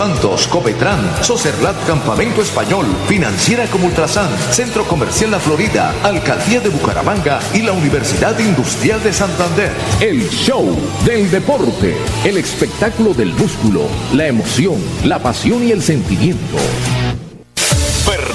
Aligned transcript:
Santos, 0.00 0.46
Copetran, 0.46 0.98
Socerlat 1.22 1.76
Campamento 1.86 2.40
Español, 2.40 2.86
Financiera 3.06 3.66
como 3.66 3.84
Ultrasan, 3.84 4.30
Centro 4.50 4.84
Comercial 4.84 5.32
La 5.32 5.38
Florida, 5.38 5.92
Alcaldía 6.02 6.60
de 6.60 6.70
Bucaramanga 6.70 7.38
y 7.52 7.60
la 7.60 7.72
Universidad 7.72 8.38
Industrial 8.38 9.02
de 9.02 9.12
Santander. 9.12 9.70
El 10.00 10.26
show 10.30 10.74
del 11.04 11.30
deporte, 11.30 11.98
el 12.24 12.38
espectáculo 12.38 13.12
del 13.12 13.34
músculo, 13.34 13.82
la 14.14 14.26
emoción, 14.26 14.78
la 15.04 15.18
pasión 15.18 15.68
y 15.68 15.72
el 15.72 15.82
sentimiento. 15.82 16.56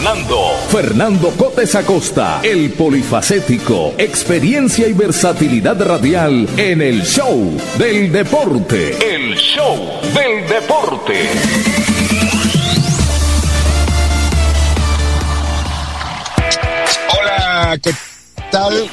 Fernando. 0.06 0.52
Fernando 0.70 1.32
Cotes 1.32 1.74
Acosta, 1.74 2.40
el 2.44 2.70
polifacético, 2.74 3.96
experiencia 3.98 4.88
y 4.88 4.94
versatilidad 4.94 5.84
radial 5.84 6.48
en 6.58 6.84
el 6.84 7.02
show 7.02 7.60
del 7.80 8.12
deporte. 8.12 8.92
El 9.04 9.36
show 9.36 10.00
del 10.14 10.48
deporte. 10.48 11.28
Hola, 17.20 17.80
¿qué 17.82 17.92
tal? 18.52 18.88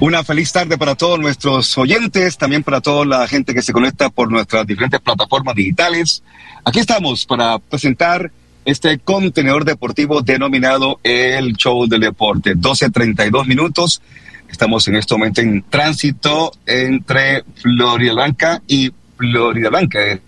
Una 0.00 0.24
feliz 0.24 0.52
tarde 0.52 0.76
para 0.76 0.94
todos 0.94 1.18
nuestros 1.18 1.78
oyentes, 1.78 2.36
también 2.36 2.62
para 2.62 2.82
toda 2.82 3.06
la 3.06 3.26
gente 3.26 3.54
que 3.54 3.62
se 3.62 3.72
conecta 3.72 4.10
por 4.10 4.30
nuestras 4.30 4.66
diferentes 4.66 5.00
plataformas 5.00 5.54
digitales. 5.54 6.22
Aquí 6.64 6.80
estamos 6.80 7.24
para 7.24 7.58
presentar 7.58 8.30
este 8.64 8.98
contenedor 8.98 9.64
deportivo 9.64 10.22
denominado 10.22 11.00
el 11.02 11.56
Show 11.56 11.86
del 11.86 12.00
Deporte. 12.00 12.54
12.32 12.54 13.46
minutos. 13.46 14.02
Estamos 14.50 14.86
en 14.88 14.96
este 14.96 15.14
momento 15.14 15.40
en 15.40 15.62
tránsito 15.62 16.52
entre 16.66 17.44
Florida 17.54 18.12
Blanca 18.12 18.62
y 18.66 18.92
Florida 19.16 19.68
Blanca. 19.70 20.18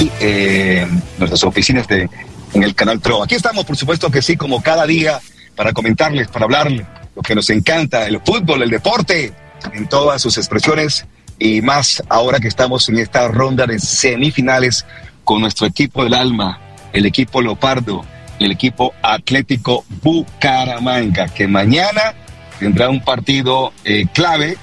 Y 0.00 0.10
eh, 0.20 0.86
nuestras 1.18 1.44
oficinas 1.44 1.86
de, 1.86 2.08
en 2.54 2.62
el 2.62 2.74
canal 2.74 3.00
TRO. 3.00 3.22
Aquí 3.22 3.34
estamos, 3.34 3.64
por 3.64 3.76
supuesto 3.76 4.10
que 4.10 4.22
sí, 4.22 4.36
como 4.36 4.62
cada 4.62 4.86
día, 4.86 5.20
para 5.54 5.72
comentarles, 5.72 6.28
para 6.28 6.46
hablarles 6.46 6.86
lo 7.14 7.22
que 7.22 7.34
nos 7.34 7.50
encanta, 7.50 8.06
el 8.06 8.20
fútbol, 8.20 8.62
el 8.62 8.70
deporte, 8.70 9.32
en 9.72 9.88
todas 9.88 10.22
sus 10.22 10.38
expresiones 10.38 11.06
y 11.40 11.62
más 11.62 12.02
ahora 12.10 12.38
que 12.38 12.48
estamos 12.48 12.88
en 12.90 12.98
esta 12.98 13.26
ronda 13.26 13.66
de 13.66 13.80
semifinales 13.80 14.84
con 15.24 15.40
nuestro 15.40 15.66
equipo 15.66 16.04
del 16.04 16.14
alma, 16.14 16.60
el 16.92 17.06
equipo 17.06 17.40
Leopardo, 17.40 18.04
el 18.38 18.52
equipo 18.52 18.92
Atlético 19.02 19.84
Bucaramanga, 20.02 21.28
que 21.28 21.48
mañana 21.48 22.14
tendrá 22.58 22.90
un 22.90 23.00
partido 23.00 23.72
eh, 23.84 24.04
clave 24.12 24.58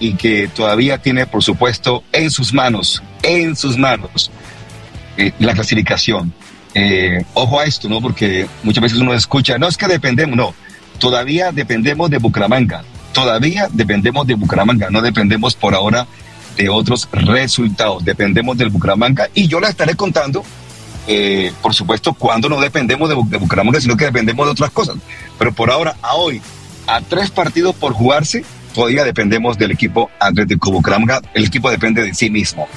y 0.00 0.14
que 0.14 0.48
todavía 0.48 0.98
tiene, 0.98 1.26
por 1.26 1.42
supuesto, 1.42 2.02
en 2.12 2.30
sus 2.30 2.54
manos, 2.54 3.02
en 3.22 3.54
sus 3.54 3.76
manos, 3.76 4.30
eh, 5.18 5.32
la 5.38 5.52
clasificación. 5.52 6.32
Eh, 6.74 7.22
ojo 7.34 7.60
a 7.60 7.64
esto, 7.64 7.90
¿no? 7.90 8.00
Porque 8.00 8.46
muchas 8.62 8.82
veces 8.82 8.98
uno 8.98 9.12
escucha, 9.12 9.58
no 9.58 9.68
es 9.68 9.76
que 9.76 9.86
dependemos, 9.86 10.34
no, 10.34 10.54
todavía 10.98 11.52
dependemos 11.52 12.08
de 12.08 12.16
Bucaramanga, 12.16 12.84
todavía 13.12 13.68
dependemos 13.70 14.26
de 14.26 14.34
Bucaramanga, 14.34 14.88
no 14.88 15.02
dependemos 15.02 15.54
por 15.54 15.74
ahora 15.74 16.06
de 16.56 16.68
otros 16.68 17.08
resultados. 17.12 18.04
Dependemos 18.04 18.56
del 18.56 18.70
Bucaramanga 18.70 19.28
y 19.34 19.48
yo 19.48 19.60
la 19.60 19.68
estaré 19.68 19.94
contando, 19.94 20.44
eh, 21.06 21.52
por 21.62 21.74
supuesto, 21.74 22.14
cuando 22.14 22.48
no 22.48 22.60
dependemos 22.60 23.08
de, 23.08 23.14
Bucaramanga, 23.38 23.80
sino 23.80 23.96
que 23.96 24.06
dependemos 24.06 24.46
de 24.46 24.52
otras 24.52 24.70
cosas. 24.70 24.96
Pero 25.38 25.52
por 25.52 25.70
ahora, 25.70 25.96
a 26.02 26.14
hoy, 26.14 26.40
a 26.86 27.00
tres 27.00 27.30
partidos 27.30 27.74
por 27.74 27.92
jugarse, 27.92 28.44
todavía 28.74 29.04
dependemos 29.04 29.58
del 29.58 29.72
equipo 29.72 30.10
Atlético 30.18 30.70
Bucaramanga. 30.70 31.20
El 31.34 31.44
equipo 31.44 31.70
depende 31.70 32.02
de 32.02 32.14
sí 32.14 32.30
mismo. 32.30 32.68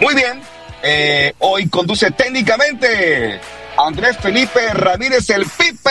Muy 0.00 0.14
bien, 0.14 0.40
eh, 0.82 1.34
hoy 1.38 1.68
conduce 1.68 2.10
técnicamente 2.10 3.40
Andrés 3.78 4.16
Felipe 4.18 4.72
Ramírez, 4.74 5.30
el 5.30 5.44
Pipe 5.44 5.90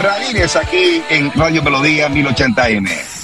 Ramírez, 0.00 0.56
aquí 0.56 1.02
en 1.08 1.32
Radio 1.32 1.62
Melodía 1.62 2.08
1080M. 2.08 3.15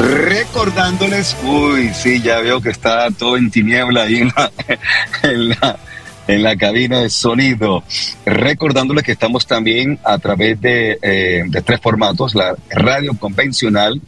Recordándoles, 0.00 1.36
uy, 1.42 1.90
sí, 1.94 2.20
ya 2.20 2.40
veo 2.40 2.60
que 2.60 2.68
está 2.68 3.10
todo 3.10 3.36
en 3.36 3.50
tiniebla 3.50 4.02
ahí 4.02 4.16
en 5.22 5.48
la, 5.48 5.78
en 6.28 6.42
la, 6.42 6.56
cabina 6.56 7.00
de 7.00 7.08
sonido. 7.08 7.82
Recordándoles 8.26 9.04
que 9.04 9.12
estamos 9.12 9.46
también 9.46 9.98
a 10.04 10.18
través 10.18 10.60
de, 10.60 10.98
eh, 11.00 11.44
de 11.46 11.62
tres 11.62 11.80
formatos, 11.80 12.34
la 12.34 12.54
radio 12.68 13.16
convencional, 13.18 14.02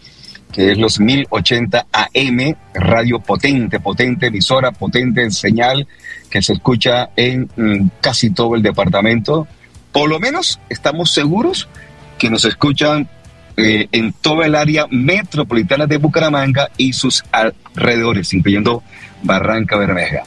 que 0.52 0.72
es 0.72 0.78
los 0.78 1.00
1080 1.00 1.86
AM, 1.90 2.54
radio 2.74 3.20
potente, 3.20 3.80
potente 3.80 4.26
emisora, 4.26 4.72
potente 4.72 5.30
señal, 5.30 5.86
que 6.28 6.42
se 6.42 6.52
escucha 6.52 7.10
en 7.16 7.48
mm, 7.56 7.90
casi 8.02 8.30
todo 8.30 8.54
el 8.54 8.62
departamento. 8.62 9.46
Por 9.90 10.10
lo 10.10 10.20
menos 10.20 10.60
estamos 10.68 11.12
seguros 11.12 11.66
que 12.18 12.28
nos 12.28 12.44
escuchan 12.44 13.08
eh, 13.58 13.88
en 13.92 14.14
toda 14.14 14.46
el 14.46 14.54
área 14.54 14.86
metropolitana 14.90 15.86
de 15.86 15.98
Bucaramanga 15.98 16.70
y 16.78 16.94
sus 16.94 17.22
alrededores, 17.30 18.32
incluyendo 18.32 18.82
Barranca 19.22 19.76
Bermeja. 19.76 20.22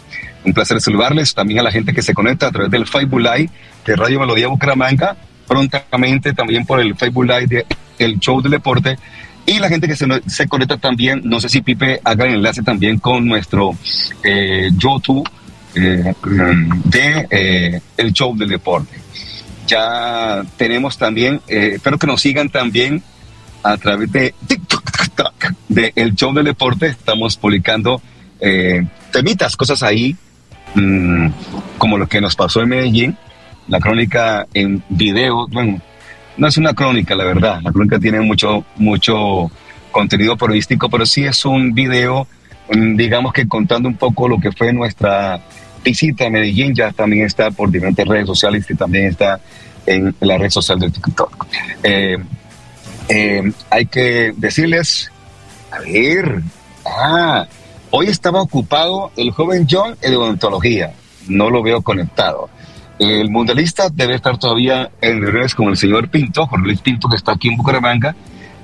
Un 0.45 0.53
placer 0.53 0.79
saludarles 0.79 1.33
también 1.33 1.61
a 1.61 1.63
la 1.63 1.71
gente 1.71 1.93
que 1.93 2.03
se 2.03 2.13
conecta 2.13 2.47
a 2.47 2.51
través 2.51 2.69
del 2.69 2.85
Facebook 2.85 3.21
Live 3.21 3.49
de 3.85 3.95
Radio 3.95 4.19
Melodía 4.19 4.47
Bucaramanga, 4.47 5.15
prontamente 5.47 6.33
también 6.33 6.65
por 6.65 6.79
el 6.79 6.95
Facebook 6.95 7.25
Live 7.25 7.47
de 7.47 7.65
El 7.97 8.19
Show 8.19 8.41
del 8.41 8.51
Deporte 8.51 8.97
y 9.45 9.59
la 9.59 9.69
gente 9.69 9.87
que 9.87 9.95
se, 9.95 10.05
se 10.27 10.47
conecta 10.47 10.77
también, 10.77 11.21
no 11.23 11.39
sé 11.39 11.49
si 11.49 11.61
Pipe 11.61 11.99
haga 12.03 12.25
el 12.25 12.35
enlace 12.35 12.61
también 12.61 12.99
con 12.99 13.25
nuestro 13.25 13.75
eh, 14.23 14.69
YouTube 14.77 15.27
eh, 15.73 16.13
de 16.85 17.27
eh, 17.29 17.81
El 17.97 18.13
Show 18.13 18.37
del 18.37 18.49
Deporte. 18.49 18.95
Ya 19.67 20.43
tenemos 20.57 20.97
también, 20.97 21.41
eh, 21.47 21.73
espero 21.75 21.97
que 21.97 22.07
nos 22.07 22.21
sigan 22.21 22.49
también 22.49 23.03
a 23.63 23.77
través 23.77 24.11
de 24.11 24.33
TikTok, 24.47 25.53
de 25.69 25.93
El 25.95 26.15
Show 26.15 26.33
del 26.33 26.45
Deporte. 26.45 26.87
Estamos 26.87 27.37
publicando 27.37 28.01
eh, 28.39 28.85
temitas, 29.11 29.55
cosas 29.55 29.83
ahí, 29.83 30.15
mmm, 30.75 31.27
como 31.77 31.97
lo 31.97 32.07
que 32.07 32.21
nos 32.21 32.35
pasó 32.35 32.61
en 32.61 32.69
Medellín, 32.69 33.17
la 33.67 33.79
crónica 33.79 34.47
en 34.53 34.83
video. 34.89 35.47
Bueno, 35.47 35.81
no 36.37 36.47
es 36.47 36.57
una 36.57 36.73
crónica, 36.73 37.15
la 37.15 37.23
verdad. 37.23 37.61
La 37.61 37.71
crónica 37.71 37.99
tiene 37.99 38.21
mucho, 38.21 38.65
mucho 38.77 39.51
contenido 39.91 40.37
periodístico, 40.37 40.89
pero 40.89 41.05
sí 41.05 41.25
es 41.25 41.45
un 41.45 41.73
video, 41.73 42.27
mm, 42.73 42.95
digamos 42.95 43.33
que 43.33 43.47
contando 43.47 43.89
un 43.89 43.95
poco 43.95 44.27
lo 44.27 44.39
que 44.39 44.51
fue 44.51 44.73
nuestra 44.73 45.41
visita 45.83 46.25
a 46.25 46.29
Medellín. 46.29 46.73
Ya 46.73 46.91
también 46.91 47.25
está 47.25 47.51
por 47.51 47.69
diferentes 47.69 48.07
redes 48.07 48.25
sociales 48.25 48.65
y 48.69 48.75
también 48.75 49.07
está 49.07 49.39
en 49.85 50.15
la 50.19 50.37
red 50.37 50.49
social 50.49 50.79
de 50.79 50.89
TikTok. 50.89 51.45
Eh, 51.83 52.17
eh, 53.13 53.51
hay 53.69 53.87
que 53.87 54.33
decirles, 54.37 55.11
a 55.69 55.79
ver, 55.79 56.41
ah, 56.85 57.45
hoy 57.89 58.07
estaba 58.07 58.41
ocupado 58.41 59.11
el 59.17 59.31
joven 59.31 59.67
John 59.69 59.97
en 60.01 60.15
odontología, 60.15 60.93
no 61.27 61.49
lo 61.49 61.61
veo 61.61 61.81
conectado. 61.81 62.49
El 62.99 63.29
mundialista 63.29 63.89
debe 63.89 64.15
estar 64.15 64.37
todavía 64.37 64.91
en 65.01 65.21
redes 65.25 65.55
con 65.55 65.67
el 65.67 65.75
señor 65.75 66.07
Pinto, 66.07 66.47
Jorge 66.47 66.65
Luis 66.65 66.79
Pinto, 66.79 67.09
que 67.09 67.17
está 67.17 67.33
aquí 67.33 67.49
en 67.49 67.57
Bucaramanga, 67.57 68.15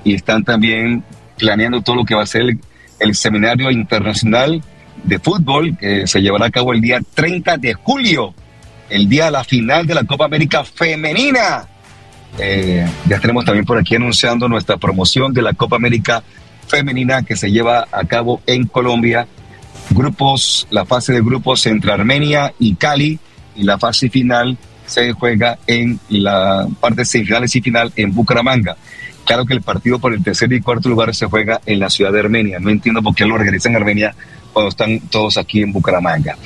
y 0.05 0.13
están 0.13 0.45
también 0.45 1.03
planeando 1.37 1.81
todo 1.81 1.97
lo 1.97 2.05
que 2.05 2.15
va 2.15 2.23
a 2.23 2.27
ser 2.27 2.43
el, 2.43 2.59
el 2.99 3.15
seminario 3.15 3.69
internacional 3.69 4.63
de 5.03 5.19
fútbol 5.19 5.77
que 5.77 6.07
se 6.07 6.21
llevará 6.21 6.45
a 6.45 6.51
cabo 6.51 6.71
el 6.71 6.79
día 6.79 7.01
30 7.15 7.57
de 7.57 7.73
julio, 7.73 8.33
el 8.89 9.09
día 9.09 9.25
de 9.25 9.31
la 9.31 9.43
final 9.43 9.85
de 9.85 9.93
la 9.93 10.05
Copa 10.05 10.23
América 10.23 10.63
Femenina. 10.63 11.67
Eh, 12.39 12.85
ya 13.07 13.19
tenemos 13.19 13.45
también 13.45 13.65
por 13.65 13.77
aquí 13.77 13.95
anunciando 13.95 14.47
nuestra 14.47 14.77
promoción 14.77 15.33
de 15.33 15.41
la 15.41 15.53
Copa 15.53 15.75
América 15.75 16.23
Femenina 16.67 17.23
que 17.23 17.35
se 17.35 17.51
lleva 17.51 17.87
a 17.91 18.03
cabo 18.05 18.41
en 18.45 18.67
Colombia. 18.67 19.27
Grupos, 19.89 20.67
la 20.69 20.85
fase 20.85 21.13
de 21.13 21.21
grupos 21.21 21.65
entre 21.65 21.91
Armenia 21.91 22.53
y 22.59 22.75
Cali 22.75 23.19
y 23.55 23.63
la 23.63 23.79
fase 23.79 24.09
final 24.09 24.57
se 24.85 25.11
juega 25.13 25.57
en 25.65 25.99
la 26.09 26.67
parte 26.79 27.05
semifinales 27.05 27.55
y 27.55 27.61
final 27.61 27.91
en 27.95 28.13
Bucaramanga. 28.13 28.75
Claro 29.25 29.45
que 29.45 29.53
el 29.53 29.61
partido 29.61 29.99
por 29.99 30.13
el 30.13 30.23
tercer 30.23 30.51
y 30.53 30.61
cuarto 30.61 30.87
lugar 30.87 31.13
se 31.13 31.25
juega 31.25 31.59
en 31.65 31.79
la 31.79 31.89
ciudad 31.89 32.13
de 32.13 32.19
Armenia. 32.19 32.59
No 32.59 32.69
entiendo 32.69 33.01
por 33.01 33.13
qué 33.13 33.25
lo 33.25 33.37
regresan 33.37 33.73
a 33.75 33.77
Armenia 33.77 34.15
cuando 34.53 34.69
están 34.69 34.99
todos 35.09 35.37
aquí 35.37 35.61
en 35.61 35.73
Bucaramanga. 35.73 36.37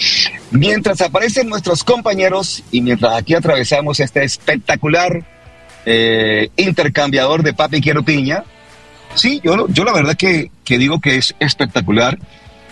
Mientras 0.49 0.99
aparecen 1.01 1.47
nuestros 1.47 1.83
compañeros 1.83 2.63
y 2.71 2.81
mientras 2.81 3.13
aquí 3.15 3.35
atravesamos 3.35 3.99
este 3.99 4.23
espectacular 4.23 5.23
eh, 5.85 6.49
intercambiador 6.57 7.43
de 7.43 7.53
papi 7.53 7.81
quiero 7.81 8.03
piña, 8.03 8.43
sí, 9.15 9.41
yo, 9.43 9.67
yo 9.69 9.83
la 9.83 9.93
verdad 9.93 10.15
que, 10.15 10.51
que 10.63 10.77
digo 10.77 10.99
que 10.99 11.17
es 11.17 11.35
espectacular. 11.39 12.17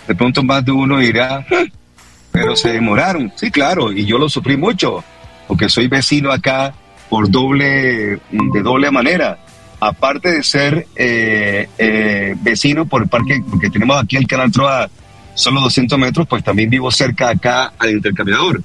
De 0.08 0.16
pronto 0.16 0.44
más 0.44 0.66
de 0.66 0.72
uno 0.72 0.98
dirá, 0.98 1.46
pero 2.32 2.56
se 2.56 2.72
demoraron. 2.72 3.32
Sí, 3.36 3.52
claro, 3.52 3.92
y 3.92 4.06
yo 4.06 4.18
lo 4.18 4.28
sufrí 4.28 4.58
mucho, 4.58 5.04
porque 5.48 5.70
soy 5.70 5.88
vecino 5.88 6.32
acá 6.32 6.74
por 7.10 7.30
doble, 7.30 8.20
de 8.32 8.62
doble 8.64 8.90
manera 8.90 9.38
aparte 9.80 10.32
de 10.32 10.44
ser 10.44 10.88
eh, 10.96 11.68
eh, 11.78 12.36
vecino 12.42 12.86
por 12.86 13.04
el 13.04 13.10
parque, 13.10 13.42
porque 13.50 13.70
tenemos 13.70 14.02
aquí 14.02 14.18
el 14.18 14.28
canal 14.28 14.52
Troa 14.52 14.90
solo 15.34 15.62
200 15.62 15.98
metros, 15.98 16.28
pues 16.28 16.44
también 16.44 16.70
vivo 16.70 16.92
cerca 16.92 17.30
acá 17.30 17.74
al 17.78 17.92
intercambiador. 17.92 18.62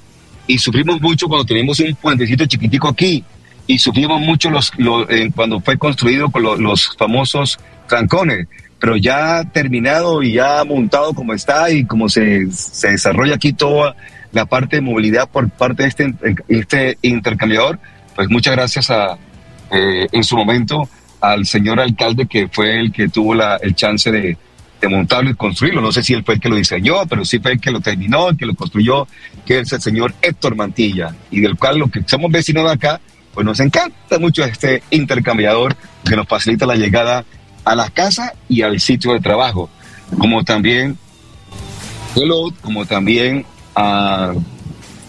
Y 0.47 0.59
sufrimos 0.59 1.01
mucho 1.01 1.29
cuando 1.29 1.45
tenemos 1.45 1.79
un 1.81 1.95
puentecito 1.95 2.47
chiquitico 2.47 2.89
aquí. 2.89 3.25
Y 3.67 3.79
sufrimos 3.79 4.21
mucho 4.21 4.51
los, 4.51 4.73
eh, 5.09 5.31
cuando 5.35 5.61
fue 5.61 5.79
construido 5.79 6.31
con 6.31 6.43
los 6.43 6.97
famosos 6.97 7.59
trancones. 7.89 8.47
Pero 8.79 8.97
ya 8.97 9.45
terminado 9.45 10.23
y 10.23 10.35
ya 10.35 10.63
montado 10.65 11.15
como 11.15 11.33
está 11.33 11.71
y 11.71 11.85
como 11.87 12.09
se, 12.09 12.51
se 12.53 12.91
desarrolla 12.91 13.37
aquí 13.37 13.53
toda 13.53 13.97
la 14.33 14.45
parte 14.45 14.77
de 14.77 14.83
movilidad 14.83 15.29
por 15.31 15.49
parte 15.49 15.85
de 15.85 15.89
este, 15.89 16.15
este 16.49 16.99
intercambiador, 17.01 17.79
pues 18.15 18.29
muchas 18.29 18.55
gracias 18.55 18.91
a, 18.91 19.17
en 19.71 20.25
su 20.25 20.37
momento 20.37 20.89
al 21.21 21.47
señor 21.47 21.81
alcalde 21.81 22.27
que 22.27 22.49
fue 22.49 22.79
el 22.79 22.93
que 22.93 23.09
tuvo 23.09 23.35
la, 23.35 23.57
el 23.57 23.75
chance 23.75 24.11
de, 24.11 24.37
de, 24.81 24.89
montarlo 24.89 25.31
y 25.31 25.35
construirlo. 25.35 25.81
No 25.81 25.93
sé 25.93 26.03
si 26.03 26.13
él 26.13 26.23
fue 26.25 26.35
el 26.35 26.41
que 26.41 26.49
lo 26.49 26.57
diseñó, 26.57 27.07
pero 27.07 27.25
sí 27.25 27.39
fue 27.39 27.53
el 27.53 27.61
que 27.61 27.71
lo 27.71 27.81
terminó, 27.81 28.29
el 28.29 28.37
que 28.37 28.47
lo 28.47 28.55
construyó, 28.55 29.09
que 29.47 29.61
es 29.61 29.73
el 29.73 29.81
señor 29.81 30.15
Héctor 30.21 30.55
Mantilla, 30.55 31.15
y 31.31 31.41
del 31.41 31.57
cual 31.57 31.79
lo 31.79 31.89
que 31.89 32.03
somos 32.07 32.31
vecinos 32.31 32.65
de 32.65 32.73
acá, 32.73 33.01
pues 33.35 33.45
nos 33.45 33.61
encanta 33.61 34.19
mucho 34.19 34.45
este 34.45 34.83
intercambiador 34.91 35.77
que 36.05 36.17
nos 36.17 36.27
facilita 36.27 36.67
la 36.67 36.77
llegada 36.77 37.25
a 37.65 37.75
las 37.75 37.91
casas 37.91 38.33
y 38.49 38.63
al 38.63 38.81
sitio 38.81 39.13
de 39.13 39.21
trabajo, 39.21 39.69
como 40.19 40.45
también 40.45 40.97
como 42.63 42.87
también 42.87 43.45
a 43.75 44.33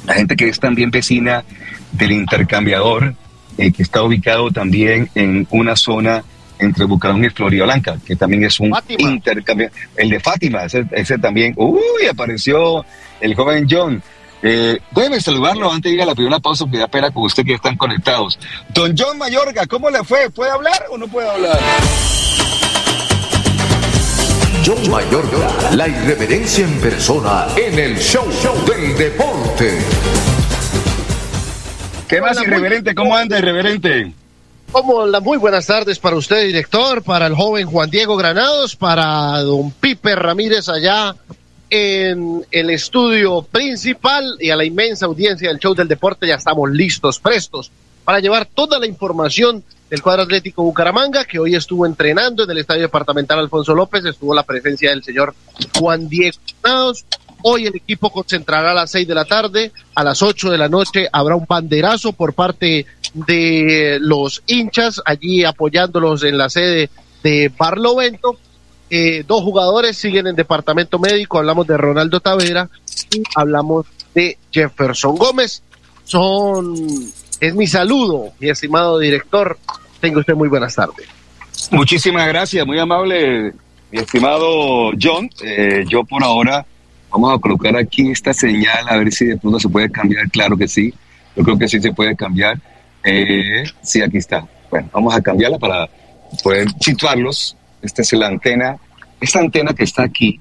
la 0.05 0.13
gente 0.13 0.35
que 0.35 0.49
es 0.49 0.59
también 0.59 0.89
vecina 0.89 1.43
del 1.91 2.11
intercambiador, 2.11 3.15
eh, 3.57 3.71
que 3.71 3.83
está 3.83 4.03
ubicado 4.03 4.51
también 4.51 5.09
en 5.15 5.47
una 5.51 5.75
zona 5.75 6.23
entre 6.59 6.85
Bucaramanga 6.85 7.27
y 7.27 7.29
Florida 7.29 7.65
Blanca, 7.65 7.97
que 8.05 8.15
también 8.15 8.43
es 8.43 8.59
un 8.59 8.73
intercambio. 8.97 9.69
El 9.95 10.09
de 10.09 10.19
Fátima, 10.19 10.63
ese, 10.65 11.17
también. 11.17 11.53
Uy, 11.57 12.07
apareció 12.09 12.85
el 13.19 13.35
joven 13.35 13.67
John. 13.69 14.01
Eh, 14.47 14.79
déjeme 14.91 15.19
saludarlo 15.19 15.71
antes 15.71 15.91
de 15.91 15.95
ir 15.95 16.01
a 16.03 16.05
la 16.05 16.13
primera 16.13 16.39
pausa, 16.39 16.65
porque 16.65 16.77
da 16.77 16.87
pena 16.87 17.09
con 17.09 17.23
usted 17.23 17.43
que 17.43 17.55
están 17.55 17.75
conectados. 17.77 18.37
Don 18.75 18.93
John 18.95 19.17
Mayorga, 19.17 19.65
¿cómo 19.65 19.89
le 19.89 20.03
fue? 20.03 20.29
¿Puede 20.29 20.51
hablar 20.51 20.85
o 20.91 20.99
no 20.99 21.07
puede 21.07 21.27
hablar? 21.27 21.59
John 24.63 24.91
Mayorga, 24.91 25.71
la 25.75 25.87
irreverencia 25.87 26.63
en 26.63 26.79
persona 26.79 27.47
en 27.57 27.79
el 27.79 27.97
show, 27.97 28.31
show 28.31 28.55
del 28.67 28.95
deporte. 28.95 29.79
¿Qué 32.07 32.21
más, 32.21 32.39
irreverente? 32.39 32.93
¿Cómo 32.93 33.15
anda, 33.15 33.39
irreverente? 33.39 34.13
Como 34.71 35.07
la 35.07 35.21
muy 35.21 35.39
buenas 35.39 35.65
tardes 35.65 35.97
para 35.97 36.17
usted, 36.17 36.45
director, 36.45 37.01
para 37.01 37.25
el 37.25 37.33
joven 37.33 37.65
Juan 37.65 37.89
Diego 37.89 38.15
Granados, 38.15 38.75
para 38.75 39.41
don 39.41 39.71
Pipe 39.71 40.15
Ramírez 40.15 40.69
allá 40.69 41.15
en 41.69 42.45
el 42.51 42.69
estudio 42.69 43.41
principal 43.43 44.37
y 44.39 44.49
a 44.49 44.55
la 44.55 44.65
inmensa 44.65 45.05
audiencia 45.05 45.49
del 45.49 45.59
show 45.59 45.73
del 45.73 45.87
deporte. 45.87 46.27
Ya 46.27 46.35
estamos 46.35 46.69
listos, 46.71 47.19
prestos 47.19 47.71
para 48.03 48.19
llevar 48.19 48.45
toda 48.45 48.79
la 48.79 48.85
información 48.85 49.63
del 49.89 50.01
cuadro 50.01 50.23
atlético 50.23 50.63
Bucaramanga, 50.63 51.25
que 51.25 51.39
hoy 51.39 51.55
estuvo 51.55 51.85
entrenando 51.85 52.43
en 52.43 52.51
el 52.51 52.59
estadio 52.59 52.83
departamental 52.83 53.39
Alfonso 53.39 53.73
López. 53.73 54.05
Estuvo 54.05 54.33
la 54.33 54.43
presencia 54.43 54.91
del 54.91 55.03
señor 55.03 55.35
Juan 55.77 56.07
Diego 56.07 56.37
Granados 56.61 57.05
Hoy 57.47 57.67
el 57.67 57.75
equipo 57.75 58.09
concentrará 58.09 58.71
a 58.71 58.73
las 58.73 58.89
seis 58.89 59.07
de 59.07 59.13
la 59.13 59.23
tarde, 59.23 59.71
a 59.93 60.03
las 60.03 60.23
ocho 60.23 60.49
de 60.49 60.57
la 60.57 60.67
noche 60.67 61.07
habrá 61.11 61.35
un 61.35 61.45
banderazo 61.47 62.11
por 62.11 62.33
parte 62.33 62.87
de 63.13 63.99
los 64.01 64.41
hinchas 64.47 64.99
allí 65.05 65.43
apoyándolos 65.43 66.23
en 66.23 66.39
la 66.39 66.49
sede 66.49 66.89
de 67.21 67.51
Barlovento. 67.55 68.39
Eh, 68.89 69.23
dos 69.27 69.41
jugadores 69.43 69.97
siguen 69.97 70.27
en 70.27 70.35
departamento 70.35 70.99
médico, 70.99 71.39
hablamos 71.39 71.65
de 71.67 71.77
Ronaldo 71.77 72.19
Tavera 72.19 72.69
y 73.11 73.23
hablamos 73.35 73.85
de 74.13 74.37
Jefferson 74.51 75.15
Gómez. 75.15 75.63
Son, 76.03 76.75
es 77.39 77.55
mi 77.55 77.67
saludo, 77.67 78.31
mi 78.39 78.49
estimado 78.49 78.99
director. 78.99 79.57
Tenga 79.99 80.19
usted 80.19 80.35
muy 80.35 80.49
buenas 80.49 80.75
tardes. 80.75 81.07
Muchísimas 81.71 82.27
gracias, 82.27 82.65
muy 82.65 82.77
amable, 82.77 83.53
mi 83.91 83.99
estimado 83.99 84.91
John. 85.01 85.29
Eh, 85.41 85.83
yo 85.87 86.03
por 86.03 86.23
ahora 86.23 86.65
Vamos 87.15 87.33
a 87.33 87.39
colocar 87.39 87.77
aquí 87.77 88.11
esta 88.11 88.33
señal 88.33 88.89
a 88.89 88.97
ver 88.97 89.09
si 89.09 89.23
de 89.23 89.37
pronto 89.37 89.57
se 89.57 89.69
puede 89.69 89.89
cambiar. 89.89 90.29
Claro 90.29 90.57
que 90.57 90.67
sí. 90.67 90.93
Yo 91.33 91.43
creo 91.43 91.57
que 91.57 91.69
sí 91.69 91.79
se 91.79 91.93
puede 91.93 92.13
cambiar. 92.13 92.59
Eh, 93.05 93.63
sí, 93.81 94.01
aquí 94.01 94.17
está. 94.17 94.45
Bueno, 94.69 94.89
vamos 94.91 95.15
a 95.15 95.21
cambiarla 95.21 95.57
para 95.57 95.89
poder 96.43 96.67
situarlos. 96.81 97.55
Esta 97.85 98.01
es 98.01 98.13
la 98.13 98.27
antena. 98.27 98.77
Esta 99.21 99.39
antena 99.39 99.73
que 99.73 99.83
está 99.83 100.03
aquí, 100.03 100.39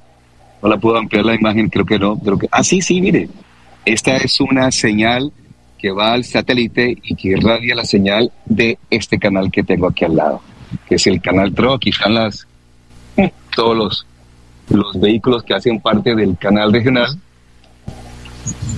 no 0.63 0.69
la 0.69 0.79
puedo 0.79 0.97
ampliar 0.97 1.25
la 1.25 1.35
imagen, 1.35 1.69
creo 1.69 1.85
que 1.85 1.99
no. 1.99 2.19
Creo 2.19 2.39
que, 2.39 2.49
ah, 2.51 2.65
sí, 2.65 2.81
sí, 2.81 3.01
mire. 3.01 3.29
Esta 3.85 4.17
es 4.17 4.41
una 4.41 4.71
señal 4.71 5.31
que 5.79 5.91
va 5.91 6.13
al 6.13 6.25
satélite 6.25 6.97
y 7.03 7.15
que 7.15 7.29
irradia 7.29 7.75
la 7.75 7.85
señal 7.85 8.33
de 8.47 8.79
este 8.89 9.19
canal 9.19 9.51
que 9.51 9.63
tengo 9.63 9.87
aquí 9.87 10.07
al 10.07 10.17
lado, 10.17 10.41
que 10.89 10.95
es 10.95 11.07
el 11.07 11.21
canal 11.21 11.55
TRO. 11.55 11.75
Aquí 11.75 11.91
están 11.91 12.15
las, 12.15 12.47
todos 13.55 13.77
los 13.77 14.07
los 14.69 14.99
vehículos 14.99 15.43
que 15.43 15.55
hacen 15.55 15.81
parte 15.81 16.15
del 16.15 16.37
canal 16.39 16.73
regional, 16.73 17.19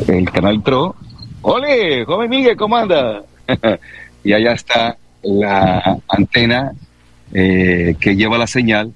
el 0.08 0.30
canal 0.30 0.62
TRO. 0.62 0.96
¡Ole, 1.42 2.04
joven 2.04 2.30
Miguel, 2.30 2.56
cómo 2.56 2.76
anda! 2.76 3.23
y 4.25 4.32
allá 4.32 4.52
está 4.52 4.96
la 5.23 5.99
antena 6.08 6.73
eh, 7.33 7.97
que 8.00 8.16
lleva 8.16 8.38
la 8.38 8.47
señal. 8.47 8.92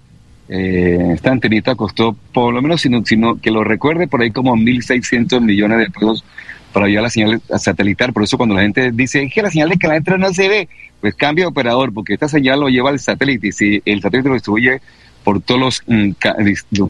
Eh, 0.49 1.12
esta 1.14 1.30
antenita 1.30 1.75
costó, 1.75 2.16
por 2.32 2.52
lo 2.52 2.60
menos, 2.60 2.80
sino, 2.80 3.04
sino 3.04 3.40
que 3.40 3.50
lo 3.50 3.62
recuerde, 3.62 4.08
por 4.08 4.20
ahí 4.22 4.30
como 4.30 4.56
1.600 4.56 5.40
millones 5.40 5.78
de 5.78 5.90
pesos 5.90 6.25
para 6.72 6.87
llevar 6.87 7.04
la 7.04 7.10
señal 7.10 7.40
satelital. 7.58 8.12
Por 8.12 8.22
eso 8.22 8.37
cuando 8.37 8.54
la 8.54 8.62
gente 8.62 8.90
dice 8.92 9.28
que 9.32 9.42
la 9.42 9.50
señal 9.50 9.68
de 9.68 9.78
canal 9.78 10.02
3 10.02 10.18
no 10.18 10.32
se 10.32 10.49
ve, 10.49 10.68
pues 11.00 11.14
cambia 11.14 11.44
de 11.44 11.49
operador, 11.49 11.92
porque 11.92 12.14
esta 12.14 12.28
señal 12.28 12.60
lo 12.60 12.68
lleva 12.68 12.90
el 12.90 12.99
satélite. 12.99 13.49
Y 13.49 13.52
si 13.52 13.82
el 13.84 14.00
satélite 14.00 14.28
lo 14.28 14.34
distribuye 14.34 14.80
por, 15.25 15.40
todos 15.40 15.60
los, 15.60 15.82
mm, 15.87 16.12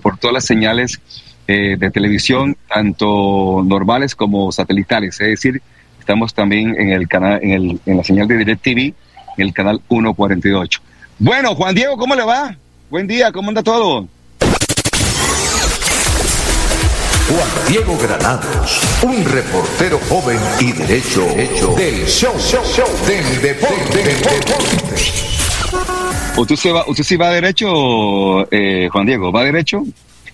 por 0.03 0.19
todas 0.19 0.35
las 0.35 0.45
señales 0.45 1.01
eh, 1.47 1.77
de 1.79 1.91
televisión, 1.91 2.57
tanto 2.73 3.63
normales 3.65 4.15
como 4.15 4.53
satelitales. 4.53 5.21
Es 5.21 5.29
decir, 5.29 5.61
estamos 5.99 6.33
también 6.33 6.79
en, 6.79 6.91
el 6.91 7.09
canal, 7.09 7.41
en, 7.43 7.51
el, 7.51 7.81
en 7.87 7.97
la 7.97 8.05
señal 8.05 8.29
de 8.29 8.39
DirecTV, 8.39 8.79
en 8.79 8.95
el 9.47 9.53
canal 9.53 9.81
148. 9.89 10.81
Bueno, 11.23 11.55
Juan 11.55 11.75
Diego, 11.75 11.99
¿cómo 11.99 12.15
le 12.15 12.25
va? 12.25 12.57
Buen 12.89 13.07
día, 13.07 13.31
¿cómo 13.31 13.51
anda 13.51 13.63
todo? 13.63 14.09
Juan 17.29 17.69
Diego 17.69 17.99
Granados, 17.99 18.81
un 19.03 19.23
reportero 19.27 20.01
joven 20.09 20.39
y 20.61 20.73
derecho, 20.73 21.29
hecho 21.37 21.75
del 21.75 22.07
show, 22.07 22.33
show, 22.39 22.65
show 22.65 22.89
del 23.07 23.43
deporte. 23.43 23.99
Del 23.99 24.19
deporte. 24.19 24.95
¿Usted 26.39 26.57
se 26.57 26.73
va, 26.73 26.85
usted 26.87 27.05
sí 27.05 27.17
va 27.17 27.29
derecho, 27.31 28.51
eh, 28.51 28.89
Juan 28.91 29.05
Diego? 29.05 29.31
¿Va 29.31 29.45
derecho? 29.45 29.85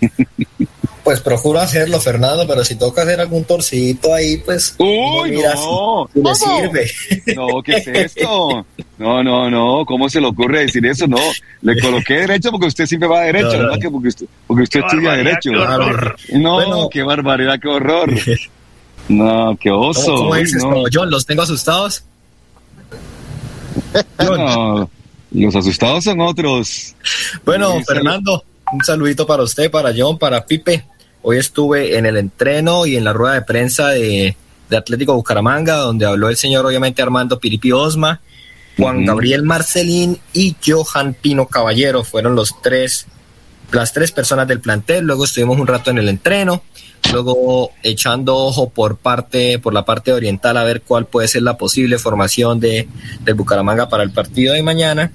Pues 1.06 1.20
procuro 1.20 1.60
hacerlo, 1.60 2.00
Fernando, 2.00 2.48
pero 2.48 2.64
si 2.64 2.74
toca 2.74 3.02
hacer 3.02 3.20
algún 3.20 3.44
torcito 3.44 4.12
ahí, 4.12 4.38
pues. 4.38 4.74
Uy, 4.76 5.40
no. 5.40 6.10
no. 6.12 6.34
sirve. 6.34 6.90
No, 7.36 7.62
¿qué 7.62 7.76
es 7.76 7.86
esto? 7.86 8.66
No, 8.98 9.22
no, 9.22 9.48
no. 9.48 9.86
¿Cómo 9.86 10.08
se 10.08 10.20
le 10.20 10.26
ocurre 10.26 10.62
decir 10.62 10.84
eso? 10.84 11.06
No. 11.06 11.20
Le 11.62 11.80
coloqué 11.80 12.14
derecho 12.14 12.50
porque 12.50 12.66
usted 12.66 12.86
siempre 12.86 13.08
va 13.08 13.20
derecho, 13.20 13.56
no, 13.56 13.78
Que 13.78 13.88
porque 13.88 14.08
usted, 14.08 14.26
porque 14.48 14.64
usted 14.64 14.80
estudia 14.80 15.12
derecho. 15.12 15.52
No, 16.32 16.88
qué 16.90 17.04
barbaridad, 17.04 17.60
qué 17.62 17.68
horror. 17.68 18.12
No, 19.08 19.56
qué 19.60 19.70
oso. 19.70 20.16
¿Cómo, 20.16 20.34
dices, 20.34 20.60
John, 20.92 21.08
¿los 21.08 21.24
tengo 21.24 21.42
asustados? 21.42 22.02
No, 24.18 24.90
los 25.30 25.54
asustados 25.54 26.02
son 26.02 26.20
otros. 26.20 26.96
Bueno, 27.44 27.80
Fernando, 27.86 28.42
un 28.72 28.84
saludito 28.84 29.26
para 29.26 29.42
usted, 29.42 29.70
para 29.70 29.92
John, 29.96 30.18
para 30.18 30.44
Pipe. 30.44 30.84
Hoy 31.22 31.38
estuve 31.38 31.96
en 31.96 32.06
el 32.06 32.16
entreno 32.16 32.86
y 32.86 32.96
en 32.96 33.04
la 33.04 33.12
rueda 33.12 33.34
de 33.34 33.42
prensa 33.42 33.88
de, 33.88 34.36
Atlético 34.70 35.14
Bucaramanga, 35.14 35.76
donde 35.76 36.06
habló 36.06 36.28
el 36.28 36.36
señor, 36.36 36.66
obviamente, 36.66 37.00
Armando 37.00 37.38
Piripi 37.38 37.70
Osma, 37.70 38.20
Juan 38.76 39.04
Gabriel 39.04 39.44
Marcelín 39.44 40.18
y 40.32 40.56
Johan 40.64 41.14
Pino 41.14 41.46
Caballero. 41.46 42.02
Fueron 42.02 42.34
los 42.34 42.60
tres, 42.62 43.06
las 43.70 43.92
tres 43.92 44.10
personas 44.10 44.48
del 44.48 44.60
plantel. 44.60 45.04
Luego 45.04 45.24
estuvimos 45.24 45.60
un 45.60 45.68
rato 45.68 45.92
en 45.92 45.98
el 45.98 46.08
entreno, 46.08 46.64
luego 47.12 47.70
echando 47.84 48.36
ojo 48.36 48.68
por 48.70 48.96
parte, 48.96 49.60
por 49.60 49.72
la 49.72 49.84
parte 49.84 50.12
oriental 50.12 50.56
a 50.56 50.64
ver 50.64 50.82
cuál 50.82 51.06
puede 51.06 51.28
ser 51.28 51.42
la 51.42 51.56
posible 51.56 51.96
formación 51.98 52.58
de, 52.58 52.88
de 53.20 53.32
Bucaramanga 53.32 53.88
para 53.88 54.02
el 54.02 54.10
partido 54.10 54.52
de 54.52 54.64
mañana. 54.64 55.12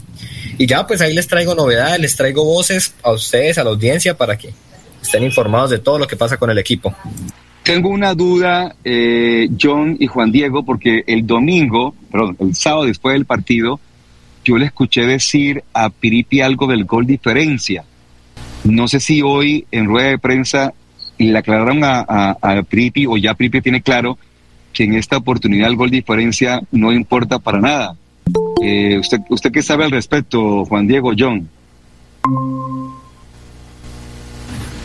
Y 0.61 0.67
ya, 0.67 0.85
pues 0.85 1.01
ahí 1.01 1.11
les 1.11 1.27
traigo 1.27 1.55
novedades, 1.55 1.99
les 1.99 2.15
traigo 2.15 2.45
voces 2.45 2.93
a 3.01 3.13
ustedes, 3.13 3.57
a 3.57 3.63
la 3.63 3.71
audiencia, 3.71 4.15
para 4.15 4.37
que 4.37 4.53
estén 5.01 5.23
informados 5.23 5.71
de 5.71 5.79
todo 5.79 5.97
lo 5.97 6.05
que 6.05 6.15
pasa 6.15 6.37
con 6.37 6.51
el 6.51 6.59
equipo. 6.59 6.93
Tengo 7.63 7.89
una 7.89 8.13
duda, 8.13 8.75
eh, 8.83 9.49
John 9.59 9.97
y 9.99 10.05
Juan 10.05 10.31
Diego, 10.31 10.63
porque 10.63 11.03
el 11.07 11.25
domingo, 11.25 11.95
perdón, 12.11 12.37
el 12.39 12.53
sábado 12.53 12.85
después 12.85 13.13
del 13.13 13.25
partido, 13.25 13.79
yo 14.45 14.59
le 14.59 14.67
escuché 14.67 15.01
decir 15.01 15.63
a 15.73 15.89
Piripi 15.89 16.41
algo 16.41 16.67
del 16.67 16.85
gol 16.85 17.07
diferencia. 17.07 17.83
No 18.63 18.87
sé 18.87 18.99
si 18.99 19.23
hoy 19.23 19.65
en 19.71 19.87
rueda 19.87 20.09
de 20.09 20.19
prensa 20.19 20.75
le 21.17 21.35
aclararon 21.35 21.83
a, 21.83 22.37
a, 22.39 22.61
Piripi 22.61 23.07
o 23.07 23.17
ya 23.17 23.33
Piripi 23.33 23.61
tiene 23.61 23.81
claro 23.81 24.19
que 24.73 24.83
en 24.83 24.93
esta 24.93 25.17
oportunidad 25.17 25.69
el 25.69 25.75
gol 25.75 25.89
diferencia 25.89 26.61
no 26.69 26.91
importa 26.91 27.39
para 27.39 27.59
nada. 27.59 27.95
Eh, 28.61 28.97
¿usted, 28.99 29.19
¿Usted 29.29 29.51
qué 29.51 29.61
sabe 29.61 29.85
al 29.85 29.91
respecto, 29.91 30.65
Juan 30.65 30.87
Diego, 30.87 31.11
John? 31.17 31.49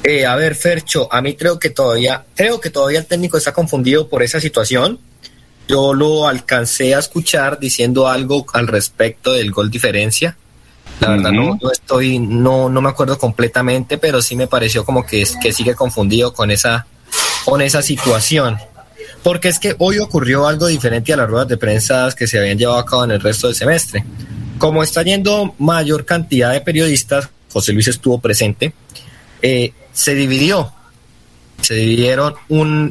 Eh, 0.03 0.25
a 0.25 0.37
ver, 0.37 0.55
Fercho, 0.55 1.13
a 1.13 1.21
mí 1.21 1.35
creo 1.35 1.59
que 1.59 1.71
todavía, 1.71 2.25
creo 2.35 2.61
que 2.61 2.71
todavía 2.71 3.01
el 3.01 3.07
técnico 3.07 3.37
está 3.37 3.53
confundido 3.53 4.09
por 4.09 4.23
esa 4.23 4.41
situación. 4.41 5.01
Yo 5.69 5.95
lo 5.95 6.29
alcancé 6.29 6.95
a 6.95 7.01
escuchar 7.01 7.59
diciendo 7.59 8.07
algo 8.07 8.47
al 8.53 8.69
respecto 8.69 9.33
del 9.33 9.51
gol 9.51 9.71
diferencia. 9.71 10.37
La 11.01 11.09
verdad 11.09 11.33
no, 11.33 11.59
estoy, 11.73 12.19
no, 12.21 12.69
no 12.69 12.81
me 12.81 12.89
acuerdo 12.89 13.19
completamente, 13.19 13.99
pero 13.99 14.23
sí 14.23 14.37
me 14.37 14.47
pareció 14.47 14.85
como 14.85 15.05
que, 15.05 15.25
que 15.43 15.53
sigue 15.53 15.75
confundido 15.75 16.33
con 16.33 16.51
esa, 16.51 16.87
con 17.45 17.61
esa 17.61 17.83
situación. 17.83 18.57
Porque 19.27 19.49
es 19.49 19.59
que 19.59 19.75
hoy 19.81 19.99
ocurrió 19.99 20.47
algo 20.47 20.69
diferente 20.69 21.13
a 21.13 21.17
las 21.17 21.29
ruedas 21.29 21.49
de 21.49 21.57
prensa 21.57 22.09
que 22.17 22.29
se 22.29 22.39
habían 22.39 22.59
llevado 22.59 22.79
a 22.79 22.87
cabo 22.87 23.03
en 23.03 23.11
el 23.11 23.21
resto 23.21 23.49
del 23.49 23.57
semestre. 23.57 24.05
Como 24.57 24.85
está 24.85 25.03
yendo 25.03 25.53
mayor 25.59 26.05
cantidad 26.05 26.53
de 26.53 26.61
periodistas, 26.61 27.29
José 27.53 27.73
Luis 27.73 27.89
estuvo 27.89 28.21
presente, 28.21 28.73
eh, 29.43 29.73
se 29.93 30.15
dividió. 30.15 30.73
Se 31.61 31.75
dividieron 31.75 32.37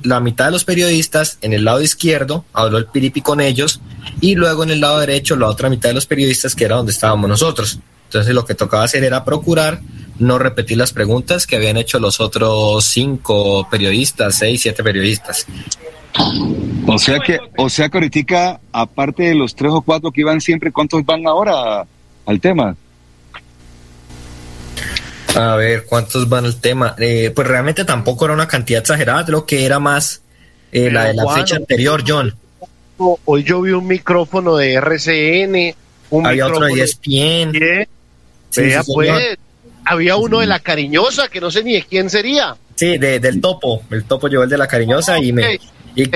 la 0.04 0.20
mitad 0.20 0.48
de 0.48 0.52
los 0.52 0.66
periodistas 0.66 1.38
en 1.40 1.54
el 1.54 1.64
lado 1.64 1.82
izquierdo, 1.82 2.44
habló 2.52 2.80
el 2.80 2.88
Piripi 2.88 3.22
con 3.22 3.40
ellos, 3.40 3.80
y 4.20 4.36
luego 4.36 4.64
en 4.64 4.72
el 4.72 4.82
lado 4.82 5.00
derecho 5.00 5.38
la 5.38 5.48
otra 5.48 5.70
mitad 5.70 5.88
de 5.88 5.96
los 5.96 6.06
periodistas, 6.06 6.54
que 6.54 6.66
era 6.66 6.76
donde 6.76 6.92
estábamos 6.92 7.30
nosotros. 7.30 7.80
Entonces 8.08 8.36
lo 8.36 8.44
que 8.44 8.56
tocaba 8.56 8.84
hacer 8.84 9.06
era 9.06 9.24
procurar 9.24 9.80
no 10.20 10.38
repetir 10.38 10.78
las 10.78 10.92
preguntas 10.92 11.48
que 11.48 11.56
habían 11.56 11.78
hecho 11.78 11.98
los 11.98 12.20
otros 12.20 12.84
cinco 12.84 13.70
periodistas, 13.70 14.38
seis, 14.38 14.64
siete 14.64 14.84
periodistas. 14.84 15.48
O 16.88 16.98
sea 16.98 17.20
que, 17.20 17.40
o 17.58 17.70
sea 17.70 17.90
que 17.90 17.98
ahorita, 17.98 18.60
aparte 18.72 19.24
de 19.24 19.36
los 19.36 19.56
tres 19.56 19.72
o 19.72 19.82
cuatro 19.82 20.12
que 20.12 20.22
iban 20.22 20.40
siempre, 20.40 20.72
¿cuántos 20.72 21.04
van 21.06 21.26
ahora 21.28 21.86
al 22.26 22.40
tema? 22.40 22.76
A 25.36 25.56
ver, 25.56 25.86
¿cuántos 25.86 26.30
van 26.30 26.46
al 26.46 26.62
tema? 26.62 26.96
Eh, 26.98 27.32
pues 27.36 27.48
realmente 27.48 27.84
tampoco 27.84 28.26
era 28.26 28.34
una 28.34 28.48
cantidad 28.48 28.80
exagerada, 28.80 29.26
creo 29.26 29.46
que 29.46 29.66
era 29.66 29.80
más 29.80 30.22
eh, 30.72 30.90
la 30.92 31.06
de 31.06 31.14
la 31.16 31.28
fecha 31.34 31.58
anterior, 31.58 32.04
John. 32.08 32.34
Hoy 32.98 33.44
yo 33.44 33.62
vi 33.62 33.72
un 33.72 33.88
micrófono 33.88 34.56
de 34.56 34.74
RCN, 34.76 35.76
un 36.12 36.26
había 36.26 36.48
otro 36.48 36.66
de 36.66 36.82
ESPN. 36.82 37.88
pues, 38.94 39.38
había 39.84 40.16
uno 40.16 40.40
de 40.40 40.46
la 40.46 40.60
cariñosa 40.60 41.28
que 41.28 41.42
no 41.42 41.52
sé 41.52 41.64
ni 41.64 41.74
de 41.74 41.84
quién 41.84 42.10
sería. 42.10 42.56
Sí, 42.76 42.98
de, 42.98 43.20
del 43.20 43.42
topo. 43.42 43.84
El 43.92 44.06
topo 44.06 44.28
llevó 44.28 44.44
el 44.44 44.50
de 44.50 44.58
la 44.58 44.68
cariñosa 44.68 45.20
y 45.20 45.34
me. 45.34 45.60
Y, 45.96 46.10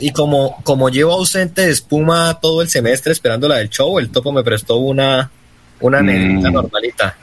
y 0.00 0.10
como, 0.12 0.56
como 0.64 0.88
llevo 0.88 1.12
ausente 1.12 1.66
de 1.66 1.72
espuma 1.72 2.38
todo 2.40 2.62
el 2.62 2.68
semestre 2.68 3.12
esperando 3.12 3.46
la 3.46 3.56
del 3.56 3.68
show, 3.68 3.98
el 3.98 4.10
topo 4.10 4.32
me 4.32 4.42
prestó 4.42 4.76
una, 4.76 5.30
una 5.80 6.02
mm. 6.02 6.52
normalita. 6.52 7.16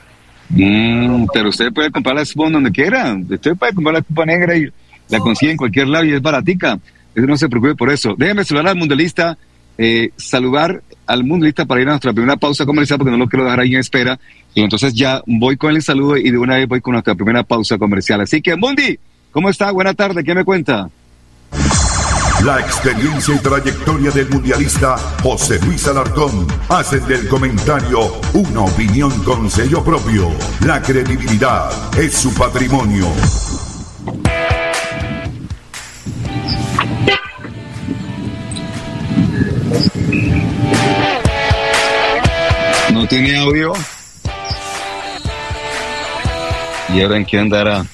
Mm, 0.50 1.26
pero 1.32 1.48
usted 1.48 1.72
puede 1.72 1.90
comprar 1.90 2.14
la 2.14 2.22
espuma 2.22 2.50
donde 2.50 2.70
quiera. 2.70 3.16
Usted 3.28 3.56
puede 3.56 3.74
comprar 3.74 3.94
la 3.94 3.98
espuma 4.00 4.26
negra 4.26 4.56
y 4.56 4.68
la 5.08 5.18
consigue 5.18 5.52
en 5.52 5.56
cualquier 5.56 5.88
lado 5.88 6.04
y 6.04 6.12
es 6.12 6.22
baratica. 6.22 6.78
no 7.14 7.36
se 7.36 7.48
preocupe 7.48 7.74
por 7.74 7.90
eso. 7.90 8.14
Déjeme 8.16 8.44
saludar 8.44 8.68
al 8.68 8.76
mundialista, 8.76 9.36
eh, 9.76 10.10
saludar 10.16 10.82
al 11.06 11.24
mundialista 11.24 11.64
para 11.64 11.80
ir 11.80 11.88
a 11.88 11.90
nuestra 11.90 12.12
primera 12.12 12.36
pausa 12.36 12.64
comercial 12.64 12.98
porque 12.98 13.10
no 13.10 13.18
lo 13.18 13.28
quiero 13.28 13.44
dejar 13.44 13.60
ahí 13.60 13.74
en 13.74 13.80
espera. 13.80 14.18
Y 14.54 14.62
entonces 14.62 14.94
ya 14.94 15.22
voy 15.26 15.56
con 15.56 15.74
el 15.74 15.82
saludo 15.82 16.16
y 16.16 16.30
de 16.30 16.38
una 16.38 16.56
vez 16.56 16.68
voy 16.68 16.80
con 16.80 16.92
nuestra 16.92 17.14
primera 17.14 17.42
pausa 17.42 17.76
comercial. 17.76 18.20
Así 18.20 18.40
que, 18.40 18.54
Mundi, 18.56 18.98
¿cómo 19.32 19.50
está? 19.50 19.72
Buena 19.72 19.94
tarde, 19.94 20.22
¿qué 20.22 20.34
me 20.34 20.44
cuenta? 20.44 20.88
La 22.44 22.60
experiencia 22.60 23.34
y 23.34 23.38
trayectoria 23.38 24.10
del 24.10 24.28
mundialista 24.28 24.98
José 25.22 25.58
Luis 25.64 25.88
Alarcón 25.88 26.46
hacen 26.68 27.02
del 27.06 27.26
comentario 27.26 28.20
una 28.34 28.64
opinión 28.64 29.10
con 29.24 29.50
sello 29.50 29.82
propio. 29.82 30.30
La 30.60 30.82
credibilidad 30.82 31.70
es 31.98 32.12
su 32.14 32.34
patrimonio. 32.34 33.06
No 42.92 43.08
tiene 43.08 43.38
audio. 43.38 43.72
¿Y 46.92 47.00
ahora 47.00 47.16
en 47.16 47.24
qué 47.24 47.38
andará? 47.38 47.86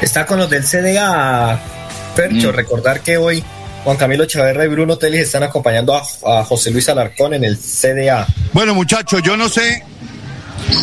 Está 0.00 0.24
con 0.24 0.38
los 0.38 0.48
del 0.48 0.62
CDA 0.62 1.79
Percho, 2.14 2.52
mm. 2.52 2.54
recordar 2.54 3.00
que 3.00 3.16
hoy 3.16 3.42
Juan 3.84 3.96
Camilo 3.96 4.26
Chaverra 4.26 4.64
y 4.64 4.68
Bruno 4.68 4.96
Telis 4.96 5.22
están 5.22 5.42
acompañando 5.42 5.94
a, 5.94 6.44
José 6.44 6.70
Luis 6.70 6.88
Alarcón 6.88 7.34
en 7.34 7.44
el 7.44 7.56
CDA. 7.56 8.26
Bueno, 8.52 8.74
muchachos, 8.74 9.22
yo 9.22 9.36
no 9.36 9.48
sé, 9.48 9.82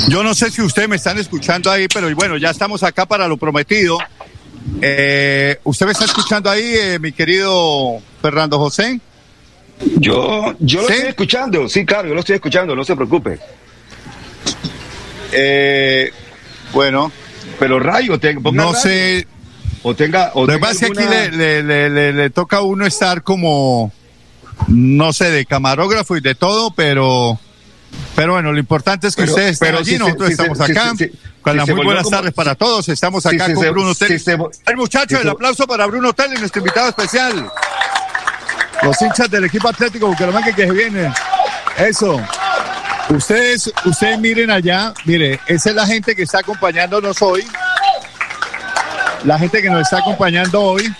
yo 0.09 0.23
no 0.23 0.33
sé 0.33 0.49
si 0.49 0.61
ustedes 0.61 0.89
me 0.89 0.95
están 0.95 1.17
escuchando 1.17 1.71
ahí, 1.71 1.87
pero 1.93 2.13
bueno, 2.15 2.37
ya 2.37 2.49
estamos 2.49 2.83
acá 2.83 3.05
para 3.05 3.27
lo 3.27 3.37
prometido. 3.37 3.99
Eh, 4.81 5.57
¿Usted 5.63 5.85
me 5.85 5.91
está 5.91 6.05
escuchando 6.05 6.49
ahí, 6.49 6.73
eh, 6.75 6.99
mi 6.99 7.11
querido 7.11 7.99
Fernando 8.21 8.57
José? 8.57 8.99
Yo, 9.97 10.55
yo 10.59 10.81
lo 10.81 10.89
estoy 10.89 11.09
escuchando, 11.09 11.69
sí, 11.69 11.85
claro, 11.85 12.07
yo 12.07 12.15
lo 12.15 12.21
estoy 12.21 12.35
escuchando, 12.35 12.75
no 12.75 12.83
se 12.83 12.95
preocupe. 12.95 13.39
Eh, 15.31 16.11
bueno, 16.73 17.11
pero 17.59 17.79
rayo, 17.79 18.19
tengo. 18.19 18.51
No 18.51 18.73
sé, 18.73 19.27
o 19.87 19.95
tenga. 19.95 20.31
O 20.33 20.45
Lo 20.45 20.53
que 20.53 20.59
pasa 20.59 20.73
es 20.73 20.91
que 20.91 21.03
aquí 21.03 21.09
le, 21.09 21.63
le, 21.63 22.13
le, 22.13 22.29
toca 22.29 22.57
a 22.57 22.61
uno 22.61 22.85
estar 22.85 23.23
como, 23.23 23.91
no 24.67 25.13
sé, 25.13 25.31
de 25.31 25.45
camarógrafo 25.45 26.17
y 26.17 26.21
de 26.21 26.35
todo, 26.35 26.71
pero. 26.71 27.39
Pero 28.15 28.33
bueno, 28.33 28.51
lo 28.51 28.59
importante 28.59 29.07
es 29.07 29.15
que 29.15 29.23
ustedes 29.23 29.53
estén 29.53 29.75
allí, 29.75 29.97
nosotros 29.97 30.31
estamos 30.31 30.59
acá. 30.59 30.93
con 31.41 31.55
las 31.55 31.69
muy 31.69 31.85
buenas 31.85 32.09
tardes 32.09 32.33
para 32.33 32.55
todos. 32.55 32.89
Estamos 32.89 33.25
acá 33.25 33.53
con 33.53 33.71
Bruno 33.71 33.95
Tell. 33.95 34.21
el 34.65 34.77
muchacho, 34.77 35.21
el 35.21 35.29
aplauso 35.29 35.65
para 35.65 35.85
Bruno 35.85 36.11
Tell, 36.13 36.33
nuestro 36.37 36.59
invitado 36.59 36.89
especial. 36.89 37.49
Los 38.83 39.01
hinchas 39.01 39.31
del 39.31 39.45
equipo 39.45 39.69
Atlético 39.69 40.07
Bucaramanga 40.07 40.53
que 40.53 40.67
se 40.67 40.71
vienen. 40.71 41.13
Eso. 41.77 42.21
Ustedes, 43.09 43.71
ustedes 43.85 44.19
miren 44.19 44.51
allá, 44.51 44.93
mire, 45.05 45.39
esa 45.47 45.69
es 45.69 45.75
la 45.75 45.87
gente 45.87 46.13
que 46.13 46.23
está 46.23 46.39
acompañándonos 46.39 47.21
hoy 47.21 47.47
la 49.23 49.39
gente 49.39 49.61
que 49.61 49.69
nos 49.69 49.81
está 49.81 49.99
acompañando 49.99 50.61
hoy 50.61 50.93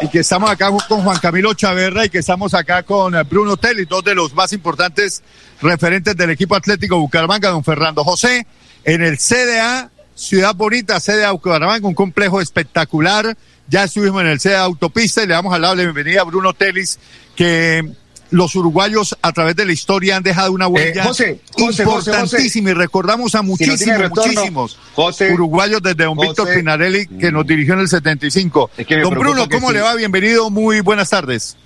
y 0.00 0.08
que 0.08 0.20
estamos 0.20 0.50
acá 0.50 0.70
con 0.88 1.02
Juan 1.02 1.18
Camilo 1.18 1.54
Chaverra 1.54 2.04
y 2.04 2.10
que 2.10 2.18
estamos 2.18 2.54
acá 2.54 2.82
con 2.82 3.14
Bruno 3.28 3.56
Telly, 3.56 3.84
dos 3.84 4.04
de 4.04 4.14
los 4.14 4.34
más 4.34 4.52
importantes 4.52 5.22
referentes 5.60 6.16
del 6.16 6.30
equipo 6.30 6.54
atlético 6.54 6.98
Bucaramanga, 6.98 7.50
don 7.50 7.64
Fernando 7.64 8.04
José, 8.04 8.46
en 8.84 9.02
el 9.02 9.18
CDA 9.18 9.90
Ciudad 10.14 10.54
Bonita, 10.54 10.98
de 10.98 11.30
Bucaramanga, 11.30 11.86
un 11.86 11.94
complejo 11.94 12.40
espectacular. 12.40 13.36
Ya 13.68 13.84
estuvimos 13.84 14.22
en 14.22 14.28
el 14.28 14.38
de 14.38 14.56
autopista 14.56 15.22
y 15.22 15.26
le 15.26 15.34
damos 15.34 15.54
a 15.54 15.58
la 15.58 15.74
bienvenida 15.74 16.22
a 16.22 16.24
Bruno 16.24 16.54
Telis, 16.54 16.98
que 17.36 17.92
los 18.30 18.54
uruguayos 18.54 19.16
a 19.22 19.32
través 19.32 19.56
de 19.56 19.64
la 19.64 19.72
historia 19.72 20.16
han 20.16 20.22
dejado 20.22 20.52
una 20.52 20.68
huella 20.68 21.10
eh, 21.20 21.40
importantísima 21.56 22.70
y 22.70 22.74
recordamos 22.74 23.34
a 23.34 23.42
muchísimos, 23.42 24.10
muchísimos 24.10 24.78
uruguayos 25.32 25.82
desde 25.82 26.04
don 26.04 26.16
Víctor 26.16 26.54
Pinarelli 26.54 27.06
que 27.06 27.32
nos 27.32 27.46
dirigió 27.46 27.74
en 27.74 27.80
el 27.80 27.88
75. 27.88 28.70
don 29.02 29.14
Bruno, 29.14 29.48
¿cómo 29.48 29.72
le 29.72 29.80
va? 29.80 29.94
Bienvenido, 29.94 30.50
muy 30.50 30.80
buenas 30.80 31.10
tardes. 31.10 31.56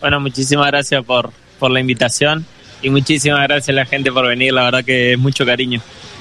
Bueno, 0.00 0.20
muchísimas 0.20 0.66
gracias 0.66 1.04
por, 1.04 1.32
por 1.58 1.70
la 1.70 1.80
invitación 1.80 2.46
y 2.82 2.90
muchísimas 2.90 3.42
gracias 3.42 3.70
a 3.70 3.72
la 3.72 3.86
gente 3.86 4.10
por 4.12 4.26
venir, 4.26 4.52
la 4.52 4.64
verdad 4.64 4.84
que 4.84 5.12
es 5.12 5.18
mucho 5.18 5.46
cariño. 5.46 5.80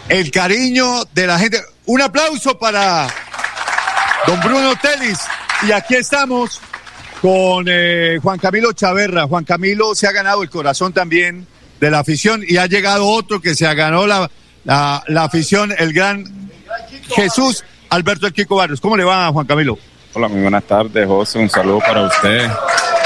El 0.09 0.31
cariño 0.31 1.03
de 1.13 1.27
la 1.27 1.39
gente. 1.39 1.61
Un 1.85 2.01
aplauso 2.01 2.57
para 2.59 3.07
don 4.27 4.39
Bruno 4.41 4.73
Telis. 4.81 5.19
Y 5.67 5.71
aquí 5.71 5.95
estamos 5.95 6.59
con 7.21 7.65
eh, 7.69 8.19
Juan 8.21 8.39
Camilo 8.39 8.73
Chaverra. 8.73 9.27
Juan 9.27 9.43
Camilo 9.43 9.93
se 9.93 10.07
ha 10.07 10.11
ganado 10.11 10.41
el 10.41 10.49
corazón 10.49 10.91
también 10.91 11.45
de 11.79 11.91
la 11.91 11.99
afición 11.99 12.43
y 12.45 12.57
ha 12.57 12.65
llegado 12.65 13.07
otro 13.07 13.39
que 13.39 13.53
se 13.53 13.67
ha 13.67 13.73
ganado 13.73 14.07
la, 14.07 14.29
la, 14.63 15.23
afición, 15.23 15.73
el 15.77 15.93
gran 15.93 16.25
Jesús 17.15 17.63
Alberto 17.89 18.25
El 18.27 18.33
Kiko 18.33 18.55
Barrios. 18.55 18.81
¿Cómo 18.81 18.97
le 18.97 19.03
va, 19.03 19.31
Juan 19.31 19.45
Camilo? 19.45 19.77
Hola, 20.13 20.27
muy 20.27 20.41
buenas 20.41 20.63
tardes, 20.63 21.07
José. 21.07 21.39
Un 21.39 21.49
saludo 21.49 21.79
para 21.79 22.01
usted, 22.01 22.49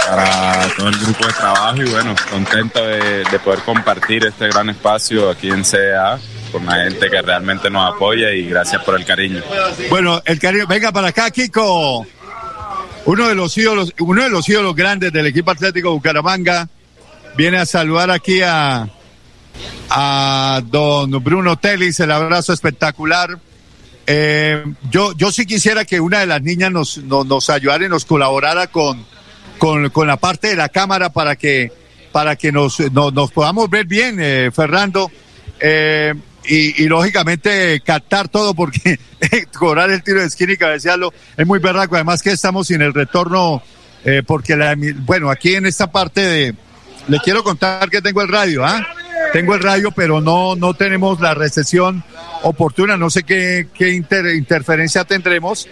para 0.09 0.67
todo 0.75 0.87
el 0.87 0.97
grupo 0.97 1.27
de 1.27 1.33
trabajo 1.33 1.81
y 1.81 1.89
bueno, 1.89 2.15
contento 2.31 2.85
de, 2.85 3.23
de 3.25 3.39
poder 3.39 3.59
compartir 3.59 4.25
este 4.25 4.47
gran 4.47 4.69
espacio 4.69 5.29
aquí 5.29 5.49
en 5.49 5.63
CEA 5.63 6.17
con 6.51 6.65
la 6.65 6.85
gente 6.85 7.09
que 7.09 7.21
realmente 7.21 7.69
nos 7.69 7.93
apoya 7.93 8.31
y 8.31 8.47
gracias 8.47 8.81
por 8.83 8.95
el 8.95 9.05
cariño. 9.05 9.43
Bueno, 9.89 10.21
el 10.25 10.39
cariño, 10.39 10.65
venga 10.67 10.91
para 10.91 11.09
acá, 11.09 11.29
Kiko 11.29 12.05
uno 13.05 13.27
de 13.27 13.35
los 13.35 13.57
ídolos, 13.57 13.93
uno 13.99 14.23
de 14.23 14.29
los 14.29 14.47
ídolos 14.49 14.75
grandes 14.75 15.13
del 15.13 15.27
equipo 15.27 15.51
Atlético 15.51 15.91
Bucaramanga, 15.91 16.67
viene 17.37 17.57
a 17.57 17.65
saludar 17.65 18.09
aquí 18.11 18.41
a, 18.41 18.89
a 19.89 20.61
don 20.65 21.11
Bruno 21.23 21.57
Telis, 21.57 21.99
el 21.99 22.11
abrazo 22.11 22.53
espectacular. 22.53 23.37
Eh, 24.07 24.63
yo, 24.91 25.13
yo 25.13 25.31
sí 25.31 25.45
quisiera 25.45 25.85
que 25.85 25.99
una 25.99 26.19
de 26.19 26.27
las 26.27 26.41
niñas 26.41 26.71
nos, 26.71 26.97
nos, 26.97 27.49
ayudara 27.49 27.85
y 27.85 27.89
nos 27.89 28.05
colaborara 28.05 28.67
con, 28.67 29.05
con, 29.57 30.07
la 30.07 30.17
parte 30.17 30.49
de 30.49 30.55
la 30.55 30.69
cámara 30.69 31.09
para 31.09 31.35
que, 31.35 31.71
para 32.11 32.35
que 32.35 32.51
nos, 32.51 32.79
nos, 32.91 33.31
podamos 33.31 33.69
ver 33.69 33.85
bien, 33.85 34.17
eh, 34.19 34.51
Fernando. 34.53 35.11
Eh, 35.59 36.13
y, 36.47 36.87
lógicamente 36.87 37.81
captar 37.81 38.29
todo 38.29 38.53
porque 38.53 38.99
cobrar 39.57 39.91
el 39.91 40.03
tiro 40.03 40.19
de 40.19 40.27
esquina 40.27 40.53
y 40.53 40.57
cabecearlo 40.57 41.13
es 41.37 41.45
muy 41.47 41.59
berraco. 41.59 41.95
Además 41.95 42.21
que 42.21 42.31
estamos 42.31 42.67
sin 42.67 42.81
el 42.81 42.93
retorno 42.93 43.61
eh, 44.03 44.23
porque 44.25 44.55
la, 44.55 44.75
bueno, 44.77 45.29
aquí 45.29 45.55
en 45.55 45.65
esta 45.65 45.91
parte 45.91 46.21
de 46.21 46.55
le 47.07 47.19
quiero 47.19 47.43
contar 47.43 47.89
que 47.89 48.01
tengo 48.01 48.21
el 48.21 48.27
radio, 48.27 48.65
¿ah? 48.65 48.85
Tengo 49.31 49.55
el 49.55 49.61
radio, 49.61 49.91
pero 49.91 50.21
no 50.21 50.55
no 50.55 50.73
tenemos 50.73 51.19
la 51.19 51.33
recepción 51.33 52.03
oportuna, 52.43 52.97
no 52.97 53.09
sé 53.09 53.23
qué, 53.23 53.67
qué 53.73 53.91
interferencia 53.91 55.03
tendremos 55.03 55.67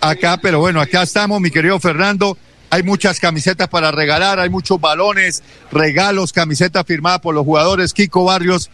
acá, 0.00 0.38
pero 0.40 0.60
bueno, 0.60 0.80
acá 0.80 1.02
estamos, 1.02 1.40
mi 1.40 1.50
querido 1.50 1.78
Fernando. 1.80 2.36
Hay 2.70 2.82
muchas 2.82 3.18
camisetas 3.18 3.68
para 3.68 3.90
regalar, 3.90 4.38
hay 4.38 4.50
muchos 4.50 4.78
balones, 4.78 5.42
regalos, 5.72 6.34
camisetas 6.34 6.84
firmadas 6.86 7.20
por 7.20 7.34
los 7.34 7.44
jugadores. 7.44 7.94
Kiko 7.94 8.24
Barrios 8.24 8.70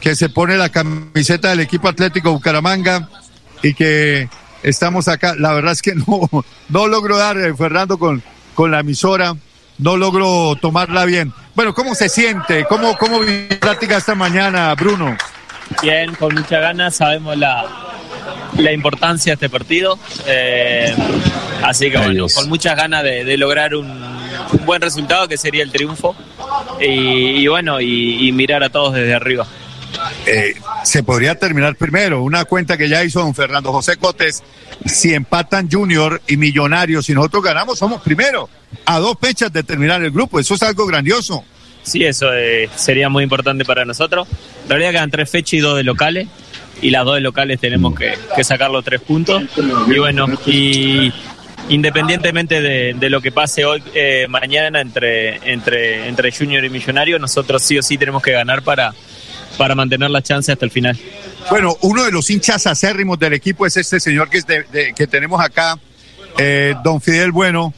que 0.00 0.14
se 0.14 0.28
pone 0.28 0.56
la 0.56 0.68
camiseta 0.68 1.50
del 1.50 1.60
equipo 1.60 1.88
Atlético 1.88 2.32
Bucaramanga 2.32 3.08
y 3.62 3.74
que 3.74 4.28
estamos 4.62 5.08
acá. 5.08 5.34
La 5.36 5.52
verdad 5.52 5.72
es 5.72 5.82
que 5.82 5.94
no, 6.06 6.28
no 6.68 6.86
logro 6.86 7.16
dar, 7.16 7.36
eh, 7.38 7.54
Fernando, 7.54 7.98
con, 7.98 8.22
con 8.54 8.70
la 8.70 8.80
emisora, 8.80 9.34
no 9.78 9.96
logro 9.96 10.56
tomarla 10.60 11.04
bien. 11.04 11.32
Bueno, 11.54 11.74
¿cómo 11.74 11.94
se 11.94 12.08
siente? 12.08 12.64
¿Cómo, 12.68 12.96
cómo 12.96 13.20
práctica 13.60 13.96
esta 13.96 14.14
mañana, 14.14 14.74
Bruno? 14.74 15.16
Bien, 15.82 16.14
con 16.14 16.34
mucha 16.34 16.60
ganas, 16.60 16.96
sabemos 16.96 17.36
la, 17.36 17.64
la 18.56 18.72
importancia 18.72 19.32
de 19.32 19.34
este 19.34 19.50
partido. 19.50 19.98
Eh, 20.26 20.94
así 21.62 21.90
que 21.90 21.98
bueno, 21.98 22.26
con 22.34 22.48
muchas 22.48 22.76
ganas 22.76 23.02
de, 23.02 23.36
lograr 23.36 23.74
un, 23.74 23.86
un, 23.88 24.66
buen 24.66 24.80
resultado 24.80 25.28
que 25.28 25.36
sería 25.36 25.62
el 25.62 25.70
triunfo. 25.70 26.14
Y, 26.80 27.46
bueno, 27.48 27.80
y 27.80 28.30
mirar 28.32 28.62
a 28.62 28.70
todos 28.70 28.94
desde 28.94 29.14
arriba. 29.14 29.46
Eh, 30.30 30.54
se 30.84 31.02
podría 31.02 31.36
terminar 31.36 31.74
primero. 31.76 32.22
Una 32.22 32.44
cuenta 32.44 32.76
que 32.76 32.88
ya 32.88 33.02
hizo 33.02 33.20
don 33.20 33.34
Fernando 33.34 33.72
José 33.72 33.96
Cotes, 33.96 34.42
si 34.84 35.14
empatan 35.14 35.70
Junior 35.70 36.20
y 36.28 36.36
Millonarios, 36.36 37.06
si 37.06 37.14
nosotros 37.14 37.42
ganamos, 37.42 37.78
somos 37.78 38.02
primero, 38.02 38.48
a 38.84 38.98
dos 38.98 39.16
fechas 39.20 39.50
de 39.52 39.62
terminar 39.62 40.02
el 40.02 40.10
grupo. 40.10 40.38
Eso 40.38 40.54
es 40.54 40.62
algo 40.62 40.86
grandioso. 40.86 41.44
Sí, 41.82 42.04
eso 42.04 42.34
eh, 42.34 42.68
sería 42.76 43.08
muy 43.08 43.24
importante 43.24 43.64
para 43.64 43.86
nosotros. 43.86 44.28
En 44.64 44.68
realidad 44.68 44.90
quedan 44.92 45.10
tres 45.10 45.30
fechas 45.30 45.54
y 45.54 45.58
dos 45.60 45.76
de 45.76 45.84
locales, 45.84 46.28
y 46.82 46.90
las 46.90 47.06
dos 47.06 47.14
de 47.14 47.22
locales 47.22 47.58
tenemos 47.58 47.94
que, 47.94 48.44
sacar 48.44 48.70
los 48.70 48.84
tres 48.84 49.00
puntos. 49.00 49.42
Y 49.86 49.98
bueno, 49.98 50.26
y 50.44 51.10
independientemente 51.70 52.60
de, 52.60 53.10
lo 53.10 53.22
que 53.22 53.32
pase 53.32 53.64
hoy, 53.64 53.82
eh, 53.94 54.26
mañana 54.28 54.82
entre, 54.82 55.36
entre, 55.50 56.06
entre 56.06 56.30
Junior 56.30 56.62
y 56.62 56.68
Millonario, 56.68 57.18
nosotros 57.18 57.62
sí 57.62 57.78
o 57.78 57.82
sí 57.82 57.96
tenemos 57.96 58.22
que 58.22 58.32
ganar 58.32 58.60
para 58.60 58.92
para 59.58 59.74
mantener 59.74 60.10
la 60.10 60.22
chance 60.22 60.50
hasta 60.50 60.64
el 60.64 60.70
final. 60.70 60.98
Bueno, 61.50 61.76
uno 61.82 62.04
de 62.04 62.12
los 62.12 62.30
hinchas 62.30 62.66
acérrimos 62.66 63.18
del 63.18 63.34
equipo 63.34 63.66
es 63.66 63.76
este 63.76 64.00
señor 64.00 64.30
que, 64.30 64.38
es 64.38 64.46
que 64.94 65.06
tenemos 65.06 65.40
acá, 65.40 65.78
eh, 66.38 66.74
don 66.82 67.00
Fidel 67.00 67.32
Bueno. 67.32 67.74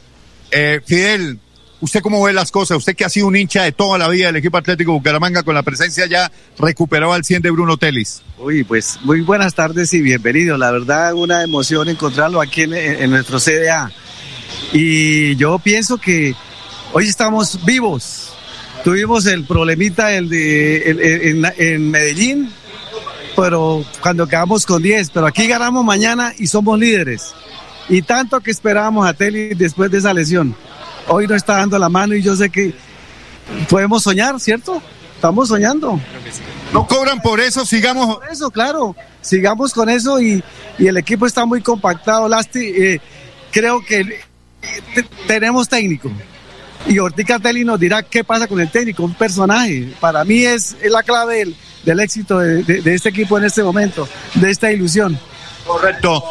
Eh, 0.51 0.81
Fidel, 0.85 1.39
¿usted 1.79 2.01
cómo 2.01 2.21
ve 2.23 2.33
las 2.33 2.51
cosas? 2.51 2.77
Usted 2.77 2.95
que 2.95 3.05
ha 3.05 3.09
sido 3.09 3.27
un 3.27 3.35
hincha 3.35 3.63
de 3.63 3.71
toda 3.71 3.97
la 3.97 4.07
vida 4.09 4.27
del 4.27 4.35
equipo 4.35 4.57
Atlético 4.57 4.91
Bucaramanga 4.91 5.43
con 5.43 5.55
la 5.55 5.63
presencia 5.63 6.05
ya 6.05 6.31
recuperado 6.59 7.13
al 7.13 7.23
100 7.23 7.41
de 7.41 7.51
Bruno 7.51 7.77
Telis. 7.77 8.21
Uy, 8.37 8.63
pues 8.63 8.99
muy 9.03 9.21
buenas 9.21 9.55
tardes 9.55 9.93
y 9.93 10.01
bienvenido. 10.01 10.57
La 10.57 10.71
verdad, 10.71 11.13
una 11.13 11.43
emoción 11.43 11.89
encontrarlo 11.89 12.41
aquí 12.41 12.63
en 12.63 13.09
nuestro 13.09 13.39
CDA. 13.39 13.91
Y 14.73 15.35
yo 15.35 15.59
pienso 15.59 15.97
que 15.97 16.35
hoy 16.93 17.07
estamos 17.07 17.63
vivos, 17.65 18.30
Tuvimos 18.83 19.27
el 19.27 19.45
problemita 19.45 20.11
el 20.13 20.27
de, 20.27 21.43
en, 21.57 21.91
Medellín, 21.91 22.51
pero 23.35 23.85
cuando 24.01 24.27
quedamos 24.27 24.65
con 24.65 24.81
10, 24.81 25.11
pero 25.11 25.27
aquí 25.27 25.47
ganamos 25.47 25.85
mañana 25.85 26.33
y 26.37 26.47
somos 26.47 26.79
líderes. 26.79 27.33
Y 27.89 28.01
tanto 28.01 28.39
que 28.39 28.49
esperábamos 28.49 29.07
a 29.07 29.13
Teli 29.13 29.53
después 29.53 29.91
de 29.91 29.99
esa 29.99 30.13
lesión. 30.13 30.55
Hoy 31.07 31.27
no 31.27 31.35
está 31.35 31.57
dando 31.57 31.77
la 31.77 31.89
mano 31.89 32.15
y 32.15 32.23
yo 32.23 32.35
sé 32.35 32.49
que 32.49 32.73
podemos 33.69 34.01
soñar, 34.03 34.39
¿cierto? 34.39 34.81
Estamos 35.15 35.49
soñando. 35.49 35.99
No 36.73 36.87
cobran 36.87 37.21
por 37.21 37.39
eso, 37.39 37.65
sigamos. 37.65 38.17
Por 38.17 38.31
eso, 38.31 38.49
claro. 38.49 38.95
Sigamos 39.21 39.73
con 39.73 39.89
eso 39.89 40.19
y, 40.19 40.43
el 40.79 40.97
equipo 40.97 41.27
está 41.27 41.45
muy 41.45 41.61
compactado. 41.61 42.27
Lasti, 42.27 42.65
eh, 42.65 43.01
creo 43.51 43.81
que 43.85 44.21
tenemos 45.27 45.69
técnico 45.69 46.11
y 46.87 46.99
Ortica 46.99 47.39
Telly 47.39 47.63
nos 47.63 47.79
dirá 47.79 48.03
qué 48.03 48.23
pasa 48.23 48.47
con 48.47 48.59
el 48.59 48.69
técnico, 48.69 49.03
un 49.03 49.13
personaje. 49.13 49.93
Para 49.99 50.23
mí 50.23 50.43
es, 50.43 50.75
la 50.83 51.03
clave 51.03 51.53
del, 51.83 51.99
éxito 51.99 52.39
de, 52.39 52.81
este 52.85 53.09
equipo 53.09 53.37
en 53.37 53.45
este 53.45 53.63
momento, 53.63 54.07
de 54.35 54.49
esta 54.49 54.71
ilusión. 54.71 55.17
Correcto. 55.65 56.23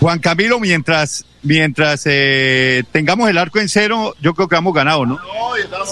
Juan 0.00 0.18
Camilo, 0.18 0.60
mientras, 0.60 1.24
mientras 1.42 2.02
eh, 2.04 2.84
tengamos 2.92 3.30
el 3.30 3.38
arco 3.38 3.58
en 3.58 3.68
cero, 3.68 4.14
yo 4.20 4.34
creo 4.34 4.46
que 4.46 4.56
hemos 4.56 4.74
ganado, 4.74 5.06
¿no? 5.06 5.18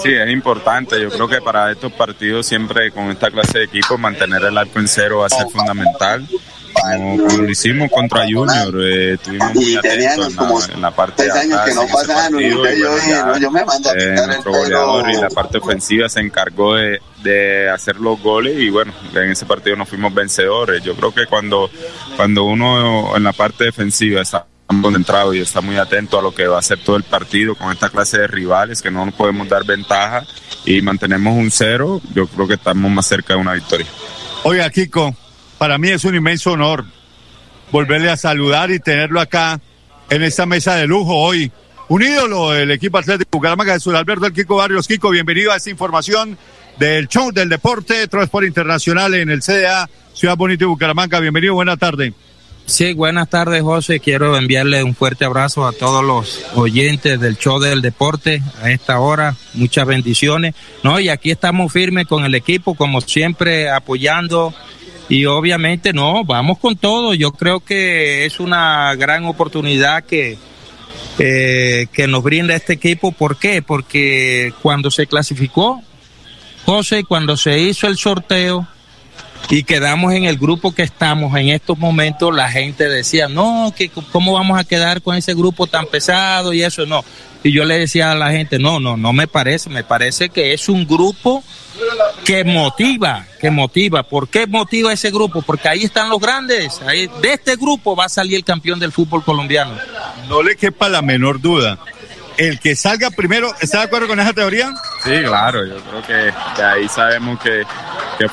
Sí, 0.01 0.13
es 0.13 0.29
importante. 0.29 1.01
Yo 1.01 1.09
creo 1.09 1.27
que 1.27 1.41
para 1.41 1.71
estos 1.71 1.91
partidos, 1.91 2.45
siempre 2.45 2.91
con 2.91 3.09
esta 3.09 3.31
clase 3.31 3.59
de 3.59 3.63
equipos, 3.65 3.99
mantener 3.99 4.43
el 4.43 4.57
arco 4.57 4.79
en 4.79 4.87
cero 4.87 5.19
va 5.19 5.27
a 5.27 5.29
ser 5.29 5.47
fundamental 5.47 6.27
como, 6.81 7.17
lo 7.43 7.49
hicimos 7.49 7.89
contra 7.91 8.23
Junior, 8.23 8.73
eh, 8.81 9.13
estuvimos 9.13 9.53
muy 9.53 9.75
atentos 9.75 10.69
en 10.69 10.81
la, 10.81 10.91
parte 10.91 11.23
de 11.23 11.31
atrás. 11.31 11.75
yo, 13.39 13.51
me 13.51 13.65
mando 13.65 13.89
a 13.89 13.93
eh, 13.93 14.15
nuestro 14.27 14.51
goleador 14.51 15.09
y 15.09 15.15
la 15.15 15.29
parte 15.29 15.57
ofensiva 15.57 16.09
se 16.09 16.19
encargó 16.19 16.75
de, 16.75 16.99
de 17.23 17.69
hacer 17.69 17.97
los 17.97 18.21
goles 18.21 18.59
y 18.59 18.69
bueno, 18.69 18.93
en 19.13 19.31
ese 19.31 19.45
partido 19.45 19.75
nos 19.75 19.89
fuimos 19.89 20.13
vencedores. 20.13 20.83
Yo 20.83 20.95
creo 20.95 21.13
que 21.13 21.25
cuando, 21.25 21.69
cuando 22.15 22.43
uno 22.43 23.15
en 23.15 23.23
la 23.23 23.33
parte 23.33 23.65
defensiva 23.65 24.21
está 24.21 24.45
concentrado 24.81 25.33
y 25.33 25.41
está 25.41 25.61
muy 25.61 25.77
atento 25.77 26.19
a 26.19 26.21
lo 26.21 26.33
que 26.33 26.47
va 26.47 26.57
a 26.57 26.59
hacer 26.59 26.79
todo 26.79 26.95
el 26.95 27.03
partido 27.03 27.55
con 27.55 27.71
esta 27.71 27.89
clase 27.89 28.19
de 28.19 28.27
rivales 28.27 28.81
que 28.81 28.91
no 28.91 29.05
nos 29.05 29.13
podemos 29.13 29.47
dar 29.47 29.63
ventaja 29.63 30.23
y 30.65 30.81
mantenemos 30.81 31.35
un 31.35 31.51
cero, 31.51 32.01
yo 32.13 32.27
creo 32.27 32.47
que 32.47 32.55
estamos 32.55 32.89
más 32.91 33.05
cerca 33.05 33.35
de 33.35 33.39
una 33.39 33.53
victoria. 33.53 33.85
Oiga, 34.43 34.69
Kiko, 34.69 35.15
para 35.57 35.77
mí 35.77 35.89
es 35.89 36.03
un 36.05 36.15
inmenso 36.15 36.51
honor 36.51 36.85
volverle 37.71 38.09
a 38.09 38.17
saludar 38.17 38.71
y 38.71 38.79
tenerlo 38.79 39.19
acá 39.19 39.59
en 40.09 40.23
esta 40.23 40.45
mesa 40.45 40.75
de 40.75 40.87
lujo 40.87 41.15
hoy. 41.15 41.51
Un 41.87 42.01
ídolo 42.01 42.51
del 42.51 42.71
equipo 42.71 42.97
Atlético 42.97 43.29
Bucaramanga 43.33 43.73
de 43.73 43.79
Sur 43.79 43.95
Alberto 43.95 44.25
el 44.25 44.33
Kiko 44.33 44.55
Barrios. 44.55 44.87
Kiko, 44.87 45.09
bienvenido 45.09 45.51
a 45.51 45.57
esta 45.57 45.69
información 45.69 46.37
del 46.79 47.07
show 47.07 47.31
del 47.31 47.49
deporte, 47.49 48.07
Transport 48.07 48.47
Internacional 48.47 49.13
en 49.13 49.29
el 49.29 49.41
CDA, 49.41 49.89
Ciudad 50.13 50.35
Bonita 50.35 50.63
y 50.63 50.67
Bucaramanga. 50.67 51.19
Bienvenido, 51.19 51.53
buena 51.53 51.77
tarde. 51.77 52.13
Sí, 52.65 52.93
buenas 52.93 53.29
tardes, 53.29 53.61
José. 53.61 53.99
Quiero 53.99 54.35
enviarle 54.35 54.83
un 54.83 54.95
fuerte 54.95 55.23
abrazo 55.23 55.67
a 55.67 55.71
todos 55.71 56.03
los 56.03 56.43
oyentes 56.55 57.19
del 57.19 57.37
show 57.37 57.59
del 57.59 57.83
deporte 57.83 58.41
a 58.63 58.71
esta 58.71 58.99
hora. 58.99 59.35
Muchas 59.53 59.85
bendiciones. 59.85 60.55
No, 60.83 60.99
y 60.99 61.09
aquí 61.09 61.29
estamos 61.29 61.71
firmes 61.71 62.07
con 62.07 62.25
el 62.25 62.33
equipo, 62.33 62.73
como 62.73 63.01
siempre, 63.01 63.69
apoyando. 63.69 64.51
Y 65.07 65.25
obviamente, 65.25 65.93
no, 65.93 66.23
vamos 66.23 66.57
con 66.57 66.75
todo. 66.75 67.13
Yo 67.13 67.31
creo 67.31 67.59
que 67.59 68.25
es 68.25 68.39
una 68.39 68.95
gran 68.95 69.25
oportunidad 69.25 70.03
que, 70.03 70.37
eh, 71.19 71.87
que 71.91 72.07
nos 72.07 72.23
brinda 72.23 72.55
este 72.55 72.73
equipo. 72.73 73.11
¿Por 73.11 73.37
qué? 73.37 73.61
Porque 73.61 74.53
cuando 74.61 74.89
se 74.89 75.05
clasificó, 75.05 75.81
José, 76.65 77.03
cuando 77.03 77.37
se 77.37 77.59
hizo 77.59 77.87
el 77.87 77.97
sorteo, 77.97 78.67
y 79.49 79.63
quedamos 79.63 80.13
en 80.13 80.25
el 80.25 80.37
grupo 80.37 80.73
que 80.73 80.83
estamos 80.83 81.35
en 81.37 81.49
estos 81.49 81.77
momentos, 81.77 82.33
la 82.33 82.49
gente 82.49 82.89
decía, 82.89 83.27
no, 83.27 83.73
que 83.75 83.89
cómo 84.11 84.33
vamos 84.33 84.59
a 84.59 84.63
quedar 84.63 85.01
con 85.01 85.15
ese 85.15 85.33
grupo 85.33 85.67
tan 85.67 85.85
pesado 85.85 86.53
y 86.53 86.63
eso 86.63 86.85
no. 86.85 87.03
Y 87.43 87.51
yo 87.51 87.63
le 87.63 87.77
decía 87.77 88.11
a 88.11 88.15
la 88.15 88.31
gente, 88.31 88.57
no, 88.57 88.79
no, 88.79 88.97
no 88.97 89.13
me 89.13 89.27
parece, 89.27 89.69
me 89.69 89.83
parece 89.83 90.29
que 90.29 90.53
es 90.53 90.67
un 90.67 90.87
grupo 90.87 91.43
que 92.23 92.43
motiva, 92.43 93.27
que 93.39 93.51
motiva. 93.51 94.01
¿Por 94.01 94.29
qué 94.29 94.47
motiva 94.47 94.91
ese 94.91 95.11
grupo? 95.11 95.43
Porque 95.43 95.69
ahí 95.69 95.83
están 95.83 96.09
los 96.09 96.19
grandes. 96.19 96.81
Ahí, 96.81 97.07
de 97.21 97.33
este 97.33 97.55
grupo 97.55 97.95
va 97.95 98.05
a 98.05 98.09
salir 98.09 98.37
el 98.37 98.43
campeón 98.43 98.79
del 98.79 98.91
fútbol 98.91 99.23
colombiano. 99.23 99.77
No 100.27 100.41
le 100.41 100.55
quepa 100.55 100.89
la 100.89 101.03
menor 101.03 101.39
duda 101.39 101.77
el 102.37 102.59
que 102.59 102.75
salga 102.75 103.09
primero, 103.11 103.53
¿está 103.61 103.79
de 103.79 103.83
acuerdo 103.85 104.07
con 104.07 104.19
esa 104.19 104.33
teoría? 104.33 104.73
Sí, 105.03 105.11
claro, 105.23 105.65
yo 105.65 105.77
creo 105.77 106.05
que, 106.05 106.61
ahí 106.61 106.87
sabemos 106.87 107.39
que, 107.39 107.65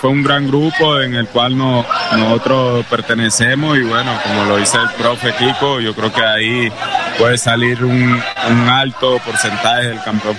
fue 0.00 0.10
un 0.10 0.22
gran 0.22 0.46
grupo 0.46 1.00
en 1.00 1.14
el 1.14 1.26
cual 1.28 1.58
nosotros 1.58 2.86
pertenecemos 2.86 3.76
y 3.78 3.82
bueno, 3.82 4.16
como 4.22 4.44
lo 4.44 4.56
dice 4.56 4.78
el 4.78 4.88
profe 4.90 5.34
Kiko, 5.34 5.80
yo 5.80 5.94
creo 5.94 6.12
que 6.12 6.22
ahí 6.22 6.72
puede 7.18 7.36
salir 7.36 7.84
un, 7.84 8.22
alto 8.68 9.18
porcentaje 9.24 9.88
del 9.88 10.02
campeón. 10.02 10.36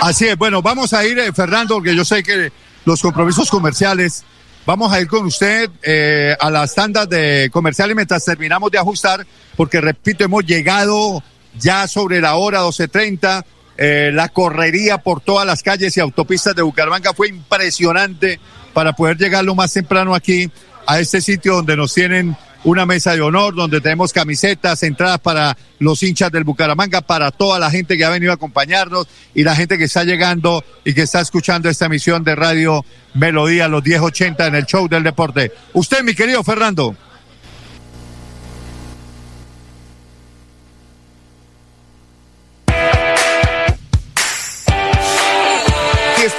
Así 0.00 0.28
es, 0.28 0.36
bueno, 0.36 0.62
vamos 0.62 0.92
a 0.92 1.04
ir, 1.04 1.18
eh, 1.18 1.32
Fernando, 1.32 1.74
porque 1.74 1.94
yo 1.94 2.04
sé 2.04 2.22
que 2.22 2.52
los 2.84 3.02
compromisos 3.02 3.50
comerciales, 3.50 4.24
vamos 4.64 4.92
a 4.92 5.00
ir 5.00 5.08
con 5.08 5.26
usted 5.26 5.68
eh, 5.82 6.36
a 6.40 6.48
las 6.48 6.74
tandas 6.74 7.08
de 7.08 7.50
comerciales 7.52 7.94
mientras 7.94 8.24
terminamos 8.24 8.70
de 8.70 8.78
ajustar, 8.78 9.26
porque 9.56 9.80
repito, 9.80 10.24
hemos 10.24 10.44
llegado 10.44 11.22
ya 11.58 11.86
sobre 11.88 12.20
la 12.20 12.34
hora 12.34 12.62
12.30. 12.62 13.44
Eh, 13.76 14.10
la 14.12 14.28
correría 14.28 14.98
por 14.98 15.20
todas 15.20 15.46
las 15.46 15.62
calles 15.62 15.96
y 15.96 16.00
autopistas 16.00 16.54
de 16.54 16.62
Bucaramanga 16.62 17.14
fue 17.14 17.28
impresionante 17.28 18.38
para 18.74 18.92
poder 18.92 19.16
llegar 19.16 19.44
lo 19.44 19.54
más 19.54 19.72
temprano 19.72 20.14
aquí 20.14 20.50
a 20.86 21.00
este 21.00 21.20
sitio 21.20 21.54
donde 21.54 21.76
nos 21.76 21.94
tienen 21.94 22.36
una 22.64 22.84
mesa 22.84 23.14
de 23.14 23.22
honor, 23.22 23.54
donde 23.54 23.80
tenemos 23.80 24.12
camisetas, 24.12 24.82
entradas 24.82 25.18
para 25.20 25.56
los 25.78 26.02
hinchas 26.02 26.30
del 26.30 26.44
Bucaramanga, 26.44 27.00
para 27.00 27.30
toda 27.30 27.58
la 27.58 27.70
gente 27.70 27.96
que 27.96 28.04
ha 28.04 28.10
venido 28.10 28.32
a 28.32 28.34
acompañarnos 28.34 29.06
y 29.34 29.44
la 29.44 29.56
gente 29.56 29.78
que 29.78 29.84
está 29.84 30.04
llegando 30.04 30.62
y 30.84 30.92
que 30.92 31.02
está 31.02 31.20
escuchando 31.20 31.68
esta 31.68 31.86
emisión 31.86 32.22
de 32.22 32.34
Radio 32.34 32.84
Melodía, 33.14 33.68
los 33.68 33.82
1080 33.82 34.46
en 34.46 34.54
el 34.54 34.66
show 34.66 34.88
del 34.88 35.02
deporte. 35.02 35.52
Usted, 35.72 36.02
mi 36.02 36.14
querido 36.14 36.44
Fernando. 36.44 36.94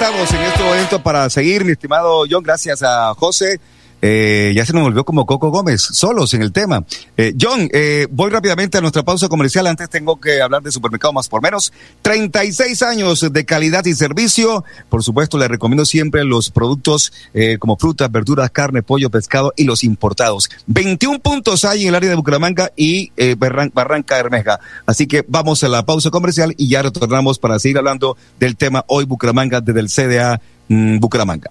Estamos 0.02 0.34
en 0.34 0.40
este 0.40 0.64
momento 0.64 1.00
para 1.00 1.30
seguir, 1.30 1.64
mi 1.64 1.72
estimado 1.72 2.24
John. 2.28 2.42
Gracias 2.42 2.82
a 2.82 3.14
José 3.14 3.60
eh, 4.02 4.52
ya 4.54 4.66
se 4.66 4.72
nos 4.72 4.82
volvió 4.82 5.04
como 5.04 5.24
Coco 5.24 5.50
Gómez, 5.50 5.80
solos 5.80 6.34
en 6.34 6.42
el 6.42 6.52
tema. 6.52 6.84
Eh, 7.16 7.34
John, 7.40 7.68
eh, 7.72 8.08
voy 8.10 8.30
rápidamente 8.30 8.76
a 8.76 8.80
nuestra 8.80 9.04
pausa 9.04 9.28
comercial. 9.28 9.68
Antes 9.68 9.88
tengo 9.88 10.20
que 10.20 10.42
hablar 10.42 10.60
de 10.62 10.72
supermercado 10.72 11.12
más 11.12 11.28
por 11.28 11.40
menos. 11.40 11.72
36 12.02 12.82
años 12.82 13.32
de 13.32 13.44
calidad 13.44 13.84
y 13.86 13.94
servicio. 13.94 14.64
Por 14.88 15.04
supuesto, 15.04 15.38
le 15.38 15.46
recomiendo 15.46 15.84
siempre 15.84 16.24
los 16.24 16.50
productos 16.50 17.12
como 17.60 17.76
frutas, 17.76 18.10
verduras, 18.10 18.50
carne, 18.50 18.82
pollo, 18.82 19.08
pescado 19.08 19.52
y 19.56 19.64
los 19.64 19.84
importados. 19.84 20.50
21 20.66 21.20
puntos 21.20 21.64
hay 21.64 21.82
en 21.82 21.88
el 21.88 21.94
área 21.94 22.10
de 22.10 22.16
Bucaramanga 22.16 22.72
y 22.76 23.12
Barranca 23.36 24.18
Hermeja. 24.18 24.58
Así 24.84 25.06
que 25.06 25.24
vamos 25.28 25.62
a 25.62 25.68
la 25.68 25.86
pausa 25.86 26.10
comercial 26.10 26.54
y 26.58 26.68
ya 26.68 26.82
retornamos 26.82 27.38
para 27.38 27.58
seguir 27.58 27.78
hablando 27.78 28.16
del 28.40 28.56
tema 28.56 28.84
hoy 28.88 29.04
Bucaramanga 29.04 29.60
desde 29.60 29.80
el 29.80 29.88
CDA 29.88 30.40
mm, 30.68 30.98
Bucaramanga. 30.98 31.50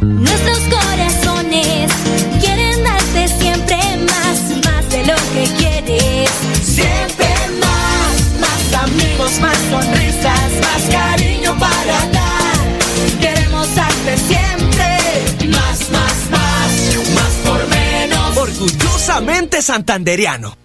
Nuestros 0.00 0.58
corazones 0.58 1.27
quieren 2.40 2.84
darte 2.84 3.28
siempre 3.28 3.76
más, 4.10 4.38
más 4.64 4.88
de 4.90 5.04
lo 5.04 5.14
que 5.32 5.44
quieres. 5.56 6.30
Siempre 6.62 7.28
más, 7.60 8.40
más 8.40 8.82
amigos, 8.84 9.40
más 9.40 9.58
sonrisas, 9.70 10.50
más 10.62 10.82
cariño 10.90 11.56
para 11.58 11.98
dar. 12.18 12.58
Queremos 13.20 13.74
darte 13.74 14.16
siempre 14.16 15.48
más, 15.48 15.90
más, 15.90 16.16
más, 16.30 16.70
más 17.14 17.32
por 17.44 17.68
menos. 17.68 18.36
Orgullosamente 18.36 19.62
santanderiano. 19.62 20.56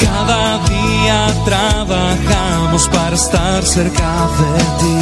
Cada 0.00 0.58
día 0.66 1.34
trabajamos 1.44 2.88
para 2.88 3.14
estar 3.14 3.62
cerca 3.62 4.28
de 4.38 4.58
ti. 4.80 4.92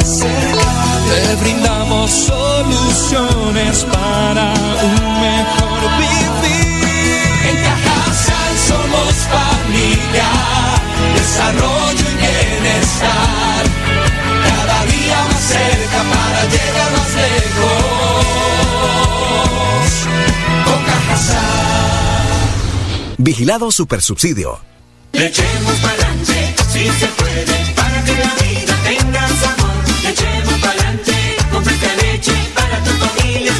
Te 1.09 1.35
brindamos 1.35 2.11
soluciones 2.11 3.85
para 3.91 4.53
un 4.83 5.10
mejor 5.21 5.81
vivir. 6.01 7.21
En 7.49 7.55
Cajasal 7.65 8.53
somos 8.69 9.13
familia, 9.35 10.29
desarrollo 11.15 12.05
y 12.11 12.15
bienestar. 12.23 13.63
Cada 14.47 14.77
día 14.85 15.19
más 15.29 15.43
cerca 15.55 15.99
para 16.13 16.41
llegar 16.53 16.89
más 16.97 17.11
lejos. 17.25 18.21
Con 20.65 20.79
Cajasal. 20.89 21.51
Vigilado 23.17 23.71
Supersubsidio. 23.71 24.59
Le 25.13 25.25
echemos 25.27 25.75
pa'lante, 25.85 26.55
si 26.71 26.83
se 26.99 27.07
puede, 27.19 27.57
para 27.75 28.03
que 28.05 28.13
la 28.23 28.33
vida 28.41 28.75
tenga 28.89 29.27
sabor. 29.41 29.75
Le 30.03 30.09
echemos 30.09 30.57
pa'lante, 30.65 31.17
con 31.51 31.63
fresca 31.65 31.93
leche, 32.01 32.33
para 32.55 32.77
tu 32.85 32.91
familia 32.91 33.51
es 33.51 33.59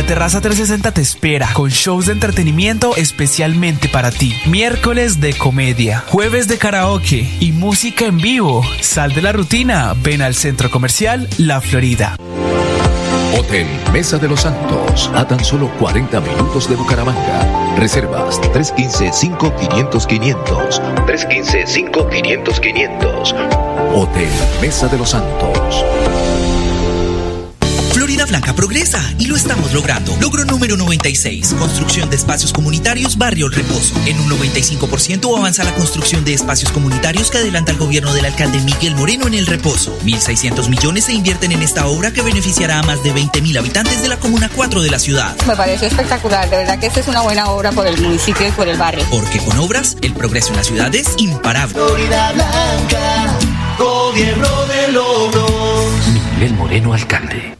La 0.00 0.06
Terraza 0.06 0.40
360 0.40 0.92
te 0.92 1.02
espera 1.02 1.50
con 1.52 1.68
shows 1.68 2.06
de 2.06 2.12
entretenimiento 2.12 2.96
especialmente 2.96 3.86
para 3.86 4.10
ti. 4.10 4.34
Miércoles 4.46 5.20
de 5.20 5.34
comedia, 5.34 6.02
jueves 6.06 6.48
de 6.48 6.56
karaoke 6.56 7.28
y 7.38 7.52
música 7.52 8.06
en 8.06 8.16
vivo. 8.16 8.62
Sal 8.80 9.12
de 9.12 9.20
la 9.20 9.32
rutina, 9.32 9.94
ven 10.02 10.22
al 10.22 10.34
Centro 10.34 10.70
Comercial 10.70 11.28
La 11.36 11.60
Florida. 11.60 12.16
Hotel 13.38 13.66
Mesa 13.92 14.16
de 14.16 14.28
los 14.28 14.40
Santos, 14.40 15.10
a 15.14 15.28
tan 15.28 15.44
solo 15.44 15.70
40 15.78 16.18
minutos 16.22 16.66
de 16.66 16.76
Bucaramanga. 16.76 17.76
Reservas 17.76 18.40
315-5500-500. 18.40 20.80
315-5500-500. 21.04 23.34
Hotel 23.94 24.30
Mesa 24.62 24.88
de 24.88 24.96
los 24.96 25.10
Santos. 25.10 25.84
Blanca 28.30 28.54
progresa 28.54 29.02
y 29.18 29.26
lo 29.26 29.34
estamos 29.34 29.72
logrando. 29.72 30.16
Logro 30.20 30.44
número 30.44 30.76
96. 30.76 31.52
Construcción 31.58 32.08
de 32.10 32.16
espacios 32.16 32.52
comunitarios 32.52 33.18
Barrio 33.18 33.46
El 33.46 33.52
Reposo. 33.52 33.92
En 34.06 34.20
un 34.20 34.30
95% 34.30 35.36
avanza 35.36 35.64
la 35.64 35.74
construcción 35.74 36.24
de 36.24 36.34
espacios 36.34 36.70
comunitarios 36.70 37.28
que 37.28 37.38
adelanta 37.38 37.72
el 37.72 37.78
gobierno 37.78 38.14
del 38.14 38.26
alcalde 38.26 38.60
Miguel 38.60 38.94
Moreno 38.94 39.26
en 39.26 39.34
El 39.34 39.48
Reposo. 39.48 39.98
1.600 40.04 40.68
millones 40.68 41.06
se 41.06 41.12
invierten 41.12 41.50
en 41.50 41.60
esta 41.60 41.88
obra 41.88 42.12
que 42.12 42.22
beneficiará 42.22 42.78
a 42.78 42.82
más 42.84 43.02
de 43.02 43.12
20.000 43.12 43.58
habitantes 43.58 44.00
de 44.00 44.08
la 44.08 44.20
Comuna 44.20 44.48
4 44.54 44.80
de 44.80 44.90
la 44.90 45.00
ciudad. 45.00 45.36
Me 45.48 45.56
parece 45.56 45.86
espectacular. 45.86 46.48
De 46.48 46.58
verdad 46.58 46.78
que 46.78 46.86
esta 46.86 47.00
es 47.00 47.08
una 47.08 47.22
buena 47.22 47.50
obra 47.50 47.72
por 47.72 47.88
el 47.88 48.00
municipio 48.00 48.46
y 48.46 48.52
por 48.52 48.68
el 48.68 48.78
barrio. 48.78 49.04
Porque 49.10 49.40
con 49.40 49.58
obras, 49.58 49.96
el 50.02 50.12
progreso 50.12 50.50
en 50.50 50.56
la 50.58 50.64
ciudad 50.64 50.94
es 50.94 51.16
imparable. 51.18 51.74
Florida 51.74 52.30
Blanca, 52.30 53.38
gobierno 53.76 54.66
de 54.66 54.92
logros. 54.92 55.50
Miguel 56.36 56.54
Moreno, 56.54 56.94
alcalde. 56.94 57.59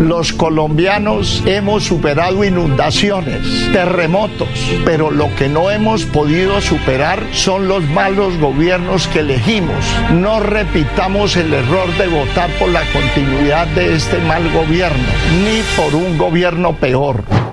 Los 0.00 0.32
colombianos 0.32 1.42
hemos 1.46 1.84
superado 1.84 2.44
inundaciones, 2.44 3.70
terremotos, 3.72 4.48
pero 4.84 5.10
lo 5.10 5.34
que 5.36 5.48
no 5.48 5.70
hemos 5.70 6.04
podido 6.04 6.60
superar 6.60 7.22
son 7.32 7.68
los 7.68 7.84
malos 7.90 8.36
gobiernos 8.38 9.06
que 9.08 9.20
elegimos. 9.20 9.84
No 10.12 10.40
repitamos 10.40 11.36
el 11.36 11.52
error 11.52 11.88
de 11.98 12.08
votar 12.08 12.50
por 12.58 12.70
la 12.70 12.82
continuidad 12.92 13.66
de 13.68 13.94
este 13.94 14.18
mal 14.18 14.50
gobierno, 14.52 15.04
ni 15.44 15.62
por 15.76 15.94
un 15.94 16.18
gobierno 16.18 16.74
peor. 16.74 17.51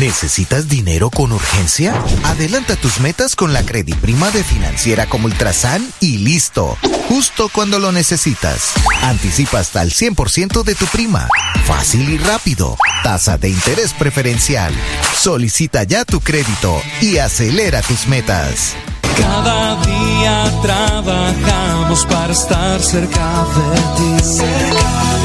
¿Necesitas 0.00 0.68
dinero 0.68 1.10
con 1.10 1.32
urgencia? 1.32 1.94
Adelanta 2.24 2.76
tus 2.76 3.00
metas 3.00 3.36
con 3.36 3.52
la 3.52 3.62
Prima 3.62 4.30
de 4.30 4.42
Financiera 4.42 5.06
como 5.06 5.26
Ultrasan 5.26 5.86
y 6.00 6.18
listo. 6.18 6.76
Justo 7.08 7.48
cuando 7.52 7.78
lo 7.78 7.92
necesitas. 7.92 8.72
Anticipa 9.02 9.60
hasta 9.60 9.82
el 9.82 9.92
100% 9.92 10.64
de 10.64 10.74
tu 10.74 10.86
prima. 10.86 11.28
Fácil 11.66 12.08
y 12.08 12.18
rápido. 12.18 12.76
Tasa 13.02 13.38
de 13.38 13.50
interés 13.50 13.92
preferencial. 13.92 14.74
Solicita 15.18 15.84
ya 15.84 16.04
tu 16.04 16.20
crédito 16.20 16.80
y 17.00 17.18
acelera 17.18 17.82
tus 17.82 18.06
metas. 18.06 18.74
Cada 19.18 19.80
día 19.82 20.52
trabajamos 20.62 22.06
para 22.06 22.32
estar 22.32 22.82
cerca 22.82 23.46
de 23.54 23.76
ti. 23.96 24.34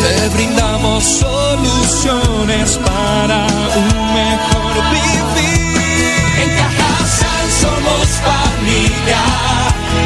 Te 0.02 0.30
brindamos 0.30 1.04
soluciones 1.04 2.78
para 2.78 3.48
un 3.48 4.07
mejor 4.38 4.76
vivir. 4.92 6.16
En 6.42 6.50
Cajasal 6.58 7.48
somos 7.64 8.08
familia, 8.30 9.24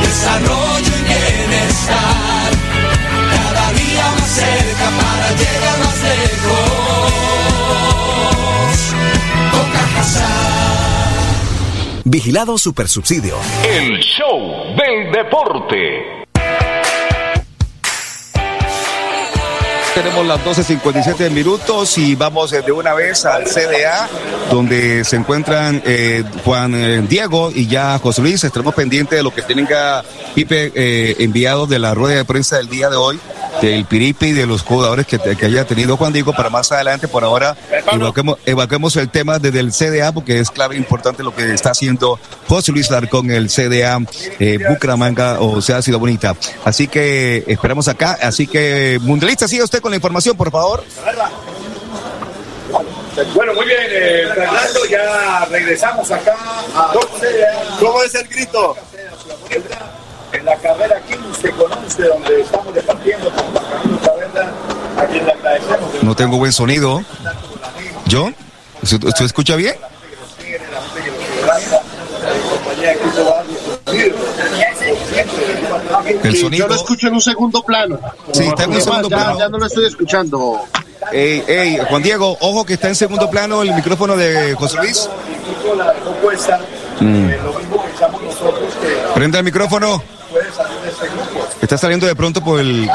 desarrollo 0.02 0.94
y 0.98 1.04
bienestar. 1.12 2.50
Cada 3.36 3.65
día 3.74 4.06
más 4.17 4.30
cerca 4.30 4.88
para 5.02 5.28
llegar 5.41 5.78
más 5.80 6.00
lejos. 6.12 7.12
Con 9.52 9.65
Cajasal. 9.72 10.41
Vigilado 12.06 12.58
Supersubsidio. 12.58 13.38
El 13.63 14.00
show 14.00 14.76
del 14.76 15.12
deporte. 15.12 16.21
Tenemos 19.94 20.26
las 20.26 20.40
12.57 20.46 21.30
minutos 21.32 21.98
y 21.98 22.16
vamos 22.16 22.52
de 22.52 22.72
una 22.72 22.94
vez 22.94 23.26
al 23.26 23.44
CDA, 23.44 24.08
donde 24.50 25.04
se 25.04 25.18
encuentran 25.18 25.82
eh, 25.86 26.24
Juan 26.46 26.74
eh, 26.74 27.04
Diego 27.10 27.52
y 27.54 27.68
ya 27.68 28.00
José 28.00 28.22
Luis. 28.22 28.42
Estaremos 28.42 28.74
pendientes 28.74 29.18
de 29.18 29.24
lo 29.24 29.34
que 29.34 29.42
tenga 29.42 30.02
Pipe 30.34 30.72
eh, 30.74 31.18
enviado 31.20 31.68
de 31.68 31.78
la 31.78 31.94
rueda 31.94 32.16
de 32.16 32.26
prensa 32.26 32.56
del 32.56 32.70
día 32.70 32.90
de 32.90 32.96
hoy, 32.96 33.20
del 33.62 33.86
Piripi 33.86 34.28
y 34.28 34.32
de 34.34 34.45
los 34.45 34.63
jugadores 34.63 35.06
que, 35.06 35.19
que 35.19 35.45
haya 35.45 35.65
tenido 35.65 35.97
Juan 35.97 36.13
Diego 36.13 36.34
para 36.34 36.50
más 36.50 36.71
adelante. 36.71 37.08
Por 37.08 37.24
ahora, 37.24 37.56
evacuemos, 37.91 38.38
evacuemos 38.45 38.95
el 38.95 39.10
tema 39.10 39.39
desde 39.39 39.60
el 39.60 39.71
CDA 39.71 40.12
porque 40.12 40.39
es 40.39 40.50
clave 40.50 40.76
e 40.76 40.78
importante 40.78 41.24
lo 41.24 41.34
que 41.34 41.54
está 41.54 41.71
haciendo 41.71 42.19
José 42.47 42.71
Luis 42.71 42.89
Larcón, 42.89 43.32
el 43.32 43.50
CDA 43.50 44.00
eh, 44.39 44.60
Bucaramanga 44.67 45.39
o 45.39 45.62
sea, 45.62 45.82
Ciudad 45.82 46.00
Bonita. 46.00 46.36
Así 46.65 46.88
que 46.88 47.43
esperamos 47.47 47.88
acá. 47.88 48.17
Así 48.21 48.47
que, 48.47 49.00
Mundialista, 49.02 49.47
siga 49.47 49.63
usted 49.63 49.82
con 49.82 49.91
la 49.91 49.97
información, 49.97 50.36
por 50.36 50.52
favor. 50.52 50.84
Bueno, 53.36 53.54
muy 53.54 53.65
bien, 53.65 53.80
eh, 53.89 54.28
Fernando, 54.34 54.86
ya 54.89 55.45
regresamos 55.45 56.10
acá 56.12 56.36
a 56.76 56.93
¿Cómo 57.80 58.04
es 58.04 58.15
el 58.15 58.28
grito? 58.28 58.76
En 60.34 60.46
la 60.46 60.56
carrera 60.58 61.02
15 61.02 61.52
con 61.52 61.72
11, 61.72 62.04
donde 62.04 62.41
estamos 62.41 62.74
departiendo 62.74 63.30
con 63.32 63.46
Camilo 63.54 63.98
Taberna, 64.00 64.52
a 64.98 65.06
quien 65.06 65.26
le 65.26 65.32
agradecemos. 65.34 66.04
No 66.04 66.15
tengo 66.15 66.38
buen 66.38 66.52
sonido. 66.54 67.04
¿Yo? 68.06 68.30
¿Usted 68.82 69.04
usted 69.04 69.26
escucha 69.26 69.56
bien? 69.56 69.76
El 76.24 76.36
sonido- 76.38 76.65
Yo 76.65 76.67
lo 76.67 76.76
escucho 76.76 77.08
en 77.08 77.13
un 77.15 77.22
segundo 77.22 77.63
plano. 77.63 78.00
Sí, 78.32 78.44
está 78.44 78.63
en 78.63 78.72
un 78.72 78.82
segundo 78.82 79.10
ya- 79.10 79.17
plano. 79.17 79.39
Ya 79.39 79.50
no 79.50 79.58
lo 79.58 79.65
estoy 79.65 79.86
escuchando. 79.86 80.62
Ey, 81.12 81.44
ey, 81.48 81.80
Juan 81.89 82.04
Diego, 82.04 82.38
ojo 82.41 82.63
que 82.65 82.74
está 82.74 82.88
en 82.88 82.96
segundo 82.96 83.30
plano 83.30 83.63
el 83.63 83.74
micrófono 83.74 84.15
de 84.15 84.54
José 84.56 84.78
Luis. 84.78 85.10
Mm. 87.00 87.32
Prenda 89.13 89.39
el 89.39 89.45
micrófono. 89.45 90.02
puede 90.30 90.52
salir 90.52 90.80
de 90.80 90.89
este 90.89 91.08
grupo. 91.08 91.47
Está 91.62 91.78
saliendo 91.78 92.06
de 92.08 92.15
pronto 92.15 92.43
por 92.43 92.60
el. 92.60 92.89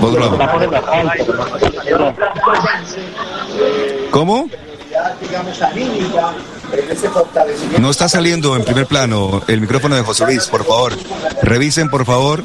por 0.00 0.10
otro 0.10 0.20
lado. 0.20 0.38
¿Cómo? 4.10 4.48
No 7.78 7.90
está 7.90 8.08
saliendo 8.08 8.56
en 8.56 8.64
primer 8.64 8.86
plano 8.86 9.42
el 9.46 9.60
micrófono 9.60 9.94
de 9.94 10.02
José 10.02 10.24
Luis, 10.26 10.46
por 10.46 10.64
favor. 10.64 10.92
Revisen, 11.42 11.88
por 11.88 12.04
favor. 12.04 12.42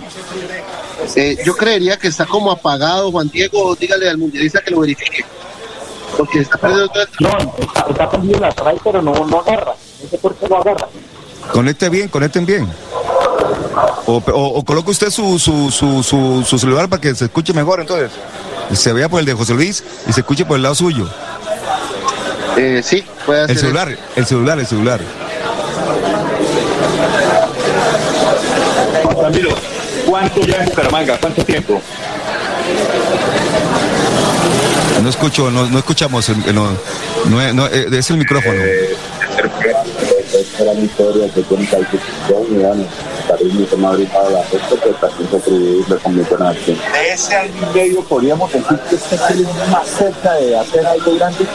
Eh, 1.16 1.38
yo 1.44 1.56
creería 1.56 1.98
que 1.98 2.08
está 2.08 2.26
como 2.26 2.52
apagado, 2.52 3.12
Juan 3.12 3.30
Diego. 3.30 3.76
Dígale 3.76 4.10
al 4.10 4.18
mundialista 4.18 4.62
que 4.62 4.72
lo 4.72 4.82
verifique. 4.82 5.26
Porque 6.18 6.40
está 6.40 6.58
perdiendo 6.58 6.90
todo 6.90 7.04
el 7.04 7.10
No, 7.20 7.38
está, 7.58 7.86
está 7.90 8.10
perdido 8.10 8.40
la 8.40 8.52
trae, 8.52 8.78
pero 8.84 9.02
no, 9.02 9.14
no 9.26 9.40
agarra. 9.40 9.74
No 10.04 10.10
sé 10.10 10.18
por 10.18 10.36
qué 10.36 10.48
no 10.48 10.58
agarra. 10.58 10.88
Conecte 11.52 11.90
bien, 11.90 12.08
conecten 12.08 12.46
bien. 12.46 12.68
O, 14.06 14.18
o, 14.18 14.46
o 14.60 14.66
coloque 14.66 14.92
usted 14.92 15.10
su, 15.10 15.38
su, 15.40 15.72
su, 15.72 16.04
su, 16.04 16.44
su 16.48 16.60
celular 16.60 16.88
para 16.90 17.02
que 17.02 17.14
se 17.16 17.26
escuche 17.26 17.54
mejor, 17.54 17.82
entonces. 17.82 18.12
Se 18.74 18.94
vea 18.94 19.10
por 19.10 19.20
el 19.20 19.26
de 19.26 19.34
José 19.34 19.54
Luis 19.54 19.84
y 20.08 20.14
se 20.14 20.22
escuche 20.22 20.46
por 20.46 20.56
el 20.56 20.64
lado 20.64 20.76
suyo. 20.76 21.08
Eh, 22.58 22.82
sí, 22.84 23.04
puede 23.26 23.44
hacer 23.44 23.56
El 23.58 23.62
celular, 23.62 23.98
el 24.16 24.26
celular, 24.26 24.60
el 24.60 24.68
celular. 24.68 25.00
Ramiro, 29.22 29.50
¿cuánto 30.06 30.42
ya 30.42 30.58
en 30.58 30.66
Bucaramanga? 30.66 31.18
¿Cuánto 31.20 31.44
tiempo? 31.46 31.82
No 35.04 35.10
escucho, 35.10 35.50
no, 35.52 35.66
no 35.68 35.80
escuchamos, 35.80 36.30
el- 36.30 36.54
no, 36.56 36.70
no, 37.26 37.54
no, 37.54 37.68
eh, 37.68 37.88
es 37.92 38.10
el 38.10 38.18
micrófono. 38.18 38.54
Esta 38.62 39.84
mi 40.74 40.84
historia 40.84 41.28
que 41.34 41.42
tiene 41.42 41.66
calificación 41.68 42.44
y 42.50 42.56
bueno, 42.56 42.86
cariño 43.28 43.68
que 43.70 43.76
me 43.76 43.88
ha 43.88 43.92
brindado 43.92 44.30
la 44.30 44.44
gente, 44.44 44.76
pues 44.76 45.00
también 45.00 45.42
se 45.44 45.94
le 45.94 46.00
convirtió 46.00 46.38
en 46.38 46.44
acción. 46.44 46.78
De 46.94 47.14
ese 47.14 47.36
año 47.36 47.54
y 47.72 47.78
medio 47.78 48.02
podríamos 48.04 48.52
decir 48.52 48.80
que 48.90 48.96
este 48.96 49.18
sería 49.18 49.48
más 49.72 49.88
cerca 49.88 50.34
de 50.34 50.58
hacer 50.58 50.86
algo 50.86 51.16
grande. 51.16 51.46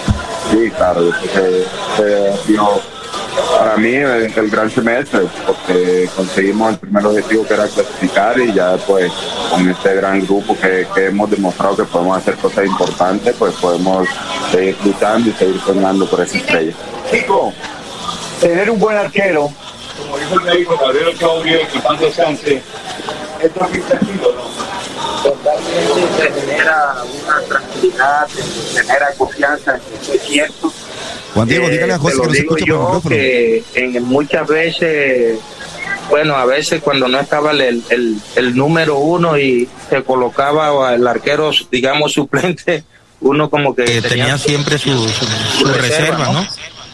Sí, 0.51 0.71
claro, 0.77 1.11
que 1.23 1.65
que 1.97 2.29
ha 2.29 2.47
sido 2.47 2.81
para 3.59 3.77
mí 3.77 3.95
el, 3.95 4.33
el 4.35 4.51
gran 4.51 4.71
semestre, 4.71 5.21
porque 5.47 6.09
conseguimos 6.17 6.73
el 6.73 6.79
primer 6.79 7.07
objetivo 7.07 7.47
que 7.47 7.55
era 7.55 7.69
clasificar 7.69 8.39
y 8.39 8.53
ya 8.53 8.77
pues 8.87 9.13
con 9.51 9.69
este 9.69 9.95
gran 9.95 10.21
grupo 10.21 10.57
que, 10.57 10.87
que 10.95 11.07
hemos 11.07 11.31
demostrado 11.31 11.77
que 11.77 11.85
podemos 11.85 12.19
hacer 12.19 12.35
cosas 12.37 12.67
importantes, 12.67 13.35
pues 13.39 13.55
podemos 13.55 14.09
seguir 14.51 14.77
luchando 14.85 15.31
y 15.31 15.33
seguir 15.33 15.61
soñando 15.61 16.07
por 16.07 16.21
esa 16.21 16.39
estrella. 16.39 16.73
Chico, 17.11 17.53
tener 18.41 18.71
un 18.71 18.79
buen 18.79 18.97
arquero, 18.97 19.51
como 19.99 20.19
dijo 20.19 20.35
el 20.35 20.41
médico 20.43 20.79
Gabriel 20.81 21.09
Ochoa 21.09 21.43
que 21.45 21.81
paz 21.81 22.01
descanse, 22.01 22.63
es 23.43 23.53
tranquilo, 23.53 24.35
¿no? 24.35 24.67
Totalmente 25.23 26.33
se 26.35 26.41
genera 26.41 26.95
una 27.25 27.41
tranquilidad, 27.49 28.27
se 28.29 28.81
genera 28.83 29.13
confianza, 29.17 29.79
eso 30.01 30.13
es 30.15 30.23
cierto. 30.23 30.73
Juan 31.35 31.49
Diego, 31.49 31.67
Eh, 31.67 31.71
dígale 31.71 31.93
a 31.95 31.99
José 31.99 32.17
lo 32.17 32.23
que 32.23 32.29
no 32.29 32.35
se 32.35 32.41
escucha 32.41 32.59
por 32.59 32.61
el 32.61 32.67
yo 32.67 32.79
micrófono. 32.79 33.15
que 33.15 33.65
en 33.75 34.03
muchas 34.05 34.47
veces, 34.47 35.39
bueno, 36.09 36.37
a 36.37 36.47
veces 36.47 36.81
cuando 36.83 37.09
no 37.09 37.19
estaba 37.21 37.51
el, 37.53 37.61
el, 37.91 38.17
el 38.37 38.57
número 38.57 38.99
uno 38.99 39.37
y 39.39 39.69
se 39.91 40.03
colocaba 40.03 40.95
el 40.95 41.07
arquero, 41.07 41.51
digamos, 41.71 42.13
suplente, 42.13 42.85
uno 43.21 43.51
como 43.51 43.75
que 43.75 44.01
tenía, 44.03 44.39
siempre 44.39 44.79
su, 44.79 45.09
su, 45.09 45.67
reserva, 45.67 46.29
¿no? 46.33 46.47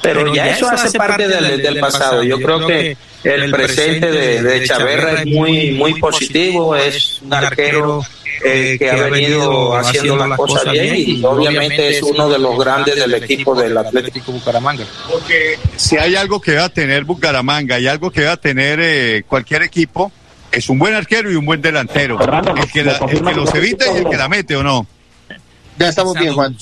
Pero, 0.03 0.35
ya, 0.35 0.49
eso 0.51 0.69
hace 0.69 0.99
parte 0.99 1.29
del, 1.29 1.63
del 1.63 1.79
pasado. 1.81 2.23
Yo 2.25 2.37
creo 2.41 2.67
que 2.67 2.97
el 3.25 3.51
presente 3.53 4.11
de, 4.11 4.43
de 4.43 4.67
Chaverra 4.67 5.23
es 5.23 5.27
muy, 5.27 5.71
muy 5.73 5.95
positivo, 6.01 6.75
es 6.75 7.21
un 7.23 7.33
arquero 7.33 8.03
eh, 8.45 8.77
que 8.79 8.91
ha 8.91 9.05
venido 9.09 9.77
haciendo 9.77 10.27
las 10.27 10.37
cosas 10.37 10.73
bien 10.73 10.97
y 10.97 11.23
obviamente 11.25 11.89
es 11.99 12.03
uno 12.03 12.29
de 12.29 12.39
los 12.41 12.59
grandes 12.59 12.97
del 12.97 13.15
equipo 13.15 13.55
del 13.55 13.79
Atlético 13.79 14.33
Bucaramanga. 14.33 14.85
Porque 15.11 15.59
si 15.77 15.97
hay 15.97 16.17
algo 16.17 16.41
que 16.41 16.57
va 16.57 16.65
a 16.65 16.69
tener 16.69 17.05
Bucaramanga 17.05 17.79
y 17.79 17.87
algo 17.87 18.11
que 18.11 18.25
va 18.25 18.33
a 18.33 18.37
tener 18.37 18.81
eh, 18.83 19.23
cualquier 19.29 19.63
equipo, 19.63 20.11
es 20.51 20.69
un 20.69 20.79
buen 20.81 20.95
arquero 20.95 21.31
y 21.31 21.37
un 21.37 21.47
buen 21.47 21.63
delantero. 21.63 22.19
El 22.21 22.71
que, 22.73 22.83
la- 22.85 22.99
el 23.09 23.23
que 23.23 23.35
los 23.35 23.55
evita 23.55 23.85
y 23.95 23.99
el 23.99 24.09
que 24.09 24.17
la 24.17 24.29
mete, 24.29 24.57
¿o 24.57 24.63
no? 24.65 24.87
Ya 25.79 25.89
estamos 25.89 26.19
bien, 26.19 26.35
Juan. 26.35 26.57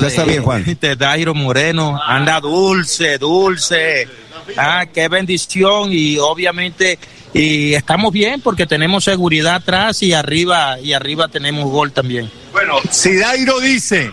Ya 0.00 0.06
está 0.06 0.24
bien, 0.24 0.42
Juan. 0.42 0.64
de 0.80 0.96
Dairo 0.96 1.34
Moreno. 1.34 2.00
Anda 2.04 2.40
dulce, 2.40 3.18
dulce. 3.18 4.08
Ah, 4.56 4.86
qué 4.92 5.08
bendición 5.08 5.90
y 5.92 6.18
obviamente 6.18 6.98
y 7.32 7.74
estamos 7.74 8.12
bien 8.12 8.40
porque 8.40 8.64
tenemos 8.64 9.04
seguridad 9.04 9.56
atrás 9.56 10.02
y 10.02 10.12
arriba 10.12 10.78
y 10.78 10.92
arriba 10.92 11.28
tenemos 11.28 11.70
gol 11.70 11.92
también. 11.92 12.30
Bueno, 12.52 12.76
si 12.90 13.16
Dairo 13.16 13.58
dice 13.58 14.12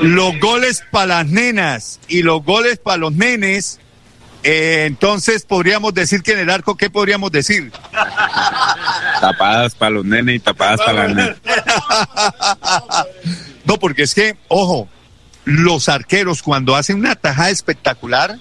los 0.00 0.38
goles 0.38 0.84
para 0.90 1.06
las 1.06 1.26
nenas 1.26 1.98
y 2.06 2.22
los 2.22 2.44
goles 2.44 2.78
para 2.78 2.98
los 2.98 3.12
nenes, 3.12 3.80
eh, 4.44 4.84
entonces 4.86 5.44
podríamos 5.44 5.94
decir 5.94 6.22
que 6.22 6.32
en 6.32 6.40
el 6.40 6.50
arco, 6.50 6.76
¿qué 6.76 6.90
podríamos 6.90 7.32
decir? 7.32 7.72
Tapadas 9.20 9.74
para 9.74 9.90
los 9.90 10.04
nenes 10.04 10.36
y 10.36 10.38
tapadas 10.38 10.80
para 10.80 11.08
las 11.08 11.16
nenas. 11.16 11.36
Porque 13.78 14.02
es 14.02 14.14
que, 14.14 14.36
ojo, 14.48 14.88
los 15.44 15.88
arqueros 15.88 16.42
cuando 16.42 16.74
hacen 16.76 16.96
una 16.96 17.14
tajada 17.16 17.50
espectacular, 17.50 18.36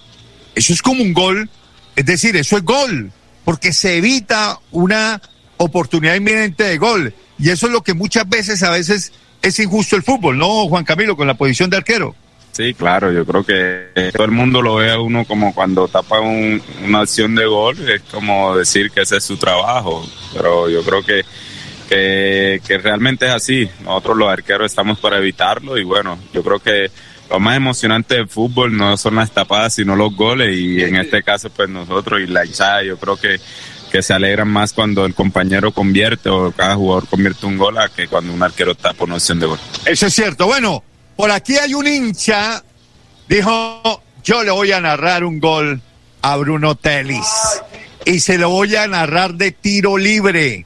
eso 0.56 0.74
es 0.74 0.82
como 0.82 1.02
un 1.04 1.14
gol, 1.14 1.50
es 1.96 2.06
decir, 2.06 2.36
eso 2.38 2.58
es 2.58 2.64
gol, 2.64 3.12
porque 3.44 3.74
se 3.74 3.98
evita 3.98 4.60
una 4.72 5.22
oportunidad 5.58 6.16
inminente 6.16 6.64
de 6.64 6.78
gol. 6.78 7.14
Y 7.40 7.50
eso 7.50 7.66
es 7.68 7.72
lo 7.74 7.82
que 7.82 7.94
muchas 7.94 8.28
veces, 8.30 8.64
a 8.64 8.70
veces, 8.70 9.12
es 9.42 9.60
injusto 9.60 9.96
el 9.96 10.04
fútbol, 10.04 10.38
¿no, 10.38 10.68
Juan 10.68 10.86
Camilo, 10.86 11.18
con 11.18 11.28
la 11.28 11.34
posición 11.34 11.70
de 11.70 11.78
arquero? 11.78 12.16
Sí, 12.54 12.74
claro, 12.76 13.12
yo 13.12 13.26
creo 13.26 13.44
que 13.44 14.12
todo 14.14 14.26
el 14.26 14.32
mundo 14.32 14.62
lo 14.62 14.76
ve 14.76 14.92
a 14.92 15.00
uno 15.00 15.26
como 15.26 15.56
cuando 15.56 15.88
tapa 15.88 16.20
un- 16.20 16.62
una 16.86 17.02
acción 17.02 17.34
de 17.34 17.48
gol, 17.48 17.90
es 17.90 18.02
como 18.04 18.56
decir 18.56 18.92
que 18.92 19.02
ese 19.02 19.18
es 19.18 19.24
su 19.24 19.38
trabajo, 19.38 20.08
pero 20.34 20.70
yo 20.70 20.84
creo 20.84 21.04
que, 21.04 21.24
que, 21.94 22.62
que 22.66 22.78
realmente 22.80 23.28
es 23.28 23.32
así, 23.32 23.70
nosotros 23.84 24.18
los 24.18 24.30
arqueros 24.30 24.72
estamos 24.72 25.00
para 25.00 25.20
evitarlo 25.20 25.78
y 25.78 25.84
bueno, 25.84 26.18
yo 26.34 26.44
creo 26.44 26.60
que 26.60 26.90
lo 27.30 27.40
más 27.40 27.56
emocionante 27.56 28.16
del 28.16 28.28
fútbol 28.28 28.76
no 28.76 28.98
son 28.98 29.16
las 29.16 29.32
tapadas, 29.32 29.76
sino 29.76 29.96
los 29.96 30.16
goles 30.16 30.58
y 30.58 30.82
en 30.82 30.96
este 30.96 31.22
caso 31.22 31.52
pues 31.52 31.70
nosotros 31.70 32.22
y 32.22 32.28
la 32.28 32.46
hinchada, 32.46 32.84
yo 32.84 32.98
creo 32.98 33.18
que, 33.18 33.40
que 33.92 34.02
se 34.02 34.12
alegran 34.14 34.48
más 34.48 34.74
cuando 34.74 35.06
el 35.06 35.14
compañero 35.14 35.72
convierte 35.72 36.30
o 36.30 36.52
cada 36.52 36.76
jugador 36.76 37.08
convierte 37.08 37.46
un 37.46 37.58
gol 37.58 37.78
a 37.78 37.90
que 37.90 38.08
cuando 38.08 38.34
un 38.34 38.42
arquero 38.42 38.74
tapa 38.74 39.04
una 39.04 39.16
acción 39.16 39.40
de 39.40 39.46
gol. 39.46 39.60
Eso 39.86 40.08
es 40.08 40.14
cierto. 40.14 40.48
Bueno, 40.48 40.84
por 41.16 41.30
aquí 41.30 41.58
hay 41.58 41.76
un 41.76 41.86
hincha, 41.86 42.64
dijo, 43.30 44.02
yo 44.24 44.42
le 44.44 44.50
voy 44.50 44.72
a 44.72 44.82
narrar 44.82 45.24
un 45.24 45.40
gol 45.40 45.80
a 46.24 46.38
Bruno 46.38 46.74
Telis 46.74 47.62
y 48.04 48.20
se 48.20 48.40
lo 48.40 48.50
voy 48.50 48.76
a 48.76 48.88
narrar 48.88 49.36
de 49.36 49.52
tiro 49.52 49.98
libre. 49.98 50.66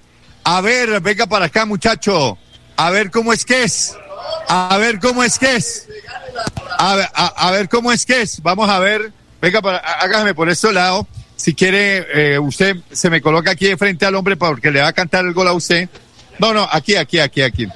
A 0.50 0.62
ver, 0.62 1.02
venga 1.02 1.28
para 1.28 1.46
acá 1.48 1.66
muchacho, 1.66 2.38
a 2.78 2.90
ver 2.90 3.12
cómo 3.12 3.34
es 3.34 3.44
que 3.44 3.64
es, 3.64 3.94
a 4.48 4.78
ver 4.78 4.98
cómo 5.00 5.22
es 5.22 5.38
que 5.38 5.58
es, 5.58 5.88
a 6.80 7.52
ver, 7.52 7.68
cómo 7.68 7.92
es 7.92 8.06
que 8.06 8.22
es, 8.22 8.42
vamos 8.42 8.70
a 8.70 8.80
ver, 8.80 9.12
venga 9.42 9.62
para, 9.62 9.80
há- 9.80 10.00
hágame 10.04 10.34
por 10.34 10.48
este 10.50 10.72
lado, 10.72 11.06
si 11.36 11.54
quiere, 11.54 12.08
eh, 12.36 12.40
usted 12.40 12.78
se 12.94 13.10
me 13.10 13.22
coloca 13.22 13.52
aquí 13.52 13.68
de 13.68 13.76
frente 13.76 14.06
al 14.06 14.16
hombre 14.16 14.38
porque 14.38 14.72
le 14.72 14.80
va 14.82 14.88
a 14.88 14.94
cantar 14.94 15.26
el 15.26 15.34
gol 15.34 15.50
a 15.50 15.54
usted. 15.54 15.90
No, 16.40 16.54
no, 16.54 16.66
aquí, 16.72 16.96
aquí, 16.96 17.20
aquí, 17.20 17.42
aquí. 17.42 17.68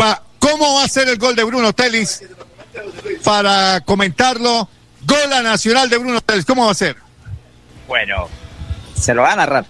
Va, 0.00 0.22
¿Cómo 0.38 0.74
va 0.74 0.84
a 0.84 0.88
ser 0.88 1.08
el 1.08 1.18
gol 1.18 1.34
de 1.34 1.42
Bruno 1.42 1.72
Telis? 1.72 2.22
Para 3.24 3.80
comentarlo, 3.80 4.68
gol 5.04 5.32
a 5.32 5.42
Nacional 5.42 5.90
de 5.90 5.98
Bruno 5.98 6.20
Telis, 6.20 6.44
¿cómo 6.44 6.64
va 6.66 6.70
a 6.70 6.74
ser? 6.74 6.94
Bueno, 7.88 8.28
se 8.98 9.12
lo 9.14 9.22
va 9.22 9.32
a 9.32 9.36
narrar. 9.36 9.66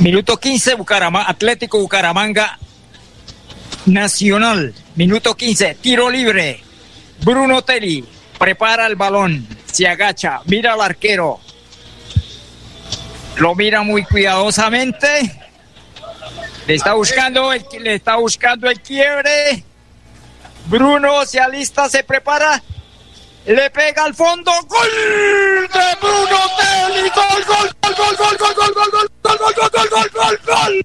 Minuto 0.00 0.36
15, 0.36 0.74
Bucaramanga, 0.74 1.30
Atlético 1.30 1.78
Bucaramanga 1.78 2.58
Nacional. 3.86 4.74
Minuto 4.94 5.34
15, 5.34 5.76
tiro 5.76 6.10
libre. 6.10 6.60
Bruno 7.22 7.62
Telly 7.62 8.04
prepara 8.38 8.86
el 8.86 8.96
balón, 8.96 9.46
se 9.72 9.88
agacha, 9.88 10.40
mira 10.44 10.74
al 10.74 10.82
arquero. 10.82 11.40
Lo 13.36 13.54
mira 13.54 13.82
muy 13.82 14.04
cuidadosamente. 14.04 15.08
Le 16.66 16.74
está 16.74 16.94
buscando 16.94 17.52
el, 17.52 17.64
le 17.80 17.94
está 17.94 18.16
buscando 18.16 18.68
el 18.68 18.80
quiebre. 18.80 19.64
Bruno 20.66 21.24
se 21.24 21.40
alista, 21.40 21.88
se 21.88 22.02
prepara. 22.02 22.62
Le 23.46 23.70
pega 23.70 24.04
al 24.04 24.14
fondo. 24.14 24.50
¡Gol 24.66 24.88
de 25.72 25.96
Bruno 26.00 26.38
Telly! 26.58 27.08
¡Gol, 27.14 27.44
gol, 27.46 27.70
gol, 27.80 27.94
gol, 27.96 28.16
gol, 28.16 28.36
gol, 28.36 28.54
gol, 28.64 28.74
gol, 28.74 28.90
gol, 28.90 29.08
gol, 29.22 29.22
gol, 29.22 29.54
gol, 29.54 29.70
gol, 29.88 30.10
gol, 30.12 30.40
gol, 30.44 30.84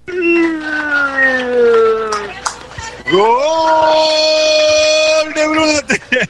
¡Gol 3.10 5.34
de 5.34 5.48
Bruno 5.48 5.82
Telis! 5.88 6.28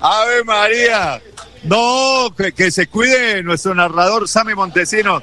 ¡Ave 0.00 0.44
María! 0.44 1.20
No, 1.64 2.34
que, 2.36 2.52
que 2.52 2.70
se 2.70 2.86
cuide 2.86 3.42
nuestro 3.42 3.74
narrador 3.74 4.28
Sammy 4.28 4.54
Montesino. 4.54 5.20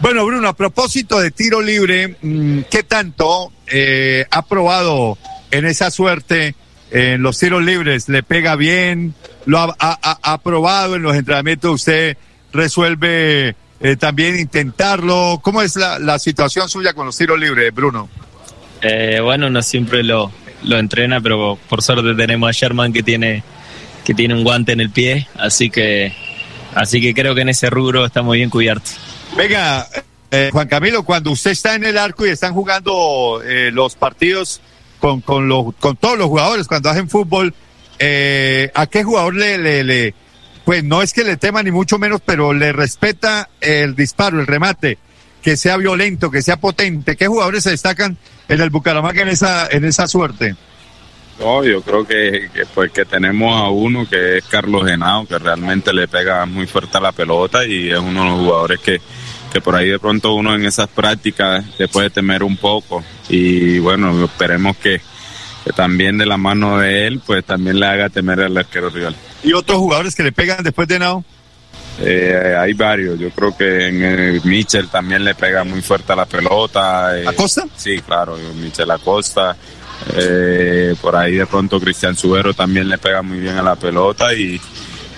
Bueno, 0.00 0.24
Bruno, 0.26 0.48
a 0.48 0.54
propósito 0.54 1.20
de 1.20 1.30
tiro 1.30 1.60
libre, 1.60 2.16
mm, 2.20 2.62
¿qué 2.68 2.82
tanto 2.82 3.52
eh, 3.68 4.26
ha 4.30 4.42
probado 4.42 5.16
en 5.52 5.66
esa 5.66 5.92
suerte 5.92 6.56
en 6.90 7.22
los 7.22 7.38
tiros 7.38 7.62
libres? 7.62 8.08
¿Le 8.08 8.22
pega 8.22 8.56
bien? 8.56 9.14
¿Lo 9.46 9.58
ha, 9.58 9.76
ha- 9.78 10.38
probado 10.42 10.96
en 10.96 11.02
los 11.02 11.16
entrenamientos? 11.16 11.72
¿Usted 11.74 12.16
resuelve 12.52 13.54
eh, 13.80 13.96
también 13.96 14.38
intentarlo? 14.38 15.40
¿Cómo 15.42 15.62
es 15.62 15.76
la, 15.76 15.98
la 15.98 16.18
situación 16.18 16.68
suya 16.68 16.92
con 16.92 17.06
los 17.06 17.16
tiros 17.16 17.38
libres, 17.38 17.72
Bruno? 17.74 18.08
Eh, 18.82 19.20
bueno, 19.22 19.50
no 19.50 19.62
siempre 19.62 20.02
lo, 20.02 20.30
lo 20.64 20.78
entrena, 20.78 21.20
pero 21.20 21.58
por 21.68 21.82
suerte 21.82 22.14
tenemos 22.14 22.48
a 22.48 22.52
Sherman 22.52 22.92
que 22.92 23.02
tiene, 23.02 23.42
que 24.04 24.14
tiene 24.14 24.34
un 24.34 24.44
guante 24.44 24.72
en 24.72 24.80
el 24.80 24.90
pie, 24.90 25.28
así 25.36 25.70
que, 25.70 26.14
así 26.74 27.00
que 27.00 27.14
creo 27.14 27.34
que 27.34 27.42
en 27.42 27.50
ese 27.50 27.68
rubro 27.70 28.04
está 28.06 28.22
muy 28.22 28.38
bien 28.38 28.50
cubierto. 28.50 28.90
Venga, 29.36 29.86
eh, 30.30 30.50
Juan 30.52 30.68
Camilo, 30.68 31.02
cuando 31.02 31.30
usted 31.30 31.50
está 31.50 31.74
en 31.74 31.84
el 31.84 31.98
arco 31.98 32.26
y 32.26 32.30
están 32.30 32.54
jugando 32.54 33.42
los 33.72 33.94
partidos 33.96 34.60
con, 35.00 35.20
con, 35.22 35.48
los, 35.48 35.74
con 35.80 35.96
todos 35.96 36.16
los 36.18 36.28
jugadores, 36.28 36.66
cuando 36.68 36.90
hacen 36.90 37.08
fútbol, 37.08 37.52
eh, 37.98 38.70
¿a 38.74 38.86
qué 38.86 39.02
jugador 39.02 39.34
le, 39.34 39.58
le, 39.58 39.82
le- 39.84 40.14
pues 40.64 40.84
no 40.84 41.02
es 41.02 41.12
que 41.12 41.24
le 41.24 41.36
tema 41.36 41.62
ni 41.62 41.70
mucho 41.70 41.98
menos, 41.98 42.20
pero 42.24 42.52
le 42.52 42.72
respeta 42.72 43.48
el 43.60 43.96
disparo, 43.96 44.40
el 44.40 44.46
remate? 44.46 44.98
que 45.42 45.56
sea 45.56 45.78
violento, 45.78 46.30
que 46.30 46.42
sea 46.42 46.58
potente. 46.58 47.16
¿Qué 47.16 47.26
jugadores 47.26 47.62
se 47.62 47.70
destacan 47.70 48.18
en 48.46 48.60
el 48.60 48.68
Bucaramanga 48.68 49.22
en 49.22 49.28
esa, 49.30 49.66
en 49.68 49.86
esa 49.86 50.06
suerte? 50.06 50.54
No, 51.38 51.64
yo 51.64 51.80
creo 51.80 52.06
que, 52.06 52.50
que, 52.52 52.66
pues 52.74 52.92
que 52.92 53.06
tenemos 53.06 53.58
a 53.58 53.70
uno 53.70 54.06
que 54.06 54.36
es 54.36 54.44
Carlos 54.44 54.84
Genao, 54.84 55.26
que 55.26 55.38
realmente 55.38 55.94
le 55.94 56.06
pega 56.08 56.44
muy 56.44 56.66
fuerte 56.66 56.98
a 56.98 57.00
la 57.00 57.12
pelota 57.12 57.64
y 57.64 57.90
es 57.90 57.98
uno 57.98 58.22
de 58.24 58.28
los 58.28 58.38
jugadores 58.40 58.80
que, 58.80 59.00
que 59.52 59.60
por 59.60 59.74
ahí 59.74 59.88
de 59.88 59.98
pronto 59.98 60.34
uno 60.34 60.54
en 60.54 60.64
esas 60.64 60.88
prácticas 60.88 61.64
le 61.78 61.88
puede 61.88 62.10
temer 62.10 62.42
un 62.42 62.56
poco. 62.56 63.04
Y 63.28 63.78
bueno, 63.78 64.24
esperemos 64.24 64.76
que, 64.76 65.00
que 65.64 65.72
también 65.72 66.18
de 66.18 66.26
la 66.26 66.36
mano 66.36 66.78
de 66.78 67.06
él, 67.06 67.20
pues 67.24 67.44
también 67.44 67.80
le 67.80 67.86
haga 67.86 68.08
temer 68.08 68.40
al 68.40 68.56
arquero 68.56 68.90
rival. 68.90 69.14
¿Y 69.42 69.52
otros 69.52 69.78
jugadores 69.78 70.14
que 70.14 70.22
le 70.22 70.32
pegan 70.32 70.62
después 70.62 70.86
de 70.88 70.98
Nao? 70.98 71.24
Eh, 72.02 72.56
hay 72.58 72.72
varios, 72.72 73.18
yo 73.18 73.30
creo 73.30 73.54
que 73.54 73.88
en 73.88 74.02
el 74.02 74.40
Mitchell 74.44 74.88
también 74.88 75.22
le 75.22 75.34
pega 75.34 75.64
muy 75.64 75.82
fuerte 75.82 76.12
a 76.12 76.16
la 76.16 76.26
pelota. 76.26 77.18
Eh, 77.18 77.26
¿Acosta? 77.26 77.66
Sí, 77.76 78.00
claro, 78.00 78.38
Mitchell 78.56 78.90
Acosta. 78.90 79.56
Eh, 80.16 80.94
por 81.00 81.14
ahí 81.14 81.34
de 81.34 81.46
pronto 81.46 81.78
Cristian 81.78 82.16
Subero 82.16 82.54
también 82.54 82.88
le 82.88 82.96
pega 82.96 83.20
muy 83.20 83.38
bien 83.38 83.58
a 83.58 83.62
la 83.62 83.76
pelota 83.76 84.32
y 84.32 84.58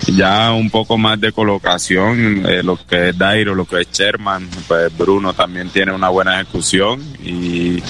ya 0.07 0.51
un 0.51 0.69
poco 0.69 0.97
más 0.97 1.19
de 1.19 1.31
colocación, 1.31 2.45
eh, 2.47 2.63
lo 2.63 2.77
que 2.77 3.09
es 3.09 3.17
Dairo, 3.17 3.55
lo 3.55 3.65
que 3.65 3.81
es 3.81 3.91
Sherman, 3.91 4.49
pues 4.67 4.95
Bruno 4.97 5.33
también 5.33 5.69
tiene 5.69 5.91
una 5.91 6.09
buena 6.09 6.39
ejecución 6.41 7.01
y, 7.23 7.81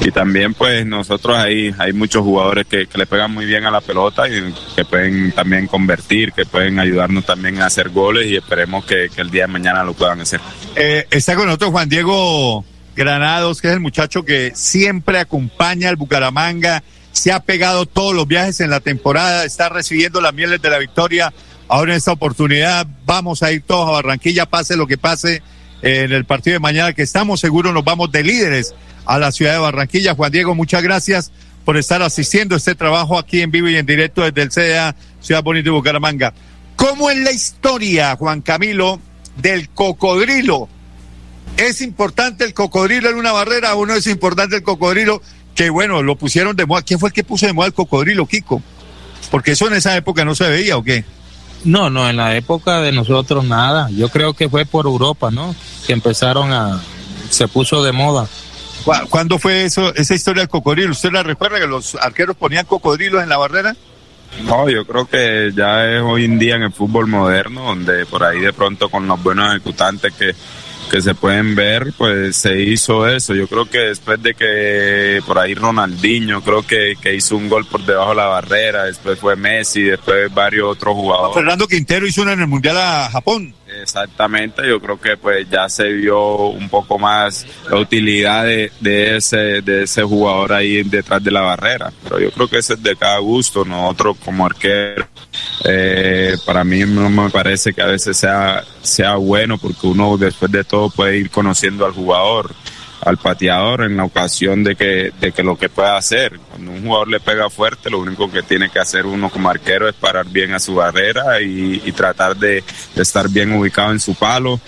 y 0.00 0.10
también 0.12 0.54
pues 0.54 0.84
nosotros 0.86 1.36
ahí 1.36 1.74
hay 1.78 1.92
muchos 1.92 2.22
jugadores 2.22 2.66
que, 2.66 2.86
que, 2.86 2.98
le 2.98 3.06
pegan 3.06 3.32
muy 3.32 3.46
bien 3.46 3.64
a 3.64 3.70
la 3.70 3.80
pelota 3.80 4.28
y 4.28 4.52
que 4.74 4.84
pueden 4.84 5.32
también 5.32 5.66
convertir, 5.66 6.32
que 6.32 6.44
pueden 6.44 6.78
ayudarnos 6.78 7.24
también 7.24 7.60
a 7.60 7.66
hacer 7.66 7.90
goles 7.90 8.26
y 8.26 8.36
esperemos 8.36 8.84
que, 8.84 9.08
que 9.14 9.20
el 9.20 9.30
día 9.30 9.46
de 9.46 9.52
mañana 9.52 9.84
lo 9.84 9.94
puedan 9.94 10.20
hacer. 10.20 10.40
Eh, 10.74 11.06
está 11.10 11.36
con 11.36 11.46
nosotros 11.46 11.70
Juan 11.70 11.88
Diego 11.88 12.64
Granados, 12.96 13.60
que 13.60 13.68
es 13.68 13.74
el 13.74 13.80
muchacho 13.80 14.24
que 14.24 14.52
siempre 14.54 15.18
acompaña 15.18 15.88
al 15.88 15.96
Bucaramanga, 15.96 16.82
se 17.12 17.30
ha 17.30 17.40
pegado 17.40 17.86
todos 17.86 18.14
los 18.14 18.26
viajes 18.26 18.60
en 18.60 18.70
la 18.70 18.80
temporada, 18.80 19.44
está 19.44 19.68
recibiendo 19.68 20.20
las 20.20 20.34
mieles 20.34 20.60
de 20.60 20.70
la 20.70 20.78
victoria. 20.78 21.32
Ahora 21.68 21.92
en 21.92 21.98
esta 21.98 22.12
oportunidad 22.12 22.86
vamos 23.06 23.42
a 23.42 23.52
ir 23.52 23.62
todos 23.62 23.88
a 23.88 23.92
Barranquilla, 23.92 24.46
pase 24.46 24.76
lo 24.76 24.86
que 24.86 24.98
pase 24.98 25.42
en 25.82 26.12
el 26.12 26.24
partido 26.24 26.54
de 26.54 26.60
mañana, 26.60 26.92
que 26.92 27.02
estamos 27.02 27.40
seguros 27.40 27.72
nos 27.74 27.84
vamos 27.84 28.12
de 28.12 28.22
líderes 28.22 28.74
a 29.04 29.18
la 29.18 29.32
ciudad 29.32 29.54
de 29.54 29.58
Barranquilla. 29.58 30.14
Juan 30.14 30.32
Diego, 30.32 30.54
muchas 30.54 30.82
gracias 30.82 31.32
por 31.64 31.76
estar 31.76 32.02
asistiendo 32.02 32.54
a 32.54 32.58
este 32.58 32.74
trabajo 32.74 33.18
aquí 33.18 33.40
en 33.40 33.50
vivo 33.50 33.68
y 33.68 33.76
en 33.76 33.86
directo 33.86 34.22
desde 34.22 34.42
el 34.42 34.50
CDA 34.50 34.96
Ciudad 35.20 35.42
Bonita 35.42 35.64
de 35.64 35.70
Bucaramanga. 35.70 36.34
¿Cómo 36.76 37.10
es 37.10 37.18
la 37.18 37.32
historia, 37.32 38.16
Juan 38.16 38.42
Camilo, 38.42 39.00
del 39.36 39.68
cocodrilo? 39.68 40.68
¿Es 41.56 41.80
importante 41.80 42.44
el 42.44 42.54
cocodrilo 42.54 43.10
en 43.10 43.16
una 43.16 43.32
barrera 43.32 43.74
o 43.74 43.86
no 43.86 43.94
es 43.94 44.06
importante 44.06 44.56
el 44.56 44.62
cocodrilo? 44.62 45.22
Que 45.54 45.70
bueno, 45.70 46.02
lo 46.02 46.16
pusieron 46.16 46.56
de 46.56 46.66
moda. 46.66 46.82
¿Quién 46.82 46.98
fue 46.98 47.10
el 47.10 47.12
que 47.12 47.24
puso 47.24 47.46
de 47.46 47.52
moda 47.52 47.68
el 47.68 47.74
cocodrilo, 47.74 48.26
Kiko? 48.26 48.62
Porque 49.30 49.52
eso 49.52 49.66
en 49.66 49.74
esa 49.74 49.96
época 49.96 50.24
no 50.24 50.34
se 50.34 50.48
veía, 50.48 50.76
¿o 50.76 50.82
qué? 50.82 51.04
No, 51.64 51.90
no, 51.90 52.08
en 52.08 52.16
la 52.16 52.36
época 52.36 52.80
de 52.80 52.92
nosotros 52.92 53.44
nada. 53.44 53.88
Yo 53.90 54.08
creo 54.08 54.34
que 54.34 54.48
fue 54.48 54.64
por 54.66 54.86
Europa, 54.86 55.30
¿no? 55.30 55.54
Que 55.86 55.92
empezaron 55.92 56.52
a... 56.52 56.80
se 57.30 57.48
puso 57.48 57.82
de 57.82 57.92
moda. 57.92 58.28
¿Cuándo 59.10 59.38
fue 59.38 59.64
eso, 59.64 59.94
esa 59.94 60.14
historia 60.14 60.42
del 60.42 60.48
cocodrilo? 60.48 60.90
¿Usted 60.90 61.12
la 61.12 61.22
recuerda 61.22 61.60
que 61.60 61.68
los 61.68 61.94
arqueros 61.94 62.36
ponían 62.36 62.66
cocodrilos 62.66 63.22
en 63.22 63.28
la 63.28 63.36
barrera? 63.36 63.76
No, 64.44 64.68
yo 64.68 64.84
creo 64.84 65.06
que 65.06 65.52
ya 65.54 65.84
es 65.88 66.02
hoy 66.02 66.24
en 66.24 66.38
día 66.38 66.56
en 66.56 66.62
el 66.62 66.72
fútbol 66.72 67.06
moderno, 67.06 67.64
donde 67.64 68.06
por 68.06 68.24
ahí 68.24 68.40
de 68.40 68.52
pronto 68.52 68.88
con 68.88 69.06
los 69.06 69.22
buenos 69.22 69.50
ejecutantes 69.50 70.12
que, 70.14 70.34
que 70.92 71.00
se 71.00 71.14
pueden 71.14 71.54
ver, 71.54 71.94
pues 71.96 72.36
se 72.36 72.60
hizo 72.60 73.08
eso. 73.08 73.34
Yo 73.34 73.48
creo 73.48 73.64
que 73.64 73.78
después 73.78 74.22
de 74.22 74.34
que 74.34 75.22
por 75.26 75.38
ahí 75.38 75.54
Ronaldinho, 75.54 76.42
creo 76.42 76.66
que, 76.66 76.96
que 77.00 77.14
hizo 77.14 77.34
un 77.34 77.48
gol 77.48 77.64
por 77.64 77.82
debajo 77.82 78.10
de 78.10 78.16
la 78.16 78.26
barrera, 78.26 78.84
después 78.84 79.18
fue 79.18 79.34
Messi, 79.34 79.84
después 79.84 80.32
varios 80.34 80.68
otros 80.68 80.94
jugadores. 80.94 81.34
Fernando 81.34 81.66
Quintero 81.66 82.06
hizo 82.06 82.20
uno 82.20 82.32
en 82.32 82.40
el 82.40 82.46
Mundial 82.46 82.76
a 82.76 83.08
Japón. 83.10 83.54
Exactamente, 83.80 84.66
yo 84.66 84.80
creo 84.80 85.00
que 85.00 85.16
pues 85.16 85.48
ya 85.48 85.68
se 85.68 85.88
vio 85.92 86.48
un 86.48 86.68
poco 86.68 86.98
más 86.98 87.46
la 87.70 87.78
utilidad 87.78 88.44
de, 88.44 88.70
de, 88.80 89.16
ese 89.16 89.62
de 89.62 89.84
ese 89.84 90.02
jugador 90.02 90.52
ahí 90.52 90.82
detrás 90.82 91.22
de 91.22 91.30
la 91.30 91.40
barrera, 91.40 91.92
pero 92.02 92.20
yo 92.20 92.30
creo 92.30 92.48
que 92.48 92.58
ese 92.58 92.74
es 92.74 92.82
de 92.82 92.96
cada 92.96 93.18
gusto, 93.18 93.64
nosotros 93.64 94.16
como 94.24 94.46
arquero, 94.46 95.06
eh, 95.64 96.36
para 96.44 96.64
mí 96.64 96.80
no 96.86 97.08
me 97.08 97.30
parece 97.30 97.72
que 97.72 97.82
a 97.82 97.86
veces 97.86 98.16
sea, 98.16 98.64
sea 98.82 99.16
bueno 99.16 99.58
porque 99.58 99.86
uno 99.86 100.16
después 100.16 100.50
de 100.50 100.64
todo 100.64 100.90
puede 100.90 101.18
ir 101.18 101.30
conociendo 101.30 101.86
al 101.86 101.92
jugador 101.92 102.54
al 103.04 103.16
pateador 103.18 103.82
en 103.82 103.96
la 103.96 104.04
ocasión 104.04 104.62
de 104.62 104.76
que, 104.76 105.12
de 105.20 105.32
que 105.32 105.42
lo 105.42 105.56
que 105.56 105.68
pueda 105.68 105.96
hacer. 105.96 106.38
Cuando 106.50 106.70
un 106.70 106.82
jugador 106.82 107.08
le 107.08 107.20
pega 107.20 107.50
fuerte, 107.50 107.90
lo 107.90 107.98
único 107.98 108.30
que 108.30 108.42
tiene 108.42 108.70
que 108.70 108.78
hacer 108.78 109.06
uno 109.06 109.28
como 109.28 109.50
arquero 109.50 109.88
es 109.88 109.94
parar 109.94 110.26
bien 110.26 110.54
a 110.54 110.60
su 110.60 110.74
barrera 110.74 111.40
y, 111.40 111.92
tratar 111.92 112.36
de, 112.36 112.62
de, 112.94 113.02
estar 113.02 113.28
bien 113.28 113.52
ubicado 113.52 113.90
en 113.90 114.00
su 114.00 114.14
palo. 114.14 114.60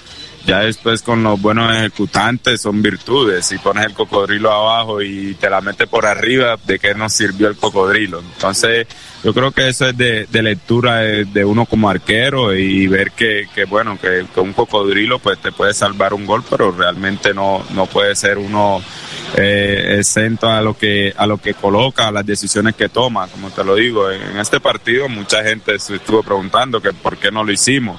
Ya 0.47 0.61
después 0.61 1.01
con 1.01 1.23
los 1.23 1.41
buenos 1.41 1.73
ejecutantes 1.75 2.61
son 2.61 2.83
virtudes. 2.83 3.47
Si 3.47 3.57
pones 3.59 3.87
el 3.87 3.95
cocodrilo 3.95 4.53
abajo 4.53 5.01
y 5.01 5.35
te 5.35 5.49
la 5.49 5.61
metes 5.61 5.89
por 5.89 6.05
arriba, 6.05 6.57
¿de 6.67 6.79
qué 6.79 6.95
nos 6.95 7.13
sirvió 7.15 7.49
el 7.49 7.57
cocodrilo? 7.57 8.19
Entonces, 8.21 8.87
yo 9.25 9.33
creo 9.33 9.53
que 9.53 9.69
eso 9.69 9.89
es 9.89 9.97
de, 9.97 10.27
de 10.31 10.43
lectura 10.43 10.99
de, 10.99 11.45
uno 11.47 11.65
como 11.65 11.89
arquero 11.89 12.55
y 12.55 12.87
ver 12.87 13.13
que, 13.13 13.49
que 13.55 13.65
bueno, 13.65 13.99
que, 13.99 14.27
que, 14.35 14.41
un 14.41 14.53
cocodrilo 14.53 15.19
pues 15.19 15.39
te 15.39 15.51
puede 15.51 15.73
salvar 15.73 16.13
un 16.13 16.27
gol, 16.27 16.45
pero 16.49 16.71
realmente 16.71 17.33
no, 17.33 17.65
no 17.71 17.87
puede 17.87 18.15
ser 18.17 18.37
uno 18.37 18.83
eh, 19.37 19.97
exento 19.99 20.51
a 20.51 20.61
lo 20.61 20.77
que 20.77 21.15
a 21.17 21.27
lo 21.27 21.39
que 21.39 21.55
coloca, 21.55 22.09
a 22.09 22.13
las 22.13 22.27
decisiones 22.27 22.75
que 22.75 22.91
toma, 22.91 23.27
como 23.29 23.51
te 23.51 23.65
lo 23.65 23.77
digo. 23.77 24.11
En 24.11 24.37
este 24.39 24.61
partido 24.61 25.09
mucha 25.09 25.43
gente 25.43 25.79
se 25.79 25.97
estuvo 25.97 26.23
preguntando 26.23 26.83
que 26.83 26.93
por 26.93 27.17
qué 27.17 27.31
no 27.31 27.45
lo 27.45 27.51
hicimos. 27.51 27.99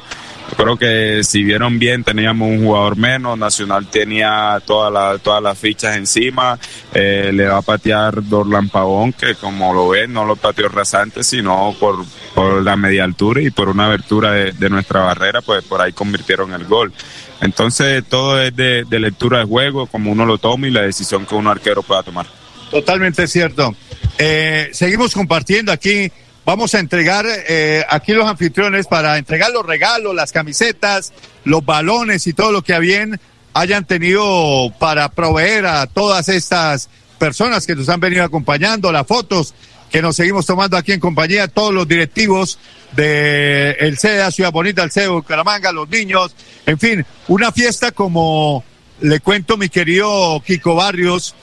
Creo 0.58 0.78
que 0.78 1.24
si 1.24 1.44
vieron 1.44 1.80
bien 1.80 2.04
teníamos 2.04 2.50
un 2.50 2.64
jugador 2.64 2.96
menos, 2.98 3.38
Nacional 3.38 3.88
tenía 3.88 4.62
todas 4.66 4.92
la, 4.92 5.18
todas 5.18 5.42
las 5.42 5.58
fichas 5.58 5.98
encima, 5.98 6.58
eh, 6.94 7.32
le 7.34 7.48
va 7.48 7.58
a 7.58 7.62
patear 7.62 8.28
Dorlan 8.28 8.70
Pavón, 8.70 9.12
que 9.14 9.36
como 9.36 9.74
lo 9.74 9.90
ven 9.90 10.14
no 10.14 10.24
lo 10.26 10.36
pateó 10.36 10.70
rasante, 10.70 11.24
sino 11.24 11.76
por, 11.80 12.06
por 12.34 12.64
la 12.64 12.76
media 12.76 13.04
altura 13.04 13.42
y 13.42 13.50
por 13.50 13.70
una 13.70 13.88
abertura 13.88 14.32
de, 14.32 14.70
nuestra 14.70 15.02
barrera, 15.02 15.42
pues 15.42 15.64
por 15.64 15.82
ahí 15.82 15.94
convirtieron 15.94 16.54
el 16.54 16.66
gol. 16.66 16.94
Entonces 17.42 18.04
todo 18.08 18.42
es 18.42 18.56
de, 18.56 18.86
de 18.86 19.00
lectura 19.00 19.40
de 19.40 19.46
juego, 19.46 19.88
como 19.88 20.12
uno 20.12 20.26
lo 20.26 20.38
toma 20.38 20.68
y 20.68 20.72
la 20.72 20.82
decisión 20.82 21.26
que 21.26 21.36
uno 21.36 21.52
arquero 21.52 21.84
pueda 21.84 22.04
tomar. 22.04 22.28
Totalmente 22.72 23.28
cierto. 23.28 23.76
Eh, 24.18 24.70
seguimos 24.72 25.14
compartiendo 25.14 25.72
aquí 25.72 26.12
Vamos 26.46 26.76
a 26.76 26.80
entregar 26.80 27.26
eh, 27.28 27.84
aquí 27.90 28.14
los 28.14 28.28
anfitriones 28.28 28.86
para 28.86 29.18
entregar 29.18 29.52
los 29.52 29.66
regalos, 29.66 30.14
las 30.14 30.32
camisetas, 30.32 31.12
los 31.44 31.66
balones 31.66 32.28
y 32.28 32.34
todo 32.34 32.52
lo 32.52 32.64
que 32.64 32.78
bien 32.80 33.20
hayan 33.56 33.86
tenido 33.86 34.72
para 34.78 35.10
proveer 35.10 35.66
a 35.66 35.88
todas 35.88 36.30
estas 36.30 36.90
personas 37.18 37.66
que 37.66 37.76
nos 37.76 37.90
han 37.90 38.00
venido 38.00 38.24
acompañando, 38.24 38.92
las 38.92 39.08
fotos 39.08 39.56
que 39.90 40.04
nos 40.04 40.18
seguimos 40.18 40.46
tomando 40.46 40.78
aquí 40.78 40.92
en 40.92 41.00
compañía, 41.00 41.48
todos 41.48 41.74
los 41.74 41.88
directivos 41.88 42.60
de 42.96 43.72
el 43.80 43.98
CEDA 43.98 44.30
Ciudad 44.30 44.52
Bonita, 44.52 44.84
el 44.84 44.92
CEDA 44.92 45.10
Bucaramanga, 45.10 45.72
los 45.72 45.90
niños, 45.90 46.36
en 46.68 46.78
fin, 46.78 47.06
una 47.28 47.52
fiesta 47.52 47.92
como 47.92 48.64
le 49.02 49.20
cuento 49.20 49.58
mi 49.58 49.70
querido 49.70 50.44
Kiko 50.46 50.76
Barrios, 50.76 51.34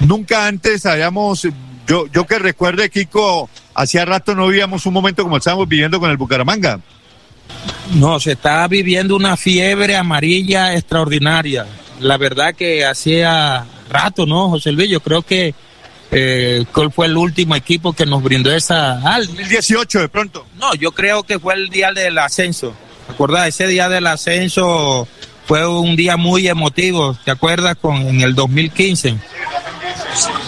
nunca 0.00 0.46
antes 0.46 0.86
habíamos, 0.86 1.46
yo, 1.86 2.06
yo 2.08 2.26
que 2.26 2.38
recuerde 2.38 2.90
Kiko, 2.90 3.48
hacía 3.74 4.04
rato 4.04 4.34
no 4.34 4.46
vivíamos 4.46 4.86
un 4.86 4.94
momento 4.94 5.22
como 5.22 5.36
estamos 5.36 5.68
viviendo 5.68 6.00
con 6.00 6.10
el 6.10 6.16
Bucaramanga. 6.16 6.80
No, 7.94 8.20
se 8.20 8.32
está 8.32 8.66
viviendo 8.68 9.16
una 9.16 9.36
fiebre 9.36 9.96
amarilla 9.96 10.74
extraordinaria. 10.74 11.66
La 11.98 12.16
verdad 12.16 12.54
que 12.54 12.84
hacía 12.84 13.66
rato, 13.90 14.26
¿no, 14.26 14.48
José 14.48 14.72
Luis? 14.72 14.88
Yo 14.88 15.00
creo 15.00 15.22
que 15.22 15.54
eh, 16.12 16.64
¿cuál 16.72 16.92
fue 16.92 17.06
el 17.06 17.16
último 17.16 17.54
equipo 17.54 17.92
que 17.92 18.06
nos 18.06 18.22
brindó 18.22 18.52
esa... 18.52 19.00
Ah, 19.04 19.18
2018 19.18 20.00
de 20.00 20.08
pronto. 20.08 20.46
No, 20.58 20.74
yo 20.74 20.92
creo 20.92 21.22
que 21.22 21.38
fue 21.38 21.54
el 21.54 21.68
día 21.68 21.92
del 21.92 22.18
ascenso. 22.18 22.74
¿Te 23.06 23.12
acuerdas? 23.12 23.48
Ese 23.48 23.66
día 23.66 23.88
del 23.88 24.06
ascenso 24.06 25.06
fue 25.46 25.66
un 25.66 25.96
día 25.96 26.16
muy 26.16 26.48
emotivo, 26.48 27.16
¿te 27.24 27.30
acuerdas? 27.30 27.76
Con, 27.80 27.96
en 27.96 28.20
el 28.20 28.34
2015. 28.34 29.16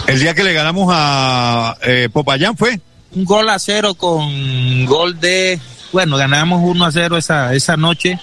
El 0.07 0.19
día 0.19 0.33
que 0.33 0.43
le 0.43 0.53
ganamos 0.53 0.89
a 0.91 1.77
eh, 1.83 2.09
Popayán 2.11 2.57
fue 2.57 2.79
un 3.15 3.25
gol 3.25 3.49
a 3.49 3.59
cero 3.59 3.93
con 3.95 4.85
gol 4.85 5.19
de, 5.19 5.59
bueno, 5.91 6.17
ganamos 6.17 6.61
1 6.63 6.85
a 6.85 6.91
0 6.91 7.17
esa, 7.17 7.53
esa 7.53 7.77
noche 7.77 8.19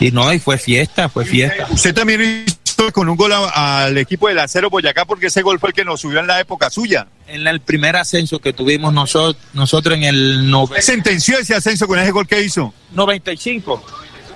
y 0.00 0.10
no, 0.10 0.32
y 0.32 0.38
fue 0.38 0.58
fiesta, 0.58 1.08
fue 1.08 1.24
fiesta. 1.24 1.66
Usted 1.70 1.94
también 1.94 2.44
hizo 2.46 2.92
con 2.92 3.08
un 3.08 3.16
gol 3.16 3.32
a, 3.32 3.84
al 3.84 3.98
equipo 3.98 4.28
del 4.28 4.38
Acero 4.40 4.70
Boyacá 4.70 5.04
porque 5.04 5.26
ese 5.26 5.42
gol 5.42 5.58
fue 5.60 5.70
el 5.70 5.74
que 5.74 5.84
nos 5.84 6.00
subió 6.00 6.20
en 6.20 6.26
la 6.26 6.40
época 6.40 6.70
suya. 6.70 7.06
En 7.26 7.44
la, 7.44 7.50
el 7.50 7.60
primer 7.60 7.96
ascenso 7.96 8.38
que 8.40 8.52
tuvimos 8.52 8.92
nosotros, 8.92 9.36
nosotros 9.54 9.96
en 9.96 10.04
el... 10.04 10.50
No... 10.50 10.68
sentenció 10.80 11.38
ese 11.38 11.54
ascenso 11.54 11.86
con 11.86 11.98
ese 11.98 12.10
gol 12.10 12.26
que 12.26 12.42
hizo? 12.42 12.74
95, 12.92 13.82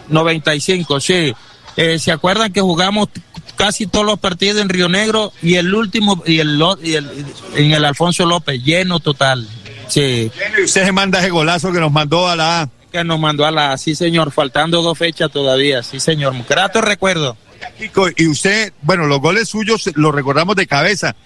95, 0.09 1.01
sí. 1.01 1.35
Eh, 1.77 1.99
¿Se 1.99 2.11
acuerdan 2.11 2.53
que 2.53 2.61
jugamos 2.61 3.09
casi 3.57 3.87
todos 3.87 4.07
los 4.07 4.19
partidos 4.19 4.61
en 4.61 4.69
Río 4.69 4.89
Negro 4.89 5.33
y 5.43 5.57
el 5.57 5.73
último 5.75 6.23
y 6.27 6.39
el, 6.41 6.61
y 6.83 6.95
el- 6.95 7.27
en 7.57 7.73
el 7.73 7.85
Alfonso 7.85 8.25
López, 8.25 8.63
lleno 8.63 9.01
total. 9.01 9.47
Sí. 9.89 10.31
Y 10.59 10.63
usted 10.63 10.85
se 10.85 10.93
manda 10.93 11.21
ese 11.21 11.31
golazo 11.31 11.73
que 11.73 11.81
nos 11.81 11.93
mandó 11.93 12.29
a 12.29 12.37
la 12.37 12.63
A. 12.63 12.69
Que 12.93 13.05
nos 13.05 13.19
mandó 13.19 13.45
a 13.45 13.51
la 13.51 13.73
A, 13.73 13.79
sí 13.79 13.95
señor, 13.95 14.33
faltando 14.33 14.83
dos 14.83 14.97
fechas 14.97 15.31
todavía, 15.31 15.83
sí 15.83 16.01
señor. 16.01 16.35
Grato 16.49 16.81
recuerdo. 16.81 17.37
Kiko, 17.79 18.09
y 18.17 18.27
usted, 18.29 18.73
bueno, 18.83 19.07
los 19.07 19.21
goles 19.21 19.49
suyos 19.49 19.91
los 19.95 20.15
recordamos 20.15 20.57
de 20.57 20.67
cabeza, 20.67 21.17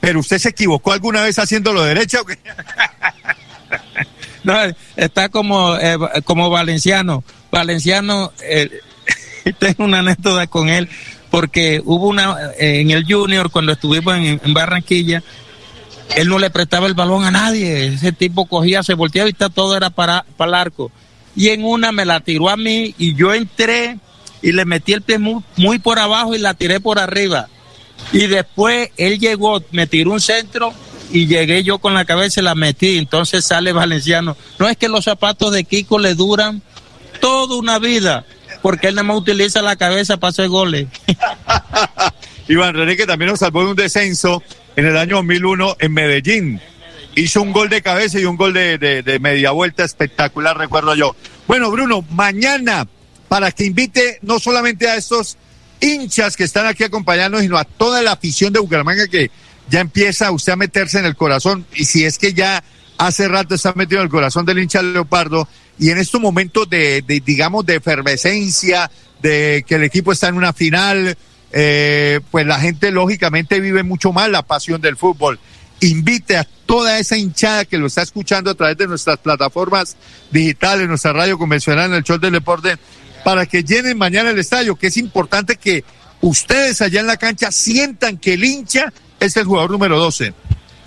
pero 0.00 0.20
usted 0.20 0.38
se 0.38 0.50
equivocó 0.50 0.92
alguna 0.92 1.22
vez 1.22 1.38
haciéndolo 1.38 1.82
derecha 1.82 2.20
o 2.20 2.24
qué? 2.24 2.38
No, 4.44 4.54
está 4.96 5.28
como, 5.28 5.76
eh, 5.76 5.96
como 6.24 6.50
Valenciano. 6.50 7.22
Valenciano, 7.52 8.32
eh, 8.42 8.70
tengo 9.58 9.84
una 9.84 10.00
anécdota 10.00 10.48
con 10.48 10.68
él, 10.68 10.88
porque 11.30 11.80
hubo 11.84 12.08
una, 12.08 12.50
eh, 12.58 12.80
en 12.80 12.90
el 12.90 13.04
Junior, 13.06 13.50
cuando 13.50 13.72
estuvimos 13.72 14.16
en, 14.16 14.40
en 14.42 14.54
Barranquilla, 14.54 15.22
él 16.16 16.28
no 16.28 16.38
le 16.38 16.50
prestaba 16.50 16.86
el 16.86 16.94
balón 16.94 17.24
a 17.24 17.30
nadie. 17.30 17.86
Ese 17.86 18.12
tipo 18.12 18.46
cogía, 18.46 18.82
se 18.82 18.94
volteaba 18.94 19.28
y 19.28 19.32
todo 19.32 19.76
era 19.76 19.90
para, 19.90 20.24
para 20.36 20.48
el 20.48 20.54
arco. 20.54 20.90
Y 21.34 21.48
en 21.48 21.64
una 21.64 21.92
me 21.92 22.04
la 22.04 22.20
tiró 22.20 22.50
a 22.50 22.56
mí 22.56 22.94
y 22.98 23.14
yo 23.14 23.32
entré 23.32 23.98
y 24.42 24.52
le 24.52 24.64
metí 24.64 24.92
el 24.92 25.02
pie 25.02 25.18
muy, 25.18 25.42
muy 25.56 25.78
por 25.78 25.98
abajo 25.98 26.34
y 26.34 26.38
la 26.38 26.54
tiré 26.54 26.80
por 26.80 26.98
arriba. 26.98 27.48
Y 28.12 28.26
después 28.26 28.90
él 28.96 29.18
llegó, 29.18 29.62
me 29.70 29.86
tiró 29.86 30.12
un 30.12 30.20
centro 30.20 30.74
y 31.10 31.26
llegué 31.26 31.62
yo 31.62 31.78
con 31.78 31.94
la 31.94 32.04
cabeza 32.04 32.40
y 32.40 32.44
la 32.44 32.54
metí. 32.54 32.98
Entonces 32.98 33.44
sale 33.44 33.72
Valenciano. 33.72 34.36
No 34.58 34.68
es 34.68 34.76
que 34.76 34.88
los 34.88 35.04
zapatos 35.04 35.52
de 35.52 35.64
Kiko 35.64 35.98
le 35.98 36.14
duran 36.14 36.62
toda 37.20 37.56
una 37.56 37.78
vida, 37.78 38.24
porque 38.62 38.88
él 38.88 38.96
nada 38.96 39.04
más 39.06 39.16
utiliza 39.16 39.62
la 39.62 39.76
cabeza 39.76 40.16
para 40.16 40.30
hacer 40.30 40.48
goles. 40.48 40.88
Iván 42.48 42.74
René, 42.74 42.96
que 42.96 43.06
también 43.06 43.30
nos 43.30 43.38
salvó 43.38 43.62
de 43.64 43.70
un 43.70 43.76
descenso 43.76 44.42
en 44.76 44.86
el 44.86 44.96
año 44.96 45.16
2001 45.16 45.76
en 45.80 45.92
Medellín. 45.92 46.60
Hizo 47.14 47.42
un 47.42 47.52
gol 47.52 47.68
de 47.68 47.82
cabeza 47.82 48.18
y 48.18 48.24
un 48.24 48.36
gol 48.36 48.54
de, 48.54 48.78
de- 48.78 49.18
media 49.18 49.50
vuelta 49.50 49.84
espectacular, 49.84 50.56
recuerdo 50.56 50.94
yo. 50.94 51.14
Bueno, 51.46 51.70
Bruno, 51.70 52.04
mañana, 52.10 52.86
para 53.28 53.50
que 53.52 53.64
invite 53.66 54.18
no 54.22 54.38
solamente 54.38 54.88
a 54.88 54.96
estos 54.96 55.36
hinchas 55.80 56.36
que 56.36 56.44
están 56.44 56.66
aquí 56.66 56.84
acompañándonos, 56.84 57.42
sino 57.42 57.58
a 57.58 57.64
toda 57.64 58.00
la 58.00 58.12
afición 58.12 58.52
de 58.52 58.60
Bucaramanga 58.60 59.08
que 59.08 59.30
ya 59.68 59.80
empieza 59.80 60.30
usted 60.30 60.52
a 60.52 60.56
meterse 60.56 60.98
en 61.00 61.04
el 61.04 61.16
corazón. 61.16 61.66
Y 61.74 61.84
si 61.84 62.04
es 62.04 62.16
que 62.18 62.32
ya 62.32 62.62
hace 62.96 63.28
rato 63.28 63.54
está 63.54 63.72
metido 63.74 64.00
en 64.00 64.06
el 64.06 64.10
corazón 64.10 64.46
del 64.46 64.58
hincha 64.60 64.80
leopardo, 64.82 65.46
y 65.78 65.90
en 65.90 65.98
estos 65.98 66.20
momentos 66.20 66.68
de, 66.70 67.02
de, 67.02 67.20
digamos, 67.20 67.66
de 67.66 67.76
efervescencia, 67.76 68.90
de 69.20 69.64
que 69.66 69.74
el 69.76 69.82
equipo 69.84 70.12
está 70.12 70.28
en 70.28 70.36
una 70.36 70.52
final, 70.52 71.16
eh, 71.52 72.20
pues 72.30 72.46
la 72.46 72.58
gente 72.58 72.90
lógicamente 72.90 73.60
vive 73.60 73.82
mucho 73.82 74.12
más 74.12 74.30
la 74.30 74.42
pasión 74.42 74.80
del 74.80 74.96
fútbol. 74.96 75.38
Invite 75.80 76.36
a 76.36 76.44
toda 76.66 76.98
esa 76.98 77.16
hinchada 77.16 77.64
que 77.64 77.76
lo 77.76 77.86
está 77.86 78.02
escuchando 78.02 78.50
a 78.50 78.54
través 78.54 78.78
de 78.78 78.86
nuestras 78.86 79.18
plataformas 79.18 79.96
digitales, 80.30 80.88
nuestra 80.88 81.12
radio 81.12 81.36
convencional 81.36 81.90
en 81.90 81.96
el 81.96 82.04
show 82.04 82.18
del 82.18 82.32
deporte, 82.32 82.76
para 83.24 83.46
que 83.46 83.62
llenen 83.62 83.98
mañana 83.98 84.30
el 84.30 84.38
estadio, 84.38 84.76
que 84.76 84.86
es 84.86 84.96
importante 84.96 85.56
que 85.56 85.84
ustedes 86.20 86.80
allá 86.80 87.00
en 87.00 87.06
la 87.06 87.16
cancha 87.16 87.50
sientan 87.52 88.16
que 88.16 88.34
el 88.34 88.44
hincha 88.44 88.92
es 89.20 89.36
el 89.36 89.44
jugador 89.44 89.70
número 89.70 89.98
12. 89.98 90.32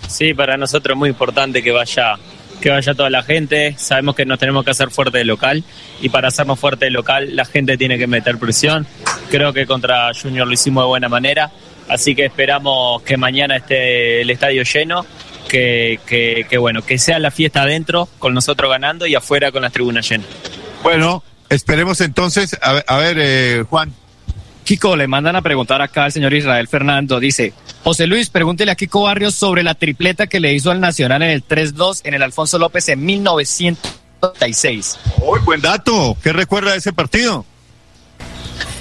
Sí, 0.08 0.34
para 0.34 0.56
nosotros 0.56 0.94
es 0.94 0.98
muy 0.98 1.10
importante 1.10 1.62
que 1.62 1.72
vaya, 1.72 2.16
que 2.60 2.70
vaya 2.70 2.94
toda 2.94 3.10
la 3.10 3.22
gente. 3.22 3.74
Sabemos 3.78 4.14
que 4.14 4.24
nos 4.24 4.38
tenemos 4.38 4.64
que 4.64 4.70
hacer 4.70 4.90
fuerte 4.90 5.18
de 5.18 5.24
local 5.24 5.64
y 6.00 6.08
para 6.08 6.28
hacernos 6.28 6.58
fuerte 6.58 6.86
de 6.86 6.90
local 6.90 7.34
la 7.34 7.44
gente 7.44 7.76
tiene 7.76 7.98
que 7.98 8.06
meter 8.06 8.38
presión. 8.38 8.86
Creo 9.30 9.52
que 9.52 9.66
contra 9.66 10.10
Junior 10.14 10.46
lo 10.46 10.52
hicimos 10.52 10.84
de 10.84 10.88
buena 10.88 11.08
manera, 11.08 11.50
así 11.88 12.14
que 12.14 12.26
esperamos 12.26 13.02
que 13.02 13.16
mañana 13.16 13.56
esté 13.56 14.20
el 14.20 14.30
estadio 14.30 14.62
lleno, 14.62 15.06
que, 15.48 16.46
bueno, 16.58 16.82
que 16.82 16.98
sea 16.98 17.18
la 17.18 17.30
fiesta 17.30 17.62
adentro 17.62 18.08
con 18.18 18.34
nosotros 18.34 18.70
ganando 18.70 19.06
y 19.06 19.14
afuera 19.14 19.52
con 19.52 19.62
las 19.62 19.72
tribunas 19.72 20.08
llenas. 20.08 20.26
Bueno, 20.82 21.22
esperemos 21.48 22.00
entonces, 22.00 22.56
a 22.60 22.72
ver, 22.72 22.84
a 22.86 22.96
ver, 22.96 23.16
eh, 23.20 23.64
Juan. 23.68 23.92
Kiko, 24.66 24.96
le 24.96 25.06
mandan 25.06 25.36
a 25.36 25.42
preguntar 25.42 25.80
acá 25.80 26.06
al 26.06 26.12
señor 26.12 26.34
Israel 26.34 26.66
Fernando. 26.66 27.20
Dice, 27.20 27.52
José 27.84 28.08
Luis, 28.08 28.30
pregúntele 28.30 28.72
a 28.72 28.74
Kiko 28.74 29.02
Barrios 29.02 29.36
sobre 29.36 29.62
la 29.62 29.76
tripleta 29.76 30.26
que 30.26 30.40
le 30.40 30.52
hizo 30.54 30.72
al 30.72 30.80
Nacional 30.80 31.22
en 31.22 31.30
el 31.30 31.46
3-2 31.46 32.00
en 32.02 32.14
el 32.14 32.22
Alfonso 32.24 32.58
López 32.58 32.88
en 32.88 33.04
1936. 33.04 34.98
Uy, 35.22 35.38
buen 35.44 35.60
dato. 35.60 36.16
¿Qué 36.20 36.32
recuerda 36.32 36.72
de 36.72 36.78
ese 36.78 36.92
partido? 36.92 37.44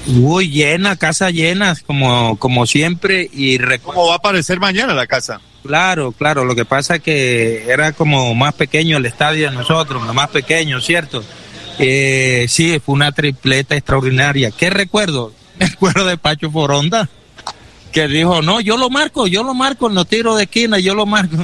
Uy, 0.07 0.49
llena, 0.49 0.95
casa 0.95 1.29
llena, 1.29 1.75
como, 1.85 2.35
como 2.39 2.65
siempre. 2.65 3.29
y 3.31 3.59
¿Cómo 3.83 4.07
va 4.07 4.13
a 4.13 4.17
aparecer 4.17 4.59
mañana 4.59 4.95
la 4.95 5.05
casa? 5.05 5.39
Claro, 5.61 6.13
claro. 6.13 6.45
Lo 6.45 6.55
que 6.55 6.65
pasa 6.65 6.95
es 6.95 7.03
que 7.03 7.65
era 7.71 7.91
como 7.91 8.33
más 8.33 8.55
pequeño 8.55 8.97
el 8.97 9.05
estadio 9.05 9.51
de 9.51 9.55
nosotros, 9.55 10.01
más 10.15 10.29
pequeño, 10.29 10.81
¿cierto? 10.81 11.23
Eh, 11.77 12.47
sí, 12.49 12.81
fue 12.83 12.95
una 12.95 13.11
tripleta 13.11 13.75
extraordinaria. 13.75 14.49
¿Qué 14.49 14.71
recuerdo? 14.71 15.31
Me 15.59 15.65
acuerdo 15.65 16.05
de 16.05 16.17
Pacho 16.17 16.51
Foronda, 16.51 17.09
que 17.91 18.07
dijo, 18.07 18.41
no, 18.41 18.59
yo 18.59 18.77
lo 18.77 18.89
marco, 18.89 19.27
yo 19.27 19.43
lo 19.43 19.53
marco 19.53 19.87
en 19.87 19.95
los 19.95 20.07
tiros 20.07 20.37
de 20.37 20.43
esquina, 20.43 20.79
yo 20.79 20.95
lo 20.95 21.05
marco. 21.05 21.37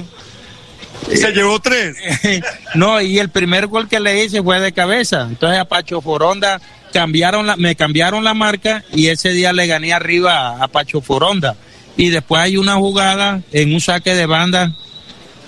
Se 1.08 1.32
llevó 1.32 1.60
tres. 1.60 1.98
no, 2.76 3.02
y 3.02 3.20
el 3.20 3.30
primer 3.30 3.68
gol 3.68 3.88
que 3.88 4.00
le 4.00 4.24
hice 4.24 4.42
fue 4.44 4.60
de 4.60 4.72
cabeza. 4.72 5.22
Entonces 5.22 5.60
a 5.60 5.66
Pacho 5.66 6.02
Foronda 6.02 6.62
cambiaron 6.94 7.48
la, 7.48 7.56
me 7.56 7.76
cambiaron 7.76 8.24
la 8.24 8.34
marca 8.34 8.84
y 8.94 9.08
ese 9.08 9.30
día 9.30 9.54
le 9.54 9.68
gané 9.68 9.94
arriba 9.94 10.62
a 10.62 10.68
Pacho 10.68 11.02
Foronda. 11.02 11.56
Y 11.98 12.10
después 12.10 12.42
hay 12.42 12.58
una 12.58 12.76
jugada 12.76 13.42
en 13.52 13.74
un 13.74 13.82
saque 13.82 14.16
de 14.16 14.26
banda. 14.26 14.74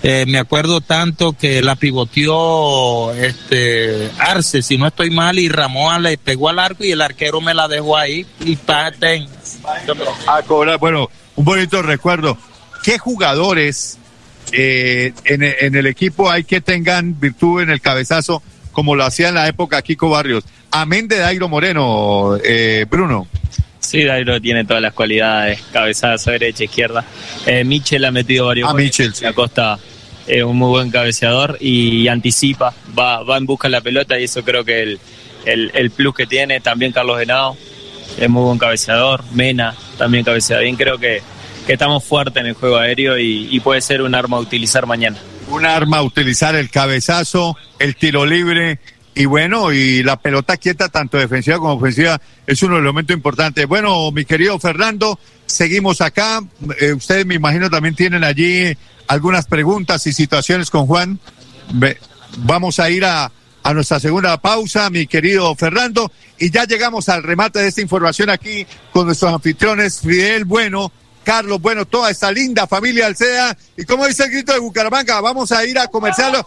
Eh, 0.04 0.26
me 0.28 0.38
acuerdo 0.38 0.82
tanto 0.82 1.34
que 1.34 1.62
la 1.62 1.76
pivoteó 1.76 3.14
este 3.14 4.10
Arce, 4.20 4.62
si 4.62 4.78
no 4.78 4.88
estoy 4.88 5.10
mal, 5.10 5.40
y 5.40 5.48
Ramón 5.50 6.04
le 6.04 6.18
pegó 6.18 6.50
al 6.50 6.60
arco 6.60 6.84
y 6.84 6.92
el 6.92 7.02
arquero 7.02 7.40
me 7.42 7.54
la 7.54 7.68
dejó 7.68 7.98
ahí 7.98 8.26
y 8.42 8.56
paten. 8.58 9.28
A 10.28 10.42
cobrar, 10.44 10.78
bueno, 10.78 11.10
un 11.36 11.46
bonito 11.46 11.82
recuerdo. 11.82 12.38
¿Qué 12.84 13.00
jugadores 13.00 13.98
eh, 14.52 15.14
en, 15.26 15.42
en 15.44 15.76
el 15.76 15.88
equipo 15.88 16.30
hay 16.30 16.44
que 16.44 16.60
tengan 16.62 17.18
virtud 17.20 17.62
en 17.62 17.70
el 17.70 17.80
cabezazo, 17.80 18.44
como 18.74 18.96
lo 18.96 19.06
hacía 19.06 19.30
en 19.30 19.36
la 19.36 19.48
época 19.48 19.82
Kiko 19.82 20.10
Barrios? 20.10 20.44
Amén 20.72 21.08
de 21.08 21.20
Dairo 21.20 21.48
Moreno, 21.48 22.36
eh, 22.44 22.86
Bruno. 22.90 23.28
Sí, 23.80 24.04
Dairo 24.04 24.42
tiene 24.42 24.66
todas 24.66 24.82
las 24.82 24.94
cualidades, 24.94 25.62
cabezazo 25.72 26.32
derecha, 26.32 26.64
izquierda. 26.66 27.06
Eh, 27.46 27.64
Michel 27.64 28.04
ha 28.06 28.12
metido 28.12 28.48
varios 28.48 28.68
Ah, 28.68 28.72
goles. 28.72 28.86
Michel, 28.88 29.14
sí. 29.14 29.26
Acosta 29.26 29.78
es 30.28 30.44
un 30.44 30.58
muy 30.58 30.70
buen 30.70 30.92
cabeceador 30.92 31.58
y 31.60 32.08
anticipa, 32.08 32.74
va, 32.98 33.24
va 33.24 33.38
en 33.38 33.46
busca 33.46 33.68
de 33.68 33.74
la 33.74 33.82
pelota 33.82 34.20
y 34.20 34.24
eso 34.24 34.44
creo 34.44 34.64
que 34.64 34.82
el, 34.84 35.00
el, 35.46 35.72
el 35.74 35.92
plus 35.92 36.16
que 36.16 36.26
tiene. 36.26 36.60
También 36.60 36.92
Carlos 36.92 37.22
Henao 37.22 37.58
es 38.18 38.30
muy 38.30 38.44
buen 38.44 38.58
cabeceador. 38.58 39.24
Mena 39.34 39.76
también 39.98 40.24
cabecea 40.24 40.60
bien. 40.60 40.76
Creo 40.76 40.98
que, 40.98 41.22
que 41.68 41.74
estamos 41.74 42.04
fuertes 42.04 42.42
en 42.42 42.48
el 42.48 42.54
juego 42.54 42.78
aéreo 42.78 43.18
y, 43.18 43.48
y 43.52 43.60
puede 43.60 43.82
ser 43.82 44.02
un 44.02 44.16
arma 44.16 44.38
a 44.38 44.40
utilizar 44.40 44.86
mañana. 44.86 45.18
Un 45.50 45.66
arma, 45.66 46.02
utilizar 46.02 46.56
el 46.56 46.70
cabezazo, 46.70 47.58
el 47.80 47.96
tiro 47.96 48.26
libre. 48.26 48.80
Y 49.16 49.26
bueno, 49.26 49.72
y 49.72 50.02
la 50.02 50.18
pelota 50.18 50.58
quieta, 50.58 50.90
tanto 50.90 51.18
defensiva 51.18 51.58
como 51.58 51.74
ofensiva, 51.74 52.20
es 52.48 52.62
los 52.62 52.80
elementos 52.80 53.16
importantes. 53.16 53.68
Bueno, 53.68 54.12
mi 54.12 54.26
querido 54.26 54.58
Fernando, 54.60 55.20
seguimos 55.46 56.02
acá. 56.02 56.42
Eh, 56.80 56.94
ustedes, 56.94 57.26
me 57.26 57.36
imagino, 57.36 57.70
también 57.70 57.96
tienen 57.96 58.24
allí 58.24 58.76
algunas 59.08 59.46
preguntas 59.46 60.08
y 60.08 60.14
situaciones 60.14 60.72
con 60.72 60.88
Juan. 60.88 61.20
Vamos 62.38 62.80
a 62.80 62.90
ir 62.90 63.06
a, 63.06 63.32
a 63.62 63.74
nuestra 63.74 64.00
segunda 64.00 64.38
pausa, 64.38 64.90
mi 64.90 65.06
querido 65.06 65.56
Fernando, 65.56 66.12
y 66.40 66.50
ya 66.50 66.66
llegamos 66.66 67.08
al 67.08 67.22
remate 67.22 67.60
de 67.60 67.68
esta 67.68 67.82
información 67.82 68.32
aquí 68.32 68.66
con 68.92 69.06
nuestros 69.06 69.32
anfitriones, 69.32 70.02
Fidel 70.02 70.46
Bueno, 70.46 70.92
Carlos 71.24 71.62
Bueno, 71.62 71.86
toda 71.86 72.12
esta 72.12 72.32
linda 72.32 72.68
familia 72.68 73.08
Alcea. 73.08 73.58
Y 73.78 73.86
como 73.86 74.08
dice 74.08 74.26
el 74.26 74.32
grito 74.32 74.54
de 74.54 74.60
Bucaramanga, 74.60 75.22
vamos 75.22 75.52
a 75.52 75.66
ir 75.66 75.80
a 75.80 75.88
comerciarlo. 75.88 76.46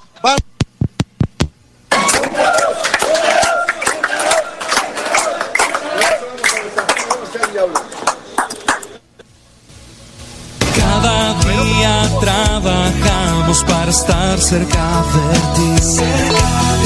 Para 13.87 13.91
estar 13.91 14.41
cerca 14.41 15.05
de 15.15 15.39
ti. 15.55 15.71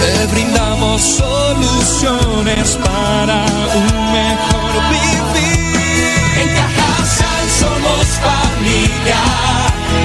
Te 0.01 0.27
brindamos 0.33 1.01
soluciones 1.01 2.77
para 2.85 3.45
un 3.75 4.13
mejor 4.13 4.73
vivir. 4.91 5.77
En 6.41 6.49
Cajasal 6.57 7.45
somos 7.59 8.07
familia, 8.29 9.23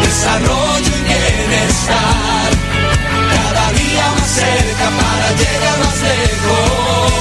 desarrollo 0.03 0.87
y 0.87 1.03
bienestar. 1.03 2.49
Cada 3.33 3.65
día 3.73 4.05
más 4.17 4.29
cerca 4.29 4.87
para 5.01 5.27
llegar 5.41 5.77
más 5.83 5.97
lejos. 6.11 7.11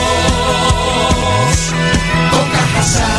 Con 2.30 2.46
Cajasal. 2.50 3.12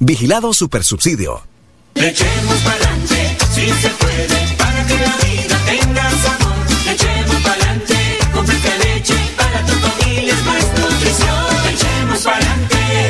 Vigilado 0.00 0.52
Supersubsidio. 0.52 1.42
Le 1.94 2.08
echemos 2.08 2.58
pa'lante, 2.64 3.36
si 3.52 3.68
se 3.68 3.88
puede, 3.90 4.59
echemos 11.72 12.22
pa'lante, 12.22 12.79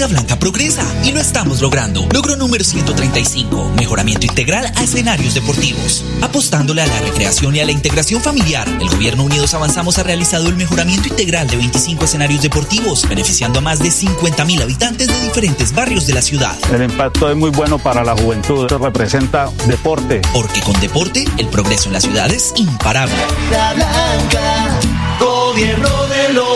Florida 0.00 0.18
Blanca 0.18 0.38
progresa 0.38 0.82
y 1.04 1.12
lo 1.12 1.20
estamos 1.20 1.60
logrando. 1.60 2.08
Logro 2.10 2.34
número 2.34 2.64
135, 2.64 3.72
mejoramiento 3.76 4.24
integral 4.24 4.72
a 4.74 4.82
escenarios 4.82 5.34
deportivos. 5.34 6.06
Apostándole 6.22 6.80
a 6.80 6.86
la 6.86 7.00
recreación 7.00 7.54
y 7.54 7.60
a 7.60 7.66
la 7.66 7.72
integración 7.72 8.22
familiar, 8.22 8.66
el 8.66 8.88
Gobierno 8.88 9.24
Unidos 9.24 9.52
Avanzamos 9.52 9.98
ha 9.98 10.02
realizado 10.02 10.48
el 10.48 10.56
mejoramiento 10.56 11.08
integral 11.08 11.48
de 11.48 11.58
25 11.58 12.04
escenarios 12.04 12.40
deportivos, 12.40 13.06
beneficiando 13.06 13.58
a 13.58 13.62
más 13.62 13.80
de 13.80 13.90
50 13.90 14.42
mil 14.46 14.62
habitantes 14.62 15.08
de 15.08 15.20
diferentes 15.20 15.74
barrios 15.74 16.06
de 16.06 16.14
la 16.14 16.22
ciudad. 16.22 16.56
El 16.72 16.82
impacto 16.82 17.30
es 17.30 17.36
muy 17.36 17.50
bueno 17.50 17.78
para 17.78 18.02
la 18.02 18.16
juventud, 18.16 18.62
Esto 18.62 18.78
representa 18.78 19.50
deporte. 19.66 20.22
Porque 20.32 20.62
con 20.62 20.80
deporte, 20.80 21.26
el 21.36 21.48
progreso 21.48 21.88
en 21.88 21.92
la 21.92 22.00
ciudad 22.00 22.30
es 22.30 22.54
imparable. 22.56 23.16
La 23.50 23.74
Blanca, 23.74 24.78
gobierno 25.20 26.06
de 26.06 26.32
logros. 26.32 26.49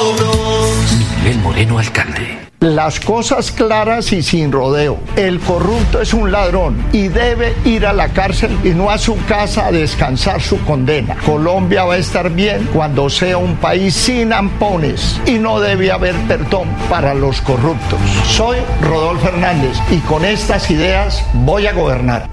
Moreno, 1.55 1.79
alcalde. 1.79 2.37
Las 2.59 2.99
cosas 2.99 3.53
claras 3.53 4.13
y 4.13 4.25
sin 4.25 4.51
rodeo. 4.51 4.99
El 5.15 5.39
corrupto 5.39 6.03
es 6.03 6.13
un 6.13 6.33
ladrón 6.33 6.85
y 6.93 7.07
debe 7.07 7.55
ir 7.65 7.87
a 7.87 7.93
la 7.93 8.09
cárcel 8.09 8.59
y 8.65 8.71
no 8.71 8.91
a 8.91 8.99
su 8.99 9.17
casa 9.27 9.67
a 9.67 9.71
descansar 9.71 10.43
su 10.43 10.59
condena. 10.65 11.15
Colombia 11.25 11.85
va 11.85 11.95
a 11.95 11.99
estar 11.99 12.29
bien 12.31 12.69
cuando 12.73 13.09
sea 13.09 13.37
un 13.37 13.55
país 13.59 13.95
sin 13.95 14.33
ampones 14.33 15.21
y 15.27 15.35
no 15.35 15.61
debe 15.61 15.93
haber 15.93 16.17
perdón 16.27 16.69
para 16.91 17.15
los 17.15 17.41
corruptos. 17.41 18.01
Soy 18.27 18.57
Rodolfo 18.83 19.29
Hernández 19.29 19.77
y 19.93 19.99
con 19.99 20.25
estas 20.25 20.69
ideas 20.73 21.25
voy 21.35 21.69
a 21.69 21.73
gobernar. 21.73 22.31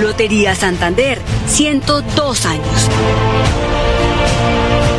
Lotería 0.00 0.56
Santander, 0.56 1.20
102 1.46 2.46
años. 2.46 2.90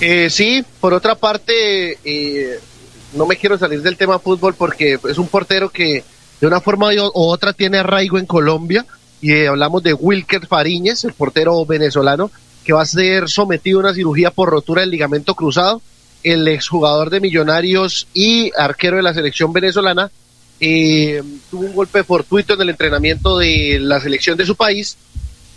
Eh, 0.01 0.29
sí, 0.29 0.63
por 0.79 0.93
otra 0.93 1.15
parte, 1.15 1.97
eh, 2.03 2.59
no 3.13 3.25
me 3.25 3.37
quiero 3.37 3.57
salir 3.57 3.81
del 3.81 3.97
tema 3.97 4.19
fútbol 4.19 4.53
porque 4.55 4.99
es 5.09 5.17
un 5.17 5.27
portero 5.27 5.69
que 5.69 6.03
de 6.39 6.47
una 6.47 6.61
forma 6.61 6.89
u 6.93 7.11
otra 7.13 7.53
tiene 7.53 7.79
arraigo 7.79 8.17
en 8.17 8.25
Colombia 8.25 8.85
y 9.21 9.33
eh, 9.33 9.47
hablamos 9.47 9.81
de 9.83 9.93
Wilker 9.93 10.45
Fariñez, 10.45 11.03
el 11.03 11.13
portero 11.13 11.65
venezolano, 11.65 12.29
que 12.63 12.73
va 12.73 12.81
a 12.81 12.85
ser 12.85 13.29
sometido 13.29 13.79
a 13.79 13.83
una 13.83 13.93
cirugía 13.93 14.31
por 14.31 14.49
rotura 14.49 14.81
del 14.81 14.91
ligamento 14.91 15.33
cruzado. 15.33 15.81
El 16.23 16.47
exjugador 16.47 17.09
de 17.09 17.19
Millonarios 17.19 18.07
y 18.13 18.51
arquero 18.57 18.97
de 18.97 19.03
la 19.03 19.13
selección 19.13 19.53
venezolana 19.53 20.11
eh, 20.59 21.23
tuvo 21.49 21.65
un 21.65 21.73
golpe 21.73 22.03
fortuito 22.03 22.53
en 22.53 22.61
el 22.61 22.69
entrenamiento 22.69 23.37
de 23.37 23.79
la 23.79 23.99
selección 23.99 24.37
de 24.37 24.45
su 24.45 24.55
país, 24.55 24.97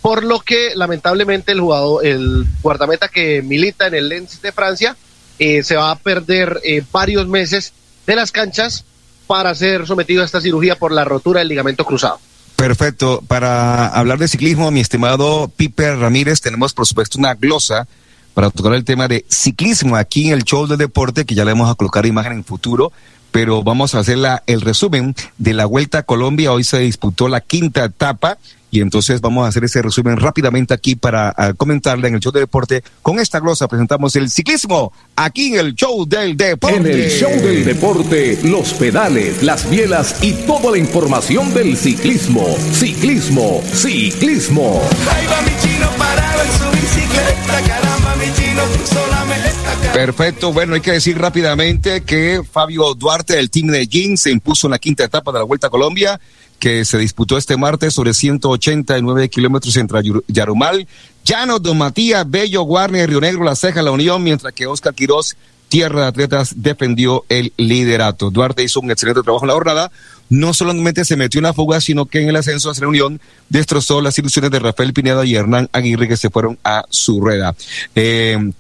por 0.03 0.25
lo 0.25 0.41
que 0.41 0.75
lamentablemente 0.75 1.53
el 1.53 1.61
jugador, 1.61 2.07
el 2.07 2.47
guardameta 2.63 3.09
que 3.09 3.43
milita 3.43 3.87
en 3.87 3.95
el 3.95 4.09
Lens 4.09 4.41
de 4.41 4.53
Francia, 4.53 4.97
eh, 5.41 5.63
se 5.65 5.75
va 5.75 5.91
a 5.91 5.97
perder 5.97 6.61
eh, 6.63 6.85
varios 6.93 7.27
meses 7.27 7.73
de 8.07 8.15
las 8.15 8.31
canchas 8.31 8.85
para 9.27 9.55
ser 9.55 9.87
sometido 9.87 10.23
a 10.23 10.27
esta 10.27 10.41
cirugía 10.41 10.77
por 10.77 10.93
la 10.93 11.05
rotura 11.05 11.41
del 11.41 11.49
ligamento 11.49 11.85
cruzado. 11.85 12.21
Perfecto. 12.57 13.23
Para 13.27 13.87
hablar 13.89 14.19
de 14.19 14.29
ciclismo, 14.29 14.71
mi 14.71 14.81
estimado 14.81 15.51
Piper 15.57 15.97
Ramírez, 15.97 16.43
tenemos 16.43 16.75
por 16.75 16.87
supuesto 16.87 17.19
una 17.19 17.35
glosa 17.35 17.89
para 18.35 18.51
tocar 18.51 18.75
el 18.75 18.85
tema 18.85 19.09
de 19.09 19.25
ciclismo 19.29 19.97
aquí 19.97 20.29
en 20.29 20.35
el 20.35 20.45
show 20.45 20.67
del 20.67 20.77
deporte, 20.77 21.25
que 21.25 21.35
ya 21.35 21.47
le 21.47 21.53
vamos 21.53 21.71
a 21.71 21.75
colocar 21.75 22.05
imagen 22.05 22.33
en 22.33 22.45
futuro, 22.45 22.93
pero 23.31 23.63
vamos 23.63 23.95
a 23.95 24.01
hacer 24.01 24.19
la, 24.19 24.43
el 24.47 24.61
resumen 24.61 25.15
de 25.39 25.55
la 25.55 25.65
Vuelta 25.65 25.99
a 25.99 26.03
Colombia. 26.03 26.53
Hoy 26.53 26.65
se 26.65 26.81
disputó 26.81 27.29
la 27.29 27.41
quinta 27.41 27.85
etapa 27.85 28.37
y 28.71 28.81
entonces 28.81 29.21
vamos 29.21 29.45
a 29.45 29.49
hacer 29.49 29.65
ese 29.65 29.83
resumen 29.83 30.17
rápidamente 30.17 30.75
aquí 30.75 30.97
para 30.97 31.33
a, 31.37 31.53
comentarle 31.55 32.09
en 32.09 32.15
el 32.15 32.21
show 32.21 32.33
del 32.33 32.43
deporte. 32.43 32.83
Con 33.03 33.19
esta 33.19 33.41
glosa 33.41 33.69
presentamos 33.69 34.17
el 34.17 34.31
ciclismo 34.31 34.93
aquí 35.17 35.55
en 35.55 35.61
el 35.61 35.75
show 35.75 36.07
del 36.07 36.37
deporte. 36.37 36.77
En 36.77 36.87
el 36.87 37.11
show 37.11 37.31
del 37.31 37.65
deporte, 37.65 38.39
los 38.45 38.73
pedales, 38.75 39.43
las 39.43 39.69
bielas 39.69 40.23
y 40.23 40.33
toda 40.33 40.71
la 40.71 40.79
información 40.79 41.53
del 41.55 41.77
ciclismo. 41.77 42.47
Ciclismo, 42.73 43.63
ciclismo. 43.73 44.83
Ahí 45.11 45.27
va 45.27 45.43
mi 45.43 45.61
chino 45.61 45.91
parado 45.99 46.43
en 46.43 46.53
su 46.53 46.81
bicicleta, 46.81 47.61
caramba 47.67 48.17
mi 48.17 48.33
chino, 48.35 48.63
tú 48.65 48.95
solamente 48.95 49.51
Perfecto, 49.93 50.53
bueno, 50.53 50.75
hay 50.75 50.81
que 50.81 50.93
decir 50.93 51.19
rápidamente 51.19 52.03
que 52.03 52.43
Fabio 52.49 52.95
Duarte 52.95 53.35
del 53.35 53.51
Team 53.51 53.69
de 53.69 53.89
Jeans 53.89 54.21
se 54.21 54.31
impuso 54.31 54.69
en 54.69 54.71
la 54.71 54.79
quinta 54.79 55.05
etapa 55.05 55.33
de 55.33 55.39
la 55.39 55.45
Vuelta 55.45 55.67
a 55.67 55.71
Colombia, 55.71 56.21
que 56.61 56.85
se 56.85 56.99
disputó 56.99 57.37
este 57.37 57.57
martes 57.57 57.95
sobre 57.95 58.15
189 58.15 59.29
kilómetros 59.29 59.77
entre 59.77 59.99
Yaru- 60.01 60.23
Yarumal, 60.29 60.87
Llano, 61.25 61.59
Don 61.59 61.79
Matías, 61.79 62.29
Bello, 62.31 62.63
Guarne, 62.63 63.07
Río 63.07 63.21
Negro, 63.21 63.43
La 63.45 63.57
Ceja, 63.57 63.83
La 63.83 63.91
Unión, 63.91 64.23
mientras 64.23 64.53
que 64.53 64.67
Oscar 64.67 64.95
Quirós, 64.95 65.37
Tierra 65.69 66.03
de 66.03 66.07
Atletas, 66.09 66.55
defendió 66.57 67.25
el 67.29 67.53
liderato. 67.57 68.31
Duarte 68.31 68.63
hizo 68.63 68.81
un 68.81 68.91
excelente 68.91 69.23
trabajo 69.23 69.45
en 69.45 69.49
la 69.49 69.55
jornada. 69.55 69.93
No 70.29 70.53
solamente 70.55 71.05
se 71.05 71.17
metió 71.17 71.39
en 71.39 71.45
la 71.45 71.53
fuga, 71.55 71.81
sino 71.81 72.07
que 72.07 72.21
en 72.23 72.29
el 72.29 72.37
ascenso 72.37 72.71
hacia 72.71 72.83
la 72.83 72.89
Unión 72.89 73.21
destrozó 73.49 74.01
las 74.01 74.19
ilusiones 74.19 74.51
de 74.51 74.59
Rafael 74.59 74.93
Pineda 74.93 75.25
y 75.25 75.35
Hernán 75.35 75.69
Aguirre 75.73 76.09
que 76.09 76.17
se 76.17 76.31
fueron 76.31 76.59
a 76.65 76.85
su 76.91 77.21
rueda. 77.21 77.55
Eh, 77.95 78.53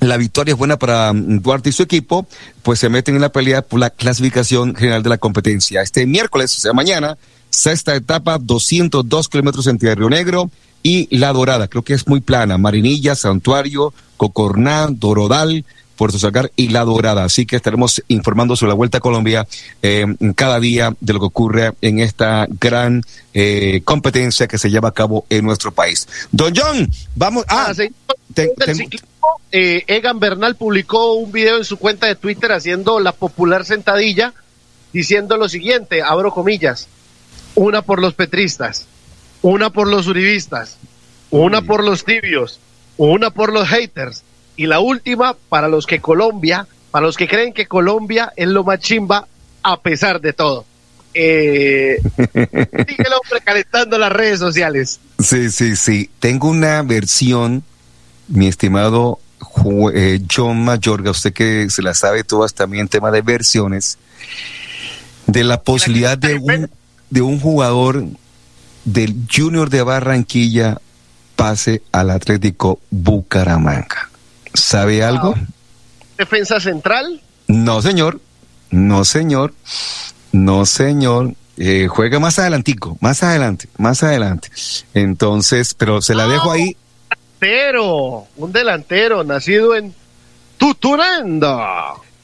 la 0.00 0.16
victoria 0.16 0.52
es 0.52 0.58
buena 0.58 0.78
para 0.78 1.12
mm, 1.12 1.40
Duarte 1.40 1.70
y 1.70 1.72
su 1.72 1.82
equipo, 1.82 2.26
pues 2.62 2.78
se 2.78 2.88
meten 2.88 3.14
en 3.16 3.20
la 3.22 3.32
pelea 3.32 3.62
por 3.62 3.80
la 3.80 3.90
clasificación 3.90 4.74
general 4.76 5.02
de 5.02 5.08
la 5.08 5.18
competencia. 5.18 5.82
Este 5.82 6.06
miércoles, 6.06 6.56
o 6.56 6.60
sea, 6.60 6.72
mañana, 6.72 7.16
sexta 7.58 7.94
etapa, 7.94 8.38
202 8.38 9.28
kilómetros 9.28 9.66
entre 9.66 9.94
Río 9.94 10.08
Negro 10.08 10.50
y 10.82 11.14
La 11.16 11.32
Dorada. 11.32 11.68
Creo 11.68 11.82
que 11.82 11.94
es 11.94 12.06
muy 12.06 12.20
plana. 12.20 12.56
Marinilla, 12.58 13.14
Santuario, 13.14 13.92
Cocorná, 14.16 14.86
Dorodal, 14.90 15.64
Puerto 15.96 16.18
Sacar 16.18 16.52
y 16.54 16.68
La 16.68 16.84
Dorada. 16.84 17.24
Así 17.24 17.44
que 17.46 17.56
estaremos 17.56 18.02
informando 18.06 18.54
sobre 18.54 18.70
la 18.70 18.74
Vuelta 18.76 18.98
a 18.98 19.00
Colombia 19.00 19.46
eh, 19.82 20.06
cada 20.36 20.60
día 20.60 20.94
de 21.00 21.12
lo 21.12 21.18
que 21.18 21.26
ocurre 21.26 21.72
en 21.82 21.98
esta 21.98 22.46
gran 22.60 23.02
eh, 23.34 23.80
competencia 23.84 24.46
que 24.46 24.58
se 24.58 24.70
lleva 24.70 24.90
a 24.90 24.92
cabo 24.94 25.26
en 25.28 25.44
nuestro 25.44 25.72
país. 25.72 26.06
Don 26.30 26.54
John, 26.56 26.88
vamos. 27.16 27.44
Ah, 27.48 27.72
sí. 27.74 27.88
te- 28.32 28.42
del 28.42 28.54
tengo- 28.56 28.74
ciclismo, 28.78 29.08
eh, 29.50 29.82
Egan 29.88 30.20
Bernal 30.20 30.54
publicó 30.54 31.14
un 31.14 31.32
video 31.32 31.56
en 31.56 31.64
su 31.64 31.76
cuenta 31.78 32.06
de 32.06 32.14
Twitter 32.14 32.52
haciendo 32.52 33.00
la 33.00 33.10
popular 33.10 33.64
sentadilla, 33.64 34.32
diciendo 34.92 35.36
lo 35.36 35.48
siguiente, 35.48 36.02
abro 36.02 36.32
comillas, 36.32 36.86
una 37.54 37.82
por 37.82 38.00
los 38.00 38.14
petristas, 38.14 38.86
una 39.42 39.70
por 39.70 39.88
los 39.88 40.06
uribistas, 40.06 40.76
una 41.30 41.62
por 41.62 41.84
los 41.84 42.04
tibios, 42.04 42.60
una 42.96 43.30
por 43.30 43.52
los 43.52 43.68
haters, 43.68 44.22
y 44.56 44.66
la 44.66 44.80
última 44.80 45.36
para 45.48 45.68
los 45.68 45.86
que 45.86 46.00
Colombia, 46.00 46.66
para 46.90 47.06
los 47.06 47.16
que 47.16 47.28
creen 47.28 47.52
que 47.52 47.66
Colombia 47.66 48.32
es 48.36 48.48
lo 48.48 48.64
más 48.64 48.80
chimba 48.80 49.26
a 49.62 49.80
pesar 49.80 50.20
de 50.20 50.32
todo. 50.32 50.64
Eh, 51.14 52.00
sigue 52.16 53.04
el 53.04 53.12
hombre 53.12 53.40
calentando 53.44 53.98
las 53.98 54.12
redes 54.12 54.38
sociales. 54.38 55.00
Sí, 55.18 55.50
sí, 55.50 55.76
sí. 55.76 56.10
Tengo 56.18 56.48
una 56.48 56.82
versión, 56.82 57.62
mi 58.28 58.48
estimado 58.48 59.20
eh, 59.94 60.20
John 60.30 60.64
Mayorga, 60.64 61.10
usted 61.10 61.32
que 61.32 61.70
se 61.70 61.82
la 61.82 61.94
sabe 61.94 62.24
todas 62.24 62.54
también, 62.54 62.88
tema 62.88 63.10
de 63.10 63.22
versiones, 63.22 63.98
de 65.26 65.44
la 65.44 65.62
posibilidad 65.62 66.18
de 66.18 66.34
un, 66.34 66.70
de 67.10 67.22
un 67.22 67.40
jugador 67.40 68.04
del 68.84 69.16
Junior 69.32 69.70
de 69.70 69.82
Barranquilla 69.82 70.78
pase 71.36 71.82
al 71.92 72.10
Atlético 72.10 72.80
Bucaramanga. 72.90 74.10
¿Sabe 74.54 75.02
algo? 75.04 75.34
Defensa 76.16 76.58
central, 76.58 77.20
No, 77.46 77.80
señor. 77.80 78.20
No, 78.70 79.04
señor. 79.04 79.54
No, 80.32 80.66
señor. 80.66 81.34
Eh, 81.56 81.86
juega 81.88 82.18
más 82.20 82.38
adelantico, 82.38 82.96
más 83.00 83.22
adelante, 83.22 83.68
más 83.78 84.02
adelante. 84.02 84.48
Entonces, 84.94 85.74
pero 85.74 86.00
se 86.02 86.14
la 86.14 86.26
dejo 86.26 86.50
ahí. 86.52 86.76
delantero, 87.40 88.26
un 88.36 88.52
delantero 88.52 89.24
nacido 89.24 89.74
en 89.76 89.94
Tutunendo. 90.58 91.56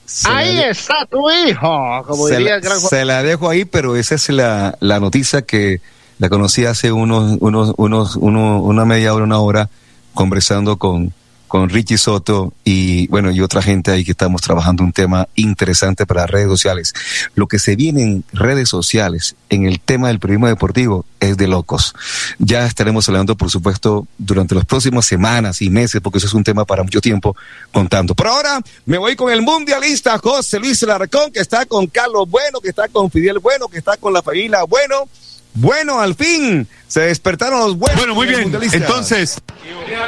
Se 0.07 0.29
Ahí 0.29 0.57
de- 0.57 0.71
está 0.71 1.07
tu 1.11 1.31
hijo, 1.31 2.05
como 2.07 2.29
se, 2.29 2.37
diría 2.37 2.51
la, 2.51 2.57
el 2.57 2.63
gran 2.63 2.81
se 2.81 3.05
la 3.05 3.23
dejo 3.23 3.49
ahí, 3.49 3.65
pero 3.65 3.97
esa 3.97 4.15
es 4.17 4.29
la, 4.29 4.77
la 4.81 5.01
noticia 5.01 5.43
que 5.43 5.81
la 6.19 6.29
conocí 6.29 6.65
hace 6.67 6.93
unos, 6.93 7.39
unos, 7.41 7.73
unos, 7.77 8.17
uno- 8.17 8.61
una 8.61 8.85
media 8.85 9.15
hora, 9.15 9.25
una 9.25 9.39
hora, 9.39 9.71
conversando 10.13 10.77
con, 10.79 11.13
con 11.55 11.69
Richie 11.69 11.99
Soto 11.99 12.53
y 12.65 13.07
bueno, 13.07 13.31
y 13.31 13.41
otra 13.41 13.63
gente 13.63 13.93
ahí 13.93 14.05
que 14.05 14.11
estamos 14.11 14.43
trabajando 14.43 14.83
un 14.83 14.93
tema 14.93 15.29
interesante 15.37 16.05
para 16.05 16.27
redes 16.27 16.49
sociales. 16.49 16.93
Lo 17.37 17.47
que 17.47 17.61
se 17.61 17.77
viene 17.77 18.03
en 18.03 18.25
redes 18.33 18.69
sociales 18.69 19.37
en 19.51 19.65
el 19.65 19.79
tema 19.79 20.09
del 20.09 20.19
periodismo 20.19 20.49
deportivo 20.49 21.05
es 21.21 21.37
de 21.37 21.47
locos. 21.47 21.95
Ya 22.41 22.67
estaremos 22.67 23.09
hablando, 23.09 23.37
por 23.37 23.53
supuesto, 23.53 24.09
durante 24.19 24.57
las 24.57 24.65
próximas 24.65 25.07
semanas 25.07 25.63
y 25.63 25.71
meses, 25.71 26.01
porque 26.01 26.19
eso 26.19 26.27
es 26.27 26.35
un 26.35 26.43
tema 26.43 26.65
para 26.65 26.83
mucho 26.83 27.01
tiempo 27.01 27.37
contando. 27.71 28.17
Por 28.17 28.27
ahora, 28.27 28.61
me 28.85 28.99
voy 28.99 29.15
con 29.15 29.33
el 29.33 29.41
mundialista 29.41 30.19
José 30.19 30.59
Luis 30.59 30.83
Larcón, 30.83 31.31
que 31.31 31.39
está 31.39 31.67
con 31.67 31.87
Carlos 31.87 32.29
Bueno, 32.29 32.61
que 32.61 32.71
está 32.71 32.89
con 32.89 33.13
Fidel 33.13 33.39
Bueno, 33.39 33.69
que 33.69 33.79
está 33.79 33.97
con 33.97 34.13
la 34.13 34.25
familia 34.25 34.65
Bueno. 34.65 35.09
Bueno, 35.55 36.01
al 36.01 36.15
fin 36.15 36.67
se 36.89 37.01
despertaron 37.03 37.61
los 37.61 37.79
buenos. 37.79 37.99
Bueno, 37.99 38.15
muy 38.15 38.27
bien. 38.27 38.53
Entonces, 38.73 39.41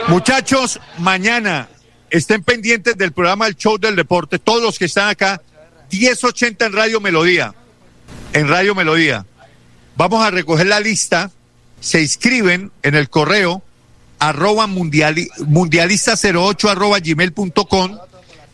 muchachos, 0.09 0.81
mañana 0.99 1.69
estén 2.11 2.43
pendientes 2.43 2.97
del 2.97 3.13
programa 3.13 3.47
El 3.47 3.57
Show 3.57 3.79
del 3.79 3.97
Deporte. 3.97 4.39
Todos 4.39 4.63
los 4.63 4.79
que 4.79 4.87
están 4.87 5.09
acá, 5.09 5.41
1080 5.93 6.67
en 6.67 6.73
Radio 6.73 7.01
Melodía. 7.01 7.55
En 8.33 8.49
Radio 8.49 8.75
Melodía. 8.75 9.25
Vamos 9.97 10.25
a 10.25 10.31
recoger 10.31 10.67
la 10.67 10.81
lista. 10.81 11.31
Se 11.81 12.03
inscriben 12.03 12.73
en 12.83 12.95
el 12.97 13.09
correo 13.09 13.63
arroba 14.19 14.67
mundiali- 14.67 15.31
mundialista08 15.39 16.71
arroba 16.71 16.99
gmail.com. 17.01 17.99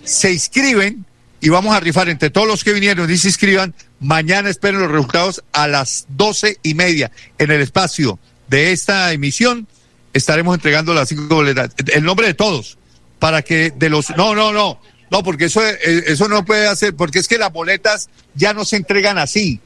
Se 0.05 0.33
inscriben 0.33 1.07
y 1.43 1.49
vamos 1.49 1.75
a 1.75 1.81
rifar 1.81 2.09
entre 2.09 2.31
todos 2.31 2.47
los 2.47 2.63
que 2.63 2.73
vinieron 2.73 3.11
y 3.11 3.19
se 3.19 3.27
inscriban. 3.27 3.75
Mañana 3.99 4.49
esperen 4.49 4.81
los 4.81 4.91
resultados 4.91 5.43
a 5.53 5.67
las 5.67 6.07
doce 6.09 6.59
y 6.63 6.75
media 6.75 7.11
en 7.37 7.51
el 7.51 7.61
espacio 7.61 8.21
de 8.47 8.71
esta 8.71 9.13
emisión. 9.13 9.67
Estaremos 10.13 10.55
entregando 10.55 10.95
las 10.95 11.09
cinco 11.09 11.35
boletas. 11.35 11.73
El 11.93 12.05
nombre 12.05 12.29
de 12.29 12.35
todos. 12.35 12.79
Para 13.19 13.43
que 13.43 13.73
de 13.73 13.91
los. 13.91 14.11
No, 14.17 14.37
no, 14.37 14.53
no. 14.53 14.81
No, 15.11 15.23
porque 15.25 15.47
eso, 15.47 15.67
eh, 15.67 16.05
eso 16.07 16.29
no 16.29 16.45
puede 16.45 16.69
hacer. 16.69 16.95
Porque 16.95 17.19
es 17.19 17.27
que 17.27 17.39
las 17.39 17.53
boletas 17.53 18.09
ya 18.35 18.55
no 18.55 18.65
se 18.65 18.77
entregan 18.77 19.19
así. 19.19 19.61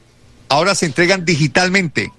Ahora 0.49 0.73
se 0.73 0.87
entregan 0.87 1.25
digitalmente. 1.25 2.11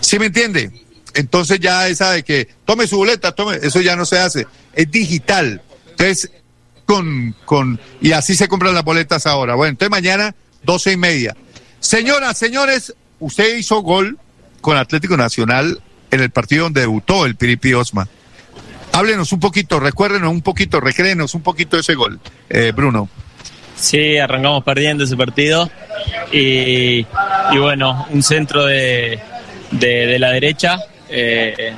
¿Sí 0.00 0.18
me 0.18 0.26
entiende? 0.26 0.72
Entonces 1.14 1.60
ya 1.60 1.86
esa 1.86 2.10
de 2.10 2.24
que 2.24 2.48
tome 2.64 2.88
su 2.88 2.96
boleta, 2.96 3.32
tome, 3.32 3.60
eso 3.62 3.80
ya 3.80 3.94
no 3.94 4.06
se 4.06 4.18
hace. 4.18 4.48
Es 4.74 4.90
digital. 4.90 5.62
Entonces, 5.90 6.32
con, 6.86 7.34
con, 7.44 7.80
y 8.00 8.12
así 8.12 8.34
se 8.34 8.48
compran 8.48 8.74
las 8.74 8.84
boletas 8.84 9.26
ahora. 9.26 9.54
Bueno, 9.54 9.70
entonces 9.70 9.90
mañana, 9.90 10.34
doce 10.62 10.92
y 10.92 10.96
media. 10.96 11.36
Señoras, 11.80 12.38
señores, 12.38 12.94
usted 13.20 13.56
hizo 13.56 13.80
gol 13.82 14.18
con 14.60 14.76
Atlético 14.76 15.16
Nacional 15.16 15.80
en 16.10 16.20
el 16.20 16.30
partido 16.30 16.64
donde 16.64 16.82
debutó 16.82 17.26
el 17.26 17.36
Piripi 17.36 17.74
Osma. 17.74 18.08
Háblenos 18.92 19.32
un 19.32 19.40
poquito, 19.40 19.80
recuérdenos 19.80 20.30
un 20.30 20.42
poquito, 20.42 20.80
recréenos 20.80 21.34
un 21.34 21.42
poquito 21.42 21.76
ese 21.76 21.94
gol, 21.94 22.20
eh, 22.48 22.72
Bruno. 22.74 23.08
Sí, 23.76 24.18
arrancamos 24.18 24.62
perdiendo 24.62 25.02
ese 25.02 25.16
partido 25.16 25.68
y, 26.32 27.04
y 27.52 27.58
bueno, 27.58 28.06
un 28.10 28.22
centro 28.22 28.64
de, 28.66 29.20
de, 29.72 30.18
la 30.18 30.30
derecha, 30.30 30.78
eh, 31.08 31.74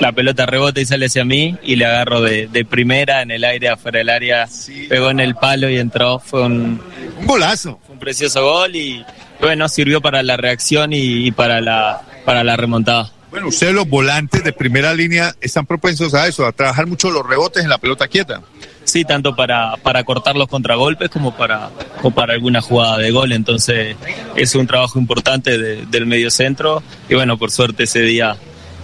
la 0.00 0.12
pelota 0.12 0.46
rebota 0.46 0.80
y 0.80 0.86
sale 0.86 1.06
hacia 1.06 1.24
mí 1.24 1.56
y 1.62 1.76
le 1.76 1.86
agarro 1.86 2.20
de, 2.20 2.46
de 2.48 2.64
primera 2.64 3.22
en 3.22 3.30
el 3.30 3.44
aire 3.44 3.68
afuera 3.68 3.98
del 3.98 4.10
área, 4.10 4.48
pegó 4.88 5.10
en 5.10 5.20
el 5.20 5.34
palo 5.34 5.68
y 5.70 5.78
entró, 5.78 6.18
fue 6.18 6.42
un, 6.42 6.80
un 7.18 7.26
golazo. 7.26 7.78
Fue 7.86 7.94
un 7.94 7.98
precioso 8.00 8.42
gol 8.44 8.76
y 8.76 9.04
bueno, 9.40 9.68
sirvió 9.68 10.00
para 10.00 10.22
la 10.22 10.36
reacción 10.36 10.92
y, 10.92 11.26
y 11.26 11.30
para, 11.30 11.60
la, 11.60 12.02
para 12.24 12.44
la 12.44 12.56
remontada. 12.56 13.12
Bueno, 13.30 13.48
ustedes 13.48 13.74
los 13.74 13.86
volantes 13.88 14.44
de 14.44 14.52
primera 14.52 14.94
línea 14.94 15.34
están 15.40 15.66
propensos 15.66 16.14
a 16.14 16.26
eso, 16.26 16.46
a 16.46 16.52
trabajar 16.52 16.86
mucho 16.86 17.10
los 17.10 17.26
rebotes 17.26 17.62
en 17.62 17.68
la 17.68 17.76
pelota 17.78 18.08
quieta. 18.08 18.40
Sí, 18.84 19.04
tanto 19.04 19.34
para, 19.34 19.76
para 19.82 20.04
cortar 20.04 20.36
los 20.36 20.46
contragolpes 20.48 21.10
como 21.10 21.36
para, 21.36 21.70
como 22.00 22.14
para 22.14 22.34
alguna 22.34 22.60
jugada 22.62 22.96
de 22.98 23.10
gol. 23.10 23.32
Entonces 23.32 23.96
es 24.36 24.54
un 24.54 24.66
trabajo 24.66 24.98
importante 24.98 25.58
de- 25.58 25.84
del 25.86 26.06
medio 26.06 26.30
centro 26.30 26.82
y 27.10 27.14
bueno, 27.14 27.36
por 27.36 27.50
suerte 27.50 27.82
ese 27.82 28.00
día, 28.02 28.36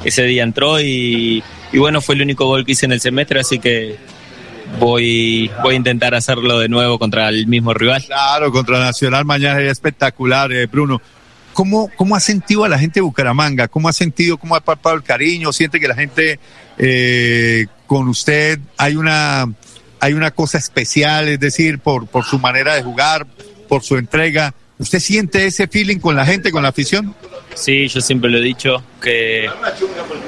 ese 0.04 0.24
día 0.24 0.42
entró 0.42 0.80
y, 0.80 1.42
y 1.72 1.78
bueno, 1.78 2.00
fue 2.00 2.14
el 2.14 2.22
único 2.22 2.46
gol 2.46 2.64
que 2.64 2.72
hice 2.72 2.86
en 2.86 2.92
el 2.92 3.00
semestre, 3.00 3.40
así 3.40 3.58
que 3.58 3.96
voy, 4.78 5.50
voy 5.62 5.74
a 5.74 5.76
intentar 5.76 6.14
hacerlo 6.14 6.58
de 6.58 6.68
nuevo 6.68 6.98
contra 6.98 7.28
el 7.28 7.46
mismo 7.46 7.74
rival. 7.74 8.02
Claro, 8.04 8.52
contra 8.52 8.78
Nacional 8.80 9.24
mañana 9.24 9.56
sería 9.56 9.72
espectacular, 9.72 10.52
eh, 10.52 10.66
Bruno. 10.66 11.00
¿Cómo, 11.52 11.90
¿Cómo 11.96 12.16
ha 12.16 12.20
sentido 12.20 12.64
a 12.64 12.68
la 12.68 12.78
gente 12.78 12.94
de 12.94 13.02
Bucaramanga? 13.02 13.68
¿Cómo 13.68 13.88
ha 13.88 13.92
sentido, 13.92 14.38
cómo 14.38 14.56
ha 14.56 14.60
palpado 14.60 14.96
el 14.96 15.02
cariño? 15.02 15.52
¿Siente 15.52 15.80
que 15.80 15.88
la 15.88 15.94
gente 15.94 16.40
eh, 16.78 17.66
con 17.86 18.08
usted 18.08 18.58
hay 18.78 18.96
una, 18.96 19.46
hay 20.00 20.14
una 20.14 20.30
cosa 20.30 20.56
especial, 20.56 21.28
es 21.28 21.38
decir, 21.38 21.78
por, 21.78 22.06
por 22.06 22.24
su 22.24 22.38
manera 22.38 22.74
de 22.74 22.82
jugar, 22.82 23.26
por 23.68 23.82
su 23.82 23.98
entrega? 23.98 24.54
¿Usted 24.82 24.98
siente 24.98 25.46
ese 25.46 25.68
feeling 25.68 25.98
con 25.98 26.16
la 26.16 26.26
gente, 26.26 26.50
con 26.50 26.64
la 26.64 26.70
afición? 26.70 27.14
Sí, 27.54 27.86
yo 27.86 28.00
siempre 28.00 28.28
lo 28.28 28.38
he 28.38 28.40
dicho, 28.40 28.82
que, 29.00 29.48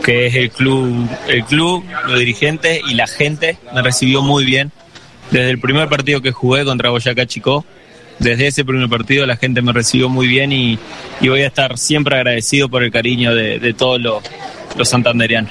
que 0.05 0.27
es 0.27 0.35
el 0.37 0.51
club, 0.53 1.09
el 1.27 1.45
club, 1.45 1.85
los 2.07 2.21
dirigentes 2.21 2.81
y 2.89 2.95
la 2.95 3.09
gente 3.09 3.59
me 3.75 3.83
recibió 3.83 4.23
muy 4.23 4.45
bien. 4.45 4.71
Desde 5.33 5.51
el 5.51 5.59
primer 5.59 5.89
partido 5.89 6.23
que 6.23 6.31
jugué 6.31 6.65
contra 6.65 6.91
Boyacá 6.91 7.27
Chicó, 7.27 7.65
desde 8.21 8.47
ese 8.47 8.65
primer 8.65 8.89
partido 8.89 9.27
la 9.27 9.37
gente 9.37 9.61
me 9.61 9.73
recibió 9.73 10.09
muy 10.09 10.29
bien 10.29 10.53
y, 10.53 10.79
y 11.21 11.29
voy 11.29 11.41
a 11.41 11.49
estar 11.49 11.77
siempre 11.77 12.15
agradecido 12.15 12.69
por 12.69 12.85
el 12.85 12.93
cariño 12.93 13.35
de, 13.35 13.59
de 13.59 13.75
todos 13.75 14.01
los, 14.01 14.23
los 14.77 14.89
santanderianos. 14.89 15.51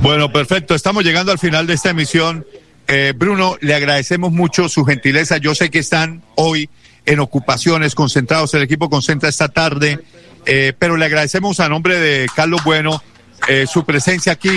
Bueno, 0.00 0.32
perfecto. 0.32 0.74
Estamos 0.74 1.04
llegando 1.04 1.30
al 1.30 1.38
final 1.38 1.66
de 1.66 1.74
esta 1.74 1.90
emisión. 1.90 2.46
Eh, 2.88 3.12
Bruno, 3.14 3.58
le 3.60 3.74
agradecemos 3.74 4.32
mucho 4.32 4.70
su 4.70 4.82
gentileza. 4.86 5.36
Yo 5.36 5.54
sé 5.54 5.68
que 5.70 5.80
están 5.80 6.22
hoy 6.36 6.70
en 7.10 7.20
ocupaciones, 7.20 7.94
concentrados. 7.94 8.54
El 8.54 8.62
equipo 8.62 8.88
concentra 8.88 9.28
esta 9.28 9.48
tarde. 9.48 9.98
Eh, 10.46 10.72
pero 10.78 10.96
le 10.96 11.04
agradecemos 11.04 11.60
a 11.60 11.68
nombre 11.68 11.98
de 11.98 12.26
Carlos 12.34 12.62
Bueno 12.64 13.02
eh, 13.46 13.66
su 13.70 13.84
presencia 13.84 14.32
aquí, 14.32 14.50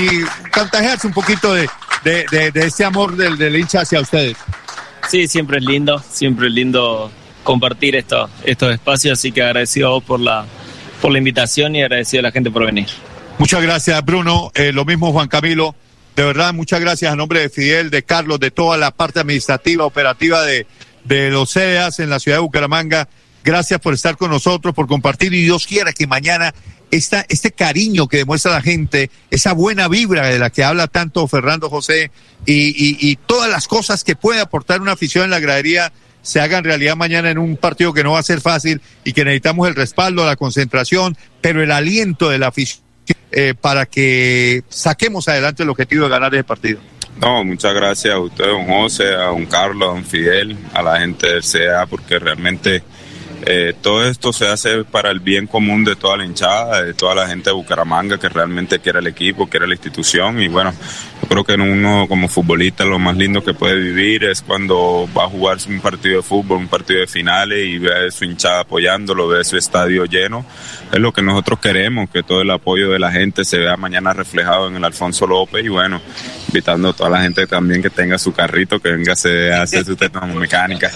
contagiarse 0.54 1.08
un 1.08 1.14
poquito 1.14 1.54
de, 1.54 1.68
de, 2.06 2.26
de, 2.32 2.52
de 2.52 2.66
este 2.66 2.86
amor 2.86 3.18
del, 3.18 3.38
del 3.38 3.56
hincha 3.58 3.82
hacia 3.82 4.00
ustedes. 4.00 4.38
Sí, 5.10 5.28
siempre 5.28 5.58
es 5.58 5.66
lindo, 5.66 6.02
siempre 6.10 6.48
es 6.48 6.54
lindo 6.54 7.12
compartir 7.44 7.98
esto, 7.98 8.30
estos 8.46 8.74
espacios, 8.74 9.20
así 9.20 9.34
que 9.34 9.42
agradecido 9.42 9.88
a 9.88 9.92
vos 9.92 10.04
por 10.04 10.22
la, 10.22 10.46
por 11.02 11.12
la 11.12 11.18
invitación 11.18 11.76
y 11.76 11.82
agradecido 11.82 12.22
a 12.22 12.24
la 12.24 12.32
gente 12.32 12.50
por 12.50 12.66
venir. 12.66 12.88
Muchas 13.38 13.62
gracias, 13.62 14.06
Bruno. 14.06 14.52
Eh, 14.56 14.72
lo 14.72 14.86
mismo, 14.86 15.12
Juan 15.12 15.28
Camilo. 15.28 15.76
De 16.16 16.24
verdad, 16.24 16.54
muchas 16.54 16.80
gracias 16.80 17.12
a 17.12 17.16
nombre 17.16 17.42
de 17.42 17.50
Fidel, 17.50 17.90
de 17.90 18.04
Carlos, 18.04 18.40
de 18.40 18.52
toda 18.52 18.78
la 18.78 18.92
parte 18.92 19.20
administrativa, 19.20 19.84
operativa 19.84 20.44
de, 20.44 20.66
de 21.04 21.30
los 21.30 21.52
CEAS 21.54 22.00
en 22.00 22.10
la 22.10 22.20
ciudad 22.20 22.38
de 22.38 22.42
Bucaramanga. 22.42 23.08
Gracias 23.44 23.80
por 23.80 23.94
estar 23.94 24.16
con 24.18 24.32
nosotros, 24.32 24.74
por 24.74 24.88
compartir 24.88 25.34
y 25.34 25.44
Dios 25.44 25.68
quiera 25.68 25.92
que 25.92 26.08
mañana 26.08 26.54
esta, 26.92 27.26
este 27.28 27.52
cariño 27.52 28.08
que 28.08 28.18
demuestra 28.18 28.54
la 28.54 28.62
gente, 28.62 29.10
esa 29.32 29.54
buena 29.54 29.88
vibra 29.88 30.28
de 30.28 30.40
la 30.40 30.50
que 30.50 30.64
habla 30.64 30.88
tanto 30.88 31.28
Fernando 31.28 31.70
José 31.70 32.12
y, 32.46 32.70
y, 32.70 32.98
y 33.00 33.16
todas 33.16 33.50
las 33.50 33.68
cosas 33.68 34.04
que 34.04 34.16
puede 34.16 34.40
aportar 34.40 34.80
una 34.80 34.94
afición 34.94 35.26
en 35.26 35.32
la 35.32 35.40
gradería 35.40 35.92
se 36.22 36.40
hagan 36.40 36.64
realidad 36.64 36.96
mañana 36.96 37.30
en 37.30 37.38
un 37.38 37.58
partido 37.58 37.94
que 37.94 38.04
no 38.04 38.14
va 38.14 38.20
a 38.20 38.24
ser 38.24 38.42
fácil 38.42 38.82
y 39.04 39.14
que 39.14 39.26
necesitamos 39.26 39.68
el 39.68 39.76
respaldo, 39.76 40.26
la 40.26 40.38
concentración, 40.38 41.18
pero 41.42 41.62
el 41.62 41.72
aliento 41.72 42.30
de 42.30 42.40
la 42.40 42.48
afición 42.48 42.82
eh, 43.32 43.54
para 43.60 43.86
que 43.86 44.64
saquemos 44.70 45.28
adelante 45.28 45.64
el 45.64 45.70
objetivo 45.70 46.06
de 46.06 46.10
ganar 46.10 46.34
ese 46.34 46.44
partido. 46.44 46.80
No, 47.20 47.44
muchas 47.44 47.74
gracias 47.74 48.14
a 48.14 48.20
usted, 48.20 48.46
don 48.46 48.66
José, 48.66 49.14
a 49.14 49.28
don 49.28 49.46
Carlos, 49.46 49.90
a 49.90 49.94
don 49.94 50.04
Fidel, 50.04 50.58
a 50.74 50.82
la 50.82 51.00
gente 51.00 51.28
del 51.28 51.44
CA, 51.44 51.86
porque 51.86 52.20
realmente 52.20 52.84
eh, 53.46 53.74
todo 53.82 54.08
esto 54.08 54.32
se 54.32 54.48
hace 54.48 54.84
para 54.86 55.12
el 55.12 55.20
bien 55.20 55.48
común 55.48 55.84
de 55.84 55.96
toda 55.96 56.18
la 56.18 56.26
hinchada, 56.26 56.84
de 56.84 56.94
toda 56.94 57.14
la 57.14 57.28
gente 57.28 57.50
de 57.50 57.56
Bucaramanga 57.56 58.18
que 58.18 58.30
realmente 58.30 58.80
quiere 58.80 59.00
el 59.00 59.08
equipo, 59.08 59.48
quiere 59.48 59.68
la 59.68 59.74
institución 59.74 60.42
y 60.42 60.48
bueno, 60.48 60.74
yo 61.22 61.28
creo 61.28 61.44
que 61.44 61.54
uno 61.54 62.06
como 62.08 62.30
futbolista 62.30 62.86
lo 62.86 63.00
más 63.00 63.18
lindo 63.18 63.44
que 63.44 63.54
puede 63.54 63.76
vivir 63.76 64.24
es 64.24 64.42
cuando 64.42 65.10
va 65.18 65.26
a 65.26 65.30
jugar 65.30 65.58
un 65.68 65.82
partido 65.82 66.18
de 66.18 66.24
fútbol, 66.24 66.58
un 66.60 66.68
partido 66.68 67.02
de 67.02 67.08
finales 67.08 67.66
y 67.66 67.80
ve 67.80 68.08
a 68.08 68.12
su 68.12 68.26
hinchada 68.26 68.62
apoyándolo, 68.62 69.28
ve 69.28 69.44
su 69.44 69.58
estadio 69.58 70.06
lleno. 70.06 70.46
Es 70.92 71.00
lo 71.00 71.12
que 71.12 71.22
nosotros 71.22 71.60
queremos, 71.60 72.10
que 72.10 72.24
todo 72.24 72.42
el 72.42 72.52
apoyo 72.52 72.92
de 72.92 73.00
la 73.00 73.12
gente 73.12 73.44
se 73.44 73.58
vea 73.58 73.76
mañana 73.76 74.14
reflejado 74.14 74.68
en 74.68 74.78
el 74.78 74.84
Alfonso 74.84 75.28
López 75.28 75.66
y 75.66 75.70
bueno, 75.70 76.02
invitando 76.48 76.90
a 76.90 76.94
toda 76.94 77.10
la 77.10 77.22
gente 77.22 77.46
también 77.48 77.82
que 77.82 77.90
tenga 77.90 78.18
su 78.18 78.32
carrito, 78.32 78.80
que 78.80 78.92
venga 78.92 79.12
a 79.12 79.14
hacer, 79.14 79.54
a 79.54 79.64
hacer 79.64 79.86
su 79.86 79.98
mecánica. 80.36 80.92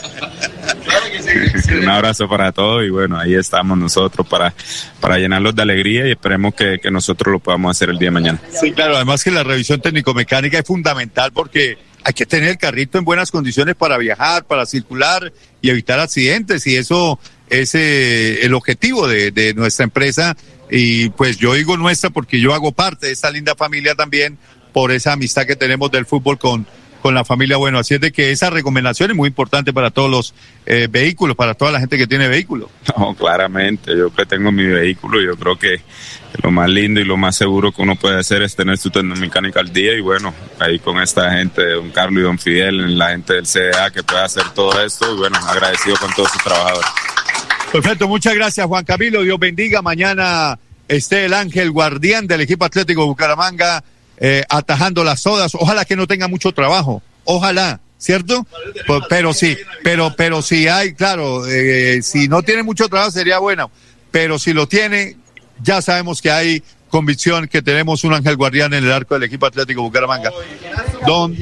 Un 1.82 1.89
abrazo 1.89 2.28
para 2.28 2.51
todos 2.51 2.84
y 2.86 2.89
bueno, 2.89 3.19
ahí 3.19 3.36
estamos 3.36 3.78
nosotros 3.78 4.28
para, 4.28 4.53
para 4.99 5.17
llenarlos 5.17 5.55
de 5.55 5.61
alegría 5.61 6.07
y 6.07 6.11
esperemos 6.11 6.53
que, 6.53 6.80
que 6.80 6.91
nosotros 6.91 7.32
lo 7.32 7.39
podamos 7.39 7.75
hacer 7.75 7.89
el 7.89 7.97
día 7.97 8.07
de 8.07 8.11
mañana. 8.11 8.41
Sí, 8.59 8.71
claro, 8.71 8.95
además 8.95 9.23
que 9.23 9.32
la 9.32 9.43
revisión 9.43 9.82
técnico-mecánica 9.82 10.59
es 10.59 10.65
fundamental 10.65 11.32
porque 11.32 11.78
hay 12.03 12.13
que 12.13 12.25
tener 12.25 12.51
el 12.51 12.57
carrito 12.57 12.97
en 12.97 13.05
buenas 13.05 13.32
condiciones 13.32 13.75
para 13.75 13.97
viajar, 13.97 14.45
para 14.45 14.65
circular 14.65 15.34
y 15.61 15.69
evitar 15.69 15.99
accidentes 15.99 16.65
y 16.67 16.75
eso 16.75 17.19
es 17.49 17.75
eh, 17.75 18.45
el 18.45 18.53
objetivo 18.53 19.07
de, 19.07 19.32
de 19.32 19.53
nuestra 19.53 19.84
empresa 19.84 20.36
y 20.69 21.09
pues 21.09 21.38
yo 21.38 21.53
digo 21.53 21.78
nuestra 21.78 22.09
porque 22.09 22.39
yo 22.39 22.53
hago 22.53 22.71
parte 22.71 23.07
de 23.07 23.13
esta 23.13 23.32
linda 23.32 23.55
familia 23.55 23.95
también 23.95 24.38
por 24.73 24.91
esa 24.91 25.13
amistad 25.13 25.45
que 25.45 25.55
tenemos 25.55 25.89
del 25.91 26.05
fútbol 26.05 26.38
con, 26.38 26.67
con 27.01 27.13
la 27.13 27.23
familia 27.25 27.57
Bueno. 27.57 27.79
Así 27.79 27.93
es 27.93 28.01
de 28.01 28.11
que 28.11 28.31
esa 28.31 28.49
recomendación 28.49 29.11
es 29.11 29.17
muy 29.17 29.27
importante 29.27 29.73
para 29.73 29.91
todos 29.91 30.09
los 30.09 30.33
eh, 30.65 30.87
vehículos, 30.89 31.35
para 31.35 31.53
toda 31.53 31.71
la 31.71 31.79
gente 31.79 31.97
que 31.97 32.07
tiene 32.07 32.27
vehículos. 32.27 32.69
No, 32.97 33.13
claramente, 33.13 33.95
yo 33.95 34.11
que 34.13 34.25
tengo 34.25 34.51
mi 34.51 34.65
vehículo, 34.65 35.21
yo 35.21 35.37
creo 35.37 35.59
que 35.59 35.81
lo 36.41 36.51
más 36.51 36.69
lindo 36.69 36.99
y 36.99 37.03
lo 37.03 37.15
más 37.15 37.35
seguro 37.35 37.71
que 37.71 37.81
uno 37.81 37.95
puede 37.95 38.19
hacer 38.19 38.41
es 38.41 38.55
tener 38.55 38.77
su 38.77 38.89
mecánica 39.03 39.59
al 39.59 39.71
día 39.71 39.93
y 39.93 40.01
bueno, 40.01 40.33
ahí 40.59 40.79
con 40.79 40.99
esta 40.99 41.31
gente, 41.31 41.63
don 41.73 41.91
Carlos 41.91 42.21
y 42.21 42.23
don 42.23 42.39
Fidel, 42.39 42.97
la 42.97 43.09
gente 43.09 43.33
del 43.33 43.45
CDA 43.45 43.91
que 43.91 44.03
puede 44.03 44.23
hacer 44.23 44.43
todo 44.55 44.81
esto 44.81 45.13
y 45.13 45.17
bueno, 45.17 45.37
agradecido 45.47 45.95
con 45.97 46.11
todos 46.13 46.31
sus 46.31 46.43
trabajadores. 46.43 46.89
Perfecto, 47.71 48.07
muchas 48.07 48.33
gracias 48.33 48.65
Juan 48.65 48.83
Camilo, 48.83 49.21
Dios 49.21 49.37
bendiga. 49.37 49.81
Mañana 49.81 50.57
esté 50.87 51.25
el 51.25 51.33
ángel 51.33 51.69
guardián 51.71 52.25
del 52.25 52.41
equipo 52.41 52.65
atlético 52.65 53.05
Bucaramanga 53.05 53.83
eh, 54.18 54.43
atajando 54.49 55.03
las 55.03 55.22
sodas. 55.22 55.53
Ojalá 55.55 55.86
que 55.86 55.95
no 55.95 56.07
tenga 56.07 56.28
mucho 56.28 56.51
trabajo, 56.51 57.01
ojalá, 57.26 57.80
¿cierto? 57.97 58.45
Pues, 58.86 59.01
pero 59.09 59.34
sí, 59.34 59.57
pero, 59.84 60.13
pero 60.15 60.41
si 60.41 60.68
hay, 60.68 60.93
claro, 60.93 61.45
eh, 61.47 62.01
si 62.03 62.28
no 62.28 62.41
tiene 62.43 62.63
mucho 62.63 62.88
trabajo 62.89 63.11
sería 63.11 63.39
bueno, 63.39 63.70
pero 64.11 64.39
si 64.39 64.53
lo 64.53 64.68
tiene, 64.68 65.18
ya 65.61 65.82
sabemos 65.82 66.22
que 66.22 66.32
hay 66.32 66.63
convicción 66.89 67.47
que 67.47 67.61
tenemos 67.61 68.03
un 68.05 68.13
ángel 68.13 68.38
guardián 68.38 68.74
en 68.74 68.86
el 68.86 68.91
arco 68.91 69.15
del 69.15 69.24
equipo 69.24 69.45
atlético 69.45 69.82
Bucaramanga. 69.82 70.32
Don, 71.05 71.36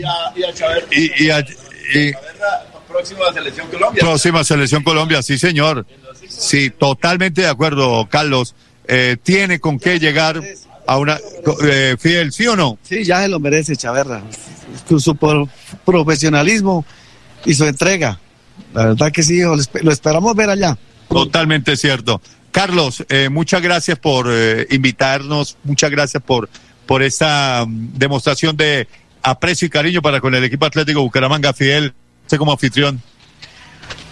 y, 0.92 1.24
y, 1.26 1.30
a- 1.30 1.40
y- 1.94 2.12
Próxima 2.88 3.34
selección 3.34 3.68
Colombia. 3.68 4.00
Próxima 4.02 4.44
selección 4.44 4.84
Colombia, 4.84 5.22
sí 5.22 5.38
señor. 5.38 5.86
Sí, 6.30 6.70
totalmente 6.70 7.42
de 7.42 7.48
acuerdo, 7.48 8.08
Carlos. 8.10 8.56
Eh, 8.88 9.18
tiene 9.22 9.60
con 9.60 9.80
qué 9.80 10.00
llegar 10.00 10.42
a 10.88 10.98
una 10.98 11.20
eh, 11.64 11.96
fiel, 12.00 12.32
¿sí 12.32 12.48
o 12.48 12.56
no? 12.56 12.78
Sí, 12.84 13.04
ya 13.04 13.22
se 13.22 13.28
lo 13.30 13.40
merece 13.40 13.76
Chaverra. 13.76 14.22
Su 15.00 15.16
por- 15.16 15.48
profesionalismo 15.86 16.86
y 17.46 17.54
su 17.54 17.66
entrega. 17.66 18.20
La 18.74 18.88
verdad 18.88 19.12
que 19.12 19.24
sí, 19.24 19.42
lo 19.42 19.92
esperamos 19.92 20.36
ver 20.36 20.50
allá. 20.50 20.78
Totalmente 21.10 21.76
cierto. 21.78 22.22
Carlos, 22.52 23.04
eh, 23.10 23.30
muchas 23.30 23.62
gracias 23.62 24.00
por 24.00 24.28
eh, 24.30 24.66
invitarnos, 24.72 25.58
muchas 25.64 25.92
gracias 25.92 26.24
por, 26.24 26.50
por 26.86 27.04
esta 27.04 27.66
mm, 27.68 27.98
demostración 27.98 28.56
de 28.56 28.88
aprecio 29.22 29.66
y 29.66 29.70
cariño 29.70 30.02
para 30.02 30.22
con 30.22 30.34
el 30.36 30.44
equipo 30.44 30.66
atlético 30.66 31.02
Bucaramanga 31.02 31.52
Fidel, 31.52 31.94
usted 32.24 32.38
como 32.38 32.54
anfitrión. 32.54 33.02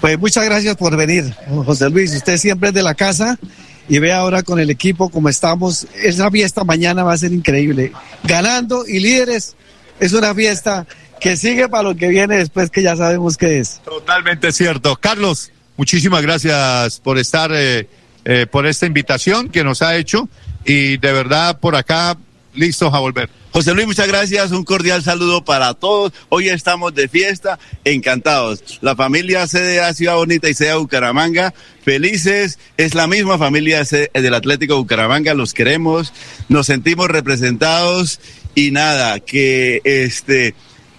Pues 0.01 0.19
muchas 0.19 0.43
gracias 0.43 0.75
por 0.75 0.95
venir, 0.97 1.33
José 1.65 1.89
Luis. 1.89 2.13
Usted 2.13 2.37
siempre 2.37 2.69
es 2.69 2.75
de 2.75 2.83
la 2.83 2.93
casa 2.95 3.39
y 3.87 3.99
ve 3.99 4.13
ahora 4.13 4.43
con 4.43 4.59
el 4.59 4.69
equipo 4.69 5.09
como 5.09 5.29
estamos. 5.29 5.87
Esa 6.01 6.29
fiesta 6.31 6.63
mañana 6.63 7.03
va 7.03 7.13
a 7.13 7.17
ser 7.17 7.33
increíble. 7.33 7.91
Ganando 8.23 8.85
y 8.87 8.99
líderes, 8.99 9.55
es 9.99 10.13
una 10.13 10.33
fiesta 10.33 10.87
que 11.19 11.37
sigue 11.37 11.69
para 11.69 11.83
lo 11.83 11.95
que 11.95 12.07
viene 12.07 12.37
después 12.37 12.69
que 12.69 12.81
ya 12.81 12.95
sabemos 12.95 13.37
qué 13.37 13.59
es. 13.59 13.81
Totalmente 13.85 14.51
cierto. 14.51 14.95
Carlos, 14.95 15.51
muchísimas 15.77 16.21
gracias 16.21 16.99
por 16.99 17.17
estar, 17.17 17.51
eh, 17.53 17.87
eh, 18.25 18.45
por 18.49 18.65
esta 18.65 18.85
invitación 18.85 19.49
que 19.49 19.63
nos 19.63 19.81
ha 19.81 19.95
hecho 19.95 20.27
y 20.65 20.97
de 20.97 21.11
verdad 21.11 21.59
por 21.59 21.75
acá 21.75 22.17
listos 22.53 22.93
a 22.93 22.99
volver. 22.99 23.29
José 23.53 23.75
Luis, 23.75 23.85
muchas 23.85 24.07
gracias. 24.07 24.49
Un 24.51 24.63
cordial 24.63 25.03
saludo 25.03 25.45
para 25.45 25.75
todos. 25.75 26.11
Hoy 26.29 26.49
estamos 26.49 26.95
de 26.95 27.07
fiesta, 27.07 27.59
encantados. 27.83 28.79
La 28.81 28.95
familia 28.95 29.45
CDA 29.45 29.93
Ciudad 29.93 30.15
Bonita 30.15 30.49
y 30.49 30.55
CDA 30.55 30.77
Bucaramanga, 30.77 31.53
felices. 31.83 32.57
Es 32.77 32.95
la 32.95 33.05
misma 33.05 33.37
familia 33.37 33.83
del 33.83 34.33
Atlético 34.33 34.77
Bucaramanga, 34.77 35.35
los 35.35 35.53
queremos, 35.53 36.13
nos 36.49 36.65
sentimos 36.65 37.09
representados 37.09 38.19
y 38.55 38.71
nada, 38.71 39.19
que 39.19 39.81
este, 39.83 40.55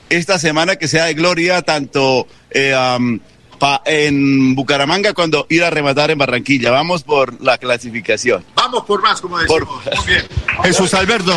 esta 0.08 0.38
semana 0.38 0.76
que 0.76 0.86
sea 0.86 1.06
de 1.06 1.14
gloria, 1.14 1.62
tanto 1.62 2.28
eh, 2.52 2.72
en 3.84 4.54
Bucaramanga 4.54 5.12
cuando 5.12 5.48
ir 5.50 5.64
a 5.64 5.70
rematar 5.70 6.12
en 6.12 6.18
Barranquilla. 6.18 6.70
Vamos 6.70 7.02
por 7.02 7.42
la 7.42 7.58
clasificación. 7.58 8.44
Vamos 8.54 8.84
por 8.84 9.02
más, 9.02 9.20
como 9.20 9.38
decimos. 9.38 9.84
Muy 9.84 10.06
bien. 10.06 10.24
Jesús 10.62 10.94
Alberto. 10.94 11.34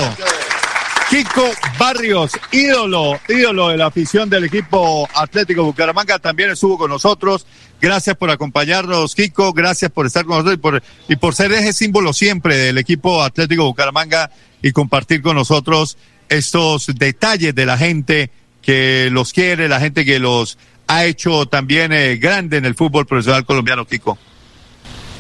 Kiko 1.10 1.50
Barrios, 1.80 2.32
ídolo, 2.52 3.18
ídolo 3.30 3.70
de 3.70 3.78
la 3.78 3.86
afición 3.86 4.30
del 4.30 4.44
equipo 4.44 5.08
Atlético 5.16 5.64
Bucaramanga, 5.64 6.20
también 6.20 6.50
estuvo 6.50 6.78
con 6.78 6.92
nosotros. 6.92 7.46
Gracias 7.80 8.18
por 8.18 8.30
acompañarnos, 8.30 9.16
Kiko. 9.16 9.54
Gracias 9.54 9.90
por 9.90 10.06
estar 10.06 10.26
con 10.26 10.44
nosotros 10.44 10.82
y 11.08 11.16
por, 11.16 11.34
ser 11.34 11.54
ese 11.54 11.72
símbolo 11.72 12.12
siempre 12.12 12.58
del 12.58 12.78
equipo 12.78 13.24
Atlético 13.24 13.64
Bucaramanga 13.64 14.32
y 14.62 14.74
compartir 14.74 15.22
con 15.22 15.38
nosotros 15.38 15.98
estos 16.28 16.88
detalles 16.88 17.56
de 17.56 17.66
la 17.66 17.78
gente 17.78 18.30
que 18.62 19.08
los 19.10 19.32
quiere, 19.32 19.70
la 19.70 19.80
gente 19.80 20.04
que 20.04 20.20
los 20.20 20.58
ha 20.88 21.06
hecho 21.06 21.46
también 21.46 21.94
eh, 21.94 22.18
grande 22.18 22.58
en 22.58 22.66
el 22.66 22.76
fútbol 22.76 23.06
profesional 23.06 23.46
colombiano, 23.46 23.86
Kiko. 23.86 24.18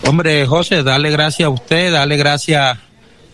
Hombre, 0.03 0.45
José, 0.45 0.83
dale 0.83 1.11
gracias 1.11 1.47
a 1.47 1.49
usted, 1.49 1.93
dale 1.93 2.17
gracias 2.17 2.77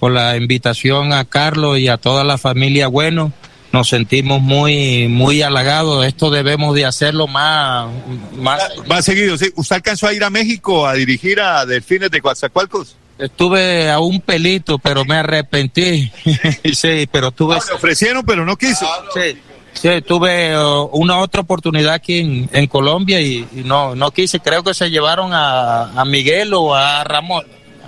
por 0.04 0.12
la 0.12 0.36
invitación 0.36 1.14
a 1.14 1.24
Carlos 1.24 1.80
y 1.80 1.88
a 1.88 1.96
toda 1.96 2.26
la 2.26 2.38
familia 2.38 2.90
Bueno. 2.90 3.32
Nos 3.72 3.88
sentimos 3.88 4.42
muy, 4.42 5.08
muy 5.08 5.42
halagados. 5.42 6.06
Esto 6.06 6.30
debemos 6.30 6.76
de 6.76 6.84
hacerlo 6.86 7.26
más, 7.26 7.90
más. 8.36 8.62
Más 8.86 9.06
seguido, 9.06 9.38
sí. 9.38 9.50
¿Usted 9.56 9.78
alcanzó 9.78 10.08
a 10.08 10.14
ir 10.14 10.26
a 10.26 10.30
México 10.30 10.86
a 10.86 10.94
dirigir 10.96 11.40
a 11.40 11.66
Delfines 11.66 12.12
de 12.12 12.20
Coatzacoalcos? 12.22 12.98
Estuve 13.18 13.90
a 13.90 14.00
un 14.00 14.20
pelito, 14.20 14.78
pero 14.78 15.06
me 15.06 15.16
arrepentí. 15.16 16.12
sí, 16.74 17.08
pero 17.10 17.32
tuve. 17.32 17.56
le 17.56 17.74
ofrecieron, 17.74 18.26
pero 18.26 18.46
no 18.46 18.58
quiso. 18.58 18.86
Sí, 19.14 19.38
sí, 19.72 19.90
tuve 20.06 20.56
uh, 20.58 20.90
una 20.92 21.20
otra 21.20 21.42
oportunidad 21.42 21.94
aquí 21.94 22.20
en, 22.20 22.50
en 22.52 22.68
Colombia 22.68 23.22
y, 23.22 23.48
y 23.56 23.64
no, 23.64 23.96
no 23.96 24.12
quise. 24.12 24.42
Creo 24.42 24.64
que 24.64 24.74
se 24.74 24.92
llevaron 24.92 25.32
a, 25.34 26.00
a 26.00 26.04
Miguel 26.04 26.54
o 26.54 26.76
a 26.76 27.06
Ramón. 27.06 27.46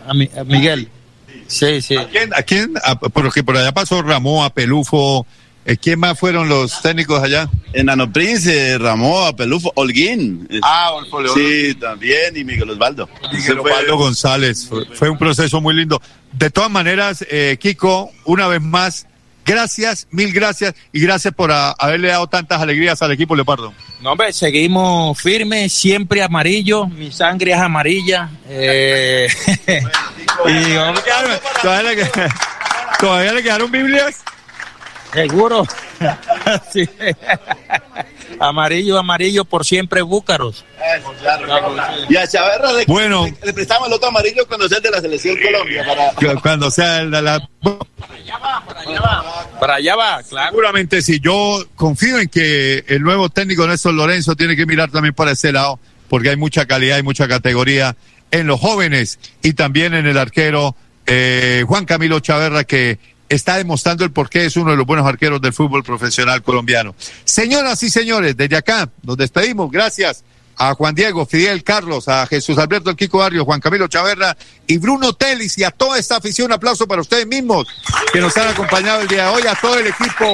A, 0.07 0.13
Mi- 0.13 0.29
a 0.35 0.43
Miguel. 0.45 0.89
Sí, 1.47 1.81
sí. 1.81 1.95
¿A 1.95 2.07
quién? 2.07 2.33
¿A 2.33 2.41
quién? 2.43 2.73
A- 2.83 2.95
porque 2.97 3.43
por 3.43 3.55
allá 3.57 3.71
pasó 3.73 4.01
Ramón, 4.01 4.45
a 4.45 4.49
Pelufo. 4.49 5.25
Eh, 5.67 5.77
¿Quién 5.77 5.99
más 5.99 6.19
fueron 6.19 6.47
los 6.47 6.79
técnicos 6.83 7.23
allá? 7.23 7.49
Enano 7.73 8.11
Prince, 8.13 8.77
Ramón, 8.77 9.35
Pelufo, 9.35 9.71
Holguín. 9.75 10.47
Ah, 10.61 10.91
Olfo 10.93 11.21
León. 11.21 11.33
Sí, 11.35 11.73
también, 11.75 12.37
y 12.37 12.43
Miguel 12.43 12.69
Osvaldo. 12.69 13.09
Miguel 13.33 13.59
Osvaldo 13.59 13.97
González. 13.97 14.67
Fue, 14.69 14.85
fue 14.93 15.09
un 15.09 15.17
proceso 15.17 15.59
muy 15.61 15.73
lindo. 15.73 15.99
De 16.33 16.51
todas 16.51 16.69
maneras, 16.69 17.25
eh, 17.31 17.57
Kiko, 17.59 18.11
una 18.25 18.47
vez 18.47 18.61
más, 18.61 19.07
gracias, 19.45 20.07
mil 20.11 20.33
gracias 20.33 20.73
y 20.91 20.99
gracias 21.01 21.33
por 21.33 21.51
a- 21.51 21.71
haberle 21.71 22.09
dado 22.09 22.27
tantas 22.27 22.61
alegrías 22.61 23.01
al 23.01 23.11
equipo 23.11 23.35
Leopardo. 23.35 23.73
No, 24.01 24.11
hombre, 24.11 24.33
seguimos 24.33 25.19
firmes, 25.21 25.71
siempre 25.71 26.21
amarillo. 26.21 26.87
Mi 26.87 27.11
sangre 27.11 27.51
es 27.53 27.57
amarilla. 27.57 28.29
Eh, 28.49 29.27
y, 30.47 30.75
hombre, 30.75 31.03
¿Todavía 31.61 31.91
le, 31.93 32.09
todavía 32.99 33.33
le 33.33 33.43
quedaron 33.43 33.71
Biblias? 33.71 34.21
Seguro. 35.13 35.65
Sí. 36.71 36.87
Amarillo, 38.39 38.97
amarillo 38.99 39.45
por 39.45 39.65
siempre 39.65 40.01
Búcaros. 40.01 40.65
Y 42.09 42.15
a 42.17 42.27
Chaverra 42.27 42.73
le, 42.73 42.85
Bueno. 42.85 43.25
le, 43.43 43.53
prestamos 43.53 43.87
el 43.87 43.93
otro 43.93 44.09
amarillo 44.09 44.45
cuando 44.47 44.67
sea 44.67 44.77
el 44.77 44.83
de 44.83 44.91
la 44.91 45.01
selección 45.01 45.37
Colombia. 45.41 45.83
Para... 45.85 46.11
Cu- 46.35 46.41
Cuando 46.41 46.69
sea 46.69 47.03
la, 47.03 47.21
la- 47.21 47.49
Para 49.59 49.75
allá 49.75 49.95
va, 49.95 50.23
claro. 50.23 50.49
Seguramente 50.49 51.01
sí. 51.01 51.19
Yo 51.19 51.65
confío 51.75 52.19
en 52.19 52.27
que 52.27 52.83
el 52.87 53.01
nuevo 53.01 53.29
técnico 53.29 53.67
Néstor 53.67 53.93
Lorenzo 53.93 54.35
tiene 54.35 54.55
que 54.55 54.65
mirar 54.65 54.91
también 54.91 55.13
para 55.13 55.31
ese 55.31 55.51
lado, 55.51 55.79
porque 56.09 56.29
hay 56.29 56.37
mucha 56.37 56.65
calidad 56.65 56.97
y 56.97 57.03
mucha 57.03 57.27
categoría 57.27 57.95
en 58.31 58.47
los 58.47 58.59
jóvenes 58.59 59.19
y 59.41 59.53
también 59.53 59.93
en 59.93 60.05
el 60.05 60.17
arquero 60.17 60.75
eh, 61.05 61.63
Juan 61.67 61.85
Camilo 61.85 62.19
Chaverra, 62.19 62.63
que 62.63 62.99
está 63.29 63.57
demostrando 63.57 64.03
el 64.03 64.11
por 64.11 64.29
qué 64.29 64.45
es 64.45 64.55
uno 64.55 64.71
de 64.71 64.77
los 64.77 64.85
buenos 64.85 65.07
arqueros 65.07 65.41
del 65.41 65.53
fútbol 65.53 65.83
profesional 65.83 66.41
colombiano. 66.43 66.95
Señoras 67.23 67.81
y 67.83 67.89
señores, 67.89 68.37
desde 68.37 68.57
acá 68.57 68.89
nos 69.03 69.17
despedimos. 69.17 69.71
Gracias 69.71 70.23
a 70.57 70.73
Juan 70.73 70.95
Diego, 70.95 71.25
Fidel 71.25 71.63
Carlos, 71.63 72.07
a 72.07 72.25
Jesús 72.27 72.57
Alberto 72.57 72.89
El 72.89 72.95
Kiko 72.95 73.19
Barrio, 73.19 73.45
Juan 73.45 73.59
Camilo 73.59 73.87
Chaverra 73.87 74.35
y 74.67 74.77
Bruno 74.77 75.13
Telis 75.13 75.57
y 75.57 75.63
a 75.63 75.71
toda 75.71 75.99
esta 75.99 76.17
afición. 76.17 76.47
Un 76.47 76.53
aplauso 76.53 76.87
para 76.87 77.01
ustedes 77.01 77.27
mismos 77.27 77.67
que 78.11 78.19
nos 78.19 78.35
han 78.37 78.49
acompañado 78.49 79.01
el 79.01 79.07
día 79.07 79.23
de 79.25 79.29
hoy, 79.29 79.43
a 79.47 79.55
todo 79.55 79.77
el 79.79 79.87
equipo 79.87 80.33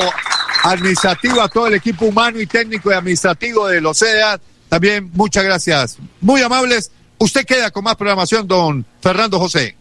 administrativo, 0.63 1.41
a 1.41 1.49
todo 1.49 1.67
el 1.67 1.75
equipo 1.75 2.05
humano 2.05 2.39
y 2.39 2.47
técnico 2.47 2.91
y 2.91 2.93
administrativo 2.93 3.67
de 3.67 3.81
los 3.81 3.97
CEA. 3.97 4.39
También 4.69 5.09
muchas 5.13 5.43
gracias. 5.43 5.97
Muy 6.21 6.41
amables. 6.41 6.91
Usted 7.17 7.45
queda 7.45 7.71
con 7.71 7.83
más 7.83 7.95
programación, 7.95 8.47
don 8.47 8.85
Fernando 9.01 9.39
José. 9.39 9.75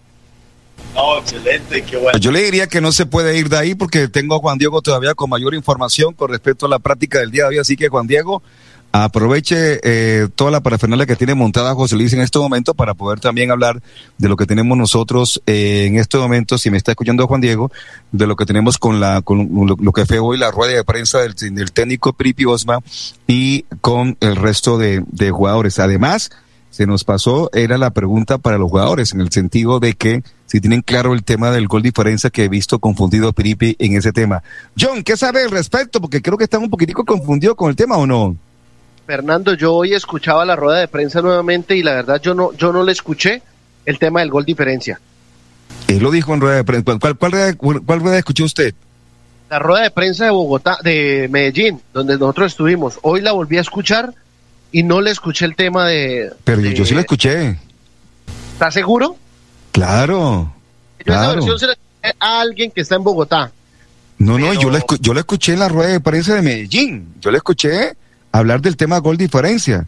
No, 0.94 1.18
excelente, 1.18 1.82
qué 1.82 1.96
bueno. 1.96 2.18
Yo 2.18 2.32
le 2.32 2.42
diría 2.42 2.66
que 2.66 2.80
no 2.80 2.90
se 2.90 3.06
puede 3.06 3.38
ir 3.38 3.48
de 3.48 3.58
ahí 3.58 3.74
porque 3.74 4.08
tengo 4.08 4.36
a 4.36 4.38
Juan 4.40 4.58
Diego 4.58 4.82
todavía 4.82 5.14
con 5.14 5.30
mayor 5.30 5.54
información 5.54 6.14
con 6.14 6.30
respecto 6.30 6.66
a 6.66 6.68
la 6.68 6.78
práctica 6.78 7.20
del 7.20 7.30
día 7.30 7.44
de 7.44 7.50
hoy. 7.50 7.58
Así 7.58 7.76
que 7.76 7.88
Juan 7.88 8.06
Diego, 8.06 8.42
aproveche 8.92 9.80
eh, 9.82 10.28
toda 10.34 10.50
la 10.50 10.60
parafernalia 10.60 11.06
que 11.06 11.16
tiene 11.16 11.34
montada 11.34 11.74
José 11.74 11.96
Luis 11.96 12.12
en 12.12 12.20
este 12.20 12.38
momento 12.38 12.74
para 12.74 12.94
poder 12.94 13.20
también 13.20 13.50
hablar 13.50 13.80
de 14.18 14.28
lo 14.28 14.36
que 14.36 14.46
tenemos 14.46 14.76
nosotros 14.76 15.40
eh, 15.46 15.84
en 15.86 15.96
este 15.96 16.18
momento, 16.18 16.58
si 16.58 16.70
me 16.70 16.76
está 16.76 16.92
escuchando 16.92 17.26
Juan 17.26 17.40
Diego, 17.40 17.70
de 18.10 18.26
lo 18.26 18.36
que 18.36 18.46
tenemos 18.46 18.78
con 18.78 19.00
la 19.00 19.22
con 19.22 19.48
lo, 19.66 19.92
que 19.92 20.06
fue 20.06 20.18
hoy 20.18 20.38
la 20.38 20.50
rueda 20.50 20.74
de 20.74 20.84
prensa 20.84 21.18
del, 21.20 21.72
técnico 21.72 22.12
Pripi 22.12 22.44
Osma 22.44 22.80
y 23.26 23.64
con 23.80 24.16
el 24.20 24.36
resto 24.36 24.78
de, 24.78 25.04
de 25.06 25.30
jugadores. 25.30 25.78
Además, 25.78 26.30
se 26.70 26.86
nos 26.86 27.04
pasó 27.04 27.50
era 27.52 27.78
la 27.78 27.90
pregunta 27.90 28.38
para 28.38 28.58
los 28.58 28.70
jugadores, 28.70 29.12
en 29.12 29.20
el 29.20 29.30
sentido 29.30 29.80
de 29.80 29.94
que 29.94 30.22
si 30.46 30.60
tienen 30.60 30.82
claro 30.82 31.12
el 31.12 31.22
tema 31.22 31.50
del 31.50 31.68
gol 31.68 31.82
diferencia 31.82 32.30
que 32.30 32.44
he 32.44 32.48
visto 32.48 32.80
confundido 32.80 33.28
a 33.28 33.32
Piripi 33.32 33.76
en 33.78 33.96
ese 33.96 34.12
tema. 34.12 34.42
John, 34.78 35.04
¿qué 35.04 35.16
sabe 35.16 35.44
al 35.44 35.50
respecto? 35.50 36.00
Porque 36.00 36.22
creo 36.22 36.36
que 36.36 36.44
están 36.44 36.62
un 36.62 36.70
poquitico 36.70 37.04
confundidos 37.04 37.54
con 37.54 37.70
el 37.70 37.76
tema 37.76 37.96
o 37.96 38.06
no. 38.06 38.36
Fernando, 39.10 39.54
yo 39.54 39.74
hoy 39.74 39.92
escuchaba 39.92 40.44
la 40.44 40.54
rueda 40.54 40.78
de 40.78 40.86
prensa 40.86 41.20
nuevamente 41.20 41.74
y 41.74 41.82
la 41.82 41.94
verdad 41.94 42.20
yo 42.22 42.32
no, 42.32 42.52
yo 42.52 42.72
no 42.72 42.84
le 42.84 42.92
escuché 42.92 43.42
el 43.84 43.98
tema 43.98 44.20
del 44.20 44.30
gol 44.30 44.44
diferencia. 44.44 45.00
Él 45.88 45.98
lo 45.98 46.12
dijo 46.12 46.32
en 46.32 46.40
rueda 46.40 46.54
de 46.54 46.62
prensa. 46.62 46.84
¿Cuál, 46.84 46.98
cuál, 47.00 47.16
cuál 47.18 47.32
rueda, 47.32 47.54
cuál 47.84 48.00
rueda 48.00 48.18
escuchó 48.18 48.44
usted? 48.44 48.72
La 49.50 49.58
rueda 49.58 49.82
de 49.82 49.90
prensa 49.90 50.26
de 50.26 50.30
Bogotá, 50.30 50.78
de 50.84 51.26
Medellín, 51.28 51.80
donde 51.92 52.16
nosotros 52.16 52.52
estuvimos. 52.52 53.00
Hoy 53.02 53.20
la 53.20 53.32
volví 53.32 53.58
a 53.58 53.62
escuchar 53.62 54.14
y 54.70 54.84
no 54.84 55.00
le 55.00 55.10
escuché 55.10 55.44
el 55.44 55.56
tema 55.56 55.88
de. 55.88 56.30
Pero 56.44 56.62
de- 56.62 56.72
yo 56.72 56.84
sí 56.84 56.94
lo 56.94 57.00
escuché. 57.00 57.58
¿Está 58.52 58.70
seguro? 58.70 59.16
Claro. 59.72 60.54
Yo 61.04 61.12
esa 61.12 61.34
versión 61.34 61.58
se 61.58 61.66
la 61.66 61.72
escuché 61.72 62.14
a 62.20 62.40
alguien 62.42 62.70
que 62.70 62.82
está 62.82 62.94
en 62.94 63.02
Bogotá. 63.02 63.50
No, 64.18 64.38
no, 64.38 64.54
yo, 64.54 64.70
la 64.70 64.84
yo 65.00 65.14
la 65.14 65.20
escuché 65.20 65.54
en 65.54 65.58
la 65.58 65.68
rueda 65.68 65.88
de 65.88 65.98
prensa 65.98 66.36
de 66.36 66.42
Medellín. 66.42 67.14
Yo 67.20 67.32
la 67.32 67.38
escuché 67.38 67.96
hablar 68.32 68.60
del 68.60 68.76
tema 68.76 68.98
gol 68.98 69.16
diferencia. 69.16 69.86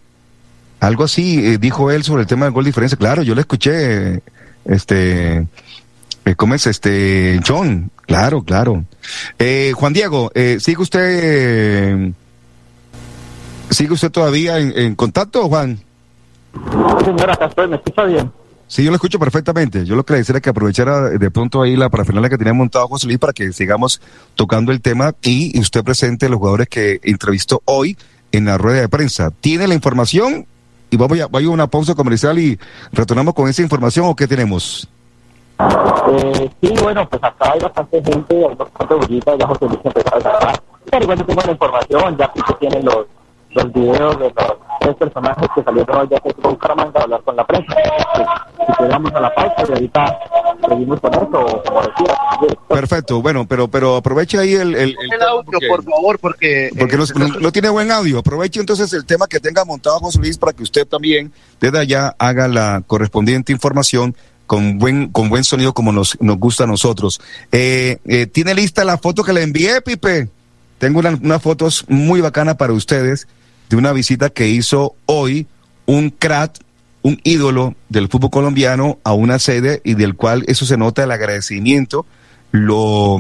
Algo 0.81 1.05
así 1.05 1.47
eh, 1.47 1.59
dijo 1.59 1.91
él 1.91 2.03
sobre 2.03 2.23
el 2.23 2.29
tema 2.29 2.47
del 2.47 2.55
gol 2.55 2.65
diferencia. 2.65 2.99
Claro, 2.99 3.23
yo 3.23 3.35
la 3.35 3.43
escuché, 3.43 4.23
este, 4.65 5.47
eh, 6.25 6.35
¿cómo 6.37 6.55
es 6.55 6.67
este, 6.67 7.41
John? 7.47 7.91
Claro, 8.07 8.43
claro. 8.43 8.85
Eh, 9.39 9.73
Juan 9.75 9.93
Diego, 9.93 10.31
eh, 10.35 10.59
¿sigue 10.61 10.83
usted, 10.83 11.01
eh, 11.03 12.13
sigue 13.71 13.93
usted 13.93 14.11
todavía 14.11 14.59
en, 14.59 14.77
en 14.77 14.95
contacto, 14.95 15.49
Juan? 15.49 15.79
Señora, 17.05 17.35
acá 17.35 17.47
estoy, 17.47 17.69
¿me 17.69 17.77
escucha 17.77 18.05
bien? 18.05 18.31
Sí, 18.67 18.83
yo 18.83 18.91
lo 18.91 18.97
escucho 18.97 19.19
perfectamente. 19.19 19.85
Yo 19.85 19.97
lo 19.97 20.05
que 20.05 20.15
le 20.15 20.21
decía 20.21 20.33
era 20.33 20.41
que 20.41 20.49
aprovechara 20.49 21.11
de 21.11 21.31
pronto 21.31 21.61
ahí 21.61 21.77
la 21.77 21.91
parafernalia 21.91 22.31
que 22.31 22.39
tenía 22.39 22.55
montado 22.55 22.89
José 22.89 23.07
Luis 23.07 23.19
para 23.19 23.35
que 23.35 23.53
sigamos 23.53 24.01
tocando 24.35 24.73
el 24.73 24.81
tema 24.81 25.15
y 25.21 25.61
usted 25.61 25.85
presente 25.85 26.29
los 26.31 26.39
jugadores 26.39 26.69
que 26.69 26.99
entrevistó 27.03 27.61
hoy 27.67 27.99
en 28.33 28.47
la 28.47 28.59
rueda 28.59 28.81
de 28.81 28.89
prensa. 28.89 29.31
¿Tiene 29.31 29.69
la 29.69 29.75
información? 29.75 30.47
Y 30.91 30.97
vamos 30.97 31.21
a, 31.21 31.27
vaya 31.29 31.49
una 31.49 31.67
pausa 31.67 31.95
comercial 31.95 32.39
y 32.39 32.59
retornamos 32.93 33.35
con 33.35 33.49
esa 33.49 33.63
información 33.63 34.07
o 34.07 34.17
qué 34.17 34.27
tenemos. 34.27 34.89
Eh, 35.59 36.51
sí, 36.61 36.75
bueno, 36.83 37.09
pues 37.09 37.23
acá 37.23 37.53
hay 37.53 37.61
bastante 37.61 38.03
gente, 38.03 38.47
hay 38.47 38.55
bastante 38.55 38.95
bollitas, 38.95 39.39
ya 39.39 39.47
José 39.47 39.67
Luis 39.67 39.81
empezó 39.85 40.15
a 40.15 40.19
agarrar. 40.19 40.63
Pero 40.91 41.05
igual 41.05 41.19
yo 41.19 41.25
tengo 41.25 41.43
la 41.43 41.53
información, 41.53 42.17
ya 42.19 42.33
tienen 42.59 42.85
los, 42.85 43.07
los 43.51 43.73
videos 43.73 44.19
de 44.19 44.25
los 44.25 44.59
tres 44.83 44.97
personajes 44.97 45.49
que 45.55 45.63
salieron 45.63 45.97
hoy 45.97 46.09
de 46.09 46.17
Atlético 46.17 46.51
Bucaramanga 46.51 47.01
a 47.01 47.03
hablar 47.05 47.23
con 47.23 47.37
la 47.37 47.47
prensa. 47.47 47.75
Si, 48.77 48.83
llegamos 48.83 49.13
a 49.15 49.21
la 49.21 49.35
pausa 49.35 49.55
y 49.69 49.73
ahorita 49.73 50.19
seguimos 50.69 51.01
con 51.01 51.15
eso, 51.15 51.23
o 51.41 51.63
como 51.63 51.81
decía, 51.83 52.17
Perfecto, 52.69 53.23
bueno, 53.23 53.47
pero 53.47 53.69
pero 53.69 53.97
aproveche 53.97 54.39
ahí 54.39 54.55
el, 54.55 54.75
el, 54.75 54.97
el 55.01 55.13
El 55.13 55.23
audio, 55.23 55.59
por 55.69 55.85
favor, 55.85 56.19
porque... 56.19 56.71
porque 56.79 56.97
no, 56.97 57.05
no- 57.17 57.39
no 57.41 57.53
tiene 57.53 57.69
buen 57.69 57.91
audio. 57.93 58.19
Aproveche 58.19 58.61
entonces 58.61 58.93
el 58.93 59.05
tema 59.05 59.27
que 59.27 59.39
tenga 59.41 59.65
montado 59.65 59.99
José 60.01 60.19
Luis 60.19 60.39
para 60.39 60.53
que 60.53 60.63
usted 60.63 60.87
también 60.87 61.33
desde 61.61 61.79
allá 61.79 62.15
haga 62.19 62.49
la 62.49 62.83
correspondiente 62.87 63.53
información 63.53 64.17
con 64.47 64.79
buen 64.79 65.09
con 65.09 65.29
buen 65.31 65.45
sonido 65.45 65.73
como 65.73 65.93
nos, 65.93 66.21
nos 66.21 66.37
gusta 66.39 66.65
a 66.65 66.67
nosotros. 66.67 67.21
Eh, 67.53 67.99
eh, 68.07 68.27
¿Tiene 68.27 68.55
lista 68.55 68.85
la 68.85 68.99
foto 68.99 69.23
que 69.23 69.33
le 69.33 69.43
envié, 69.43 69.81
Pipe? 69.83 70.29
Tengo 70.79 70.99
una- 70.99 71.19
unas 71.23 71.41
fotos 71.43 71.85
muy 71.89 72.21
bacanas 72.21 72.57
para 72.57 72.73
ustedes 72.73 73.29
de 73.73 73.79
una 73.79 73.95
visita 73.95 74.29
que 74.29 74.51
hizo 74.51 74.97
hoy 75.07 75.47
un 75.87 76.11
crack, 76.11 76.59
un 77.01 77.19
ídolo 77.25 77.75
del 77.89 78.09
fútbol 78.09 78.29
colombiano 78.29 78.99
a 79.03 79.15
una 79.15 79.39
sede 79.39 79.81
y 79.83 79.95
del 79.95 80.15
cual 80.15 80.45
eso 80.47 80.67
se 80.67 80.77
nota 80.77 81.05
el 81.05 81.11
agradecimiento, 81.11 82.05
lo, 82.51 83.17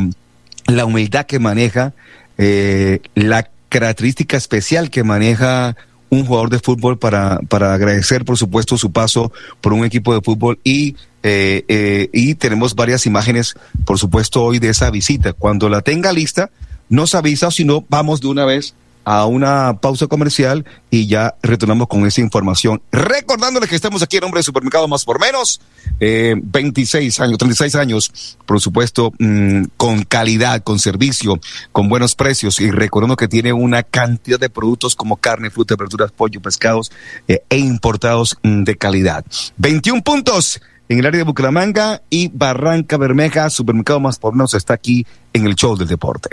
la 0.67 0.85
humildad 0.85 1.25
que 1.25 1.39
maneja, 1.39 1.95
eh, 2.37 3.01
la 3.15 3.49
característica 3.71 4.37
especial 4.37 4.91
que 4.91 5.05
maneja 5.05 5.75
un 6.11 6.27
jugador 6.27 6.51
de 6.51 6.59
fútbol 6.59 6.99
para, 6.99 7.39
para 7.49 7.73
agradecer, 7.73 8.27
por 8.27 8.37
supuesto, 8.37 8.77
su 8.77 8.93
paso 8.93 9.33
por 9.63 9.73
un 9.73 9.87
equipo 9.87 10.13
de 10.13 10.21
fútbol 10.21 10.61
y, 10.63 10.97
eh, 11.23 11.65
eh, 11.67 12.11
y 12.13 12.35
tenemos 12.35 12.75
varias 12.75 13.07
imágenes, 13.07 13.55
por 13.87 13.99
supuesto, 13.99 14.45
hoy 14.45 14.59
de 14.59 14.69
esa 14.69 14.91
visita. 14.91 15.33
Cuando 15.33 15.71
la 15.71 15.81
tenga 15.81 16.13
lista, 16.13 16.51
nos 16.91 17.15
avisa, 17.15 17.49
o 17.49 17.51
si 17.51 17.65
no, 17.65 17.87
vamos 17.89 18.21
de 18.21 18.29
una 18.29 18.45
vez 18.45 18.75
a 19.05 19.27
una 19.27 19.79
pausa 19.81 20.07
comercial 20.07 20.65
y 20.91 21.07
ya 21.07 21.35
retornamos 21.43 21.89
con 21.89 22.07
esa 22.07 22.21
información. 22.21 22.83
Recordándoles 22.93 23.69
que 23.69 23.77
estamos 23.77 24.03
aquí 24.03 24.17
en 24.17 24.25
Hombre 24.25 24.41
de 24.41 24.45
Supermercado 24.45 24.89
Más 24.89 25.05
por 25.05 25.21
Menos, 25.21 25.61
eh, 26.01 26.35
26 26.37 27.21
años, 27.21 27.39
36 27.39 27.75
años, 27.75 28.39
por 28.47 28.61
supuesto, 28.61 29.13
mm, 29.19 29.65
con 29.77 30.05
calidad, 30.05 30.63
con 30.63 30.79
servicio, 30.79 31.41
con 31.73 31.89
buenos 31.89 32.15
precios 32.15 32.61
y 32.61 32.71
recordando 32.71 33.17
que 33.17 33.29
tiene 33.29 33.53
una 33.53 33.83
cantidad 33.83 34.39
de 34.39 34.51
productos 34.51 34.95
como 34.95 35.17
carne, 35.17 35.51
frutas, 35.51 35.77
verduras, 35.77 36.13
pollo, 36.13 36.41
pescados 36.41 36.93
eh, 37.29 37.43
e 37.49 37.59
importados 37.59 38.37
mm, 38.43 38.65
de 38.65 38.77
calidad. 38.77 39.25
21 39.57 40.03
puntos 40.03 40.61
en 40.89 40.99
el 40.99 41.07
área 41.07 41.19
de 41.19 41.25
Bucaramanga 41.25 42.03
y 42.11 42.29
Barranca 42.29 42.99
Bermeja, 42.99 43.49
Supermercado 43.51 44.01
Más 44.01 44.19
por 44.19 44.35
Menos 44.35 44.55
está 44.55 44.75
aquí 44.75 45.07
en 45.33 45.47
el 45.47 45.55
show 45.55 45.77
del 45.77 45.89
deporte. 45.89 46.29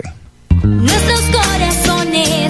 Nuestros 0.62 1.20
corazones 1.32 2.49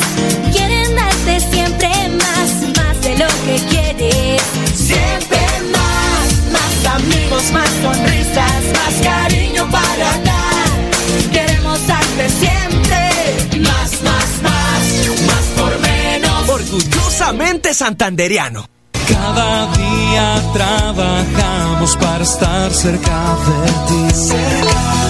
amigos, 6.95 7.53
más 7.53 7.71
sonrisas, 7.83 8.63
más 8.75 8.95
cariño 9.03 9.69
para 9.71 10.11
dar. 10.29 11.31
Queremos 11.33 11.87
darte 11.87 12.29
siempre 12.29 13.61
más, 13.61 14.03
más, 14.03 14.43
más, 14.43 14.83
más 15.27 15.45
por 15.57 15.79
menos. 15.81 16.49
Orgullosamente 16.49 17.75
santanderiano. 17.75 18.67
Cada 19.09 19.67
día 19.77 20.43
trabajamos 20.53 21.97
para 21.97 22.23
estar 22.25 22.73
cerca 22.73 23.37
de 23.47 23.67
ti. 23.89 24.25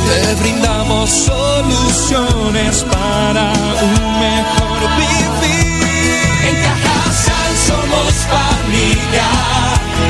Te 0.08 0.34
brindamos 0.40 1.10
soluciones 1.10 2.84
para 2.90 3.52
un 3.82 4.20
mejor 4.20 4.80
vivir. 4.96 6.20
En 6.48 6.54
Cajasal 6.62 7.52
somos 7.68 8.12
familia, 8.34 9.28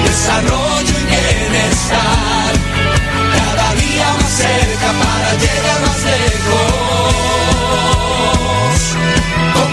desarrollo 0.05 0.95
y 0.99 1.05
bienestar. 1.11 2.53
Cada 3.37 3.75
día 3.75 4.09
más 4.21 4.33
cerca 4.33 4.89
para 5.03 5.31
llegar 5.43 5.79
más 5.87 6.01
lejos. 6.05 6.91
Con. 9.55 9.71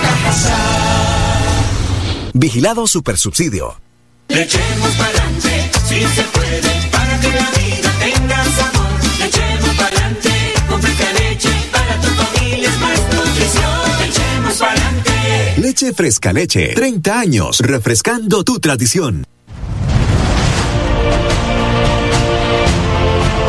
Vigilado 2.33 2.85
Supersubsidio. 2.85 3.79
Le 4.27 4.43
echemos 4.43 4.91
pa'lante, 4.95 5.71
si 5.87 6.01
se 6.03 6.23
puede, 6.23 6.89
para 6.91 7.19
que 7.19 7.27
la 7.29 7.49
vida 7.57 7.91
tenga 7.99 8.43
sabor. 8.43 8.99
Le 9.19 9.25
echemos 9.25 9.75
pa'lante, 9.75 10.53
con 10.69 10.81
fresca 10.81 11.13
leche, 11.13 11.49
para 11.71 12.01
tu 12.01 12.07
familia 12.09 12.69
es 12.69 12.79
más 12.79 12.99
nutrición. 13.15 13.99
Le 13.99 14.05
echemos 14.05 14.57
pa'lante. 14.57 15.53
Leche 15.57 15.93
Fresca 15.93 16.33
Leche. 16.33 16.73
30 16.75 17.19
años 17.19 17.59
refrescando 17.61 18.43
tu 18.43 18.59
tradición. 18.59 19.25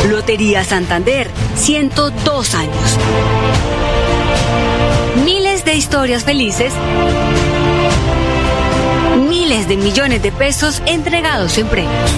Lotería 0.08 0.64
Santander, 0.64 1.30
102 1.54 2.54
años. 2.54 2.98
Miles 5.22 5.66
de 5.66 5.74
historias 5.74 6.24
felices. 6.24 6.72
Miles 9.28 9.68
de 9.68 9.76
millones 9.76 10.22
de 10.22 10.32
pesos 10.32 10.82
entregados 10.86 11.58
en 11.58 11.66
premios. 11.68 12.10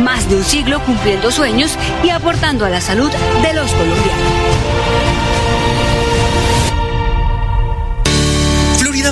Más 0.00 0.28
de 0.28 0.36
un 0.36 0.44
siglo 0.44 0.80
cumpliendo 0.84 1.32
sueños 1.32 1.76
y 2.04 2.10
aportando 2.10 2.64
a 2.64 2.70
la 2.70 2.80
salud 2.80 3.10
de 3.42 3.52
los 3.54 3.72
colombianos. 3.72 4.57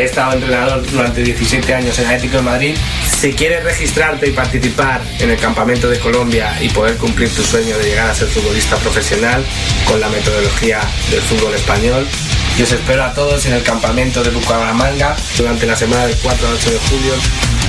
He 0.00 0.04
estado 0.04 0.32
entrenador 0.32 0.82
durante 0.90 1.22
17 1.22 1.74
años 1.74 1.98
en 1.98 2.06
Atlético 2.06 2.38
de 2.38 2.42
Madrid. 2.42 2.74
Si 3.20 3.34
quieres 3.34 3.62
registrarte 3.62 4.28
y 4.28 4.30
participar 4.30 5.02
en 5.18 5.28
el 5.28 5.38
campamento 5.38 5.90
de 5.90 5.98
Colombia 5.98 6.56
y 6.58 6.70
poder 6.70 6.96
cumplir 6.96 7.28
tu 7.28 7.42
sueño 7.42 7.76
de 7.76 7.84
llegar 7.84 8.08
a 8.08 8.14
ser 8.14 8.28
futbolista 8.28 8.76
profesional 8.76 9.44
con 9.86 10.00
la 10.00 10.08
metodología 10.08 10.80
del 11.10 11.20
fútbol 11.20 11.52
español, 11.52 12.06
yo 12.56 12.64
os 12.64 12.72
espero 12.72 13.04
a 13.04 13.12
todos 13.12 13.44
en 13.44 13.52
el 13.52 13.62
campamento 13.62 14.22
de 14.22 14.30
Bucaramanga 14.30 15.14
durante 15.36 15.66
la 15.66 15.76
semana 15.76 16.06
del 16.06 16.16
4 16.16 16.48
al 16.48 16.54
8 16.54 16.70
de 16.70 16.78
julio. 16.78 17.59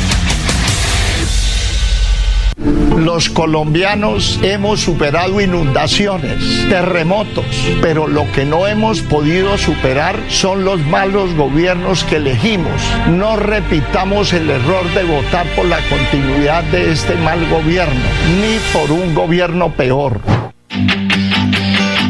Los 2.97 3.29
colombianos 3.29 4.39
hemos 4.43 4.81
superado 4.81 5.41
inundaciones, 5.41 6.67
terremotos, 6.69 7.45
pero 7.81 8.07
lo 8.07 8.31
que 8.31 8.45
no 8.45 8.67
hemos 8.67 9.01
podido 9.01 9.57
superar 9.57 10.19
son 10.29 10.63
los 10.63 10.79
malos 10.81 11.33
gobiernos 11.33 12.03
que 12.03 12.17
elegimos. 12.17 12.81
No 13.09 13.35
repitamos 13.35 14.33
el 14.33 14.49
error 14.49 14.87
de 14.93 15.03
votar 15.03 15.47
por 15.55 15.65
la 15.65 15.79
continuidad 15.89 16.63
de 16.65 16.91
este 16.91 17.15
mal 17.15 17.49
gobierno, 17.49 18.01
ni 18.39 18.59
por 18.71 18.91
un 18.91 19.15
gobierno 19.15 19.71
peor. 19.71 20.21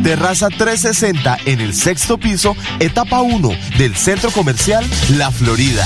Terraza 0.04 0.50
360 0.50 1.38
en 1.46 1.62
el 1.62 1.74
sexto 1.74 2.18
piso, 2.18 2.58
etapa 2.80 3.22
1 3.22 3.50
del 3.78 3.96
centro 3.96 4.32
comercial 4.32 4.84
La 5.18 5.32
Florida. 5.32 5.86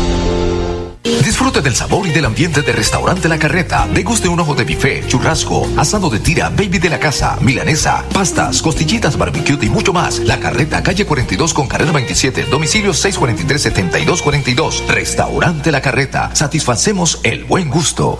Disfrute 1.03 1.61
del 1.61 1.75
sabor 1.75 2.05
y 2.05 2.11
del 2.11 2.25
ambiente 2.25 2.61
de 2.61 2.73
Restaurante 2.73 3.27
La 3.27 3.39
Carreta. 3.39 3.87
Deguste 3.91 4.27
un 4.27 4.39
ojo 4.39 4.53
de 4.53 4.63
bife, 4.65 5.03
churrasco, 5.07 5.67
asado 5.77 6.09
de 6.09 6.19
tira, 6.19 6.49
baby 6.49 6.77
de 6.77 6.89
la 6.89 6.99
casa, 6.99 7.37
milanesa, 7.41 8.03
pastas, 8.13 8.61
costillitas, 8.61 9.17
barbecue 9.17 9.57
y 9.61 9.69
mucho 9.69 9.93
más. 9.93 10.19
La 10.19 10.39
Carreta, 10.39 10.83
calle 10.83 11.05
42 11.05 11.53
con 11.53 11.67
carrera 11.67 11.91
27, 11.91 12.45
domicilio 12.45 12.91
643-7242. 12.91 14.85
Restaurante 14.87 15.71
La 15.71 15.81
Carreta. 15.81 16.29
Satisfacemos 16.33 17.19
el 17.23 17.45
buen 17.45 17.69
gusto. 17.69 18.19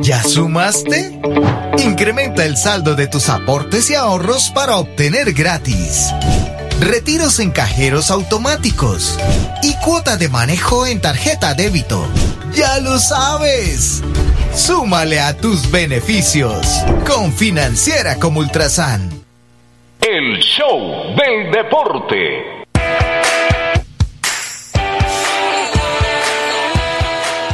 ¿Ya 0.00 0.22
sumaste? 0.22 1.20
Incrementa 1.78 2.44
el 2.44 2.56
saldo 2.56 2.94
de 2.94 3.08
tus 3.08 3.28
aportes 3.28 3.90
y 3.90 3.94
ahorros 3.94 4.50
para 4.50 4.76
obtener 4.76 5.32
gratis. 5.32 6.12
Retiros 6.80 7.40
en 7.40 7.50
cajeros 7.50 8.10
automáticos 8.10 9.18
y 9.62 9.74
cuota 9.84 10.16
de 10.16 10.30
manejo 10.30 10.86
en 10.86 10.98
tarjeta 10.98 11.52
débito. 11.52 12.08
Ya 12.54 12.80
lo 12.80 12.98
sabes. 12.98 14.02
Súmale 14.54 15.20
a 15.20 15.36
tus 15.36 15.70
beneficios 15.70 16.66
con 17.06 17.34
Financiera 17.34 18.16
como 18.16 18.40
Ultrasan. 18.40 19.10
El 20.00 20.38
show 20.38 21.14
del 21.16 21.52
deporte. 21.52 22.60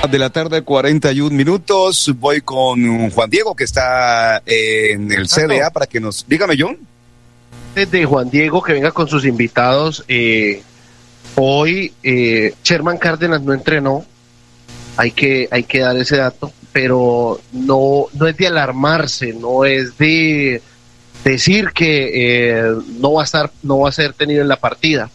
de 0.08 0.18
la 0.20 0.30
tarde, 0.30 0.62
41 0.62 1.36
minutos. 1.36 2.14
Voy 2.16 2.40
con 2.40 3.10
Juan 3.10 3.28
Diego, 3.28 3.56
que 3.56 3.64
está 3.64 4.40
en 4.46 5.10
el 5.10 5.26
CDA, 5.26 5.70
para 5.70 5.88
que 5.88 5.98
nos. 5.98 6.24
Dígame, 6.28 6.54
John. 6.56 6.78
De 7.76 8.06
Juan 8.06 8.30
Diego, 8.30 8.62
que 8.62 8.72
venga 8.72 8.90
con 8.90 9.06
sus 9.06 9.26
invitados. 9.26 10.02
Eh, 10.08 10.62
hoy, 11.34 11.92
eh, 12.02 12.54
Sherman 12.64 12.96
Cárdenas 12.96 13.42
no 13.42 13.52
entrenó. 13.52 14.02
Hay 14.96 15.10
que, 15.10 15.46
hay 15.50 15.64
que 15.64 15.80
dar 15.80 15.94
ese 15.98 16.16
dato, 16.16 16.54
pero 16.72 17.38
no, 17.52 18.06
no 18.14 18.26
es 18.26 18.36
de 18.38 18.46
alarmarse, 18.46 19.34
no 19.34 19.66
es 19.66 19.98
de 19.98 20.62
decir 21.22 21.72
que 21.74 22.12
eh, 22.14 22.72
no 22.98 23.12
va 23.12 23.20
a 23.20 23.24
estar, 23.26 23.52
no 23.62 23.80
va 23.80 23.90
a 23.90 23.92
ser 23.92 24.14
tenido 24.14 24.40
en 24.40 24.48
la 24.48 24.56
partida. 24.56 25.10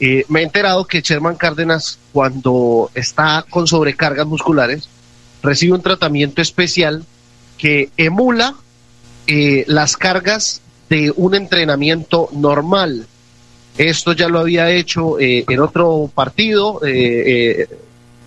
Me 0.00 0.40
he 0.40 0.44
enterado 0.44 0.86
que 0.86 1.02
Sherman 1.02 1.36
Cárdenas, 1.36 1.98
cuando 2.10 2.90
está 2.94 3.44
con 3.50 3.66
sobrecargas 3.66 4.26
musculares, 4.26 4.88
recibe 5.42 5.74
un 5.74 5.82
tratamiento 5.82 6.40
especial 6.40 7.04
que 7.58 7.90
emula 7.98 8.54
las 9.66 9.98
cargas 9.98 10.61
de 10.92 11.10
un 11.16 11.34
entrenamiento 11.34 12.28
normal. 12.32 13.06
Esto 13.78 14.12
ya 14.12 14.28
lo 14.28 14.40
había 14.40 14.68
hecho 14.70 15.18
eh, 15.18 15.46
en 15.48 15.60
otro 15.60 16.10
partido, 16.14 16.84
eh, 16.84 17.62
eh, 17.62 17.68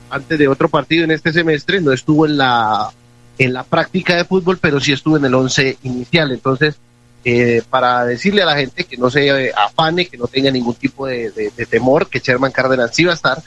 antes 0.09 0.39
de 0.39 0.47
otro 0.47 0.67
partido 0.67 1.03
en 1.03 1.11
este 1.11 1.31
semestre, 1.31 1.79
no 1.79 1.91
estuvo 1.91 2.25
en 2.25 2.37
la, 2.37 2.89
en 3.37 3.53
la 3.53 3.63
práctica 3.63 4.15
de 4.15 4.25
fútbol, 4.25 4.57
pero 4.57 4.79
sí 4.79 4.93
estuvo 4.93 5.17
en 5.17 5.25
el 5.25 5.35
once 5.35 5.77
inicial. 5.83 6.31
Entonces, 6.31 6.77
eh, 7.23 7.61
para 7.69 8.03
decirle 8.03 8.41
a 8.41 8.47
la 8.47 8.55
gente 8.55 8.83
que 8.85 8.97
no 8.97 9.11
se 9.11 9.51
afane, 9.53 10.07
que 10.07 10.17
no 10.17 10.25
tenga 10.25 10.49
ningún 10.49 10.73
tipo 10.73 11.05
de 11.05 11.51
temor, 11.69 12.09
que 12.09 12.19
Sherman 12.19 12.51
Cárdenas 12.51 12.95
sí 12.95 13.03
va 13.03 13.11
a 13.11 13.15
estar, 13.15 13.43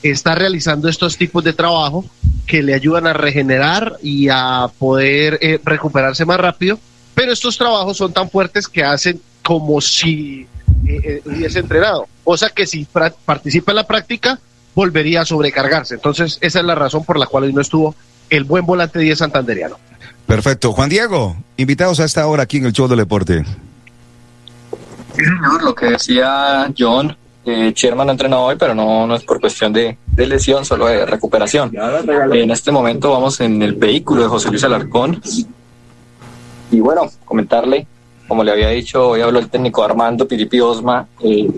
está 0.00 0.36
realizando 0.36 0.88
estos 0.88 1.16
tipos 1.16 1.42
de 1.42 1.52
trabajo 1.52 2.04
que 2.46 2.62
le 2.62 2.74
ayudan 2.74 3.06
a 3.06 3.12
regenerar 3.12 3.96
y 4.02 4.28
a 4.28 4.68
poder 4.78 5.38
eh, 5.40 5.60
recuperarse 5.64 6.24
más 6.24 6.38
rápido, 6.38 6.78
pero 7.14 7.32
estos 7.32 7.56
trabajos 7.56 7.96
son 7.96 8.12
tan 8.12 8.30
fuertes 8.30 8.68
que 8.68 8.82
hacen 8.82 9.20
como 9.42 9.80
si 9.80 10.46
eh, 10.86 11.00
eh, 11.02 11.22
hubiese 11.24 11.60
entrenado, 11.60 12.08
cosa 12.24 12.50
que 12.50 12.66
si 12.66 12.86
participa 13.24 13.72
en 13.72 13.76
la 13.76 13.86
práctica 13.86 14.38
volvería 14.74 15.22
a 15.22 15.24
sobrecargarse. 15.24 15.94
Entonces, 15.94 16.38
esa 16.40 16.60
es 16.60 16.64
la 16.64 16.74
razón 16.74 17.04
por 17.04 17.18
la 17.18 17.26
cual 17.26 17.44
hoy 17.44 17.52
no 17.52 17.60
estuvo 17.60 17.94
el 18.30 18.44
buen 18.44 18.64
volante 18.64 18.98
10 18.98 19.18
santanderiano. 19.18 19.76
Perfecto. 20.26 20.72
Juan 20.72 20.88
Diego, 20.88 21.36
invitados 21.56 21.98
a 22.00 22.04
esta 22.04 22.26
hora 22.26 22.44
aquí 22.44 22.58
en 22.58 22.66
el 22.66 22.72
show 22.72 22.86
del 22.86 22.98
deporte. 22.98 23.44
Sí, 25.16 25.24
señor, 25.24 25.62
lo 25.64 25.74
que 25.74 25.86
decía 25.86 26.72
John, 26.78 27.16
eh, 27.44 27.72
Sherman 27.74 28.06
no 28.06 28.12
entrenó 28.12 28.44
hoy, 28.44 28.56
pero 28.56 28.74
no, 28.74 29.06
no 29.06 29.16
es 29.16 29.24
por 29.24 29.40
cuestión 29.40 29.72
de, 29.72 29.98
de 30.06 30.26
lesión, 30.26 30.64
solo 30.64 30.86
de 30.86 31.04
recuperación. 31.04 31.72
En 32.32 32.50
este 32.50 32.70
momento 32.70 33.10
vamos 33.10 33.40
en 33.40 33.60
el 33.62 33.74
vehículo 33.74 34.22
de 34.22 34.28
José 34.28 34.50
Luis 34.50 34.62
Alarcón. 34.62 35.20
Y 36.70 36.80
bueno, 36.80 37.10
comentarle, 37.24 37.86
como 38.28 38.44
le 38.44 38.52
había 38.52 38.68
dicho, 38.68 39.10
hoy 39.10 39.20
habló 39.20 39.38
el 39.38 39.50
técnico 39.50 39.82
Armando 39.82 40.26
Piripi 40.26 40.60
Osma, 40.60 41.06
eh, 41.22 41.50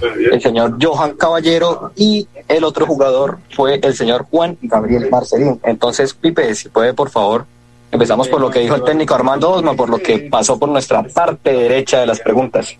el 0.00 0.42
señor 0.42 0.76
Johan 0.80 1.14
Caballero 1.14 1.92
y 1.96 2.26
el 2.48 2.64
otro 2.64 2.86
jugador 2.86 3.38
fue 3.50 3.80
el 3.82 3.94
señor 3.94 4.26
Juan 4.30 4.56
Gabriel 4.62 5.08
Marcelín. 5.10 5.60
Entonces, 5.64 6.14
Pipe, 6.14 6.54
si 6.54 6.68
puede, 6.68 6.92
por 6.94 7.10
favor, 7.10 7.46
empezamos 7.90 8.28
por 8.28 8.40
lo 8.40 8.50
que 8.50 8.60
dijo 8.60 8.74
el 8.74 8.84
técnico 8.84 9.14
Armando 9.14 9.50
Osma, 9.50 9.74
por 9.74 9.88
lo 9.88 9.98
que 9.98 10.18
pasó 10.30 10.58
por 10.58 10.68
nuestra 10.68 11.02
parte 11.02 11.52
derecha 11.52 12.00
de 12.00 12.06
las 12.06 12.20
preguntas. 12.20 12.76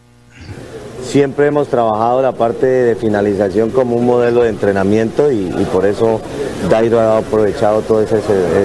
Siempre 1.06 1.46
hemos 1.46 1.68
trabajado 1.68 2.20
la 2.20 2.32
parte 2.32 2.66
de 2.66 2.96
finalización 2.96 3.70
como 3.70 3.96
un 3.96 4.06
modelo 4.06 4.42
de 4.42 4.50
entrenamiento 4.50 5.30
y, 5.30 5.46
por 5.72 5.86
eso 5.86 6.20
Dairo 6.68 6.98
ha 6.98 7.18
aprovechado 7.18 7.80
todos 7.82 8.10
esos 8.10 8.24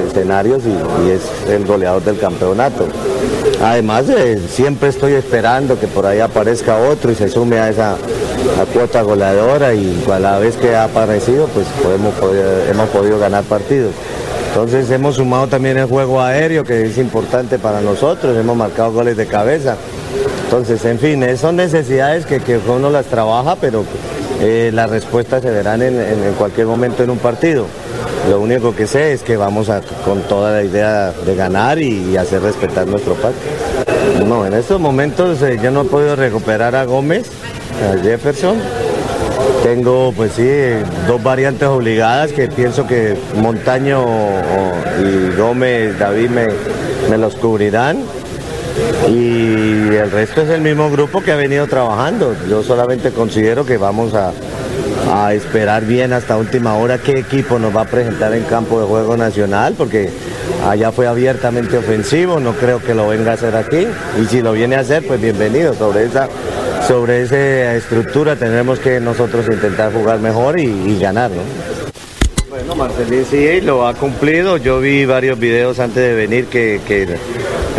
escenarios 0.09 0.63
y, 0.65 1.09
es 1.09 1.49
el 1.49 1.65
goleador 1.65 2.03
del 2.03 2.17
campeonato. 2.17 2.85
Además, 3.63 4.09
eh, 4.09 4.39
siempre 4.49 4.89
estoy 4.89 5.13
esperando 5.13 5.79
que 5.79 5.87
por 5.87 6.05
ahí 6.07 6.19
aparezca 6.19 6.77
otro 6.77 7.11
y 7.11 7.15
se 7.15 7.29
sume 7.29 7.59
a 7.59 7.69
esa 7.69 7.91
a 7.93 8.65
cuota 8.73 9.03
goleadora 9.03 9.73
y 9.75 10.03
a 10.11 10.19
la 10.19 10.39
vez 10.39 10.57
que 10.57 10.75
ha 10.75 10.85
aparecido, 10.85 11.47
pues 11.47 11.67
podemos, 11.83 12.13
hemos 12.69 12.89
podido 12.89 13.19
ganar 13.19 13.43
partidos. 13.43 13.93
Entonces 14.49 14.89
hemos 14.89 15.15
sumado 15.15 15.47
también 15.47 15.77
el 15.77 15.85
juego 15.85 16.19
aéreo, 16.21 16.63
que 16.63 16.85
es 16.85 16.97
importante 16.97 17.59
para 17.59 17.81
nosotros, 17.81 18.35
hemos 18.35 18.57
marcado 18.57 18.91
goles 18.91 19.15
de 19.15 19.27
cabeza. 19.27 19.77
Entonces, 20.51 20.83
en 20.83 20.99
fin, 20.99 21.23
eh, 21.23 21.37
son 21.37 21.55
necesidades 21.55 22.25
que, 22.25 22.41
que 22.41 22.57
uno 22.57 22.89
las 22.89 23.05
trabaja, 23.05 23.55
pero 23.55 23.85
eh, 24.41 24.69
las 24.73 24.89
respuestas 24.89 25.41
se 25.41 25.49
verán 25.49 25.81
en, 25.81 25.97
en- 25.97 26.33
cualquier 26.37 26.67
momento 26.67 27.03
en 27.03 27.09
un 27.09 27.19
partido. 27.19 27.67
Lo 28.29 28.41
único 28.41 28.75
que 28.75 28.85
sé 28.85 29.13
es 29.13 29.21
que 29.23 29.37
vamos 29.37 29.69
a- 29.69 29.79
con 30.03 30.23
toda 30.23 30.51
la 30.51 30.63
idea 30.63 31.13
de 31.25 31.35
ganar 31.37 31.79
y, 31.79 32.17
hacer 32.17 32.41
respetar 32.41 32.85
nuestro 32.85 33.13
patio. 33.13 34.27
No, 34.27 34.45
en 34.45 34.53
estos 34.53 34.77
momentos 34.77 35.41
eh, 35.41 35.57
yo 35.63 35.71
no 35.71 35.83
he 35.83 35.85
podido 35.85 36.17
recuperar 36.17 36.75
a 36.75 36.83
Gómez, 36.83 37.27
a 37.89 37.97
Jefferson. 38.03 38.57
Tengo, 39.63 40.11
pues 40.13 40.33
sí, 40.33 40.49
dos 41.07 41.23
variantes 41.23 41.69
obligadas 41.69 42.33
que 42.33 42.49
pienso 42.49 42.85
que 42.85 43.15
Montaño 43.37 44.03
y 45.01 45.33
Gómez, 45.37 45.97
David 45.97 46.29
me 47.09 47.17
los 47.17 47.35
cubrirán. 47.35 47.99
Y 49.09 49.95
el 49.95 50.11
resto 50.11 50.41
es 50.41 50.49
el 50.49 50.61
mismo 50.61 50.89
grupo 50.91 51.21
que 51.21 51.31
ha 51.31 51.35
venido 51.35 51.65
trabajando. 51.67 52.35
Yo 52.47 52.63
solamente 52.63 53.11
considero 53.11 53.65
que 53.65 53.77
vamos 53.77 54.13
a, 54.13 54.31
a 55.11 55.33
esperar 55.33 55.85
bien 55.85 56.13
hasta 56.13 56.37
última 56.37 56.75
hora 56.75 56.99
qué 56.99 57.19
equipo 57.19 57.57
nos 57.57 57.75
va 57.75 57.81
a 57.81 57.85
presentar 57.85 58.33
en 58.33 58.43
campo 58.43 58.79
de 58.79 58.85
juego 58.85 59.17
nacional, 59.17 59.73
porque 59.77 60.09
allá 60.67 60.91
fue 60.91 61.07
abiertamente 61.07 61.77
ofensivo, 61.77 62.39
no 62.39 62.53
creo 62.53 62.81
que 62.81 62.93
lo 62.93 63.07
venga 63.07 63.31
a 63.31 63.33
hacer 63.33 63.55
aquí. 63.55 63.87
Y 64.21 64.25
si 64.25 64.41
lo 64.41 64.53
viene 64.53 64.75
a 64.75 64.81
hacer, 64.81 65.05
pues 65.05 65.19
bienvenido. 65.19 65.73
Sobre 65.73 66.05
esa, 66.05 66.29
sobre 66.87 67.23
esa 67.23 67.75
estructura 67.75 68.35
tendremos 68.35 68.79
que 68.79 68.99
nosotros 68.99 69.45
intentar 69.51 69.91
jugar 69.91 70.19
mejor 70.19 70.59
y, 70.59 70.65
y 70.65 70.99
ganar, 70.99 71.31
¿no? 71.31 71.41
Bueno, 72.49 72.75
Marcelín 72.75 73.25
sí 73.29 73.61
lo 73.61 73.87
ha 73.87 73.93
cumplido. 73.93 74.57
Yo 74.57 74.79
vi 74.79 75.05
varios 75.05 75.39
videos 75.39 75.79
antes 75.79 76.03
de 76.03 76.13
venir 76.13 76.45
que 76.45 76.79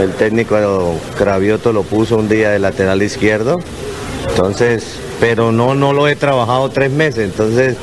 el 0.01 0.13
técnico 0.13 0.95
Cravioto 1.19 1.73
lo 1.73 1.83
puso 1.83 2.17
un 2.17 2.29
día 2.29 2.51
de 2.51 2.59
lateral 2.59 3.03
izquierdo. 3.03 3.61
Entonces, 4.29 4.85
pero 5.21 5.53
no, 5.53 5.75
no 5.75 5.93
lo 5.93 6.09
he 6.09 6.17
trabajado 6.17 6.69
tres 6.71 6.91
meses. 6.91 7.25
Entonces, 7.25 7.77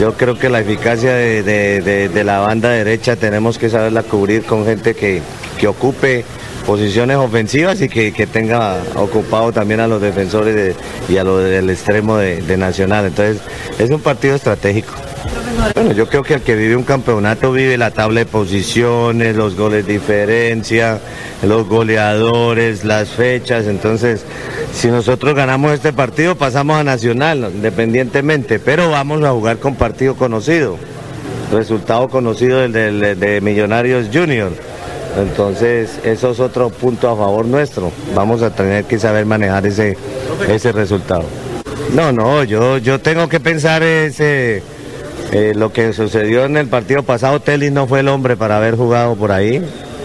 yo 0.00 0.14
creo 0.14 0.38
que 0.38 0.48
la 0.48 0.60
eficacia 0.60 1.14
de, 1.14 2.22
la 2.24 2.40
banda 2.40 2.70
derecha 2.70 3.16
tenemos 3.16 3.58
que 3.58 3.70
saberla 3.70 4.02
cubrir 4.02 4.44
con 4.44 4.64
gente 4.66 4.94
que, 4.94 5.22
que 5.58 5.68
ocupe 5.68 6.24
posiciones 6.66 7.16
ofensivas 7.16 7.80
y 7.80 7.88
que, 7.88 8.12
que 8.12 8.26
tenga 8.26 8.78
ocupado 8.96 9.52
también 9.52 9.78
a 9.80 9.86
los 9.86 10.02
defensores 10.02 10.54
de- 10.54 10.74
y 11.08 11.16
a 11.16 11.24
los 11.24 11.42
del 11.44 11.70
extremo 11.70 12.16
de, 12.16 12.42
de 12.42 12.56
Nacional. 12.56 13.06
Entonces, 13.06 13.38
es 13.78 13.90
un 13.90 14.00
partido 14.00 14.34
estratégico. 14.34 14.92
Bueno, 15.74 15.92
yo 15.92 16.06
creo 16.08 16.22
que 16.22 16.34
el 16.34 16.42
que 16.42 16.54
vive 16.54 16.76
un 16.76 16.84
campeonato 16.84 17.52
vive 17.52 17.76
la 17.76 17.90
tabla 17.90 18.20
de 18.20 18.26
posiciones, 18.26 19.36
los 19.36 19.56
goles 19.56 19.86
de 19.86 19.94
diferencia, 19.94 21.00
los 21.42 21.66
goleadores, 21.68 22.84
las 22.84 23.08
fechas. 23.10 23.66
Entonces, 23.66 24.24
si 24.72 24.88
nosotros 24.88 25.34
ganamos 25.34 25.72
este 25.72 25.92
partido, 25.92 26.36
pasamos 26.36 26.76
a 26.78 26.84
Nacional, 26.84 27.50
independientemente, 27.54 28.58
pero 28.58 28.90
vamos 28.90 29.22
a 29.24 29.30
jugar 29.32 29.58
con 29.58 29.74
partido 29.74 30.14
conocido. 30.14 30.76
Resultado 31.52 32.08
conocido 32.08 32.60
del, 32.60 32.72
del- 32.72 33.18
de 33.20 33.40
Millonarios 33.40 34.08
Junior. 34.12 34.50
Entonces, 35.18 35.98
eso 36.04 36.30
es 36.30 36.40
otro 36.40 36.70
punto 36.70 37.08
a 37.10 37.16
favor 37.16 37.46
nuestro. 37.46 37.90
Vamos 38.14 38.42
a 38.42 38.50
tener 38.54 38.84
que 38.84 38.98
saber 38.98 39.24
manejar 39.26 39.66
ese, 39.66 39.96
ese 40.48 40.72
resultado. 40.72 41.24
No, 41.94 42.12
no, 42.12 42.44
yo, 42.44 42.78
yo 42.78 43.00
tengo 43.00 43.28
que 43.28 43.40
pensar 43.40 43.82
ese, 43.82 44.62
eh, 45.32 45.52
lo 45.54 45.72
que 45.72 45.92
sucedió 45.92 46.44
en 46.44 46.56
el 46.56 46.68
partido 46.68 47.02
pasado. 47.02 47.40
Telis 47.40 47.72
no 47.72 47.86
fue 47.86 48.00
el 48.00 48.08
hombre 48.08 48.36
para 48.36 48.56
haber 48.56 48.76
jugado 48.76 49.16
por 49.16 49.32
ahí. 49.32 49.62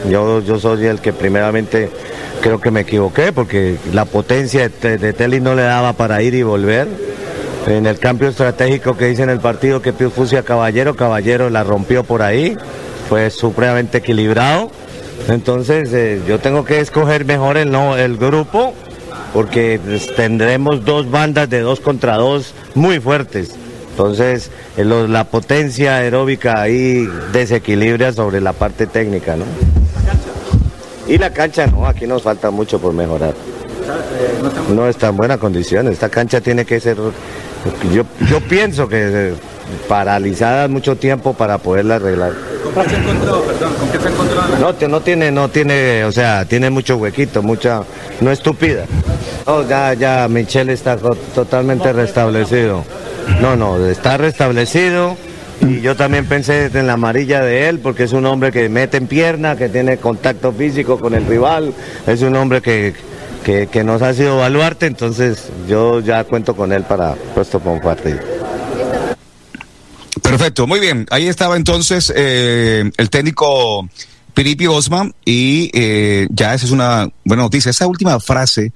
Yo, 0.10 0.42
yo 0.42 0.60
soy 0.60 0.86
el 0.86 1.00
que 1.00 1.14
primeramente 1.14 1.90
creo 2.42 2.60
que 2.60 2.72
me 2.72 2.82
equivoqué 2.82 3.32
porque 3.32 3.78
la 3.94 4.06
potencia 4.06 4.70
de, 4.70 4.98
de 4.98 5.14
Telis 5.14 5.42
no 5.42 5.54
le 5.54 5.62
daba 5.62 5.94
para 5.94 6.22
ir 6.22 6.34
y 6.34 6.44
volver. 6.44 6.88
En 7.68 7.86
el 7.86 8.00
cambio 8.00 8.30
estratégico 8.30 8.98
que 8.98 9.12
hice 9.12 9.22
en 9.22 9.30
el 9.30 9.40
partido 9.40 9.82
que 9.82 9.94
puse 9.94 10.38
a 10.38 10.44
Caballero, 10.44 10.96
Caballero 10.96 11.50
la 11.52 11.64
rompió 11.64 12.04
por 12.04 12.24
ahí, 12.24 12.58
fue 13.08 13.30
supremamente 13.30 14.00
equilibrado. 14.00 14.72
Entonces 15.28 15.94
eh, 15.94 16.22
yo 16.28 16.40
tengo 16.40 16.66
que 16.66 16.80
escoger 16.80 17.26
mejor 17.26 17.58
el, 17.58 17.70
no, 17.70 17.96
el 17.96 18.18
grupo 18.18 18.74
porque 19.34 19.80
tendremos 20.16 20.84
dos 20.84 21.10
bandas 21.10 21.50
de 21.50 21.60
dos 21.60 21.80
contra 21.80 22.16
dos 22.16 22.54
muy 22.74 23.00
fuertes. 23.00 23.56
Entonces 24.02 24.50
eh, 24.78 24.84
la 24.84 25.26
potencia 25.26 25.98
aeróbica 25.98 26.60
ahí 26.60 27.08
desequilibra 27.32 28.12
sobre 28.12 28.42
la 28.42 28.52
parte 28.52 28.88
técnica, 28.88 29.36
¿no? 29.36 29.46
Y 31.08 31.20
la 31.20 31.32
cancha 31.32 31.68
no, 31.68 31.86
aquí 31.86 32.08
nos 32.08 32.24
falta 32.24 32.50
mucho 32.50 32.80
por 32.80 32.94
mejorar. 32.94 33.36
No 34.74 34.88
está 34.88 35.10
en 35.10 35.18
buena 35.18 35.38
condición. 35.38 35.88
Esta 35.88 36.10
cancha 36.10 36.42
tiene 36.42 36.66
que 36.66 36.80
ser, 36.80 36.98
yo, 37.94 38.04
yo 38.28 38.40
pienso 38.50 38.88
que 38.88 39.30
eh, 39.30 39.34
paralizada 39.88 40.68
mucho 40.68 40.96
tiempo 40.96 41.34
para 41.34 41.60
poderla 41.60 41.98
arreglar. 41.98 42.34
¿Con 42.74 42.84
qué 42.84 42.90
se 42.90 42.96
encontró, 42.96 43.42
perdón? 43.44 43.74
¿Con 43.76 43.90
qué 43.90 44.00
se 44.00 44.08
encontró? 44.10 44.42
No, 44.60 44.88
no 44.88 45.02
tiene, 45.02 45.32
no 45.32 45.50
tiene, 45.50 46.06
o 46.06 46.12
sea, 46.12 46.46
tiene 46.46 46.72
mucho 46.72 46.98
huequito, 46.98 47.44
mucha, 47.44 47.84
no 48.20 48.32
estúpida. 48.32 48.86
No, 49.46 49.68
ya, 49.68 49.94
ya, 49.94 50.28
Michelle 50.28 50.74
está 50.74 50.98
totalmente 51.36 51.94
restablecido. 51.94 52.84
No, 53.42 53.56
no, 53.56 53.86
está 53.88 54.18
restablecido. 54.18 55.18
Y 55.62 55.82
yo 55.82 55.96
también 55.96 56.26
pensé 56.26 56.66
en 56.74 56.88
la 56.88 56.94
amarilla 56.94 57.42
de 57.42 57.70
él, 57.70 57.80
porque 57.80 58.04
es 58.04 58.14
un 58.14 58.26
hombre 58.26 58.52
que 58.52 58.68
mete 58.68 58.98
en 58.98 59.08
pierna, 59.08 59.56
que 59.56 59.70
tiene 59.70 59.98
contacto 59.98 60.52
físico 60.52 61.00
con 61.00 61.14
el 61.14 61.26
rival, 61.28 61.74
es 62.08 62.22
un 62.24 62.36
hombre 62.36 62.62
que, 62.62 62.96
que, 63.44 63.84
nos 63.84 64.02
ha 64.02 64.14
sido 64.14 64.38
baluarte, 64.38 64.88
entonces 64.88 65.50
yo 65.68 66.00
ya 66.00 66.24
cuento 66.24 66.56
con 66.56 66.72
él 66.72 66.84
para 66.84 67.14
puesto 67.36 67.60
por 67.60 67.80
partido. 67.80 68.20
Perfecto, 70.22 70.66
muy 70.66 70.80
bien. 70.80 71.06
Ahí 71.12 71.28
estaba 71.28 71.58
entonces 71.58 72.12
eh, 72.16 72.90
el 72.98 73.10
técnico 73.10 73.88
Piripi 74.34 74.68
Osman 74.68 75.14
y 75.26 75.70
eh, 75.74 76.28
ya 76.32 76.54
esa 76.54 76.66
es 76.66 76.72
una 76.72 77.08
buena 77.24 77.44
noticia. 77.44 77.70
Esa 77.70 77.88
última 77.88 78.20
frase 78.20 78.72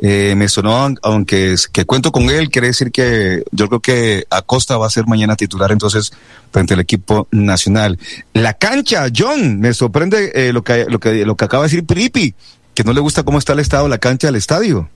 eh, 0.00 0.34
me 0.36 0.48
sonó, 0.48 0.94
aunque 1.02 1.54
que 1.72 1.84
cuento 1.84 2.12
con 2.12 2.30
él, 2.30 2.50
quiere 2.50 2.68
decir 2.68 2.90
que 2.92 3.42
yo 3.50 3.68
creo 3.68 3.80
que 3.80 4.24
Acosta 4.30 4.76
va 4.78 4.86
a 4.86 4.90
ser 4.90 5.06
mañana 5.06 5.34
titular 5.36 5.72
entonces 5.72 6.12
frente 6.52 6.74
al 6.74 6.80
equipo 6.80 7.26
nacional. 7.32 7.98
La 8.32 8.54
cancha, 8.54 9.06
John, 9.14 9.60
me 9.60 9.72
sorprende 9.72 10.30
eh, 10.34 10.52
lo, 10.52 10.62
que, 10.62 10.86
lo, 10.88 10.98
que, 11.00 11.24
lo 11.26 11.36
que 11.36 11.44
acaba 11.44 11.64
de 11.64 11.70
decir 11.70 11.84
Piripi, 11.84 12.34
que 12.74 12.84
no 12.84 12.92
le 12.92 13.00
gusta 13.00 13.24
cómo 13.24 13.38
está 13.38 13.54
el 13.54 13.58
estado 13.58 13.88
la 13.88 13.98
cancha 13.98 14.28
del 14.28 14.36
estadio. 14.36 14.88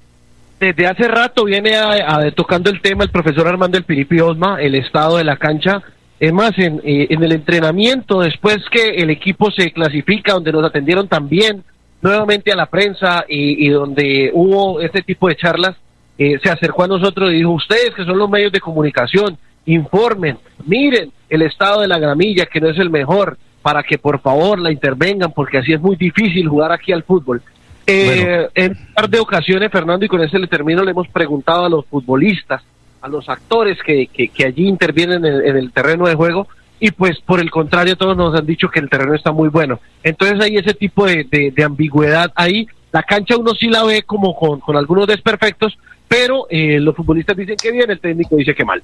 Desde 0.61 0.87
hace 0.87 1.09
rato 1.09 1.45
viene 1.45 1.75
a- 1.77 2.31
tocando 2.37 2.71
el 2.71 2.81
tema 2.81 3.03
el 3.03 3.11
profesor 3.11 3.49
Armando 3.49 3.77
El 3.77 3.85
Piripi 3.85 4.21
Osma, 4.21 4.63
el 4.63 4.77
estado 4.77 5.17
de 5.17 5.25
la 5.25 5.37
cancha. 5.37 5.83
Es 6.21 6.33
más, 6.33 6.53
en, 6.57 6.81
eh, 6.85 7.09
en 7.11 7.25
el 7.25 7.33
entrenamiento, 7.33 8.21
después 8.21 8.59
que 8.71 8.91
el 8.91 9.11
equipo 9.11 9.51
se 9.51 9.73
clasifica, 9.73 10.35
donde 10.35 10.53
nos 10.53 10.65
atendieron 10.65 11.09
también 11.09 11.65
nuevamente 12.03 12.53
a 12.53 12.57
la 12.57 12.67
prensa 12.67 13.25
y, 13.29 13.67
y 13.67 13.71
donde 13.71 14.31
hubo 14.35 14.81
este 14.81 15.03
tipo 15.03 15.29
de 15.29 15.37
charlas, 15.37 15.77
eh, 16.19 16.39
se 16.43 16.51
acercó 16.51 16.83
a 16.85 16.89
nosotros 16.89 17.31
y 17.31 17.37
dijo, 17.37 17.51
ustedes 17.53 17.95
que 17.97 18.05
son 18.05 18.19
los 18.19 18.29
medios 18.29 18.53
de 18.53 18.61
comunicación, 18.61 19.39
informen, 19.65 20.39
miren 20.67 21.11
el 21.31 21.43
estado 21.43 21.81
de 21.81 21.89
la 21.89 21.99
gramilla, 21.99 22.47
que 22.47 22.61
no 22.61 22.69
es 22.69 22.79
el 22.79 22.91
mejor, 22.91 23.39
para 23.63 23.83
que 23.83 23.97
por 23.97 24.21
favor 24.21 24.59
la 24.59 24.73
intervengan, 24.73 25.33
porque 25.33 25.59
así 25.59 25.73
es 25.73 25.81
muy 25.81 25.97
difícil 25.97 26.49
jugar 26.49 26.73
aquí 26.73 26.93
al 26.93 27.05
fútbol. 27.05 27.41
Eh, 27.87 28.49
En 28.55 28.73
un 28.73 28.95
par 28.95 29.09
de 29.09 29.21
ocasiones, 29.21 29.71
Fernando, 29.71 30.05
y 30.05 30.09
con 30.09 30.23
este 30.23 30.39
le 30.39 30.47
termino, 30.47 30.85
le 30.85 30.91
hemos 30.91 31.09
preguntado 31.09 31.65
a 31.65 31.69
los 31.69 31.87
futbolistas, 31.87 32.63
a 33.01 33.09
los 33.09 33.29
actores 33.29 33.79
que, 33.85 34.07
que, 34.09 34.29
que 34.29 34.47
allí 34.47 34.69
intervienen 34.69 35.25
en, 35.25 35.47
en 35.47 35.57
el 35.57 35.73
terreno 35.73 36.07
de 36.07 36.15
juego, 36.15 36.49
y 36.85 36.91
pues 36.91 37.21
por 37.25 37.39
el 37.39 37.49
contrario, 37.49 37.97
todos 37.97 38.17
nos 38.17 38.35
han 38.37 38.45
dicho 38.45 38.69
que 38.69 38.81
el 38.81 38.91
terreno 38.91 39.15
está 39.15 39.31
muy 39.31 39.49
bueno. 39.49 39.79
Entonces 40.03 40.41
hay 40.41 40.57
ese 40.57 40.75
tipo 40.75 41.07
de, 41.07 41.25
de- 41.31 41.53
de 41.55 41.63
ambigüedad 41.65 42.33
ahí. 42.35 42.67
La 42.91 43.05
cancha 43.05 43.37
uno 43.37 43.53
sí 43.55 43.69
la 43.69 43.85
ve 43.85 44.03
como 44.03 44.35
con, 44.35 44.59
con 44.59 44.77
algunos 44.77 45.07
desperfectos, 45.07 45.79
pero 46.09 46.47
eh, 46.51 46.81
los 46.81 46.97
futbolistas 46.97 47.37
dicen 47.37 47.55
que 47.57 47.71
bien, 47.71 47.89
el 47.89 48.01
técnico 48.01 48.35
dice 48.35 48.53
que 48.55 48.65
mal. 48.65 48.83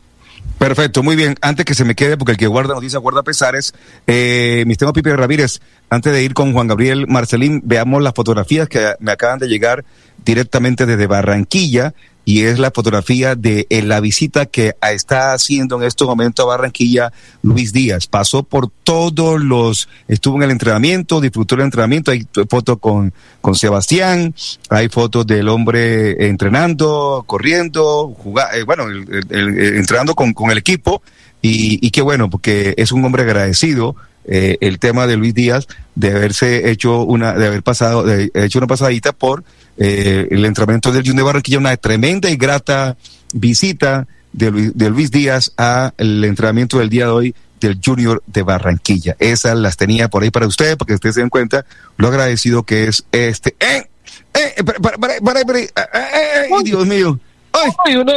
Perfecto, 0.59 1.03
muy 1.03 1.17
bien. 1.17 1.35
Antes 1.41 1.65
que 1.65 1.75
se 1.75 1.85
me 1.85 1.95
quede, 1.97 2.17
porque 2.17 2.33
el 2.33 2.39
que 2.39 2.47
guarda 2.47 2.75
noticias 2.75 3.03
guarda 3.03 3.23
pesares, 3.25 3.75
eh, 4.07 4.63
mi 4.67 4.73
estimado 4.73 4.93
Pipe 4.93 5.15
Ramírez, 5.17 5.61
antes 5.91 6.13
de 6.13 6.23
ir 6.23 6.35
con 6.35 6.53
Juan 6.53 6.69
Gabriel 6.69 7.07
Marcelín, 7.09 7.61
veamos 7.65 8.01
las 8.03 8.15
fotografías 8.15 8.69
que 8.69 8.93
me 9.01 9.11
acaban 9.13 9.39
de 9.41 9.49
llegar 9.49 9.85
directamente 10.33 10.85
desde 10.85 11.07
Barranquilla 11.07 11.95
y 12.27 12.43
es 12.45 12.59
la 12.59 12.71
fotografía 12.71 13.35
de 13.35 13.67
eh, 13.71 13.81
la 13.81 14.01
visita 14.01 14.45
que 14.45 14.75
está 14.93 15.33
haciendo 15.33 15.77
en 15.77 15.85
estos 15.85 16.07
momentos 16.07 16.45
a 16.45 16.49
Barranquilla 16.49 17.11
Luis 17.43 17.73
Díaz. 17.73 18.07
Pasó 18.07 18.43
por 18.43 18.69
todos 18.85 19.41
los, 19.43 19.89
estuvo 20.09 20.37
en 20.37 20.43
el 20.43 20.51
entrenamiento, 20.51 21.23
disfrutó 21.23 21.55
el 21.55 21.63
entrenamiento, 21.63 22.11
hay 22.11 22.27
fotos 22.51 22.79
con, 22.79 23.15
con 23.41 23.55
Sebastián, 23.55 24.35
hay 24.69 24.91
fotos 24.91 25.27
del 25.27 25.49
hombre 25.49 26.29
entrenando, 26.29 27.25
corriendo, 27.27 28.09
juga- 28.23 28.51
eh, 28.55 28.65
bueno, 28.65 28.85
el- 28.89 29.25
el- 29.31 29.77
entrenando 29.77 30.15
con, 30.15 30.35
con 30.35 30.51
el 30.51 30.59
equipo 30.59 31.01
y, 31.41 31.79
y 31.81 31.91
qué 31.91 32.03
bueno, 32.03 32.29
porque 32.29 32.75
es 32.77 32.93
un 32.93 33.03
hombre 33.07 33.23
agradecido. 33.23 33.97
eh, 34.31 34.59
el 34.61 34.79
tema 34.79 35.07
de 35.07 35.17
Luis 35.17 35.33
Díaz 35.33 35.67
de 35.95 36.11
haberse 36.11 36.69
hecho 36.71 37.01
una, 37.01 37.33
de 37.33 37.47
haber 37.47 37.63
pasado, 37.63 38.03
de 38.05 38.31
hecho 38.35 38.59
una 38.59 38.67
pasadita 38.67 39.13
por 39.13 39.43
eh, 39.79 40.27
el 40.31 40.45
entrenamiento 40.45 40.93
del 40.93 41.03
Junior 41.03 41.17
de 41.19 41.23
Barranquilla, 41.23 41.59
una 41.59 41.77
tremenda 41.77 42.29
y 42.29 42.37
grata 42.37 42.97
visita 43.33 44.07
de 44.33 44.51
Luis, 44.51 44.73
de 44.75 44.91
Luis 44.91 45.11
Díaz 45.11 45.53
al 45.57 46.25
entrenamiento 46.25 46.79
del 46.79 46.89
día 46.89 47.07
de 47.07 47.11
hoy 47.11 47.35
del 47.61 47.79
Junior 47.85 48.23
de 48.27 48.43
Barranquilla. 48.43 49.17
Esas 49.19 49.57
las 49.57 49.77
tenía 49.77 50.09
por 50.09 50.23
ahí 50.23 50.31
para 50.31 50.47
ustedes, 50.47 50.77
para 50.77 50.89
que 50.89 50.95
ustedes 50.95 51.15
se 51.15 51.21
den 51.21 51.31
cuenta 51.31 51.65
lo 51.97 52.09
agradecido 52.09 52.63
que 52.65 52.89
es 52.89 53.05
este. 53.13 53.57
¡Eh! 53.61 53.89
¡Eh! 54.35 54.65
Para, 54.65 54.79
para, 54.79 54.99
para, 54.99 55.21
para, 55.21 55.45
para, 55.45 55.59
eh, 55.59 55.71
eh, 55.75 56.49
¡Ay, 56.57 56.65
Dios 56.65 56.87
mío! 56.87 57.19
¡Ay! 57.53 57.97
uno 57.97 58.13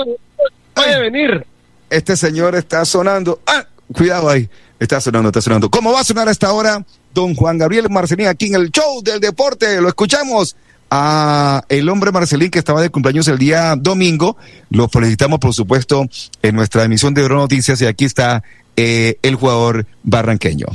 puede 0.73 0.99
venir! 0.99 1.45
Este 1.89 2.15
señor 2.15 2.55
está 2.55 2.85
sonando. 2.85 3.41
¡Ah! 3.45 3.65
Cuidado 3.93 4.29
ahí. 4.29 4.49
Está 4.79 5.01
sonando, 5.01 5.29
está 5.29 5.41
sonando. 5.41 5.69
¿Cómo 5.69 5.91
va 5.91 5.99
a 5.99 6.03
sonar 6.03 6.27
a 6.27 6.31
esta 6.31 6.51
hora 6.53 6.83
don 7.13 7.35
Juan 7.35 7.57
Gabriel 7.57 7.89
Marcelín 7.89 8.27
aquí 8.27 8.47
en 8.47 8.55
el 8.55 8.71
show 8.71 9.03
del 9.03 9.19
deporte? 9.19 9.79
Lo 9.81 9.89
escuchamos 9.89 10.55
a 10.91 11.63
el 11.69 11.87
hombre 11.87 12.11
Marcelín 12.11 12.51
que 12.51 12.59
estaba 12.59 12.81
de 12.81 12.89
cumpleaños 12.89 13.27
el 13.29 13.37
día 13.37 13.75
domingo. 13.77 14.37
Lo 14.69 14.89
felicitamos, 14.89 15.39
por 15.39 15.53
supuesto, 15.53 16.05
en 16.43 16.55
nuestra 16.55 16.83
emisión 16.83 17.13
de 17.13 17.21
Euro 17.21 17.37
Noticias 17.37 17.81
y 17.81 17.85
aquí 17.85 18.03
está 18.05 18.43
eh, 18.75 19.17
el 19.23 19.35
jugador 19.35 19.87
barranqueño. 20.03 20.67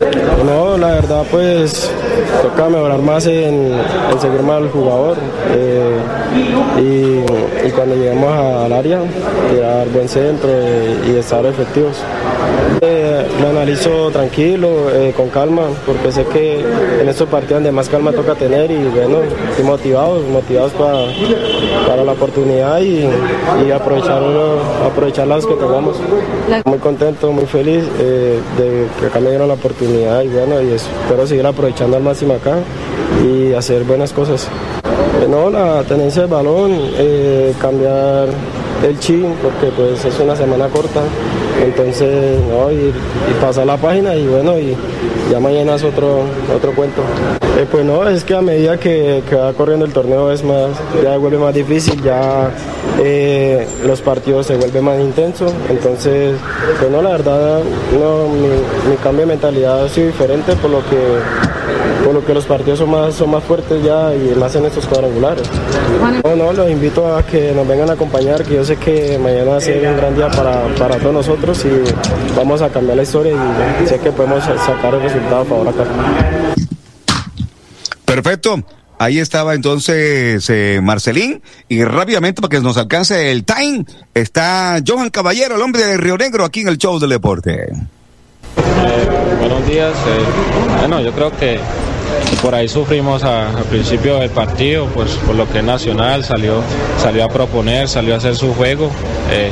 No, 0.00 0.76
la 0.78 0.92
verdad 0.92 1.24
pues 1.28 1.90
toca 2.42 2.68
mejorar 2.68 3.00
más 3.00 3.26
en, 3.26 3.72
seguir 4.20 4.42
más 4.42 4.58
al 4.58 4.70
jugador 4.70 5.16
eh, 5.50 5.98
y, 6.78 7.70
cuando 7.72 7.96
lleguemos 7.96 8.32
al 8.32 8.72
área 8.72 9.00
tirar 9.50 9.88
buen 9.88 10.08
centro 10.08 10.48
y, 11.06 11.16
estar 11.16 11.44
efectivos. 11.46 11.96
Eh, 12.80 13.26
lo 13.40 13.48
analizo 13.48 14.10
tranquilo, 14.10 14.88
eh, 14.92 15.12
con 15.16 15.28
calma, 15.30 15.62
porque 15.84 16.12
sé 16.12 16.24
que 16.26 16.60
en 17.00 17.08
estos 17.08 17.28
partidos 17.28 17.56
donde 17.56 17.72
más 17.72 17.88
calma 17.88 18.12
toca 18.12 18.34
tener 18.36 18.70
y 18.70 18.84
bueno, 18.84 19.18
estoy 19.50 19.64
motivados, 19.64 20.24
motivados 20.28 20.72
para, 20.72 21.06
para 21.88 22.04
la 22.04 22.12
oportunidad 22.12 22.80
y, 22.80 23.08
aprovechar, 23.72 24.22
aprovechar 24.86 25.26
las 25.26 25.44
que 25.44 25.54
tengamos. 25.54 25.96
Muy 26.64 26.78
contento, 26.78 27.32
muy 27.32 27.46
feliz 27.46 27.84
de 27.98 28.86
que 29.00 29.06
acá 29.06 29.20
me 29.20 29.30
dieron 29.30 29.48
la 29.48 29.54
oportunidad 29.54 29.87
y 29.88 30.28
bueno, 30.28 30.60
y 30.62 30.72
espero 30.72 31.26
seguir 31.26 31.46
aprovechando 31.46 31.96
al 31.96 32.02
máximo 32.02 32.34
acá 32.34 32.56
y 33.24 33.52
hacer 33.54 33.84
buenas 33.84 34.12
cosas. 34.12 34.48
Eh, 35.22 35.26
no, 35.28 35.50
la 35.50 35.82
tenencia 35.84 36.22
del 36.22 36.30
balón, 36.30 36.72
eh, 36.96 37.54
cambiar 37.60 38.28
el 38.86 38.98
chin, 38.98 39.34
porque 39.42 39.74
pues 39.74 40.04
es 40.04 40.20
una 40.20 40.36
semana 40.36 40.68
corta, 40.68 41.00
entonces, 41.64 42.40
no, 42.48 42.70
y, 42.70 42.92
pasar 43.40 43.66
la 43.66 43.76
página 43.76 44.14
y 44.14 44.26
bueno, 44.26 44.58
y 44.58 44.76
ya 45.30 45.38
mañana 45.40 45.74
es 45.74 45.84
otro, 45.84 46.22
otro 46.54 46.72
cuento. 46.72 47.02
Eh, 47.58 47.66
pues 47.70 47.84
no, 47.84 48.08
es 48.08 48.24
que 48.24 48.34
a 48.34 48.40
medida 48.40 48.78
que, 48.78 49.22
va 49.34 49.52
corriendo 49.52 49.84
el 49.84 49.92
torneo 49.92 50.30
es 50.30 50.42
más, 50.42 50.70
ya 51.02 51.16
vuelve 51.16 51.38
más 51.38 51.54
difícil, 51.54 52.02
ya 52.02 52.50
eh, 53.00 53.66
los 53.84 54.00
partidos 54.00 54.46
se 54.46 54.56
vuelven 54.56 54.84
más 54.84 55.00
intensos, 55.00 55.52
entonces, 55.68 56.36
pues 56.78 56.90
no, 56.90 57.02
la 57.02 57.10
verdad, 57.10 57.60
no, 57.98 58.28
mi, 58.28 58.48
mi 58.90 58.96
cambio 59.02 59.22
de 59.22 59.26
mentalidad 59.26 59.84
ha 59.84 59.88
sido 59.88 60.06
diferente 60.08 60.54
por 60.56 60.70
lo 60.70 60.78
que 60.78 60.96
por 62.04 62.14
lo 62.14 62.24
que 62.24 62.34
los 62.34 62.44
partidos 62.46 62.78
son 62.78 62.90
más, 62.90 63.14
son 63.14 63.30
más 63.30 63.44
fuertes 63.44 63.82
ya 63.82 64.14
y 64.14 64.34
más 64.38 64.54
en 64.54 64.64
estos 64.64 64.86
cuadrangulares. 64.86 65.48
No, 66.24 66.36
no, 66.36 66.52
los 66.52 66.70
invito 66.70 67.14
a 67.14 67.22
que 67.22 67.52
nos 67.52 67.66
vengan 67.66 67.90
a 67.90 67.94
acompañar, 67.94 68.44
que 68.44 68.54
yo 68.54 68.64
sé 68.64 68.76
que 68.76 69.18
mañana 69.18 69.52
va 69.52 69.58
un 69.58 69.96
gran 69.96 70.14
día 70.14 70.28
para, 70.28 70.64
para 70.78 70.96
todos 70.96 71.12
nosotros 71.12 71.47
y 71.48 72.36
vamos 72.36 72.60
a 72.60 72.68
cambiar 72.68 72.98
la 72.98 73.02
historia 73.04 73.32
y 73.82 73.86
sé 73.86 73.98
que 73.98 74.12
podemos 74.12 74.44
sacar 74.44 74.94
el 74.94 75.00
resultado 75.00 75.40
a 75.40 75.44
favor 75.46 75.68
acá. 75.68 75.84
Perfecto. 78.04 78.62
Ahí 78.98 79.18
estaba 79.18 79.54
entonces 79.54 80.44
eh, 80.50 80.80
Marcelín 80.82 81.40
y 81.68 81.84
rápidamente 81.84 82.42
para 82.42 82.50
que 82.50 82.60
nos 82.60 82.76
alcance 82.76 83.30
el 83.30 83.44
time 83.44 83.86
está 84.12 84.78
Johan 84.86 85.08
Caballero, 85.08 85.54
el 85.54 85.62
hombre 85.62 85.84
de 85.84 85.96
Río 85.96 86.18
Negro, 86.18 86.44
aquí 86.44 86.60
en 86.60 86.68
el 86.68 86.78
show 86.78 86.98
del 86.98 87.10
deporte. 87.10 87.68
Eh, 87.70 89.08
buenos 89.38 89.66
días. 89.66 89.94
Eh, 89.94 90.78
bueno, 90.80 91.00
yo 91.00 91.12
creo 91.12 91.34
que 91.34 91.60
por 92.42 92.54
ahí 92.54 92.68
sufrimos 92.68 93.24
al 93.24 93.64
principio 93.64 94.18
del 94.18 94.30
partido, 94.30 94.86
pues 94.86 95.12
por 95.26 95.34
lo 95.34 95.48
que 95.50 95.58
es 95.58 95.64
Nacional 95.64 96.24
salió, 96.24 96.62
salió 97.02 97.24
a 97.24 97.28
proponer, 97.28 97.88
salió 97.88 98.14
a 98.14 98.18
hacer 98.18 98.36
su 98.36 98.54
juego. 98.54 98.90
Eh, 99.30 99.50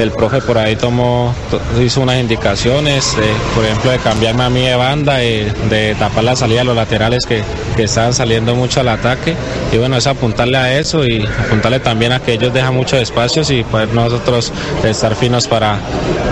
el 0.00 0.10
profe 0.10 0.42
por 0.42 0.58
ahí 0.58 0.76
tomó, 0.76 1.34
hizo 1.82 2.02
unas 2.02 2.20
indicaciones, 2.20 3.16
por 3.54 3.64
ejemplo, 3.64 3.90
de 3.90 3.98
cambiarme 3.98 4.44
a 4.44 4.50
mí 4.50 4.60
de 4.60 4.76
banda, 4.76 5.24
y 5.24 5.50
de 5.70 5.94
tapar 5.98 6.24
la 6.24 6.36
salida 6.36 6.58
de 6.58 6.64
los 6.66 6.76
laterales 6.76 7.24
que, 7.24 7.42
que 7.76 7.84
estaban 7.84 8.12
saliendo 8.12 8.54
mucho 8.54 8.80
al 8.80 8.88
ataque. 8.88 9.34
Y 9.72 9.78
bueno, 9.78 9.96
es 9.96 10.06
apuntarle 10.06 10.58
a 10.58 10.78
eso 10.78 11.06
y 11.06 11.26
apuntarle 11.46 11.80
también 11.80 12.12
a 12.12 12.20
que 12.20 12.34
ellos 12.34 12.52
dejan 12.52 12.74
muchos 12.74 13.00
espacios 13.00 13.50
y 13.50 13.64
poder 13.64 13.88
nosotros 13.94 14.52
estar 14.84 15.14
finos 15.14 15.48
para, 15.48 15.78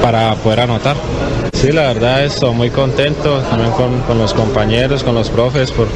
para 0.02 0.34
poder 0.36 0.60
anotar. 0.60 0.96
Sí, 1.64 1.72
la 1.72 1.84
verdad 1.94 2.24
estoy 2.26 2.54
muy 2.54 2.68
contento 2.68 3.38
también 3.48 3.70
con, 3.70 4.18
los 4.18 4.34
compañeros, 4.34 5.02
con 5.02 5.14
los 5.14 5.30
profes, 5.30 5.53
por, 5.70 5.86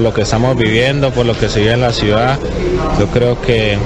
lo 0.00 0.14
que 0.14 0.22
estamos 0.22 0.56
viviendo, 0.56 1.10
por 1.10 1.26
lo 1.26 1.36
que 1.36 1.48
se 1.48 1.60
vive 1.60 1.72
en 1.72 1.80
la 1.80 1.92
ciudad. 1.92 2.38
Yo 2.98 3.08
creo 3.08 3.40
que, 3.40 3.78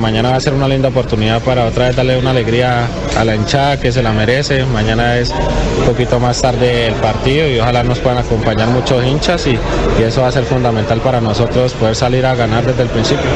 mañana 0.00 0.30
va 0.30 0.36
a 0.36 0.40
ser 0.40 0.54
una 0.54 0.66
linda 0.66 0.88
oportunidad 0.88 1.42
para 1.42 1.66
otra 1.66 1.86
vez 1.86 1.96
darle 1.96 2.18
una 2.18 2.30
alegría 2.30 2.88
a 3.16 3.24
la 3.24 3.36
hinchada 3.36 3.78
que 3.78 3.92
se 3.92 4.02
la 4.02 4.12
merece. 4.12 4.64
Mañana 4.64 5.18
es 5.18 5.30
un 5.30 5.84
poquito 5.86 6.18
más 6.18 6.40
tarde 6.42 6.88
el 6.88 6.94
partido 6.94 7.46
y 7.48 7.60
ojalá 7.60 7.84
nos 7.84 7.98
puedan 7.98 8.18
acompañar 8.18 8.68
muchos 8.68 9.04
hinchas 9.04 9.46
y, 9.46 9.58
y 10.00 10.02
eso 10.02 10.22
va 10.22 10.28
a 10.28 10.32
ser 10.32 10.44
fundamental 10.44 11.00
para 11.00 11.20
nosotros 11.20 11.74
poder 11.74 11.94
salir 11.94 12.26
a 12.26 12.34
ganar 12.34 12.64
desde 12.64 12.82
el 12.82 12.88
principio. 12.88 13.30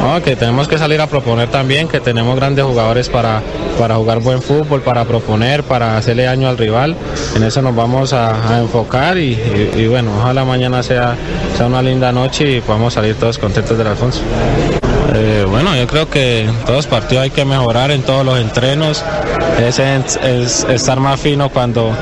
No, 0.00 0.22
que 0.22 0.34
tenemos 0.34 0.66
que 0.66 0.78
salir 0.78 1.00
a 1.00 1.06
proponer 1.06 1.50
también, 1.50 1.86
que 1.86 2.00
tenemos 2.00 2.34
grandes 2.34 2.64
jugadores 2.64 3.08
para, 3.08 3.42
para 3.78 3.96
jugar 3.96 4.20
buen 4.20 4.40
fútbol, 4.40 4.80
para 4.80 5.04
proponer, 5.04 5.62
para 5.62 5.98
hacerle 5.98 6.24
daño 6.24 6.48
al 6.48 6.56
rival. 6.56 6.96
En 7.36 7.42
eso 7.42 7.60
nos 7.60 7.76
vamos 7.76 8.14
a, 8.14 8.58
enfocar 8.58 9.18
y, 9.18 9.86
bueno, 9.88 10.12
ojalá 10.18 10.44
mañana 10.44 10.82
sea, 10.82 11.16
sea 11.56 11.66
una 11.66 11.82
linda 11.82 12.12
noche 12.12 12.56
y 12.56 12.60
podamos 12.60 12.94
salir 12.94 13.14
todos 13.16 13.38
contentos 13.38 13.76
del 13.76 13.86
Alfonso. 13.88 14.20
Eh, 15.14 15.44
bueno, 15.48 15.76
yo 15.76 15.86
creo 15.86 16.08
que 16.08 16.42
en 16.42 16.54
todos 16.60 16.76
los 16.76 16.86
partidos 16.86 17.24
hay 17.24 17.30
que 17.30 17.44
mejorar 17.44 17.90
en 17.90 18.02
todos 18.02 18.24
los 18.24 18.38
entrenos. 18.38 19.04
Es, 19.58 19.78
es, 19.78 20.64
estar 20.64 20.98
más 20.98 21.20
fino 21.20 21.50
cuando, 21.50 21.92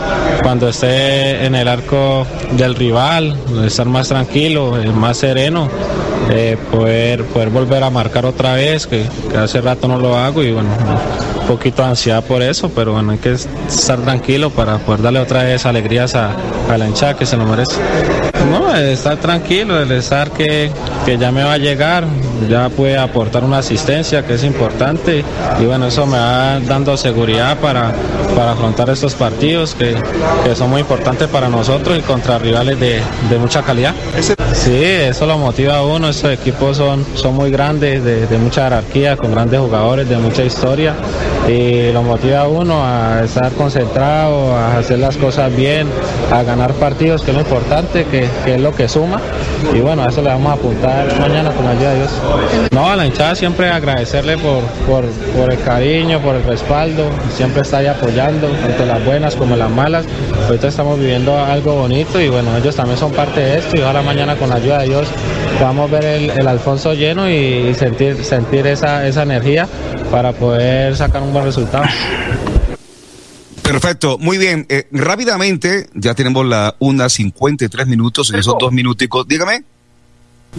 cuando 0.42 0.68
esté 0.68 1.44
en 1.44 1.54
el 1.54 1.66
arco 1.66 2.26
del 2.52 2.74
rival, 2.74 3.36
estar 3.64 3.86
más 3.86 4.08
tranquilo, 4.08 4.76
más 4.94 5.16
sereno. 5.18 5.68
Eh, 6.30 6.58
poder, 6.70 7.24
poder 7.24 7.48
volver 7.48 7.82
a 7.82 7.90
marcar 7.90 8.26
otra 8.26 8.54
vez, 8.54 8.86
que, 8.86 9.04
hace 9.36 9.60
rato 9.60 9.88
no 9.88 9.98
lo 9.98 10.16
hago 10.16 10.42
y 10.42 10.52
bueno, 10.52 10.68
un 11.40 11.46
poquito 11.46 11.82
de 11.82 11.88
ansiedad 11.88 12.22
por 12.22 12.42
eso, 12.42 12.70
pero 12.74 12.92
bueno, 12.92 13.12
hay 13.12 13.18
que 13.18 13.32
estar 13.32 13.98
tranquilo 14.00 14.50
para 14.50 14.78
poder 14.78 15.02
darle 15.02 15.20
otra 15.20 15.44
vez 15.44 15.64
alegrías 15.64 16.14
a, 16.14 16.32
a 16.70 16.76
la 16.76 16.86
hinchada 16.86 17.14
que 17.14 17.24
se 17.24 17.36
lo 17.36 17.46
merece. 17.46 17.76
No, 18.50 18.74
estar 18.74 19.16
tranquilo, 19.18 19.80
el 19.80 19.90
estar 19.92 20.30
que, 20.30 20.70
que 21.04 21.18
ya 21.18 21.30
me 21.32 21.42
va 21.42 21.54
a 21.54 21.58
llegar, 21.58 22.04
ya 22.48 22.68
puede 22.68 22.96
aportar 22.96 23.44
una 23.44 23.58
asistencia 23.58 24.24
que 24.24 24.34
es 24.34 24.44
importante 24.44 25.24
y 25.60 25.64
bueno, 25.64 25.86
eso 25.86 26.06
me 26.06 26.18
va 26.18 26.60
dando 26.60 26.96
seguridad 26.96 27.58
para, 27.58 27.92
para 28.34 28.52
afrontar 28.52 28.88
estos 28.90 29.14
partidos 29.14 29.74
que, 29.74 29.96
que 30.44 30.54
son 30.54 30.70
muy 30.70 30.80
importantes 30.80 31.28
para 31.28 31.48
nosotros 31.48 31.98
y 31.98 32.02
contra 32.02 32.38
rivales 32.38 32.78
de, 32.80 33.00
de 33.28 33.38
mucha 33.38 33.62
calidad. 33.62 33.94
Sí, 34.54 34.82
eso 34.82 35.26
lo 35.26 35.38
motiva 35.38 35.76
a 35.76 35.82
uno, 35.84 36.08
estos 36.08 36.32
equipos 36.32 36.76
son, 36.76 37.04
son 37.14 37.34
muy 37.34 37.50
grandes, 37.50 38.02
de, 38.02 38.26
de 38.26 38.38
mucha 38.38 38.64
jerarquía, 38.64 39.16
con 39.16 39.30
grandes 39.30 39.60
jugadores, 39.60 40.08
de 40.08 40.16
mucha 40.16 40.44
historia 40.44 40.94
y 41.48 41.92
lo 41.92 42.02
motiva 42.02 42.40
a 42.40 42.48
uno 42.48 42.84
a 42.84 43.22
estar 43.24 43.52
concentrado, 43.52 44.54
a 44.54 44.78
hacer 44.78 44.98
las 44.98 45.16
cosas 45.16 45.54
bien, 45.54 45.88
a 46.32 46.42
ganar 46.42 46.72
partidos, 46.74 47.22
que 47.22 47.30
es 47.30 47.36
lo 47.36 47.42
importante, 47.42 48.04
que, 48.04 48.28
que 48.44 48.54
es 48.56 48.60
lo 48.60 48.74
que 48.74 48.88
suma 48.88 49.20
y 49.74 49.80
bueno, 49.80 50.02
a 50.02 50.08
eso 50.08 50.22
le 50.22 50.28
vamos 50.28 50.50
a 50.50 50.54
apuntar 50.54 51.18
mañana 51.20 51.50
con 51.50 51.64
la 51.64 51.72
ayuda 51.72 51.90
de 51.90 51.96
Dios. 51.96 52.10
No, 52.70 52.88
a 52.88 52.96
la 52.96 53.06
hinchada 53.06 53.34
siempre 53.34 53.68
agradecerle 53.68 54.36
por, 54.38 54.62
por, 54.86 55.04
por 55.36 55.52
el 55.52 55.60
cariño, 55.60 56.20
por 56.20 56.36
el 56.36 56.44
respaldo, 56.44 57.04
siempre 57.36 57.62
está 57.62 57.78
ahí 57.78 57.86
apoyando, 57.86 58.48
tanto 58.48 58.84
las 58.84 59.04
buenas 59.04 59.34
como 59.34 59.56
las 59.56 59.70
malas. 59.70 60.04
Ahorita 60.46 60.68
estamos 60.68 60.98
viviendo 60.98 61.36
algo 61.36 61.74
bonito 61.74 62.20
y 62.20 62.28
bueno, 62.28 62.56
ellos 62.56 62.76
también 62.76 62.98
son 62.98 63.12
parte 63.12 63.40
de 63.40 63.58
esto 63.58 63.76
y 63.76 63.80
ojalá 63.80 64.02
mañana 64.02 64.36
con 64.36 64.48
la 64.48 64.56
ayuda 64.56 64.80
de 64.80 64.86
Dios 64.88 65.08
podamos 65.58 65.90
ver 65.90 66.04
el, 66.04 66.48
Alfonso 66.48 66.94
lleno 66.94 67.28
y, 67.28 67.74
sentir, 67.74 68.16
sentir 68.24 68.66
esa, 68.66 69.06
esa 69.06 69.22
energía 69.22 69.68
para 70.10 70.32
poder 70.32 70.94
sacar 70.96 71.22
un 71.22 71.32
buen 71.32 71.44
resultado. 71.44 71.84
Perfecto, 73.62 74.16
muy 74.18 74.38
bien. 74.38 74.66
Eh, 74.68 74.86
rápidamente, 74.92 75.86
ya 75.94 76.14
tenemos 76.14 76.46
la 76.46 76.74
una 76.78 77.08
53 77.08 77.86
minutos 77.86 78.32
en 78.32 78.38
esos 78.38 78.54
dos 78.58 78.72
minuticos. 78.72 79.26
Dígame. 79.26 79.62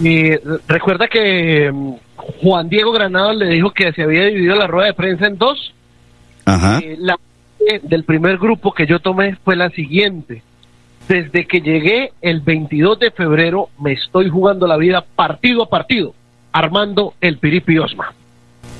Y 0.00 0.36
recuerda 0.68 1.08
que 1.08 1.70
mm, 1.72 1.94
Juan 2.42 2.68
Diego 2.68 2.92
Granado 2.92 3.32
le 3.32 3.46
dijo 3.46 3.72
que 3.72 3.92
se 3.92 4.02
había 4.02 4.26
dividido 4.26 4.54
la 4.54 4.66
rueda 4.66 4.88
de 4.88 4.94
prensa 4.94 5.26
en 5.26 5.38
dos. 5.38 5.74
Ajá. 6.44 6.78
Eh, 6.78 6.96
la 6.98 7.18
del 7.82 8.04
primer 8.04 8.38
grupo 8.38 8.72
que 8.72 8.86
yo 8.86 9.00
tomé 9.00 9.36
fue 9.44 9.56
la 9.56 9.70
siguiente. 9.70 10.42
Desde 11.08 11.46
que 11.46 11.60
llegué 11.60 12.12
el 12.20 12.40
22 12.40 12.98
de 12.98 13.10
febrero 13.10 13.68
me 13.80 13.92
estoy 13.92 14.28
jugando 14.28 14.66
la 14.66 14.76
vida 14.76 15.04
partido 15.16 15.64
a 15.64 15.68
partido, 15.68 16.14
armando 16.52 17.14
el 17.20 17.38
Piripi 17.38 17.78
Osma. 17.78 18.14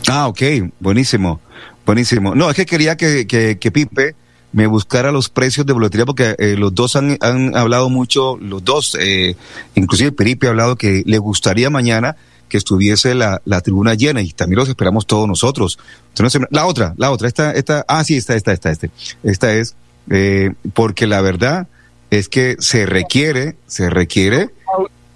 Ah, 0.08 0.28
ok, 0.28 0.42
buenísimo, 0.78 1.40
buenísimo. 1.84 2.34
No, 2.34 2.50
es 2.50 2.56
que 2.56 2.66
quería 2.66 2.96
que, 2.96 3.26
que, 3.26 3.70
Pipe 3.70 4.14
me 4.52 4.66
buscara 4.66 5.12
los 5.12 5.28
precios 5.28 5.66
de 5.66 5.72
boletería 5.72 6.06
porque 6.06 6.34
eh, 6.38 6.56
los 6.56 6.74
dos 6.74 6.96
han, 6.96 7.16
han, 7.20 7.56
hablado 7.56 7.90
mucho, 7.90 8.36
los 8.38 8.64
dos, 8.64 8.96
eh, 9.00 9.36
inclusive 9.74 10.12
Piripe 10.12 10.46
ha 10.46 10.50
hablado 10.50 10.76
que 10.76 11.02
le 11.06 11.18
gustaría 11.18 11.70
mañana 11.70 12.16
que 12.50 12.58
estuviese 12.58 13.14
la, 13.14 13.40
la 13.46 13.62
tribuna 13.62 13.94
llena 13.94 14.20
y 14.20 14.32
también 14.32 14.58
los 14.58 14.68
esperamos 14.68 15.06
todos 15.06 15.26
nosotros. 15.26 15.78
Entonces, 16.08 16.42
la 16.50 16.66
otra, 16.66 16.94
la 16.98 17.10
otra, 17.10 17.28
esta, 17.28 17.52
esta, 17.52 17.84
ah, 17.88 18.04
sí, 18.04 18.16
esta, 18.16 18.34
esta, 18.34 18.52
esta, 18.52 18.70
este. 18.70 18.90
Esta 19.22 19.54
es, 19.54 19.76
eh, 20.10 20.52
porque 20.74 21.06
la 21.06 21.22
verdad 21.22 21.68
es 22.10 22.28
que 22.28 22.56
se 22.58 22.86
requiere, 22.86 23.56
se 23.66 23.90
requiere. 23.90 24.50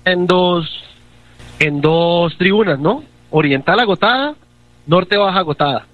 En 0.05 0.27
dos, 0.27 0.69
en 1.59 1.81
dos 1.81 2.37
tribunas, 2.39 2.79
¿no? 2.79 3.03
Oriental 3.31 3.81
agotada, 3.81 4.35
norte 4.87 5.17
baja 5.17 5.39
agotada. 5.41 5.87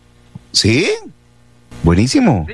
Sí, 0.53 0.89
buenísimo. 1.83 2.47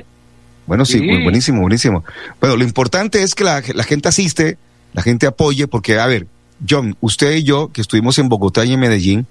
Bueno, 0.65 0.85
sí, 0.85 0.99
Sí. 0.99 1.05
bu- 1.05 1.23
buenísimo, 1.23 1.61
buenísimo. 1.61 2.03
Bueno, 2.39 2.57
lo 2.57 2.63
importante 2.63 3.23
es 3.23 3.33
que 3.35 3.43
la, 3.43 3.63
la 3.73 3.83
gente 3.83 4.09
asiste, 4.09 4.57
la 4.93 5.01
gente 5.01 5.25
apoye, 5.27 5.67
porque, 5.67 5.99
a 5.99 6.05
ver, 6.07 6.27
John, 6.67 6.95
usted 7.01 7.35
y 7.37 7.43
yo, 7.43 7.69
que 7.71 7.81
estuvimos 7.81 8.17
en 8.19 8.29
Bogotá 8.29 8.65
y 8.65 8.73
en 8.73 8.79
Medellín, 8.79 9.27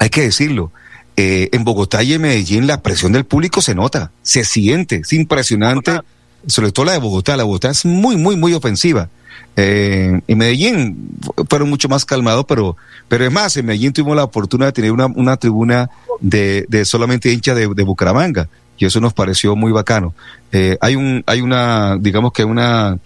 hay 0.00 0.08
que 0.10 0.22
decirlo, 0.22 0.72
eh, 1.16 1.48
en 1.52 1.64
Bogotá 1.64 2.02
y 2.02 2.12
en 2.14 2.22
Medellín 2.22 2.66
la 2.66 2.82
presión 2.82 3.12
del 3.12 3.24
público 3.24 3.60
se 3.62 3.74
nota, 3.74 4.10
se 4.22 4.44
siente, 4.44 4.96
es 4.96 5.12
impresionante, 5.12 6.00
sobre 6.46 6.72
todo 6.72 6.86
la 6.86 6.92
de 6.92 6.98
Bogotá, 6.98 7.36
la 7.36 7.44
Bogotá 7.44 7.70
es 7.70 7.84
muy, 7.84 8.16
muy, 8.16 8.36
muy 8.36 8.52
ofensiva. 8.54 9.08
Eh, 9.56 10.20
en 10.26 10.38
Medellín 10.38 11.08
fu- 11.22 11.44
fueron 11.48 11.70
mucho 11.70 11.88
más 11.88 12.04
calmados, 12.04 12.44
pero, 12.46 12.76
pero 13.08 13.24
es 13.24 13.32
más, 13.32 13.56
en 13.56 13.66
Medellín 13.66 13.92
tuvimos 13.92 14.16
la 14.16 14.24
oportunidad 14.24 14.68
de 14.68 14.72
tener 14.72 14.92
una, 14.92 15.06
una 15.06 15.36
tribuna 15.36 15.88
de, 16.20 16.66
de 16.68 16.84
solamente 16.84 17.32
hinchas 17.32 17.56
de, 17.56 17.68
de 17.68 17.82
Bucaramanga, 17.82 18.48
y 18.78 18.84
eso 18.84 19.00
nos 19.00 19.14
pareció 19.14 19.56
muy 19.56 19.72
bacano. 19.72 20.14
Eh, 20.52 20.76
hay 20.80 20.96
un, 20.96 21.22
hay 21.26 21.40
una, 21.40 21.96
digamos 21.98 22.32
que 22.32 22.44
una, 22.44 22.98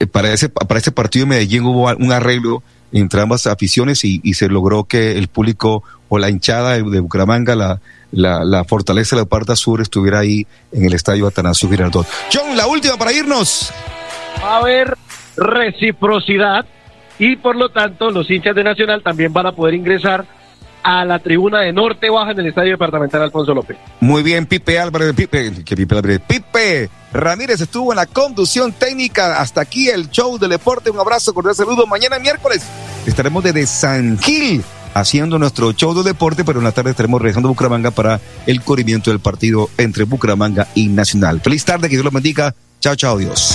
eh, 0.00 0.06
para 0.06 0.32
ese, 0.32 0.48
para 0.48 0.80
ese 0.80 0.90
partido 0.90 1.24
de 1.26 1.30
Medellín 1.30 1.64
hubo 1.64 1.88
un 1.94 2.12
arreglo 2.12 2.62
entre 2.92 3.20
ambas 3.22 3.46
aficiones 3.46 4.04
y, 4.04 4.20
y 4.24 4.34
se 4.34 4.48
logró 4.48 4.84
que 4.84 5.16
el 5.16 5.28
público 5.28 5.82
o 6.08 6.18
la 6.18 6.28
hinchada 6.28 6.72
de, 6.72 6.82
de 6.82 7.00
Bucaramanga, 7.00 7.54
la, 7.54 7.80
la, 8.12 8.44
la 8.44 8.64
fortaleza 8.64 9.16
de 9.16 9.22
la 9.22 9.26
parte 9.26 9.56
sur 9.56 9.80
estuviera 9.80 10.20
ahí 10.20 10.46
en 10.72 10.84
el 10.84 10.92
estadio 10.94 11.26
Atanasio 11.26 11.68
Girardot. 11.68 12.06
John, 12.32 12.56
la 12.56 12.66
última 12.66 12.96
para 12.96 13.12
irnos. 13.12 13.72
va 14.42 14.54
a 14.54 14.58
haber 14.58 14.96
reciprocidad 15.36 16.66
y 17.18 17.36
por 17.36 17.56
lo 17.56 17.70
tanto 17.70 18.10
los 18.10 18.30
hinchas 18.30 18.54
de 18.54 18.64
Nacional 18.64 19.02
también 19.02 19.32
van 19.32 19.46
a 19.46 19.52
poder 19.52 19.74
ingresar 19.74 20.24
a 20.82 21.04
la 21.04 21.18
tribuna 21.20 21.60
de 21.60 21.72
Norte 21.72 22.10
Baja 22.10 22.32
en 22.32 22.40
el 22.40 22.46
Estadio 22.48 22.72
Departamental 22.72 23.22
Alfonso 23.22 23.54
López. 23.54 23.76
Muy 24.00 24.22
bien, 24.22 24.46
Pipe 24.46 24.78
Álvarez, 24.78 25.14
Pipe, 25.14 25.64
que 25.64 25.76
Pipe 25.76 25.94
Álvarez, 25.94 26.20
Pipe 26.26 26.90
Ramírez 27.12 27.60
estuvo 27.60 27.92
en 27.92 27.96
la 27.96 28.06
conducción 28.06 28.72
técnica. 28.72 29.40
Hasta 29.40 29.60
aquí 29.60 29.88
el 29.88 30.10
show 30.10 30.38
del 30.38 30.50
deporte. 30.50 30.90
Un 30.90 30.98
abrazo, 30.98 31.32
cordial 31.32 31.54
saludo. 31.54 31.86
Mañana 31.86 32.18
miércoles 32.18 32.64
estaremos 33.06 33.44
desde 33.44 33.66
San 33.66 34.18
Gil 34.18 34.64
haciendo 34.94 35.38
nuestro 35.38 35.72
show 35.72 35.94
del 35.94 36.04
deporte, 36.04 36.44
pero 36.44 36.58
en 36.58 36.64
la 36.64 36.72
tarde 36.72 36.90
estaremos 36.90 37.20
regresando 37.20 37.48
a 37.48 37.52
Bucaramanga 37.52 37.90
para 37.90 38.20
el 38.46 38.62
corrimiento 38.62 39.10
del 39.10 39.20
partido 39.20 39.70
entre 39.78 40.04
Bucaramanga 40.04 40.68
y 40.74 40.88
Nacional. 40.88 41.40
Feliz 41.40 41.64
tarde, 41.64 41.88
que 41.88 41.96
Dios 41.96 42.04
los 42.04 42.12
bendiga. 42.14 42.54
Chao, 42.80 42.96
chao, 42.96 43.18
Dios. 43.18 43.54